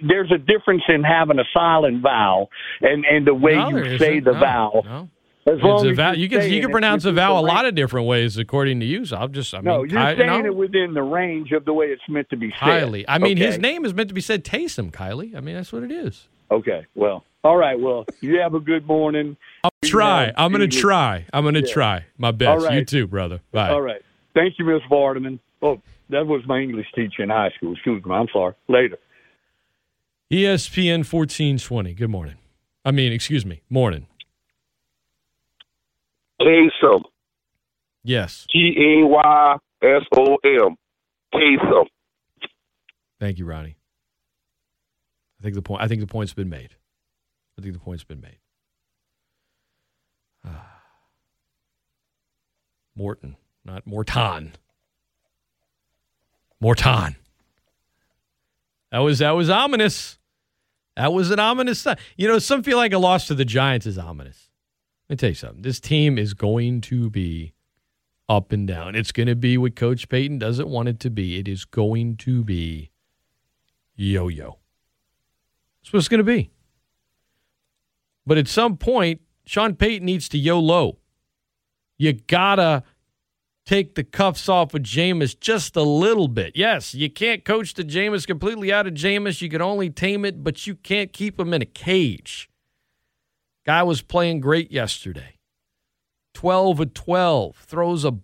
there's 0.07 0.31
a 0.33 0.39
difference 0.39 0.83
in 0.89 1.03
having 1.05 1.39
a 1.39 1.45
silent 1.55 2.03
vowel 2.03 2.51
and 2.81 3.05
and 3.05 3.27
the 3.27 3.35
way 3.35 3.55
No, 3.55 3.71
you 3.77 3.99
say 3.99 4.21
the 4.21 4.33
No, 4.33 4.41
vowel. 4.41 4.83
no. 4.85 5.09
As 5.47 5.59
long 5.63 5.87
as 5.87 5.97
vowel. 5.97 6.17
You 6.19 6.29
can 6.29 6.51
you 6.51 6.61
can 6.61 6.71
pronounce 6.71 7.05
a 7.07 7.13
vowel 7.13 7.39
a 7.39 7.47
lot 7.47 7.65
of 7.65 7.75
different 7.75 8.07
ways 8.07 8.37
according 8.37 8.81
to 8.81 8.87
you. 8.87 9.05
So 9.07 9.17
I'll 9.17 9.27
just, 9.29 9.55
I 9.55 9.59
mean, 9.59 9.65
No, 9.65 9.83
you're 9.85 10.17
saying 10.17 10.45
it 10.47 10.55
within 10.55 10.93
the 10.95 11.03
range 11.03 11.53
of 11.53 11.65
the 11.65 11.73
way 11.73 11.87
it's 11.87 12.03
meant 12.09 12.29
to 12.31 12.37
be 12.37 12.51
said. 12.51 12.67
Kylie. 12.89 13.05
I 13.09 13.19
mean, 13.19 13.37
his 13.39 13.59
name 13.59 13.85
is 13.85 13.95
meant 13.95 14.09
to 14.09 14.15
be 14.15 14.21
said 14.21 14.45
Taysom, 14.45 14.91
Kylie. 14.93 15.35
I 15.35 15.41
mean, 15.41 15.55
that's 15.57 15.73
what 15.73 15.83
it 15.83 15.91
is. 15.91 16.29
Okay, 16.51 16.85
well, 16.95 17.25
all 17.43 17.57
right. 17.57 17.79
Well, 17.81 18.05
you 18.21 18.39
have 18.41 18.55
a 18.55 18.61
good 18.61 18.87
morning. 18.87 19.37
I'll 19.65 19.71
try. 19.85 20.33
I'm 20.37 20.53
going 20.53 20.69
to 20.69 20.77
try. 20.81 21.25
I'm 21.33 21.43
going 21.45 21.55
to 21.55 21.61
Yeah. 21.67 21.73
try 21.73 22.05
my 22.19 22.33
best. 22.33 22.71
You 22.73 22.85
too, 22.85 23.07
brother. 23.07 23.41
Bye. 23.53 23.71
All 23.71 23.81
right. 23.81 24.03
Thank 24.35 24.59
you, 24.59 24.65
Miss 24.67 24.83
Vardaman. 24.91 25.39
Oh, 25.63 25.81
that 26.11 26.27
was 26.27 26.43
my 26.47 26.59
English 26.61 26.87
teacher 26.95 27.23
in 27.23 27.31
high 27.31 27.51
school. 27.57 27.73
Excuse 27.73 28.05
me. 28.05 28.15
I'm 28.15 28.29
sorry. 28.33 28.55
Later. 28.69 28.99
ESPN 30.31 30.99
1420. 30.99 31.95
Good 31.95 32.11
morning. 32.11 32.37
I 32.85 32.91
mean, 32.93 33.13
excuse 33.13 33.45
me. 33.45 33.63
Morning. 33.69 34.07
Taysom. 36.41 37.03
Yes. 38.03 38.47
T 38.51 38.75
A 38.79 39.07
Y 39.07 39.57
S 39.83 40.03
O 40.17 40.37
M. 40.45 40.77
Taysom. 41.35 41.87
Thank 43.19 43.39
you, 43.39 43.45
Ronnie. 43.45 43.77
I 45.39 45.43
think 45.43 45.55
the 45.55 45.63
point. 45.63 45.83
I 45.83 45.89
think 45.89 46.01
the 46.01 46.07
point's 46.07 46.33
been 46.33 46.49
made. 46.49 46.77
I 47.59 47.63
think 47.63 47.75
the 47.75 47.81
point's 47.81 48.05
been 48.05 48.21
made. 48.21 48.39
Ah. 50.45 50.81
Morton, 52.97 53.37
not 53.65 53.87
Morton. 53.87 54.53
Morton. 56.61 57.17
That 58.93 58.99
was 58.99 59.21
that 59.21 59.33
was 59.33 59.49
ominous. 59.49 60.19
That 60.97 61.13
was 61.13 61.31
an 61.31 61.39
ominous 61.39 61.81
sign. 61.81 61.97
You 62.17 62.29
know, 62.29 62.39
some 62.39 62.63
feel 62.63 62.77
like 62.77 62.93
a 62.93 62.99
loss 62.99 63.27
to 63.29 63.35
the 63.35 63.45
Giants 63.45 63.87
is 63.87 63.97
ominous. 63.97 64.51
Let 65.09 65.15
me 65.15 65.17
tell 65.17 65.29
you 65.31 65.35
something. 65.35 65.63
This 65.63 65.81
team 65.81 66.19
is 66.19 66.35
going 66.35 66.81
to 66.83 67.11
be 67.11 67.55
up 68.29 68.53
and 68.53 68.67
down. 68.67 68.95
It's 68.95 69.13
going 69.13 69.27
to 69.27 69.35
be 69.35 69.57
what 69.59 69.75
Coach 69.77 70.09
Payton 70.09 70.39
doesn't 70.39 70.69
want 70.69 70.89
it 70.89 71.01
to 71.01 71.11
be. 71.11 71.39
It 71.39 71.49
is 71.49 71.65
going 71.65 72.17
to 72.19 72.45
be 72.45 72.91
yo-yo. 73.97 74.59
That's 75.83 75.93
what 75.93 75.99
it's 75.99 76.09
going 76.09 76.19
to 76.19 76.25
be. 76.25 76.51
But 78.27 78.39
at 78.39 78.47
some 78.47 78.77
point, 78.77 79.21
Sean 79.47 79.75
Payton 79.75 80.05
needs 80.05 80.29
to 80.29 80.39
yo-lo. 80.39 80.99
You 81.99 82.13
gotta 82.13 82.85
take 83.71 83.95
the 83.95 84.03
cuffs 84.03 84.49
off 84.49 84.75
of 84.75 84.83
Jameis 84.83 85.39
just 85.39 85.77
a 85.77 85.83
little 85.83 86.27
bit. 86.27 86.57
Yes, 86.57 86.93
you 86.93 87.09
can't 87.09 87.45
coach 87.45 87.75
the 87.75 87.85
Jameis 87.85 88.27
completely 88.27 88.73
out 88.73 88.89
of 88.89 88.95
Jameis. 88.95 89.41
You 89.41 89.49
can 89.49 89.63
only 89.63 89.89
tame 89.89 90.25
it, 90.25 90.43
but 90.43 90.67
you 90.67 90.75
can't 90.75 91.13
keep 91.13 91.39
him 91.39 91.55
in 91.55 91.63
a 91.63 91.67
cage. 91.67 92.51
Guy 93.65 93.85
was 93.85 94.03
playing 94.03 94.41
great 94.41 94.73
yesterday. 94.73 95.37
12 96.35 96.81
of 96.81 96.95
12. 96.95 97.57
Throws 97.59 98.05
a 98.05 98.19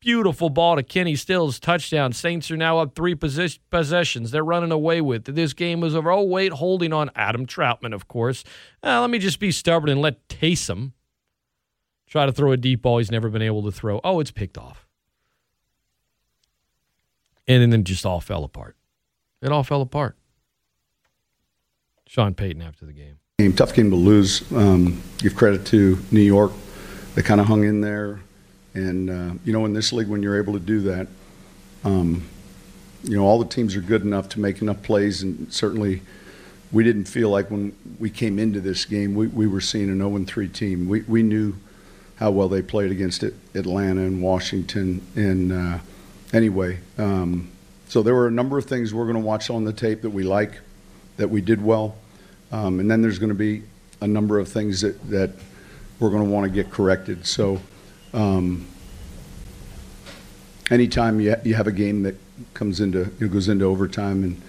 beautiful 0.00 0.48
ball 0.48 0.76
to 0.76 0.82
Kenny 0.82 1.14
Stills. 1.14 1.60
Touchdown. 1.60 2.14
Saints 2.14 2.50
are 2.50 2.56
now 2.56 2.78
up 2.78 2.94
three 2.94 3.14
possessions. 3.14 4.30
They're 4.30 4.42
running 4.42 4.72
away 4.72 5.02
with. 5.02 5.26
This 5.26 5.52
game 5.52 5.80
was 5.80 5.94
over. 5.94 6.10
Oh, 6.10 6.22
wait, 6.22 6.52
holding 6.52 6.94
on 6.94 7.10
Adam 7.14 7.44
Trautman, 7.44 7.92
of 7.92 8.08
course. 8.08 8.44
Uh, 8.82 9.02
let 9.02 9.10
me 9.10 9.18
just 9.18 9.40
be 9.40 9.52
stubborn 9.52 9.90
and 9.90 10.00
let 10.00 10.26
Taysom 10.28 10.92
try 12.08 12.24
to 12.24 12.32
throw 12.32 12.52
a 12.52 12.56
deep 12.56 12.80
ball 12.80 12.96
he's 12.96 13.10
never 13.10 13.28
been 13.28 13.42
able 13.42 13.62
to 13.64 13.72
throw. 13.72 14.00
Oh, 14.02 14.20
it's 14.20 14.30
picked 14.30 14.56
off. 14.56 14.85
And 17.48 17.72
then 17.72 17.80
it 17.80 17.84
just 17.84 18.04
all 18.04 18.20
fell 18.20 18.44
apart. 18.44 18.76
It 19.42 19.52
all 19.52 19.62
fell 19.62 19.82
apart. 19.82 20.16
Sean 22.06 22.34
Payton 22.34 22.62
after 22.62 22.86
the 22.86 22.92
game. 22.92 23.18
Game, 23.38 23.52
tough 23.52 23.74
game 23.74 23.90
to 23.90 23.96
lose. 23.96 24.50
Um, 24.52 25.02
give 25.18 25.36
credit 25.36 25.66
to 25.66 25.98
New 26.10 26.20
York. 26.20 26.52
They 27.14 27.22
kind 27.22 27.40
of 27.40 27.46
hung 27.46 27.64
in 27.64 27.80
there. 27.80 28.20
And, 28.74 29.10
uh, 29.10 29.34
you 29.44 29.52
know, 29.52 29.64
in 29.64 29.72
this 29.72 29.92
league, 29.92 30.08
when 30.08 30.22
you're 30.22 30.38
able 30.38 30.52
to 30.52 30.60
do 30.60 30.80
that, 30.82 31.08
um, 31.84 32.26
you 33.02 33.16
know, 33.16 33.24
all 33.24 33.38
the 33.38 33.48
teams 33.48 33.76
are 33.76 33.80
good 33.80 34.02
enough 34.02 34.28
to 34.30 34.40
make 34.40 34.60
enough 34.62 34.82
plays. 34.82 35.22
And 35.22 35.52
certainly, 35.52 36.02
we 36.72 36.84
didn't 36.84 37.04
feel 37.04 37.30
like 37.30 37.50
when 37.50 37.74
we 37.98 38.10
came 38.10 38.38
into 38.38 38.60
this 38.60 38.84
game, 38.84 39.14
we, 39.14 39.28
we 39.28 39.46
were 39.46 39.60
seeing 39.60 39.88
an 39.88 39.98
0 39.98 40.24
3 40.24 40.48
team. 40.48 40.88
We, 40.88 41.02
we 41.02 41.22
knew 41.22 41.54
how 42.16 42.30
well 42.30 42.48
they 42.48 42.62
played 42.62 42.90
against 42.90 43.22
Atlanta 43.22 44.00
and 44.00 44.22
Washington. 44.22 45.06
And 45.14 45.52
uh, 45.52 45.78
anyway, 46.32 46.78
um, 46.98 47.50
so 47.88 48.02
there 48.02 48.14
were 48.14 48.26
a 48.26 48.32
number 48.32 48.58
of 48.58 48.64
things 48.64 48.92
we're 48.92 49.04
going 49.04 49.14
to 49.14 49.20
watch 49.20 49.50
on 49.50 49.64
the 49.64 49.72
tape 49.72 50.02
that 50.02 50.10
we 50.10 50.22
like, 50.22 50.60
that 51.16 51.28
we 51.28 51.40
did 51.40 51.62
well. 51.62 51.96
Um, 52.52 52.80
and 52.80 52.90
then 52.90 53.02
there's 53.02 53.18
going 53.18 53.30
to 53.30 53.34
be 53.34 53.62
a 54.00 54.06
number 54.06 54.38
of 54.38 54.48
things 54.48 54.80
that, 54.80 55.10
that 55.10 55.30
we're 55.98 56.10
going 56.10 56.24
to 56.24 56.30
want 56.30 56.44
to 56.44 56.50
get 56.50 56.70
corrected. 56.70 57.26
So 57.26 57.60
um, 58.12 58.66
anytime 60.70 61.20
you, 61.20 61.36
you 61.44 61.54
have 61.54 61.66
a 61.66 61.72
game 61.72 62.02
that 62.02 62.16
comes 62.54 62.80
into, 62.80 63.10
you 63.18 63.26
know, 63.26 63.32
goes 63.32 63.48
into 63.48 63.64
overtime 63.64 64.24
and, 64.24 64.42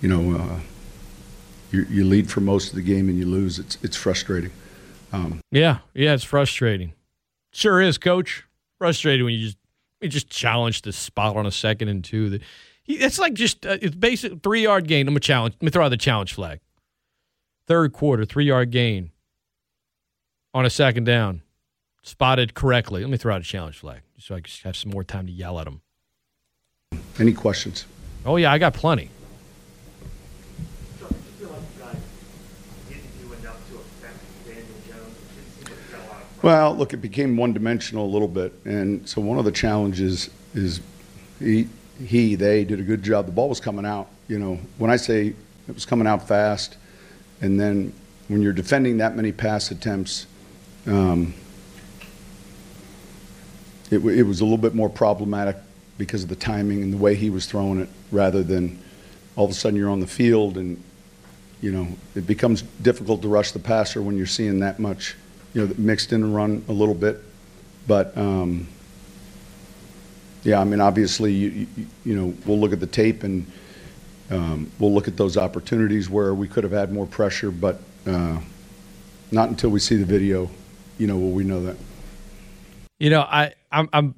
you 0.00 0.08
know, 0.08 0.38
uh, 0.38 0.60
you, 1.70 1.86
you 1.90 2.04
lead 2.04 2.30
for 2.30 2.40
most 2.40 2.70
of 2.70 2.74
the 2.74 2.82
game 2.82 3.08
and 3.08 3.18
you 3.18 3.26
lose, 3.26 3.58
it's, 3.58 3.78
it's 3.82 3.96
frustrating. 3.96 4.50
Um, 5.12 5.40
yeah, 5.50 5.78
yeah, 5.94 6.14
it's 6.14 6.24
frustrating. 6.24 6.94
Sure 7.52 7.80
is, 7.80 7.98
Coach. 7.98 8.44
Frustrating 8.78 9.24
when 9.24 9.34
you 9.34 9.44
just 9.44 9.58
you 10.00 10.08
just 10.08 10.28
challenge 10.30 10.82
the 10.82 10.92
spot 10.92 11.36
on 11.36 11.46
a 11.46 11.50
second 11.50 11.88
and 11.88 12.04
two. 12.04 12.30
That 12.30 12.42
it's 12.86 13.18
like 13.18 13.34
just 13.34 13.66
uh, 13.66 13.78
it's 13.80 13.94
basic 13.94 14.42
three 14.42 14.62
yard 14.62 14.86
gain. 14.86 15.08
I'm 15.08 15.16
a 15.16 15.20
challenge. 15.20 15.54
Let 15.54 15.62
me 15.62 15.70
throw 15.70 15.84
out 15.84 15.90
the 15.90 15.96
challenge 15.96 16.32
flag. 16.32 16.60
Third 17.66 17.92
quarter, 17.92 18.24
three 18.24 18.46
yard 18.46 18.70
gain 18.70 19.10
on 20.52 20.64
a 20.64 20.70
second 20.70 21.04
down, 21.04 21.42
spotted 22.02 22.54
correctly. 22.54 23.02
Let 23.02 23.10
me 23.10 23.16
throw 23.16 23.34
out 23.34 23.40
a 23.40 23.44
challenge 23.44 23.78
flag 23.78 24.00
so 24.18 24.34
I 24.34 24.40
can 24.40 24.50
have 24.64 24.76
some 24.76 24.90
more 24.90 25.04
time 25.04 25.26
to 25.26 25.32
yell 25.32 25.58
at 25.60 25.66
them. 25.66 25.82
Any 27.18 27.32
questions? 27.32 27.86
Oh 28.24 28.36
yeah, 28.36 28.52
I 28.52 28.58
got 28.58 28.74
plenty. 28.74 29.10
Well, 36.42 36.74
look, 36.74 36.94
it 36.94 36.98
became 36.98 37.36
one 37.36 37.52
dimensional 37.52 38.06
a 38.06 38.08
little 38.08 38.28
bit. 38.28 38.54
And 38.64 39.06
so 39.06 39.20
one 39.20 39.38
of 39.38 39.44
the 39.44 39.52
challenges 39.52 40.30
is 40.54 40.80
he, 41.38 41.68
he, 42.02 42.34
they 42.34 42.64
did 42.64 42.80
a 42.80 42.82
good 42.82 43.02
job. 43.02 43.26
The 43.26 43.32
ball 43.32 43.48
was 43.48 43.60
coming 43.60 43.84
out. 43.84 44.08
You 44.26 44.38
know, 44.38 44.58
when 44.78 44.90
I 44.90 44.96
say 44.96 45.34
it 45.68 45.74
was 45.74 45.84
coming 45.84 46.06
out 46.06 46.26
fast, 46.26 46.76
and 47.42 47.60
then 47.60 47.92
when 48.28 48.40
you're 48.40 48.54
defending 48.54 48.98
that 48.98 49.16
many 49.16 49.32
pass 49.32 49.70
attempts, 49.70 50.26
um, 50.86 51.34
it, 53.90 53.98
it 53.98 54.22
was 54.22 54.40
a 54.40 54.44
little 54.44 54.58
bit 54.58 54.74
more 54.74 54.88
problematic 54.88 55.56
because 55.98 56.22
of 56.22 56.30
the 56.30 56.36
timing 56.36 56.82
and 56.82 56.92
the 56.92 56.96
way 56.96 57.14
he 57.14 57.28
was 57.28 57.44
throwing 57.44 57.80
it 57.80 57.88
rather 58.10 58.42
than 58.42 58.78
all 59.36 59.44
of 59.44 59.50
a 59.50 59.54
sudden 59.54 59.78
you're 59.78 59.90
on 59.90 60.00
the 60.00 60.06
field 60.06 60.56
and, 60.56 60.82
you 61.60 61.70
know, 61.70 61.86
it 62.14 62.26
becomes 62.26 62.62
difficult 62.62 63.20
to 63.20 63.28
rush 63.28 63.50
the 63.52 63.58
passer 63.58 64.00
when 64.00 64.16
you're 64.16 64.26
seeing 64.26 64.60
that 64.60 64.78
much 64.78 65.16
you 65.54 65.66
know, 65.66 65.74
mixed 65.76 66.12
in 66.12 66.22
and 66.22 66.34
run 66.34 66.64
a 66.68 66.72
little 66.72 66.94
bit. 66.94 67.22
But 67.86 68.16
um, 68.16 68.68
yeah, 70.42 70.60
I 70.60 70.64
mean, 70.64 70.80
obviously, 70.80 71.32
you, 71.32 71.66
you, 71.76 71.86
you, 72.04 72.14
know, 72.16 72.34
we'll 72.46 72.58
look 72.58 72.72
at 72.72 72.80
the 72.80 72.86
tape 72.86 73.22
and 73.22 73.46
um, 74.30 74.70
we'll 74.78 74.92
look 74.92 75.08
at 75.08 75.16
those 75.16 75.36
opportunities 75.36 76.08
where 76.08 76.34
we 76.34 76.48
could 76.48 76.64
have 76.64 76.72
had 76.72 76.92
more 76.92 77.06
pressure, 77.06 77.50
but 77.50 77.80
uh, 78.06 78.38
not 79.30 79.48
until 79.48 79.70
we 79.70 79.80
see 79.80 79.96
the 79.96 80.04
video, 80.04 80.48
you 80.98 81.06
know, 81.06 81.18
will 81.18 81.32
we 81.32 81.44
know 81.44 81.62
that. 81.62 81.76
You 82.98 83.10
know, 83.10 83.22
I, 83.22 83.54
I'm, 83.72 83.88
I'm 83.92 84.14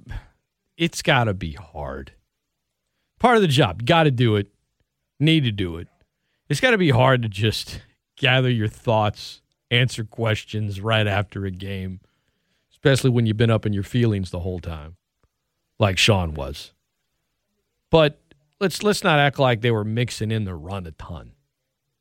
it's 0.76 1.02
got 1.02 1.24
to 1.24 1.34
be 1.34 1.52
hard. 1.52 2.12
Part 3.20 3.36
of 3.36 3.42
the 3.42 3.48
job, 3.48 3.84
got 3.86 4.04
to 4.04 4.10
do 4.10 4.36
it, 4.36 4.48
need 5.20 5.44
to 5.44 5.52
do 5.52 5.76
it. 5.76 5.88
It's 6.48 6.60
got 6.60 6.72
to 6.72 6.78
be 6.78 6.90
hard 6.90 7.22
to 7.22 7.28
just 7.28 7.80
gather 8.16 8.50
your 8.50 8.68
thoughts 8.68 9.41
answer 9.72 10.04
questions 10.04 10.80
right 10.80 11.06
after 11.06 11.44
a 11.44 11.50
game, 11.50 12.00
especially 12.70 13.10
when 13.10 13.26
you've 13.26 13.36
been 13.36 13.50
up 13.50 13.66
in 13.66 13.72
your 13.72 13.82
feelings 13.82 14.30
the 14.30 14.40
whole 14.40 14.60
time, 14.60 14.96
like 15.78 15.98
Sean 15.98 16.34
was. 16.34 16.72
But 17.90 18.20
let's 18.60 18.82
let's 18.82 19.02
not 19.02 19.18
act 19.18 19.38
like 19.38 19.60
they 19.60 19.70
were 19.70 19.84
mixing 19.84 20.30
in 20.30 20.44
the 20.44 20.54
run 20.54 20.86
a 20.86 20.92
ton. 20.92 21.32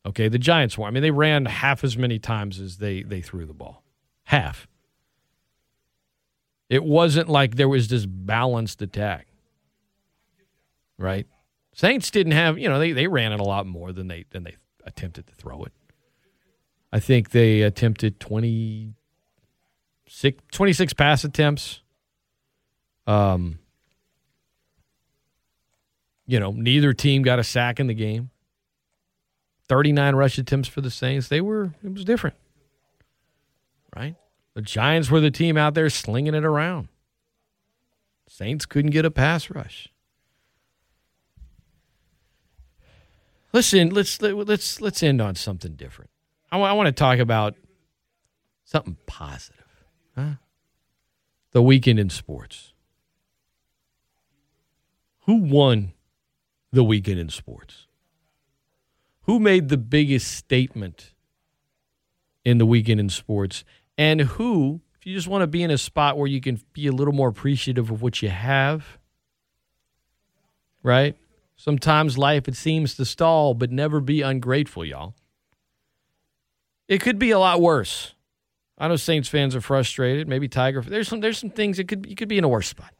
Okay, 0.06 0.28
the 0.28 0.40
Giants 0.40 0.78
were. 0.78 0.88
I 0.88 0.92
mean, 0.92 1.04
they 1.04 1.12
ran 1.12 1.46
half 1.46 1.84
as 1.84 1.98
many 1.98 2.20
times 2.20 2.60
as 2.60 2.78
they 2.78 3.04
they 3.04 3.22
threw 3.22 3.46
the 3.46 3.54
ball. 3.54 3.84
Half. 4.26 4.68
It 6.70 6.84
wasn't 6.84 7.28
like 7.28 7.56
there 7.56 7.68
was 7.68 7.90
this 7.90 8.06
balanced 8.06 8.82
attack. 8.82 9.28
Right? 10.98 11.28
Saints 11.74 12.12
didn't 12.12 12.34
have, 12.34 12.58
you 12.58 12.70
know, 12.70 12.80
they, 12.80 12.92
they 12.92 13.08
ran 13.08 13.32
it 13.32 13.40
a 13.40 13.44
lot 13.44 13.66
more 13.66 13.92
than 13.92 14.08
they 14.08 14.26
than 14.30 14.44
they 14.44 14.56
attempted 14.86 15.28
to 15.28 15.34
throw 15.34 15.64
it. 15.64 15.74
I 16.92 17.00
think 17.00 17.32
they 17.32 17.62
attempted 17.62 18.20
26, 18.20 20.44
26 20.52 20.94
pass 20.94 21.24
attempts. 21.24 21.82
Um, 23.08 23.60
you 26.28 26.40
know, 26.40 26.52
neither 26.52 26.94
team 26.94 27.24
got 27.24 27.40
a 27.40 27.44
sack 27.44 27.80
in 27.80 27.88
the 27.88 27.94
game. 27.94 28.30
39 29.70 30.16
rush 30.16 30.38
attempts 30.38 30.68
for 30.68 30.82
the 30.82 30.92
Saints. 30.92 31.30
They 31.30 31.40
were, 31.40 31.74
it 31.84 31.94
was 31.94 32.04
different. 32.04 32.36
Right? 33.96 34.16
The 34.54 34.62
Giants 34.62 35.10
were 35.10 35.22
the 35.22 35.32
team 35.32 35.56
out 35.56 35.76
there 35.76 35.90
slinging 35.90 36.36
it 36.36 36.44
around. 36.44 36.90
Saints 38.28 38.66
couldn't 38.66 38.92
get 38.92 39.06
a 39.06 39.12
pass 39.12 39.50
rush. 39.50 39.88
Listen, 43.54 43.90
let's 43.90 44.22
let's 44.22 44.80
let's 44.80 45.04
end 45.04 45.22
on 45.22 45.36
something 45.36 45.74
different. 45.74 46.11
I, 46.52 46.58
w- 46.58 46.70
I 46.70 46.74
want 46.74 46.88
to 46.88 46.92
talk 46.92 47.20
about 47.20 47.56
something 48.66 48.98
positive. 49.08 49.66
Huh? 50.16 50.34
The 51.52 51.62
weekend 51.62 52.00
in 52.00 52.10
sports. 52.10 52.74
Who 55.26 55.36
won 55.36 55.94
the 56.72 56.84
weekend 56.84 57.20
in 57.20 57.30
sports? 57.30 57.88
Who 59.24 59.40
made 59.40 59.70
the 59.70 59.78
biggest 59.78 60.32
statement 60.32 61.14
in 62.44 62.58
the 62.58 62.66
weekend 62.66 63.00
in 63.00 63.10
sports? 63.10 63.64
And 63.98 64.22
who, 64.22 64.82
if 65.00 65.06
you 65.06 65.14
just 65.14 65.28
want 65.28 65.44
to 65.44 65.48
be 65.48 65.64
in 65.64 65.72
a 65.72 65.78
spot 65.78 66.18
where 66.18 66.28
you 66.28 66.42
can 66.42 66.60
be 66.74 66.88
a 66.88 66.92
little 66.92 67.14
more 67.14 67.30
appreciative 67.30 67.92
of 67.92 68.02
what 68.02 68.22
you 68.22 68.30
have, 68.30 68.98
right? 70.82 71.16
Sometimes 71.56 72.18
life 72.18 72.48
it 72.48 72.56
seems 72.56 72.96
to 72.96 73.06
stall, 73.06 73.54
but 73.54 73.72
never 73.72 74.00
be 74.02 74.22
ungrateful, 74.22 74.84
y'all. 74.84 75.14
It 76.92 77.00
could 77.00 77.18
be 77.18 77.32
a 77.32 77.40
lot 77.40 77.62
worse. 77.62 78.16
I 78.78 78.90
know 78.90 78.98
Saints 78.98 79.30
fans 79.30 79.56
are 79.56 79.62
frustrated. 79.62 80.28
Maybe 80.28 80.50
Tiger. 80.50 80.82
There's 80.82 81.08
some. 81.08 81.22
There's 81.22 81.38
some 81.38 81.50
things 81.50 81.78
that 81.78 81.88
could 81.88 82.06
you 82.06 82.16
could 82.16 82.28
be 82.28 82.38
in 82.38 82.44
a 82.44 82.50
worse 82.50 82.68
spot. 82.68 82.94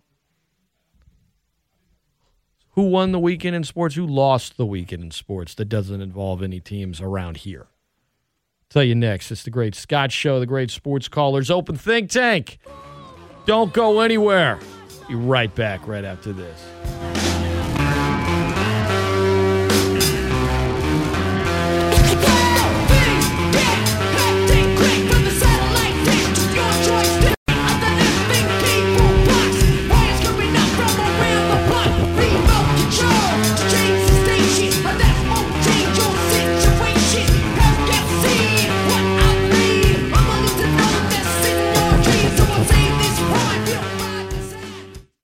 Who 2.76 2.84
won 2.84 3.12
the 3.12 3.20
weekend 3.20 3.54
in 3.54 3.66
sports? 3.66 3.96
Who 3.96 4.08
lost 4.08 4.56
the 4.56 4.66
weekend 4.66 5.04
in 5.04 5.12
sports? 5.12 5.54
That 5.56 5.66
doesn't 5.66 6.00
involve 6.00 6.42
any 6.42 6.62
teams 6.62 7.02
around 7.02 7.38
here. 7.38 7.68
tell 8.70 8.82
you 8.82 8.96
next. 8.96 9.30
It's 9.30 9.44
the 9.44 9.50
Great 9.50 9.76
Scott 9.76 10.14
Show, 10.14 10.40
the 10.40 10.46
Great 10.46 10.72
Sports 10.72 11.10
Callers 11.10 11.52
Open 11.52 11.76
Think 11.76 12.10
Tank. 12.10 12.60
Don't 13.46 13.74
go 13.74 14.00
anywhere. 14.00 14.58
Be 15.10 15.16
right 15.16 15.54
back 15.54 15.86
right 15.86 16.06
after 16.06 16.32
this. 16.32 17.11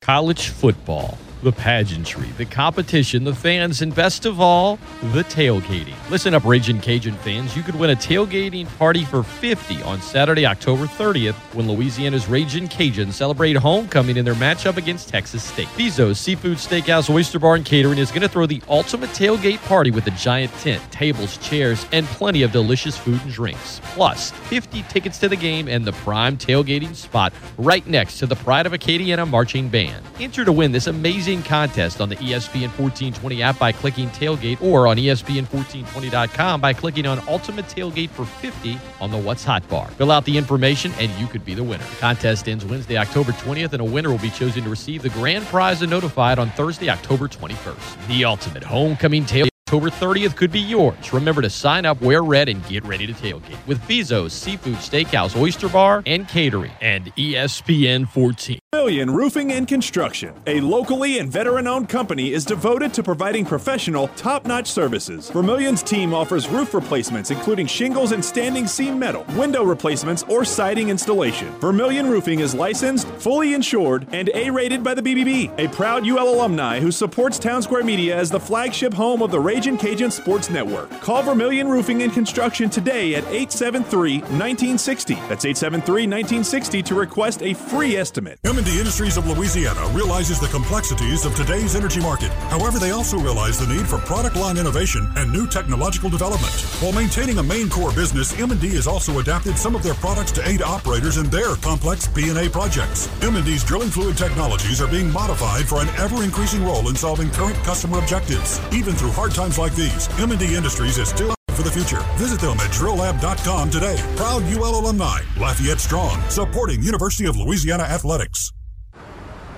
College 0.07 0.47
football, 0.47 1.17
the 1.43 1.51
pageantry, 1.51 2.27
the 2.37 2.45
competition, 2.45 3.23
the 3.23 3.33
fans, 3.35 3.81
and 3.81 3.93
best 3.93 4.25
of 4.25 4.39
all, 4.39 4.79
the 5.13 5.23
tailgating. 5.23 5.93
Listen 6.09 6.33
up, 6.33 6.43
Ragin' 6.43 6.81
Cajun 6.81 7.15
fans. 7.15 7.55
You 7.55 7.63
could 7.63 7.75
win 7.75 7.91
a 7.91 7.95
tailgating 7.95 8.67
party 8.77 9.05
for 9.05 9.23
50 9.23 9.81
on 9.83 10.01
Saturday, 10.01 10.45
October 10.45 10.85
30th, 10.85 11.35
when 11.53 11.67
Louisiana's 11.67 12.27
Ragin' 12.27 12.67
Cajuns 12.67 13.13
celebrate 13.13 13.55
homecoming 13.55 14.17
in 14.17 14.25
their 14.25 14.33
matchup 14.35 14.77
against 14.77 15.09
Texas 15.09 15.43
State. 15.43 15.67
Bezos 15.69 16.17
Seafood 16.17 16.57
Steakhouse, 16.57 17.09
Oyster 17.09 17.39
Bar, 17.39 17.55
and 17.55 17.65
Catering 17.65 17.99
is 17.99 18.09
going 18.09 18.21
to 18.21 18.29
throw 18.29 18.45
the 18.45 18.61
ultimate 18.67 19.09
tailgate 19.11 19.63
party 19.65 19.91
with 19.91 20.07
a 20.07 20.11
giant 20.11 20.51
tent, 20.53 20.81
tables, 20.91 21.37
chairs, 21.37 21.85
and 21.91 22.05
plenty 22.07 22.43
of 22.43 22.51
delicious 22.51 22.97
food 22.97 23.21
and 23.21 23.31
drinks. 23.31 23.79
Plus, 23.83 24.31
50 24.31 24.83
tickets 24.83 25.19
to 25.19 25.29
the 25.29 25.35
game 25.35 25.67
and 25.67 25.85
the 25.85 25.93
prime 25.93 26.37
tailgating 26.37 26.95
spot 26.95 27.33
right 27.57 27.85
next 27.85 28.17
to 28.19 28.25
the 28.25 28.35
Pride 28.35 28.65
of 28.65 28.71
Acadiana 28.71 29.27
Marching 29.27 29.69
Band. 29.69 30.03
Enter 30.19 30.43
to 30.43 30.51
win 30.51 30.71
this 30.71 30.87
amazing 30.87 31.26
contest 31.35 31.99
on 31.99 32.09
the 32.09 32.15
ESPN 32.15 32.71
1420 32.79 33.43
app 33.43 33.59
by 33.59 33.71
clicking 33.71 34.09
tailgate 34.09 34.61
or 34.61 34.87
on 34.87 34.97
E 34.97 35.07
ESPN1420.com 35.07 36.61
by 36.61 36.73
clicking 36.73 37.05
on 37.05 37.21
Ultimate 37.27 37.65
Tailgate 37.65 38.09
for 38.09 38.25
50 38.25 38.77
on 38.99 39.11
the 39.11 39.17
What's 39.17 39.43
Hot 39.43 39.67
bar. 39.67 39.87
Fill 39.91 40.11
out 40.11 40.25
the 40.25 40.37
information 40.37 40.91
and 40.99 41.11
you 41.19 41.27
could 41.27 41.43
be 41.43 41.53
the 41.53 41.63
winner. 41.63 41.83
The 41.83 41.95
contest 41.97 42.47
ends 42.47 42.65
Wednesday, 42.65 42.97
October 42.97 43.31
20th, 43.33 43.73
and 43.73 43.81
a 43.81 43.85
winner 43.85 44.09
will 44.09 44.17
be 44.19 44.29
chosen 44.29 44.63
to 44.63 44.69
receive 44.69 45.01
the 45.01 45.09
grand 45.09 45.45
prize 45.45 45.81
and 45.81 45.89
notified 45.89 46.39
on 46.39 46.49
Thursday, 46.51 46.89
October 46.89 47.27
21st. 47.27 48.07
The 48.07 48.25
ultimate 48.25 48.63
homecoming 48.63 49.25
tailgate. 49.25 49.49
October 49.67 49.89
30th 49.89 50.37
could 50.37 50.51
be 50.51 50.61
yours. 50.61 51.11
Remember 51.11 51.41
to 51.41 51.49
sign 51.49 51.85
up, 51.85 51.99
wear 51.99 52.23
red, 52.23 52.47
and 52.47 52.65
get 52.67 52.85
ready 52.85 53.05
to 53.05 53.11
tailgate 53.11 53.57
with 53.67 53.81
Bezos 53.81 54.31
Seafood 54.31 54.75
Steakhouse, 54.75 55.35
Oyster 55.35 55.67
Bar, 55.67 56.03
and 56.05 56.25
Catering, 56.29 56.71
and 56.79 57.13
ESPN 57.17 58.07
14. 58.07 58.59
Vermilion 58.73 59.09
Roofing 59.09 59.53
and 59.53 59.65
Construction, 59.65 60.33
a 60.45 60.59
locally 60.59 61.19
and 61.19 61.31
veteran 61.31 61.67
owned 61.67 61.87
company, 61.87 62.33
is 62.33 62.43
devoted 62.43 62.93
to 62.93 63.01
providing 63.01 63.45
professional, 63.45 64.09
top 64.09 64.45
notch 64.45 64.69
services. 64.69 65.29
Vermilion's 65.29 65.81
team 65.81 66.13
offers 66.13 66.49
roof 66.49 66.73
replacements, 66.73 67.31
including 67.31 67.65
shingles 67.65 68.11
and 68.11 68.23
standing 68.23 68.67
seam 68.67 68.99
metal, 68.99 69.25
window 69.37 69.63
replacements, 69.63 70.23
or 70.23 70.43
siding 70.43 70.89
installation. 70.89 71.49
Vermilion 71.61 72.09
Roofing 72.09 72.41
is 72.41 72.53
licensed, 72.53 73.07
fully 73.07 73.53
insured, 73.53 74.05
and 74.11 74.29
A 74.33 74.49
rated 74.49 74.83
by 74.83 74.93
the 74.93 75.01
BBB, 75.01 75.57
a 75.57 75.69
proud 75.69 76.05
UL 76.05 76.27
alumni 76.27 76.81
who 76.81 76.91
supports 76.91 77.39
Town 77.39 77.61
Square 77.61 77.85
Media 77.85 78.17
as 78.17 78.29
the 78.29 78.39
flagship 78.39 78.93
home 78.93 79.21
of 79.21 79.31
the 79.31 79.39
Ragin' 79.39 79.77
Cajun 79.77 80.11
Sports 80.11 80.49
Network. 80.49 80.89
Call 80.99 81.23
Vermilion 81.23 81.69
Roofing 81.69 82.03
and 82.03 82.11
Construction 82.11 82.69
today 82.69 83.15
at 83.15 83.23
873 83.27 84.17
1960. 84.17 85.13
That's 85.29 85.45
873 85.45 86.01
1960 86.01 86.83
to 86.83 86.95
request 86.95 87.41
a 87.41 87.53
free 87.53 87.95
estimate. 87.95 88.39
M&D 88.57 88.79
Industries 88.79 89.17
of 89.17 89.27
Louisiana 89.27 89.87
realizes 89.89 90.39
the 90.39 90.47
complexities 90.47 91.25
of 91.25 91.35
today's 91.35 91.75
energy 91.75 92.01
market. 92.01 92.29
However, 92.49 92.79
they 92.79 92.89
also 92.89 93.19
realize 93.19 93.59
the 93.59 93.71
need 93.71 93.85
for 93.85 93.99
product 93.99 94.35
line 94.35 94.57
innovation 94.57 95.07
and 95.15 95.31
new 95.31 95.45
technological 95.45 96.09
development. 96.09 96.53
While 96.81 96.91
maintaining 96.91 97.37
a 97.37 97.43
main 97.43 97.69
core 97.69 97.91
business, 97.91 98.33
M&D 98.39 98.69
has 98.69 98.87
also 98.87 99.19
adapted 99.19 99.59
some 99.59 99.75
of 99.75 99.83
their 99.83 99.93
products 99.93 100.31
to 100.31 100.49
aid 100.49 100.63
operators 100.63 101.17
in 101.17 101.29
their 101.29 101.53
complex 101.57 102.07
P&A 102.07 102.49
projects. 102.49 103.07
M&D's 103.21 103.63
drilling 103.63 103.89
fluid 103.89 104.17
technologies 104.17 104.81
are 104.81 104.89
being 104.89 105.13
modified 105.13 105.65
for 105.65 105.79
an 105.79 105.89
ever-increasing 105.89 106.65
role 106.65 106.89
in 106.89 106.95
solving 106.95 107.29
current 107.29 107.57
customer 107.57 107.99
objectives. 107.99 108.59
Even 108.73 108.95
through 108.95 109.11
hard 109.11 109.35
times 109.35 109.59
like 109.59 109.75
these, 109.75 110.09
M&D 110.17 110.55
Industries 110.55 110.97
is 110.97 111.09
still 111.09 111.36
for 111.57 111.63
the 111.63 111.71
future. 111.71 112.01
Visit 112.17 112.39
them 112.39 112.57
at 112.59 112.71
drilllab.com 112.71 113.69
today. 113.71 114.13
Proud 114.15 114.43
UL 114.43 114.79
alumni, 114.79 115.19
Lafayette 115.37 115.79
Strong, 115.79 116.21
supporting 116.29 116.81
University 116.81 117.27
of 117.27 117.35
Louisiana 117.35 117.83
Athletics. 117.83 118.53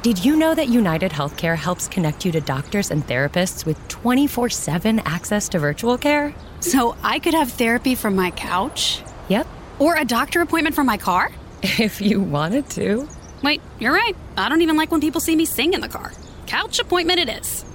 Did 0.01 0.23
you 0.23 0.37
know 0.37 0.55
that 0.55 0.69
United 0.69 1.11
Healthcare 1.11 1.57
helps 1.57 1.89
connect 1.89 2.23
you 2.23 2.31
to 2.31 2.39
doctors 2.39 2.89
and 2.89 3.05
therapists 3.05 3.65
with 3.65 3.85
24 3.89 4.49
7 4.49 4.99
access 4.99 5.49
to 5.49 5.59
virtual 5.59 5.97
care? 5.97 6.33
So 6.61 6.95
I 7.03 7.19
could 7.19 7.33
have 7.33 7.51
therapy 7.51 7.95
from 7.95 8.15
my 8.15 8.31
couch? 8.31 9.01
Yep. 9.27 9.45
Or 9.77 9.97
a 9.97 10.05
doctor 10.05 10.39
appointment 10.39 10.75
from 10.75 10.87
my 10.87 10.97
car? 10.97 11.31
If 11.61 11.99
you 11.99 12.21
wanted 12.21 12.69
to. 12.71 13.09
Wait, 13.43 13.61
you're 13.79 13.93
right. 13.93 14.15
I 14.37 14.47
don't 14.47 14.61
even 14.61 14.77
like 14.77 14.91
when 14.91 15.01
people 15.01 15.19
see 15.19 15.35
me 15.35 15.43
sing 15.43 15.73
in 15.73 15.81
the 15.81 15.89
car. 15.89 16.13
Couch 16.47 16.79
appointment 16.79 17.19
it 17.19 17.27
is. 17.27 17.65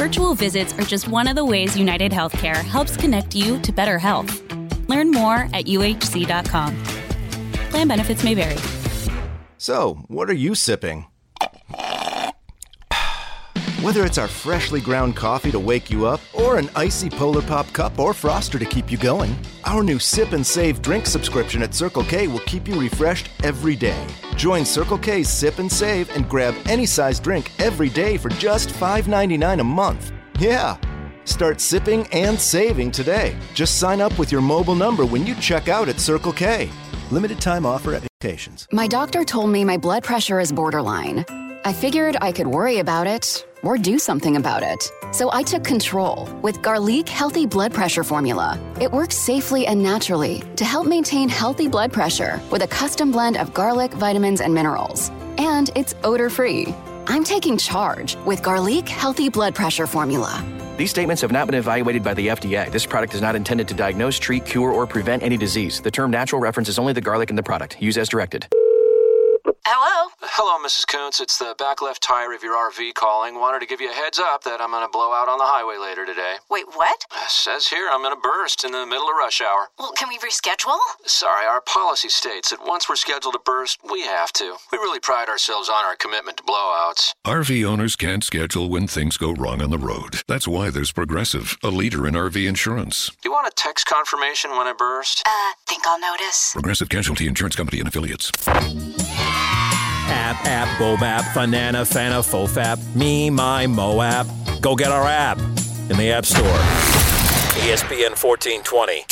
Virtual 0.00 0.32
visits 0.32 0.72
are 0.78 0.82
just 0.82 1.08
one 1.08 1.28
of 1.28 1.36
the 1.36 1.44
ways 1.44 1.76
United 1.76 2.10
Healthcare 2.10 2.64
helps 2.64 2.96
connect 2.96 3.34
you 3.34 3.60
to 3.60 3.70
better 3.70 3.98
health. 3.98 4.32
Learn 4.88 5.10
more 5.10 5.40
at 5.52 5.66
uhc.com. 5.66 6.82
Plan 7.68 7.86
benefits 7.86 8.24
may 8.24 8.32
vary. 8.32 8.56
So, 9.58 9.98
what 10.08 10.30
are 10.30 10.38
you 10.46 10.54
sipping? 10.54 11.04
Whether 13.82 14.04
it's 14.04 14.18
our 14.18 14.28
freshly 14.28 14.78
ground 14.82 15.16
coffee 15.16 15.50
to 15.52 15.58
wake 15.58 15.90
you 15.90 16.04
up, 16.04 16.20
or 16.34 16.58
an 16.58 16.68
icy 16.76 17.08
Polar 17.08 17.40
Pop 17.40 17.72
cup 17.72 17.98
or 17.98 18.12
froster 18.12 18.58
to 18.58 18.66
keep 18.66 18.92
you 18.92 18.98
going, 18.98 19.34
our 19.64 19.82
new 19.82 19.98
Sip 19.98 20.32
and 20.32 20.46
Save 20.46 20.82
drink 20.82 21.06
subscription 21.06 21.62
at 21.62 21.72
Circle 21.72 22.04
K 22.04 22.28
will 22.28 22.40
keep 22.40 22.68
you 22.68 22.78
refreshed 22.78 23.30
every 23.42 23.74
day. 23.74 24.06
Join 24.36 24.66
Circle 24.66 24.98
K's 24.98 25.30
Sip 25.30 25.58
and 25.60 25.72
Save 25.72 26.14
and 26.14 26.28
grab 26.28 26.54
any 26.66 26.84
size 26.84 27.18
drink 27.18 27.52
every 27.58 27.88
day 27.88 28.18
for 28.18 28.28
just 28.28 28.68
$5.99 28.68 29.60
a 29.60 29.64
month. 29.64 30.12
Yeah! 30.38 30.76
Start 31.24 31.58
sipping 31.58 32.06
and 32.08 32.38
saving 32.38 32.90
today. 32.90 33.34
Just 33.54 33.78
sign 33.78 34.02
up 34.02 34.18
with 34.18 34.30
your 34.30 34.42
mobile 34.42 34.74
number 34.74 35.06
when 35.06 35.26
you 35.26 35.34
check 35.36 35.68
out 35.70 35.88
at 35.88 35.98
Circle 35.98 36.34
K. 36.34 36.68
Limited 37.10 37.40
time 37.40 37.64
offer 37.64 37.94
at 37.94 38.02
locations. 38.02 38.68
My 38.72 38.86
doctor 38.86 39.24
told 39.24 39.50
me 39.50 39.64
my 39.64 39.78
blood 39.78 40.04
pressure 40.04 40.38
is 40.38 40.52
borderline. 40.52 41.24
I 41.62 41.74
figured 41.74 42.16
I 42.22 42.32
could 42.32 42.46
worry 42.46 42.78
about 42.78 43.06
it 43.06 43.46
or 43.62 43.76
do 43.76 43.98
something 43.98 44.36
about 44.36 44.62
it. 44.62 44.90
So 45.12 45.30
I 45.30 45.42
took 45.42 45.62
control 45.62 46.24
with 46.40 46.62
Garlique 46.62 47.08
Healthy 47.08 47.44
Blood 47.44 47.74
Pressure 47.74 48.02
Formula. 48.02 48.58
It 48.80 48.90
works 48.90 49.16
safely 49.16 49.66
and 49.66 49.82
naturally 49.82 50.42
to 50.56 50.64
help 50.64 50.86
maintain 50.86 51.28
healthy 51.28 51.68
blood 51.68 51.92
pressure 51.92 52.40
with 52.50 52.62
a 52.62 52.66
custom 52.66 53.12
blend 53.12 53.36
of 53.36 53.52
garlic, 53.52 53.92
vitamins, 53.92 54.40
and 54.40 54.54
minerals. 54.54 55.10
And 55.36 55.70
it's 55.74 55.94
odor 56.02 56.30
free. 56.30 56.74
I'm 57.06 57.24
taking 57.24 57.58
charge 57.58 58.16
with 58.24 58.42
Garlique 58.42 58.88
Healthy 58.88 59.28
Blood 59.28 59.54
Pressure 59.54 59.86
Formula. 59.86 60.42
These 60.78 60.90
statements 60.90 61.20
have 61.20 61.32
not 61.32 61.46
been 61.46 61.56
evaluated 61.56 62.02
by 62.02 62.14
the 62.14 62.28
FDA. 62.28 62.72
This 62.72 62.86
product 62.86 63.12
is 63.12 63.20
not 63.20 63.36
intended 63.36 63.68
to 63.68 63.74
diagnose, 63.74 64.18
treat, 64.18 64.46
cure, 64.46 64.70
or 64.70 64.86
prevent 64.86 65.22
any 65.22 65.36
disease. 65.36 65.82
The 65.82 65.90
term 65.90 66.10
natural 66.10 66.40
references 66.40 66.78
only 66.78 66.94
the 66.94 67.02
garlic 67.02 67.28
in 67.28 67.36
the 67.36 67.42
product. 67.42 67.82
Use 67.82 67.98
as 67.98 68.08
directed. 68.08 68.46
Hello? 69.72 70.10
Hello, 70.34 70.58
Mrs. 70.66 70.84
Kuntz. 70.84 71.20
It's 71.20 71.38
the 71.38 71.54
back 71.56 71.80
left 71.80 72.02
tire 72.02 72.34
of 72.34 72.42
your 72.42 72.56
RV 72.58 72.92
calling. 72.94 73.36
Wanted 73.36 73.60
to 73.60 73.66
give 73.66 73.80
you 73.80 73.88
a 73.88 73.94
heads 73.94 74.18
up 74.18 74.42
that 74.42 74.60
I'm 74.60 74.72
going 74.72 74.82
to 74.82 74.90
blow 74.90 75.12
out 75.12 75.28
on 75.28 75.38
the 75.38 75.46
highway 75.46 75.78
later 75.78 76.04
today. 76.04 76.42
Wait, 76.50 76.64
what? 76.74 77.06
It 77.22 77.30
says 77.30 77.68
here 77.68 77.86
I'm 77.88 78.02
going 78.02 78.12
to 78.12 78.20
burst 78.20 78.64
in 78.64 78.72
the 78.72 78.84
middle 78.84 79.06
of 79.06 79.14
rush 79.16 79.40
hour. 79.40 79.68
Well, 79.78 79.92
can 79.92 80.08
we 80.08 80.18
reschedule? 80.18 80.76
Sorry, 81.06 81.46
our 81.46 81.60
policy 81.60 82.08
states 82.08 82.50
that 82.50 82.66
once 82.66 82.88
we're 82.88 82.96
scheduled 82.96 83.34
to 83.34 83.40
burst, 83.44 83.78
we 83.88 84.02
have 84.02 84.32
to. 84.42 84.56
We 84.72 84.78
really 84.78 84.98
pride 84.98 85.28
ourselves 85.28 85.68
on 85.68 85.84
our 85.84 85.94
commitment 85.94 86.38
to 86.38 86.42
blowouts. 86.42 87.14
RV 87.24 87.64
owners 87.64 87.94
can't 87.94 88.24
schedule 88.24 88.68
when 88.68 88.88
things 88.88 89.16
go 89.16 89.30
wrong 89.30 89.62
on 89.62 89.70
the 89.70 89.78
road. 89.78 90.22
That's 90.26 90.48
why 90.48 90.70
there's 90.70 90.90
Progressive, 90.90 91.56
a 91.62 91.68
leader 91.68 92.08
in 92.08 92.14
RV 92.14 92.44
insurance. 92.44 93.08
You 93.24 93.30
want 93.30 93.46
a 93.46 93.52
text 93.54 93.86
confirmation 93.86 94.50
when 94.50 94.66
I 94.66 94.72
burst? 94.72 95.22
Uh, 95.24 95.52
think 95.68 95.86
I'll 95.86 96.00
notice. 96.00 96.50
Progressive 96.54 96.88
Casualty 96.88 97.28
Insurance 97.28 97.54
Company 97.54 97.78
and 97.78 97.86
affiliates. 97.86 98.32
App, 100.10 100.44
app, 100.44 100.68
Bobap, 100.78 101.22
Fanana, 101.32 101.86
Fana, 101.86 102.20
Fofap, 102.22 102.78
me, 102.94 103.30
my, 103.30 103.66
Moab. 103.66 104.26
Go 104.60 104.76
get 104.76 104.90
our 104.90 105.06
app 105.06 105.38
in 105.38 105.96
the 105.96 106.10
App 106.10 106.26
Store. 106.26 106.44
ESPN 107.60 108.16
1420. 108.16 109.04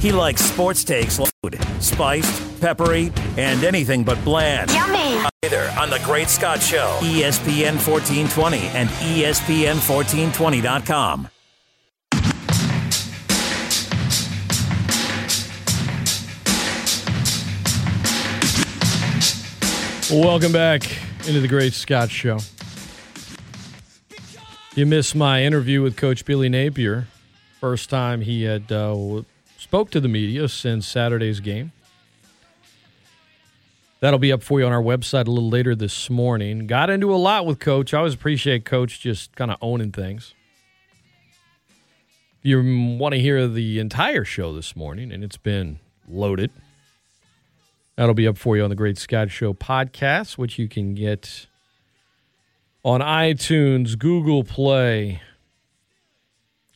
He 0.00 0.12
likes 0.12 0.42
sports 0.42 0.84
takes 0.84 1.18
loaded, 1.18 1.60
spiced, 1.80 2.60
peppery, 2.60 3.10
and 3.36 3.64
anything 3.64 4.04
but 4.04 4.22
bland. 4.24 4.70
Yummy. 4.70 5.18
Either 5.44 5.70
on 5.78 5.90
The 5.90 6.00
Great 6.04 6.28
Scott 6.28 6.62
Show, 6.62 6.96
ESPN 7.00 7.76
1420, 7.84 8.58
and 8.74 8.88
E 9.02 9.22
ESPN1420.com. 9.22 11.28
Welcome 20.10 20.52
back 20.52 20.84
into 21.26 21.40
the 21.40 21.48
Great 21.48 21.74
Scott 21.74 22.10
Show. 22.10 22.38
You 24.74 24.86
missed 24.86 25.14
my 25.14 25.42
interview 25.42 25.82
with 25.82 25.98
Coach 25.98 26.24
Billy 26.24 26.48
Napier. 26.48 27.08
First 27.60 27.90
time 27.90 28.22
he 28.22 28.44
had 28.44 28.72
uh, 28.72 29.22
spoke 29.58 29.90
to 29.90 30.00
the 30.00 30.08
media 30.08 30.48
since 30.48 30.86
Saturday's 30.86 31.40
game. 31.40 31.72
That'll 34.00 34.18
be 34.18 34.32
up 34.32 34.42
for 34.42 34.60
you 34.60 34.64
on 34.66 34.72
our 34.72 34.82
website 34.82 35.26
a 35.26 35.30
little 35.30 35.50
later 35.50 35.74
this 35.74 36.08
morning. 36.08 36.66
Got 36.66 36.88
into 36.88 37.14
a 37.14 37.16
lot 37.16 37.44
with 37.44 37.58
Coach. 37.58 37.92
I 37.92 37.98
always 37.98 38.14
appreciate 38.14 38.64
Coach 38.64 39.00
just 39.00 39.36
kind 39.36 39.50
of 39.50 39.58
owning 39.60 39.92
things. 39.92 40.32
If 42.38 42.46
you 42.46 42.96
want 42.98 43.12
to 43.12 43.20
hear 43.20 43.46
the 43.46 43.78
entire 43.78 44.24
show 44.24 44.54
this 44.54 44.74
morning, 44.74 45.12
and 45.12 45.22
it's 45.22 45.36
been 45.36 45.80
loaded, 46.08 46.50
that'll 47.98 48.14
be 48.14 48.28
up 48.28 48.38
for 48.38 48.56
you 48.56 48.62
on 48.62 48.70
the 48.70 48.76
Great 48.76 48.96
Scott 48.96 49.28
Show 49.28 49.52
podcast, 49.52 50.38
which 50.38 50.56
you 50.56 50.68
can 50.68 50.94
get 50.94 51.48
on 52.84 53.00
iTunes, 53.00 53.98
Google 53.98 54.44
Play, 54.44 55.20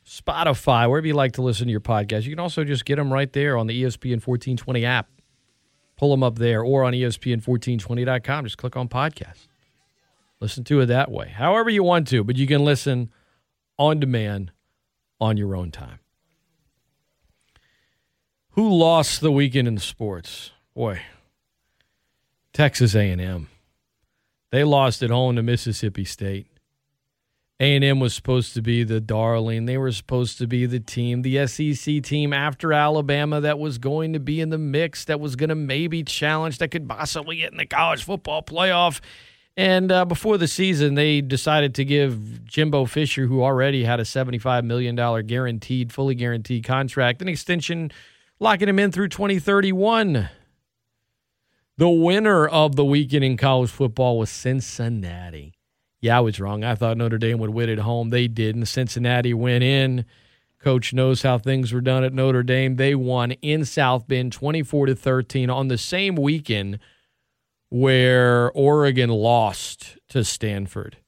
Spotify, 0.05 0.91
wherever 0.91 1.07
you 1.07 1.15
like 1.15 1.33
to 1.35 1.43
listen 1.43 1.67
to 1.67 1.71
your 1.71 1.81
podcast. 1.81 2.25
You 2.25 2.31
can 2.31 2.41
also 2.41 2.65
just 2.65 2.85
get 2.85 2.97
them 2.97 3.13
right 3.13 3.33
there 3.33 3.57
on 3.57 3.69
the 3.69 3.85
ESPN 3.85 4.19
1420 4.27 4.85
app. 4.85 5.09
Pull 5.97 6.11
them 6.11 6.25
up 6.25 6.41
there 6.41 6.65
or 6.65 6.83
on 6.83 6.93
E 6.93 7.03
ESPN1420.com. 7.03 8.45
Just 8.45 8.59
click 8.59 8.77
on 8.77 8.89
podcast. 8.89 9.47
Listen 10.41 10.65
to 10.65 10.81
it 10.81 10.87
that 10.87 11.09
way, 11.09 11.29
however 11.29 11.71
you 11.71 11.85
want 11.85 12.09
to, 12.09 12.25
but 12.25 12.35
you 12.35 12.49
can 12.49 12.65
listen 12.65 13.13
on 13.79 14.01
demand 14.01 14.51
on 15.21 15.37
your 15.37 15.55
own 15.55 15.71
time. 15.71 16.01
Who 18.51 18.69
lost 18.77 19.21
the 19.21 19.31
weekend 19.31 19.69
in 19.69 19.79
sports? 19.79 20.51
Boy, 20.75 21.03
Texas 22.53 22.95
A&M. 22.95 23.49
They 24.51 24.65
lost 24.65 25.03
at 25.03 25.11
home 25.11 25.37
to 25.37 25.43
Mississippi 25.43 26.05
State. 26.05 26.47
A&M 27.59 28.01
was 28.01 28.13
supposed 28.13 28.55
to 28.55 28.63
be 28.63 28.83
the 28.83 29.01
darling. 29.01 29.67
They 29.67 29.79
were 29.79 29.93
supposed 29.93 30.37
to 30.39 30.49
be 30.49 30.67
the 30.67 30.81
team, 30.81 31.23
the 31.23 31.47
SEC 31.47 32.03
team 32.03 32.33
after 32.33 32.73
Alabama 32.73 33.41
that 33.41 33.59
was 33.59 33.79
going 33.79 34.13
to 34.15 34.21
be 34.21 34.41
in 34.41 34.51
the 34.51 34.59
mix, 34.59 35.05
that 35.05 35.21
was 35.21 35.37
going 35.37 35.49
to 35.49 35.55
maybe 35.55 36.03
challenge, 36.03 36.59
that 36.59 36.73
could 36.73 36.89
possibly 36.89 37.37
get 37.37 37.53
in 37.53 37.59
the 37.59 37.67
college 37.67 38.03
football 38.03 38.43
playoff. 38.43 39.01
And 39.57 39.93
uh, 39.93 40.05
before 40.05 40.39
the 40.39 40.49
season, 40.49 40.95
they 40.95 41.21
decided 41.21 41.75
to 41.77 41.85
give 41.85 42.45
Jimbo 42.45 42.87
Fisher, 42.87 43.27
who 43.27 43.43
already 43.43 43.85
had 43.85 44.01
a 44.01 44.05
$75 44.05 44.65
million 44.65 44.97
guaranteed, 45.27 45.93
fully 45.93 46.15
guaranteed 46.15 46.65
contract, 46.65 47.23
an 47.23 47.29
extension, 47.29 47.93
locking 48.41 48.69
him 48.69 48.79
in 48.79 48.91
through 48.91 49.09
2031. 49.09 50.29
The 51.83 51.91
winner 51.91 52.47
of 52.47 52.77
the 52.77 52.85
weekend 52.85 53.25
in 53.25 53.37
college 53.37 53.69
football 53.69 54.17
was 54.17 54.31
Cincinnati. 54.31 55.55
Yeah, 56.01 56.19
I 56.19 56.21
was 56.21 56.39
wrong. 56.39 56.63
I 56.63 56.77
thought 56.77 56.97
Notre 56.97 57.19
Dame 57.19 57.41
would 57.41 57.51
win 57.51 57.69
at 57.69 57.81
home. 57.81 58.11
They 58.11 58.29
didn't. 58.29 58.67
Cincinnati 58.67 59.35
went 59.35 59.65
in. 59.65 60.05
Coach 60.61 60.93
knows 60.93 61.23
how 61.23 61.39
things 61.39 61.73
were 61.73 61.81
done 61.81 62.05
at 62.05 62.13
Notre 62.13 62.45
Dame. 62.45 62.77
They 62.77 62.95
won 62.95 63.33
in 63.33 63.65
South 63.65 64.07
Bend 64.07 64.33
24 64.33 64.87
to 64.87 64.95
13 64.95 65.51
on 65.51 65.67
the 65.67 65.77
same 65.77 66.15
weekend 66.15 66.79
where 67.69 68.53
Oregon 68.53 69.11
lost 69.11 69.99
to 70.11 70.23
Stanford. 70.23 70.99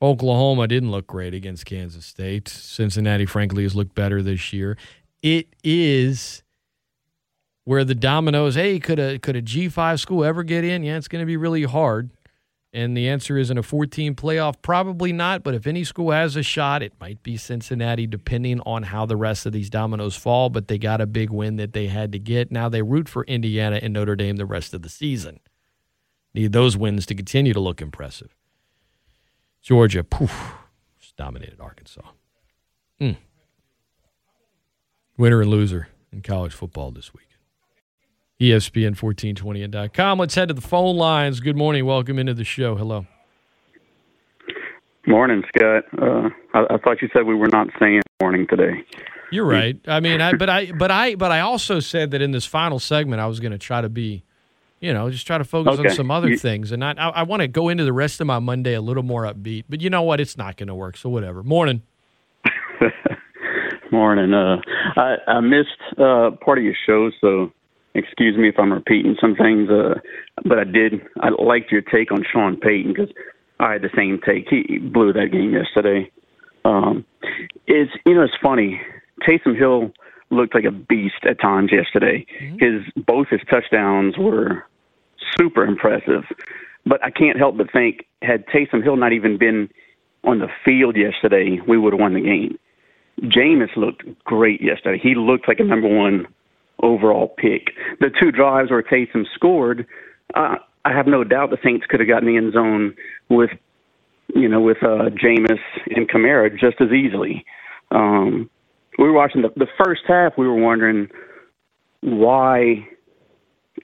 Oklahoma 0.00 0.68
didn't 0.68 0.90
look 0.90 1.06
great 1.06 1.34
against 1.34 1.66
Kansas 1.66 2.06
State. 2.06 2.48
Cincinnati, 2.48 3.26
frankly, 3.26 3.64
has 3.64 3.76
looked 3.76 3.94
better 3.94 4.22
this 4.22 4.54
year. 4.54 4.78
It 5.22 5.48
is 5.62 6.41
where 7.64 7.84
the 7.84 7.94
dominoes, 7.94 8.54
hey, 8.54 8.78
could 8.78 8.98
a 8.98 9.18
could 9.18 9.36
a 9.36 9.42
G 9.42 9.68
five 9.68 10.00
school 10.00 10.24
ever 10.24 10.42
get 10.42 10.64
in? 10.64 10.82
Yeah, 10.82 10.96
it's 10.96 11.08
going 11.08 11.22
to 11.22 11.26
be 11.26 11.36
really 11.36 11.64
hard. 11.64 12.10
And 12.74 12.96
the 12.96 13.06
answer 13.06 13.36
is 13.36 13.50
in 13.50 13.58
a 13.58 13.62
14 13.62 14.14
playoff, 14.14 14.54
probably 14.62 15.12
not. 15.12 15.42
But 15.42 15.54
if 15.54 15.66
any 15.66 15.84
school 15.84 16.10
has 16.10 16.36
a 16.36 16.42
shot, 16.42 16.82
it 16.82 16.94
might 16.98 17.22
be 17.22 17.36
Cincinnati, 17.36 18.06
depending 18.06 18.60
on 18.60 18.84
how 18.84 19.04
the 19.04 19.16
rest 19.16 19.44
of 19.44 19.52
these 19.52 19.68
dominoes 19.68 20.16
fall. 20.16 20.48
But 20.48 20.68
they 20.68 20.78
got 20.78 21.02
a 21.02 21.06
big 21.06 21.28
win 21.28 21.56
that 21.56 21.74
they 21.74 21.88
had 21.88 22.12
to 22.12 22.18
get. 22.18 22.50
Now 22.50 22.70
they 22.70 22.80
root 22.80 23.10
for 23.10 23.24
Indiana 23.24 23.78
and 23.82 23.92
Notre 23.92 24.16
Dame 24.16 24.36
the 24.36 24.46
rest 24.46 24.72
of 24.72 24.80
the 24.80 24.88
season. 24.88 25.40
Need 26.32 26.52
those 26.52 26.74
wins 26.74 27.04
to 27.06 27.14
continue 27.14 27.52
to 27.52 27.60
look 27.60 27.82
impressive. 27.82 28.34
Georgia, 29.60 30.02
poof, 30.02 30.54
dominated 31.16 31.60
Arkansas. 31.60 32.00
Mm. 33.00 33.16
Winner 35.18 35.42
and 35.42 35.50
loser 35.50 35.88
in 36.10 36.22
college 36.22 36.54
football 36.54 36.90
this 36.90 37.12
week. 37.12 37.31
E 38.42 38.50
ESPN 38.50 38.96
1420.com. 38.96 40.18
Let's 40.18 40.34
head 40.34 40.48
to 40.48 40.54
the 40.54 40.60
phone 40.60 40.96
lines. 40.96 41.38
Good 41.38 41.56
morning. 41.56 41.86
Welcome 41.86 42.18
into 42.18 42.34
the 42.34 42.42
show. 42.42 42.74
Hello. 42.74 43.06
Morning, 45.06 45.44
Scott. 45.54 45.84
Uh, 45.96 46.28
I, 46.52 46.74
I 46.74 46.78
thought 46.78 47.00
you 47.00 47.08
said 47.12 47.24
we 47.24 47.36
were 47.36 47.46
not 47.48 47.68
saying 47.78 48.02
morning 48.20 48.46
today. 48.48 48.84
You're 49.30 49.46
right. 49.46 49.78
I 49.86 50.00
mean, 50.00 50.20
I 50.20 50.32
but 50.34 50.50
I 50.50 50.72
but 50.72 50.90
I 50.90 51.14
but 51.14 51.30
I 51.30 51.40
also 51.40 51.78
said 51.78 52.10
that 52.10 52.20
in 52.20 52.32
this 52.32 52.44
final 52.44 52.80
segment 52.80 53.20
I 53.20 53.26
was 53.26 53.38
going 53.38 53.52
to 53.52 53.58
try 53.58 53.80
to 53.80 53.88
be, 53.88 54.24
you 54.80 54.92
know, 54.92 55.08
just 55.08 55.26
try 55.26 55.38
to 55.38 55.44
focus 55.44 55.78
Okay. 55.78 55.88
on 55.90 55.94
some 55.94 56.10
other 56.10 56.28
You- 56.30 56.36
things, 56.38 56.72
and 56.72 56.84
I 56.84 56.92
I, 56.98 57.08
I 57.10 57.22
want 57.22 57.42
to 57.42 57.48
go 57.48 57.68
into 57.68 57.84
the 57.84 57.92
rest 57.92 58.20
of 58.20 58.26
my 58.26 58.40
Monday 58.40 58.74
a 58.74 58.80
little 58.80 59.04
more 59.04 59.22
upbeat. 59.22 59.64
But 59.68 59.80
you 59.82 59.88
know 59.88 60.02
what? 60.02 60.20
It's 60.20 60.36
not 60.36 60.56
going 60.56 60.66
to 60.66 60.74
work. 60.74 60.96
So 60.96 61.08
whatever. 61.08 61.42
Morning. 61.44 61.82
Morning. 63.92 64.34
Uh, 64.34 64.56
I, 64.96 65.16
I 65.28 65.40
missed 65.40 65.68
uh, 65.98 66.32
part 66.44 66.58
of 66.58 66.64
your 66.64 66.74
show, 66.86 67.10
so 67.20 67.52
excuse 67.94 68.36
me 68.36 68.48
if 68.48 68.58
I'm 68.58 68.72
repeating 68.72 69.16
some 69.20 69.36
things. 69.36 69.70
Uh, 69.70 69.94
but 70.44 70.58
I 70.58 70.64
did. 70.64 71.00
I 71.20 71.30
liked 71.30 71.72
your 71.72 71.82
take 71.82 72.12
on 72.12 72.24
Sean 72.30 72.56
Payton 72.56 72.94
because 72.94 73.10
I 73.60 73.72
had 73.72 73.82
the 73.82 73.90
same 73.96 74.20
take. 74.24 74.48
He 74.48 74.78
blew 74.78 75.12
that 75.12 75.32
game 75.32 75.52
yesterday. 75.52 76.10
Um, 76.64 77.04
it's 77.66 77.92
you 78.06 78.14
know 78.14 78.22
it's 78.22 78.34
funny. 78.42 78.80
Taysom 79.28 79.56
Hill 79.56 79.92
looked 80.30 80.54
like 80.54 80.64
a 80.64 80.70
beast 80.70 81.24
at 81.28 81.40
times 81.40 81.70
yesterday. 81.72 82.26
His 82.58 82.82
both 82.96 83.28
his 83.28 83.40
touchdowns 83.50 84.16
were 84.16 84.64
super 85.36 85.64
impressive. 85.64 86.24
But 86.84 87.04
I 87.04 87.10
can't 87.10 87.38
help 87.38 87.56
but 87.56 87.72
think 87.72 88.06
had 88.22 88.46
Taysom 88.46 88.82
Hill 88.82 88.96
not 88.96 89.12
even 89.12 89.38
been 89.38 89.68
on 90.24 90.38
the 90.38 90.48
field 90.64 90.96
yesterday, 90.96 91.60
we 91.66 91.78
would 91.78 91.92
have 91.92 92.00
won 92.00 92.14
the 92.14 92.20
game. 92.20 92.58
Jameis 93.22 93.76
looked 93.76 94.04
great 94.24 94.60
yesterday. 94.62 95.00
He 95.02 95.14
looked 95.14 95.48
like 95.48 95.60
a 95.60 95.64
number 95.64 95.88
one 95.88 96.26
overall 96.82 97.28
pick. 97.28 97.70
The 98.00 98.10
two 98.20 98.32
drives 98.32 98.70
where 98.70 98.82
Taysom 98.82 99.24
scored, 99.34 99.86
uh, 100.34 100.56
I 100.84 100.92
have 100.92 101.06
no 101.06 101.24
doubt 101.24 101.50
the 101.50 101.58
Saints 101.62 101.86
could 101.88 102.00
have 102.00 102.08
gotten 102.08 102.28
the 102.28 102.36
end 102.36 102.52
zone 102.52 102.94
with, 103.28 103.50
you 104.34 104.48
know, 104.48 104.60
with 104.60 104.78
uh, 104.82 105.10
Jameis 105.10 105.60
and 105.94 106.08
Kamara 106.08 106.50
just 106.50 106.80
as 106.80 106.90
easily. 106.90 107.44
Um, 107.90 108.50
we 108.98 109.04
were 109.04 109.12
watching 109.12 109.42
the, 109.42 109.50
the 109.56 109.68
first 109.82 110.02
half. 110.06 110.32
We 110.36 110.46
were 110.46 110.60
wondering 110.60 111.08
why 112.00 112.86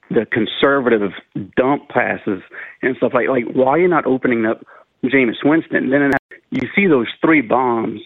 the 0.09 0.25
conservative 0.25 1.11
dump 1.55 1.89
passes 1.89 2.41
and 2.81 2.95
stuff 2.97 3.11
like 3.13 3.27
like 3.27 3.45
why 3.53 3.77
you're 3.77 3.87
not 3.87 4.05
opening 4.05 4.45
up 4.45 4.63
Jameis 5.03 5.43
Winston? 5.43 5.89
Then 5.89 6.11
you 6.51 6.67
see 6.75 6.87
those 6.87 7.07
three 7.21 7.41
bombs. 7.41 8.01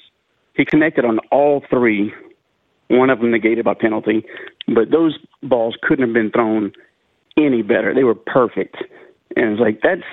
He 0.55 0.65
connected 0.65 1.05
on 1.05 1.19
all 1.31 1.63
three. 1.69 2.13
One 2.97 3.09
of 3.09 3.19
them 3.19 3.31
negated 3.31 3.65
by 3.65 3.73
penalty, 3.73 4.25
but 4.67 4.91
those 4.91 5.17
balls 5.41 5.75
couldn't 5.81 6.05
have 6.05 6.13
been 6.13 6.31
thrown 6.31 6.71
any 7.37 7.61
better. 7.61 7.93
They 7.93 8.03
were 8.03 8.15
perfect, 8.15 8.77
and 9.35 9.53
it's 9.53 9.61
like 9.61 9.81
that's 9.81 10.03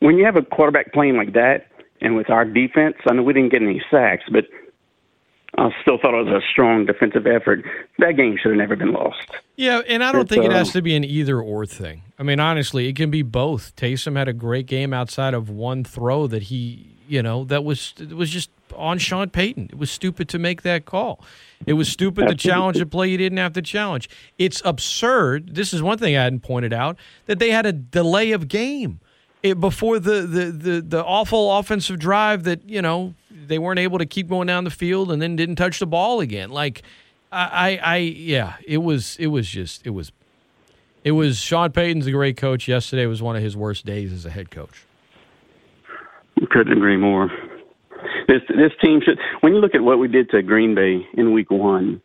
when 0.00 0.18
you 0.18 0.24
have 0.24 0.36
a 0.36 0.42
quarterback 0.42 0.92
playing 0.92 1.16
like 1.16 1.32
that, 1.32 1.66
and 2.02 2.16
with 2.16 2.28
our 2.28 2.44
defense. 2.44 2.96
I 3.08 3.14
know 3.14 3.22
we 3.22 3.32
didn't 3.32 3.52
get 3.52 3.62
any 3.62 3.82
sacks, 3.90 4.24
but 4.30 4.44
I 5.56 5.70
still 5.82 5.98
thought 5.98 6.14
it 6.14 6.24
was 6.24 6.42
a 6.42 6.46
strong 6.50 6.86
defensive 6.86 7.26
effort. 7.26 7.64
That 7.98 8.16
game 8.16 8.36
should 8.40 8.50
have 8.50 8.58
never 8.58 8.76
been 8.76 8.92
lost. 8.92 9.26
Yeah, 9.56 9.82
and 9.86 10.02
I 10.02 10.12
don't 10.12 10.22
It's, 10.22 10.30
think 10.30 10.44
it 10.44 10.50
um, 10.50 10.56
has 10.56 10.72
to 10.72 10.82
be 10.82 10.96
an 10.96 11.04
either 11.04 11.40
or 11.40 11.66
thing. 11.66 12.02
I 12.18 12.22
mean, 12.22 12.40
honestly, 12.40 12.88
it 12.88 12.96
can 12.96 13.10
be 13.10 13.22
both. 13.22 13.76
Taysom 13.76 14.16
had 14.16 14.28
a 14.28 14.32
great 14.32 14.66
game 14.66 14.92
outside 14.92 15.34
of 15.34 15.50
one 15.50 15.84
throw 15.84 16.26
that 16.26 16.44
he 16.44 16.91
you 17.08 17.22
know, 17.22 17.44
that 17.44 17.64
was 17.64 17.94
it 17.98 18.14
was 18.14 18.30
just 18.30 18.50
on 18.76 18.98
Sean 18.98 19.30
Payton. 19.30 19.68
It 19.70 19.78
was 19.78 19.90
stupid 19.90 20.28
to 20.30 20.38
make 20.38 20.62
that 20.62 20.84
call. 20.84 21.20
It 21.66 21.74
was 21.74 21.88
stupid 21.88 22.28
to 22.28 22.34
challenge 22.34 22.78
a 22.80 22.86
play 22.86 23.08
you 23.08 23.18
didn't 23.18 23.38
have 23.38 23.52
to 23.54 23.62
challenge. 23.62 24.08
It's 24.38 24.62
absurd. 24.64 25.54
This 25.54 25.72
is 25.72 25.82
one 25.82 25.98
thing 25.98 26.16
I 26.16 26.24
hadn't 26.24 26.40
pointed 26.40 26.72
out 26.72 26.96
that 27.26 27.38
they 27.38 27.50
had 27.50 27.66
a 27.66 27.72
delay 27.72 28.32
of 28.32 28.48
game 28.48 29.00
it, 29.42 29.60
before 29.60 29.98
the, 29.98 30.22
the 30.22 30.44
the 30.46 30.80
the 30.80 31.04
awful 31.04 31.56
offensive 31.56 31.98
drive 31.98 32.44
that 32.44 32.68
you 32.68 32.80
know 32.80 33.14
they 33.30 33.58
weren't 33.58 33.78
able 33.78 33.98
to 33.98 34.06
keep 34.06 34.28
going 34.28 34.46
down 34.46 34.64
the 34.64 34.70
field 34.70 35.10
and 35.10 35.20
then 35.20 35.36
didn't 35.36 35.56
touch 35.56 35.78
the 35.78 35.86
ball 35.86 36.20
again. 36.20 36.50
Like 36.50 36.82
I, 37.30 37.78
I, 37.80 37.94
I 37.94 37.96
yeah, 37.96 38.56
it 38.66 38.78
was 38.78 39.16
it 39.18 39.28
was 39.28 39.48
just 39.48 39.86
it 39.86 39.90
was 39.90 40.12
it 41.04 41.12
was 41.12 41.38
Sean 41.38 41.72
Payton's 41.72 42.06
a 42.06 42.12
great 42.12 42.36
coach. 42.36 42.68
Yesterday 42.68 43.06
was 43.06 43.20
one 43.20 43.36
of 43.36 43.42
his 43.42 43.56
worst 43.56 43.84
days 43.84 44.12
as 44.12 44.24
a 44.24 44.30
head 44.30 44.50
coach. 44.50 44.84
Couldn't 46.50 46.72
agree 46.72 46.96
more. 46.96 47.30
This 48.26 48.42
this 48.48 48.72
team 48.82 49.00
should. 49.04 49.18
When 49.40 49.54
you 49.54 49.60
look 49.60 49.74
at 49.74 49.82
what 49.82 49.98
we 49.98 50.08
did 50.08 50.30
to 50.30 50.42
Green 50.42 50.74
Bay 50.74 51.06
in 51.14 51.32
Week 51.32 51.50
One, 51.50 52.02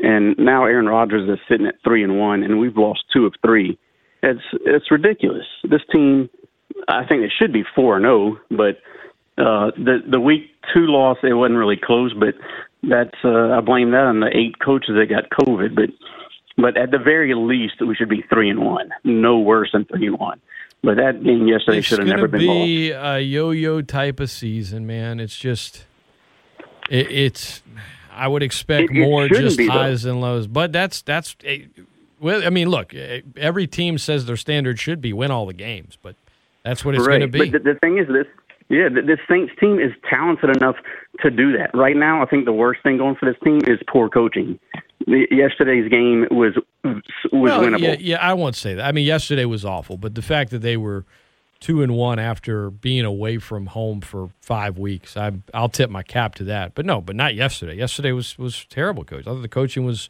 and 0.00 0.36
now 0.38 0.64
Aaron 0.64 0.86
Rodgers 0.86 1.28
is 1.28 1.38
sitting 1.48 1.66
at 1.66 1.76
three 1.84 2.02
and 2.02 2.18
one, 2.18 2.42
and 2.42 2.58
we've 2.58 2.76
lost 2.76 3.04
two 3.12 3.26
of 3.26 3.34
three. 3.44 3.78
It's 4.22 4.40
it's 4.64 4.90
ridiculous. 4.90 5.46
This 5.62 5.82
team, 5.92 6.28
I 6.88 7.06
think 7.06 7.22
it 7.22 7.32
should 7.38 7.52
be 7.52 7.64
four 7.74 7.96
and 7.96 8.04
zero, 8.04 8.38
but 8.50 8.78
uh, 9.40 9.70
the 9.76 9.98
the 10.10 10.20
Week 10.20 10.50
Two 10.74 10.86
loss 10.86 11.18
it 11.22 11.32
wasn't 11.32 11.58
really 11.58 11.80
close, 11.82 12.12
but 12.14 12.34
that's 12.82 13.16
uh, 13.24 13.50
I 13.50 13.60
blame 13.60 13.92
that 13.92 14.04
on 14.04 14.20
the 14.20 14.36
eight 14.36 14.58
coaches 14.58 14.96
that 14.96 15.06
got 15.08 15.30
COVID, 15.46 15.74
but. 15.74 15.90
But 16.58 16.78
at 16.78 16.90
the 16.90 16.98
very 16.98 17.34
least, 17.34 17.86
we 17.86 17.94
should 17.94 18.08
be 18.08 18.24
three 18.32 18.48
and 18.48 18.64
one, 18.64 18.88
no 19.04 19.38
worse 19.38 19.68
than 19.74 19.84
three 19.84 20.06
and 20.06 20.18
one. 20.18 20.40
But 20.86 20.96
that 20.98 21.22
game 21.24 21.46
yesterday 21.48 21.80
should 21.80 21.98
have 21.98 22.06
never 22.08 22.28
been 22.28 22.40
be 22.40 22.92
lost. 22.94 23.04
a 23.18 23.20
yo-yo 23.20 23.82
type 23.82 24.20
of 24.20 24.30
season, 24.30 24.86
man. 24.86 25.18
It's 25.20 25.36
just 25.36 25.84
it, 26.88 27.10
it's. 27.10 27.62
I 28.14 28.28
would 28.28 28.42
expect 28.42 28.90
It- 28.92 28.96
it 28.96 29.00
more 29.04 29.28
just 29.28 29.58
be, 29.58 29.66
though. 29.66 29.72
highs 29.72 30.04
and 30.04 30.20
lows, 30.20 30.46
but 30.46 30.72
that's 30.72 31.02
that's. 31.02 31.34
eh, 31.44 31.64
Well, 32.20 32.42
I 32.46 32.50
mean, 32.50 32.68
look, 32.70 32.94
eh, 32.94 33.20
every 33.36 33.66
team 33.66 33.98
says 33.98 34.24
their 34.26 34.36
standard 34.36 34.78
should 34.78 35.00
be 35.00 35.12
win 35.12 35.30
all 35.30 35.44
the 35.44 35.52
games, 35.52 35.98
but 36.00 36.14
that's 36.64 36.84
what 36.84 36.94
it's 36.94 37.06
right. 37.06 37.18
going 37.18 37.32
to 37.32 37.38
be. 37.38 37.50
But 37.50 37.64
the, 37.64 37.72
the 37.74 37.78
thing 37.80 37.98
is, 37.98 38.06
this 38.06 38.26
yeah, 38.68 38.88
th- 38.88 39.06
this 39.06 39.18
Saints 39.28 39.52
team 39.60 39.78
is 39.80 39.92
talented 40.08 40.56
enough 40.56 40.76
to 41.22 41.30
do 41.30 41.52
that. 41.58 41.70
Right 41.74 41.96
now, 41.96 42.22
I 42.22 42.26
think 42.26 42.44
the 42.46 42.52
worst 42.52 42.82
thing 42.84 42.96
going 42.96 43.16
for 43.16 43.26
this 43.26 43.38
team 43.44 43.58
is 43.66 43.78
poor 43.88 44.08
coaching. 44.08 44.58
The, 45.06 45.26
yesterday's 45.30 45.88
game 45.90 46.26
was 46.30 46.54
was 46.84 47.02
Well, 47.32 47.60
winnable. 47.62 47.80
Yeah, 47.80 47.96
yeah, 47.98 48.16
I 48.20 48.34
won't 48.34 48.56
say 48.56 48.74
that. 48.74 48.84
I 48.84 48.92
mean, 48.92 49.06
yesterday 49.06 49.44
was 49.44 49.64
awful, 49.64 49.96
but 49.96 50.14
the 50.14 50.22
fact 50.22 50.50
that 50.50 50.60
they 50.60 50.76
were 50.76 51.04
two 51.60 51.82
and 51.82 51.94
one 51.94 52.18
after 52.18 52.70
being 52.70 53.04
away 53.04 53.38
from 53.38 53.66
home 53.66 54.00
for 54.00 54.30
five 54.40 54.78
weeks, 54.78 55.16
I, 55.16 55.32
I'll 55.54 55.68
tip 55.68 55.90
my 55.90 56.02
cap 56.02 56.34
to 56.36 56.44
that. 56.44 56.74
But 56.74 56.86
no, 56.86 57.00
but 57.00 57.16
not 57.16 57.34
yesterday. 57.34 57.76
Yesterday 57.76 58.12
was 58.12 58.36
was 58.38 58.66
terrible, 58.68 59.04
coach. 59.04 59.26
I 59.26 59.30
thought 59.30 59.42
the 59.42 59.48
coaching 59.48 59.84
was 59.84 60.08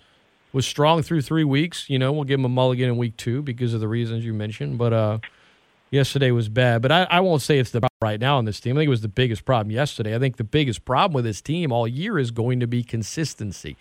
was 0.53 0.67
strong 0.67 1.03
through 1.03 1.23
three 1.23 1.45
weeks. 1.45 1.91
You 1.91 1.99
know, 1.99 2.13
we'll 2.13 2.25
give 2.25 2.39
them 2.39 2.47
a 2.47 2.51
mulligan 2.51 2.89
in 2.89 2.97
week 2.97 3.17
two 3.17 3.43
because 3.43 3.75
of 3.75 3.81
the 3.81 3.89
reasons 3.89 4.25
you 4.25 4.33
mentioned. 4.33 4.79
But 4.79 4.93
uh, 4.93 5.19
yesterday 5.91 6.31
was 6.31 6.49
bad. 6.49 6.83
But 6.83 6.93
I, 6.93 7.07
I 7.11 7.21
won't 7.21 7.43
say 7.43 7.59
it's 7.59 7.71
the 7.71 7.81
problem 7.81 7.99
right 8.03 8.21
now 8.21 8.39
on 8.39 8.45
this 8.45 8.61
team. 8.61 8.77
I 8.77 8.81
think 8.81 8.87
it 8.87 8.91
was 8.91 9.03
the 9.03 9.09
biggest 9.09 9.45
problem 9.45 9.71
yesterday. 9.71 10.15
I 10.15 10.19
think 10.19 10.37
the 10.37 10.45
biggest 10.45 10.85
problem 10.85 11.15
with 11.15 11.25
this 11.25 11.43
team 11.43 11.73
all 11.73 11.87
year 11.87 12.19
is 12.19 12.31
going 12.31 12.61
to 12.61 12.67
be 12.67 12.83
consistency. 12.83 13.77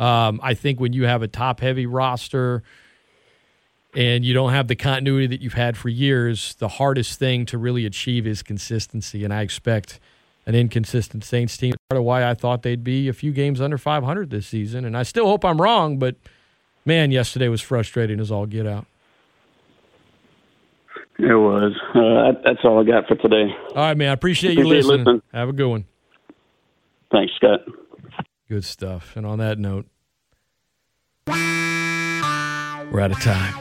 Um, 0.00 0.40
I 0.42 0.54
think 0.54 0.80
when 0.80 0.92
you 0.94 1.04
have 1.04 1.22
a 1.22 1.28
top 1.28 1.60
heavy 1.60 1.84
roster 1.84 2.62
and 3.94 4.24
you 4.24 4.32
don't 4.32 4.52
have 4.52 4.66
the 4.66 4.76
continuity 4.76 5.26
that 5.26 5.40
you've 5.42 5.52
had 5.52 5.76
for 5.76 5.88
years, 5.90 6.54
the 6.54 6.68
hardest 6.68 7.18
thing 7.18 7.44
to 7.46 7.58
really 7.58 7.84
achieve 7.84 8.26
is 8.26 8.42
consistency. 8.42 9.24
And 9.24 9.32
I 9.34 9.42
expect 9.42 10.00
an 10.46 10.54
inconsistent 10.54 11.22
Saints 11.22 11.56
team. 11.56 11.74
Part 11.90 11.98
of 11.98 12.04
why 12.04 12.28
I 12.28 12.32
thought 12.34 12.62
they'd 12.62 12.82
be 12.82 13.08
a 13.08 13.12
few 13.12 13.30
games 13.32 13.60
under 13.60 13.76
500 13.76 14.30
this 14.30 14.46
season. 14.46 14.86
And 14.86 14.96
I 14.96 15.02
still 15.02 15.26
hope 15.26 15.44
I'm 15.44 15.60
wrong, 15.60 15.98
but 15.98 16.16
man, 16.86 17.10
yesterday 17.10 17.48
was 17.48 17.60
frustrating 17.60 18.20
as 18.20 18.30
all 18.30 18.46
get 18.46 18.66
out. 18.66 18.86
It 21.18 21.34
was. 21.34 21.72
Uh, 21.94 22.40
that's 22.42 22.60
all 22.64 22.80
I 22.80 22.84
got 22.84 23.06
for 23.06 23.16
today. 23.16 23.52
All 23.70 23.74
right, 23.76 23.96
man. 23.96 24.08
I 24.08 24.12
appreciate 24.12 24.54
you 24.54 24.60
Appreciate 24.60 24.76
you 24.76 24.88
listening. 24.88 25.04
listening. 25.04 25.22
Have 25.34 25.48
a 25.50 25.52
good 25.52 25.68
one. 25.68 25.84
Thanks, 27.12 27.34
Scott. 27.36 27.60
Good 28.50 28.64
stuff. 28.64 29.14
And 29.14 29.24
on 29.24 29.38
that 29.38 29.60
note, 29.60 29.86
we're 31.28 33.00
out 33.00 33.12
of 33.12 33.20
time. 33.20 33.54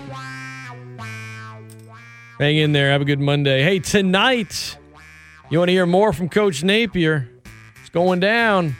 Hang 2.39 2.57
in 2.57 2.71
there. 2.71 2.89
Have 2.89 3.01
a 3.01 3.05
good 3.05 3.19
Monday. 3.19 3.61
Hey, 3.61 3.77
tonight, 3.77 4.79
you 5.51 5.59
want 5.59 5.69
to 5.69 5.73
hear 5.73 5.85
more 5.85 6.11
from 6.11 6.27
Coach 6.27 6.63
Napier? 6.63 7.29
It's 7.79 7.91
going 7.91 8.19
down. 8.19 8.75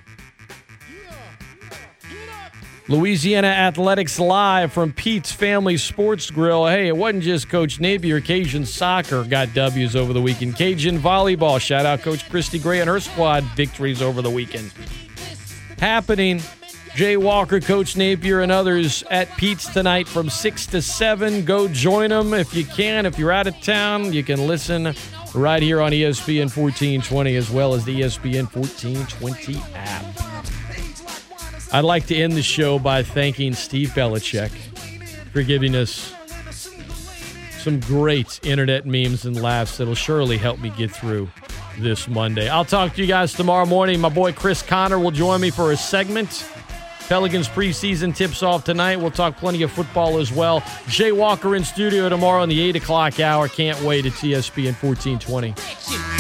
Louisiana 2.88 3.49
Athletics 3.49 4.18
Live 4.18 4.73
from 4.73 4.91
Pete's 4.91 5.31
Family 5.31 5.77
Sports 5.77 6.31
Grill. 6.31 6.65
Hey, 6.65 6.88
it 6.88 6.98
wasn't 6.98 7.22
just 7.22 7.49
Coach 7.49 7.80
Napier. 7.80 8.19
Cajun 8.19 8.65
Soccer 8.65 9.23
got 9.26 9.53
W's 9.53 9.95
over 9.95 10.11
the 10.14 10.22
weekend. 10.23 10.56
Cajun 10.56 10.98
Volleyball. 10.98 11.61
Shout 11.61 11.86
out 11.86 12.02
Coach 12.02 12.27
Christy 12.31 12.57
Gray 12.57 12.80
and 12.80 12.90
her 12.90 12.99
squad. 12.99 13.44
Victories 13.56 14.02
over 14.02 14.23
the 14.23 14.31
weekend 14.31 14.73
happening. 15.80 16.41
Jay 16.95 17.18
Walker, 17.18 17.60
Coach 17.60 17.95
Napier, 17.95 18.41
and 18.41 18.51
others 18.51 19.03
at 19.10 19.35
Pete's 19.38 19.72
tonight 19.72 20.07
from 20.07 20.30
6 20.30 20.65
to 20.68 20.81
7. 20.81 21.45
Go 21.45 21.68
join 21.68 22.10
them 22.10 22.34
if 22.34 22.53
you 22.53 22.65
can. 22.65 23.06
If 23.06 23.18
you're 23.18 23.31
out 23.31 23.47
of 23.47 23.60
town, 23.61 24.11
you 24.11 24.23
can 24.23 24.47
listen 24.47 24.93
right 25.34 25.61
here 25.61 25.81
on 25.81 25.91
ESPN 25.91 26.56
1420 26.56 27.35
as 27.35 27.49
well 27.49 27.73
as 27.73 27.85
the 27.85 28.01
ESPN 28.01 28.53
1420 28.53 29.61
app. 29.76 30.06
I'd 31.72 31.85
like 31.85 32.07
to 32.07 32.15
end 32.15 32.34
the 32.34 32.41
show 32.41 32.80
by 32.80 33.03
thanking 33.03 33.53
Steve 33.53 33.89
Belichick 33.89 34.51
for 35.31 35.43
giving 35.43 35.76
us 35.76 36.14
some 37.60 37.80
great 37.81 38.39
internet 38.43 38.85
memes 38.85 39.26
and 39.26 39.39
laughs 39.41 39.77
that'll 39.77 39.93
surely 39.93 40.38
help 40.38 40.60
me 40.60 40.69
get 40.72 40.89
through 40.89 41.30
this 41.80 42.07
Monday. 42.07 42.49
I'll 42.49 42.65
talk 42.65 42.93
to 42.95 43.01
you 43.01 43.07
guys 43.07 43.34
tomorrow 43.34 43.65
morning. 43.65 43.99
My 43.99 44.10
boy 44.10 44.34
Chris 44.34 44.61
Connor 44.61 44.99
will 44.99 45.11
join 45.11 45.41
me 45.41 45.49
for 45.49 45.72
a 45.72 45.77
segment. 45.77 46.45
Pelicans 47.07 47.47
preseason 47.47 48.15
tips 48.15 48.43
off 48.43 48.64
tonight. 48.64 48.97
We'll 48.97 49.10
talk 49.10 49.35
plenty 49.38 49.64
of 49.64 49.72
football 49.72 50.19
as 50.19 50.31
well. 50.31 50.64
Jay 50.88 51.11
Walker 51.11 51.56
in 51.56 51.64
studio 51.64 52.07
tomorrow 52.07 52.43
in 52.43 52.49
the 52.49 52.61
8 52.61 52.76
o'clock 52.76 53.19
hour. 53.19 53.47
Can't 53.47 53.81
wait. 53.81 54.06
It's 54.06 54.23
E 54.23 54.34
ESPN 54.34 54.77
1420. 54.77 55.56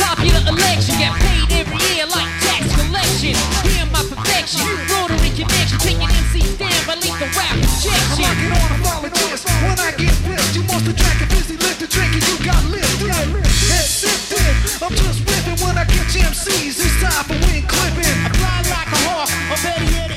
Popular 0.01 0.41
election, 0.49 0.97
get 0.97 1.13
paid 1.21 1.61
every 1.61 1.77
year 1.93 2.07
like 2.09 2.25
tax 2.41 2.65
collection. 2.73 3.37
Hear 3.69 3.85
my 3.93 4.01
perfection, 4.01 4.65
rotary 4.89 5.29
connection, 5.37 5.77
taking 5.77 6.09
MCs 6.09 6.57
down 6.57 6.81
by 6.89 6.95
lethal 6.97 7.29
rap 7.37 7.53
injection. 7.53 8.25
I'm 8.25 8.49
rocking 8.49 8.49
on 8.57 8.71
a 8.73 8.77
falling 8.81 9.13
twist. 9.13 9.45
When 9.45 9.77
I 9.77 9.93
get 9.93 10.13
pissed, 10.25 10.55
you 10.55 10.63
must 10.63 10.87
attract 10.89 11.21
a 11.21 11.27
busy 11.29 11.57
lift, 11.57 11.81
a 11.83 11.87
drink, 11.87 12.13
and 12.17 12.25
you 12.25 12.45
got 12.45 12.65
lifted. 12.65 13.48
I'm 14.01 14.93
just 14.95 15.19
ripping 15.19 15.65
when 15.65 15.77
I 15.77 15.83
catch 15.83 16.15
MCs. 16.15 16.79
It's 16.79 17.01
time 17.01 17.25
for 17.25 17.33
clipping. 17.67 18.17
I 18.23 18.29
fly 18.31 18.61
like 18.69 18.87
a 18.87 18.99
hawk, 19.03 19.29
better 19.61 19.83
yet. 19.91 20.09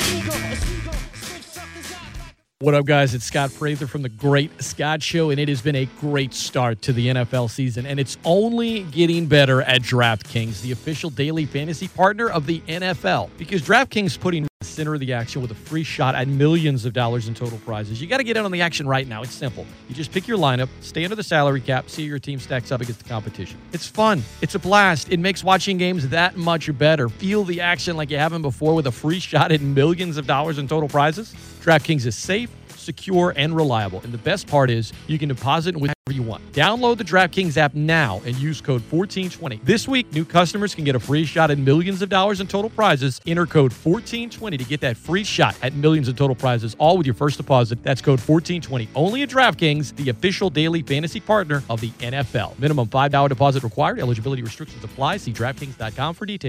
What 2.61 2.75
up, 2.75 2.87
guys? 2.87 3.13
It's 3.13 3.25
Scott 3.25 3.53
Prather 3.59 3.89
from 3.89 4.03
the 4.03 4.09
Great 4.09 4.63
Scott 4.63 5.03
Show, 5.03 5.31
and 5.31 5.41
it 5.41 5.49
has 5.49 5.61
been 5.61 5.75
a 5.75 5.87
great 5.99 6.33
start 6.33 6.81
to 6.83 6.93
the 6.93 7.09
NFL 7.09 7.51
season, 7.51 7.87
and 7.87 7.99
it's 7.99 8.17
only 8.25 8.85
getting 8.85 9.27
better 9.27 9.63
at 9.63 9.83
DraftKings, 9.83 10.63
the 10.63 10.71
official 10.71 11.11
daily 11.11 11.45
fantasy 11.45 11.89
partner 11.89 12.29
of 12.29 12.47
the 12.47 12.61
NFL. 12.69 13.31
Because 13.37 13.63
DraftKings 13.63 14.21
putting 14.21 14.47
center 14.65 14.95
of 14.95 15.01
the 15.01 15.13
action 15.13 15.43
with 15.43 15.51
a 15.51 15.55
free 15.55 15.83
shot 15.83 16.15
at 16.15 16.29
millions 16.29 16.85
of 16.85 16.93
dollars 16.93 17.29
in 17.29 17.35
total 17.35 17.59
prizes. 17.59 18.01
You 18.01 18.07
got 18.07 18.19
to 18.19 18.25
get 18.25 18.37
in 18.37 18.45
on 18.45 18.51
the 18.51 18.61
action 18.61 18.87
right 18.87 19.07
now. 19.07 19.23
It's 19.23 19.35
simple. 19.35 19.67
You 19.89 19.95
just 19.95 20.13
pick 20.13 20.29
your 20.29 20.39
lineup, 20.39 20.69
stay 20.81 21.05
under 21.05 21.17
the 21.17 21.23
salary 21.23 21.61
cap, 21.61 21.89
see 21.89 22.03
your 22.03 22.19
team 22.19 22.39
stacks 22.39 22.73
up 22.73 22.81
against 22.81 23.03
the 23.03 23.09
competition. 23.09 23.59
It's 23.73 23.87
fun. 23.87 24.23
It's 24.41 24.55
a 24.55 24.59
blast. 24.59 25.11
It 25.11 25.21
makes 25.21 25.45
watching 25.45 25.79
games 25.79 26.09
that 26.09 26.37
much 26.37 26.77
better. 26.79 27.09
Feel 27.09 27.45
the 27.45 27.61
action 27.61 27.97
like 27.97 28.11
you 28.11 28.19
haven't 28.19 28.43
before 28.43 28.75
with 28.75 28.87
a 28.87 28.93
free 28.93 29.21
shot 29.21 29.53
at 29.53 29.61
millions 29.61 30.17
of 30.17 30.27
dollars 30.27 30.59
in 30.59 30.69
total 30.69 30.89
prizes. 30.89 31.35
DraftKings 31.63 32.07
is 32.07 32.17
safe 32.17 32.51
secure, 32.83 33.33
and 33.37 33.55
reliable. 33.55 34.01
And 34.03 34.13
the 34.13 34.19
best 34.19 34.47
part 34.47 34.71
is 34.71 34.93
you 35.07 35.19
can 35.19 35.29
deposit 35.29 35.77
whenever 35.77 35.95
you 36.11 36.23
want. 36.23 36.53
Download 36.53 36.99
the 36.99 37.05
DraftKings 37.05 37.57
app 37.57 37.75
now 37.75 38.21
and 38.27 38.37
use 38.37 38.61
code 38.61 38.83
1420. 38.91 39.61
This 39.65 39.89
week, 39.89 40.13
new 40.13 40.25
customers 40.25 40.75
can 40.75 40.85
get 40.85 40.95
a 40.95 41.01
free 41.01 41.25
shot 41.25 41.51
at 41.51 41.59
millions 41.59 42.03
of 42.03 42.09
dollars 42.09 42.41
in 42.41 42.47
total 42.47 42.71
prizes. 42.71 43.21
Enter 43.27 43.47
code 43.47 43.73
1420 43.73 44.57
to 44.59 44.65
get 44.65 44.81
that 44.81 44.97
free 44.97 45.25
shot 45.25 45.57
at 45.63 45.75
millions 45.75 46.09
in 46.09 46.17
total 46.17 46.37
prizes, 46.37 46.75
all 46.79 46.99
with 46.99 47.07
your 47.07 47.15
first 47.15 47.37
deposit. 47.37 47.83
That's 47.83 48.03
code 48.03 48.21
1420. 48.21 48.89
Only 48.95 49.23
at 49.23 49.31
DraftKings, 49.31 49.97
the 49.97 50.11
official 50.11 50.51
daily 50.51 50.83
fantasy 50.83 51.21
partner 51.21 51.63
of 51.71 51.81
the 51.81 51.91
NFL. 52.01 52.59
Minimum 52.59 52.89
$5 52.89 53.29
deposit 53.29 53.63
required. 53.63 53.99
Eligibility 54.01 54.43
restrictions 54.43 54.83
apply. 54.85 55.19
See 55.19 55.33
DraftKings.com 55.33 56.15
for 56.15 56.27
details. 56.27 56.43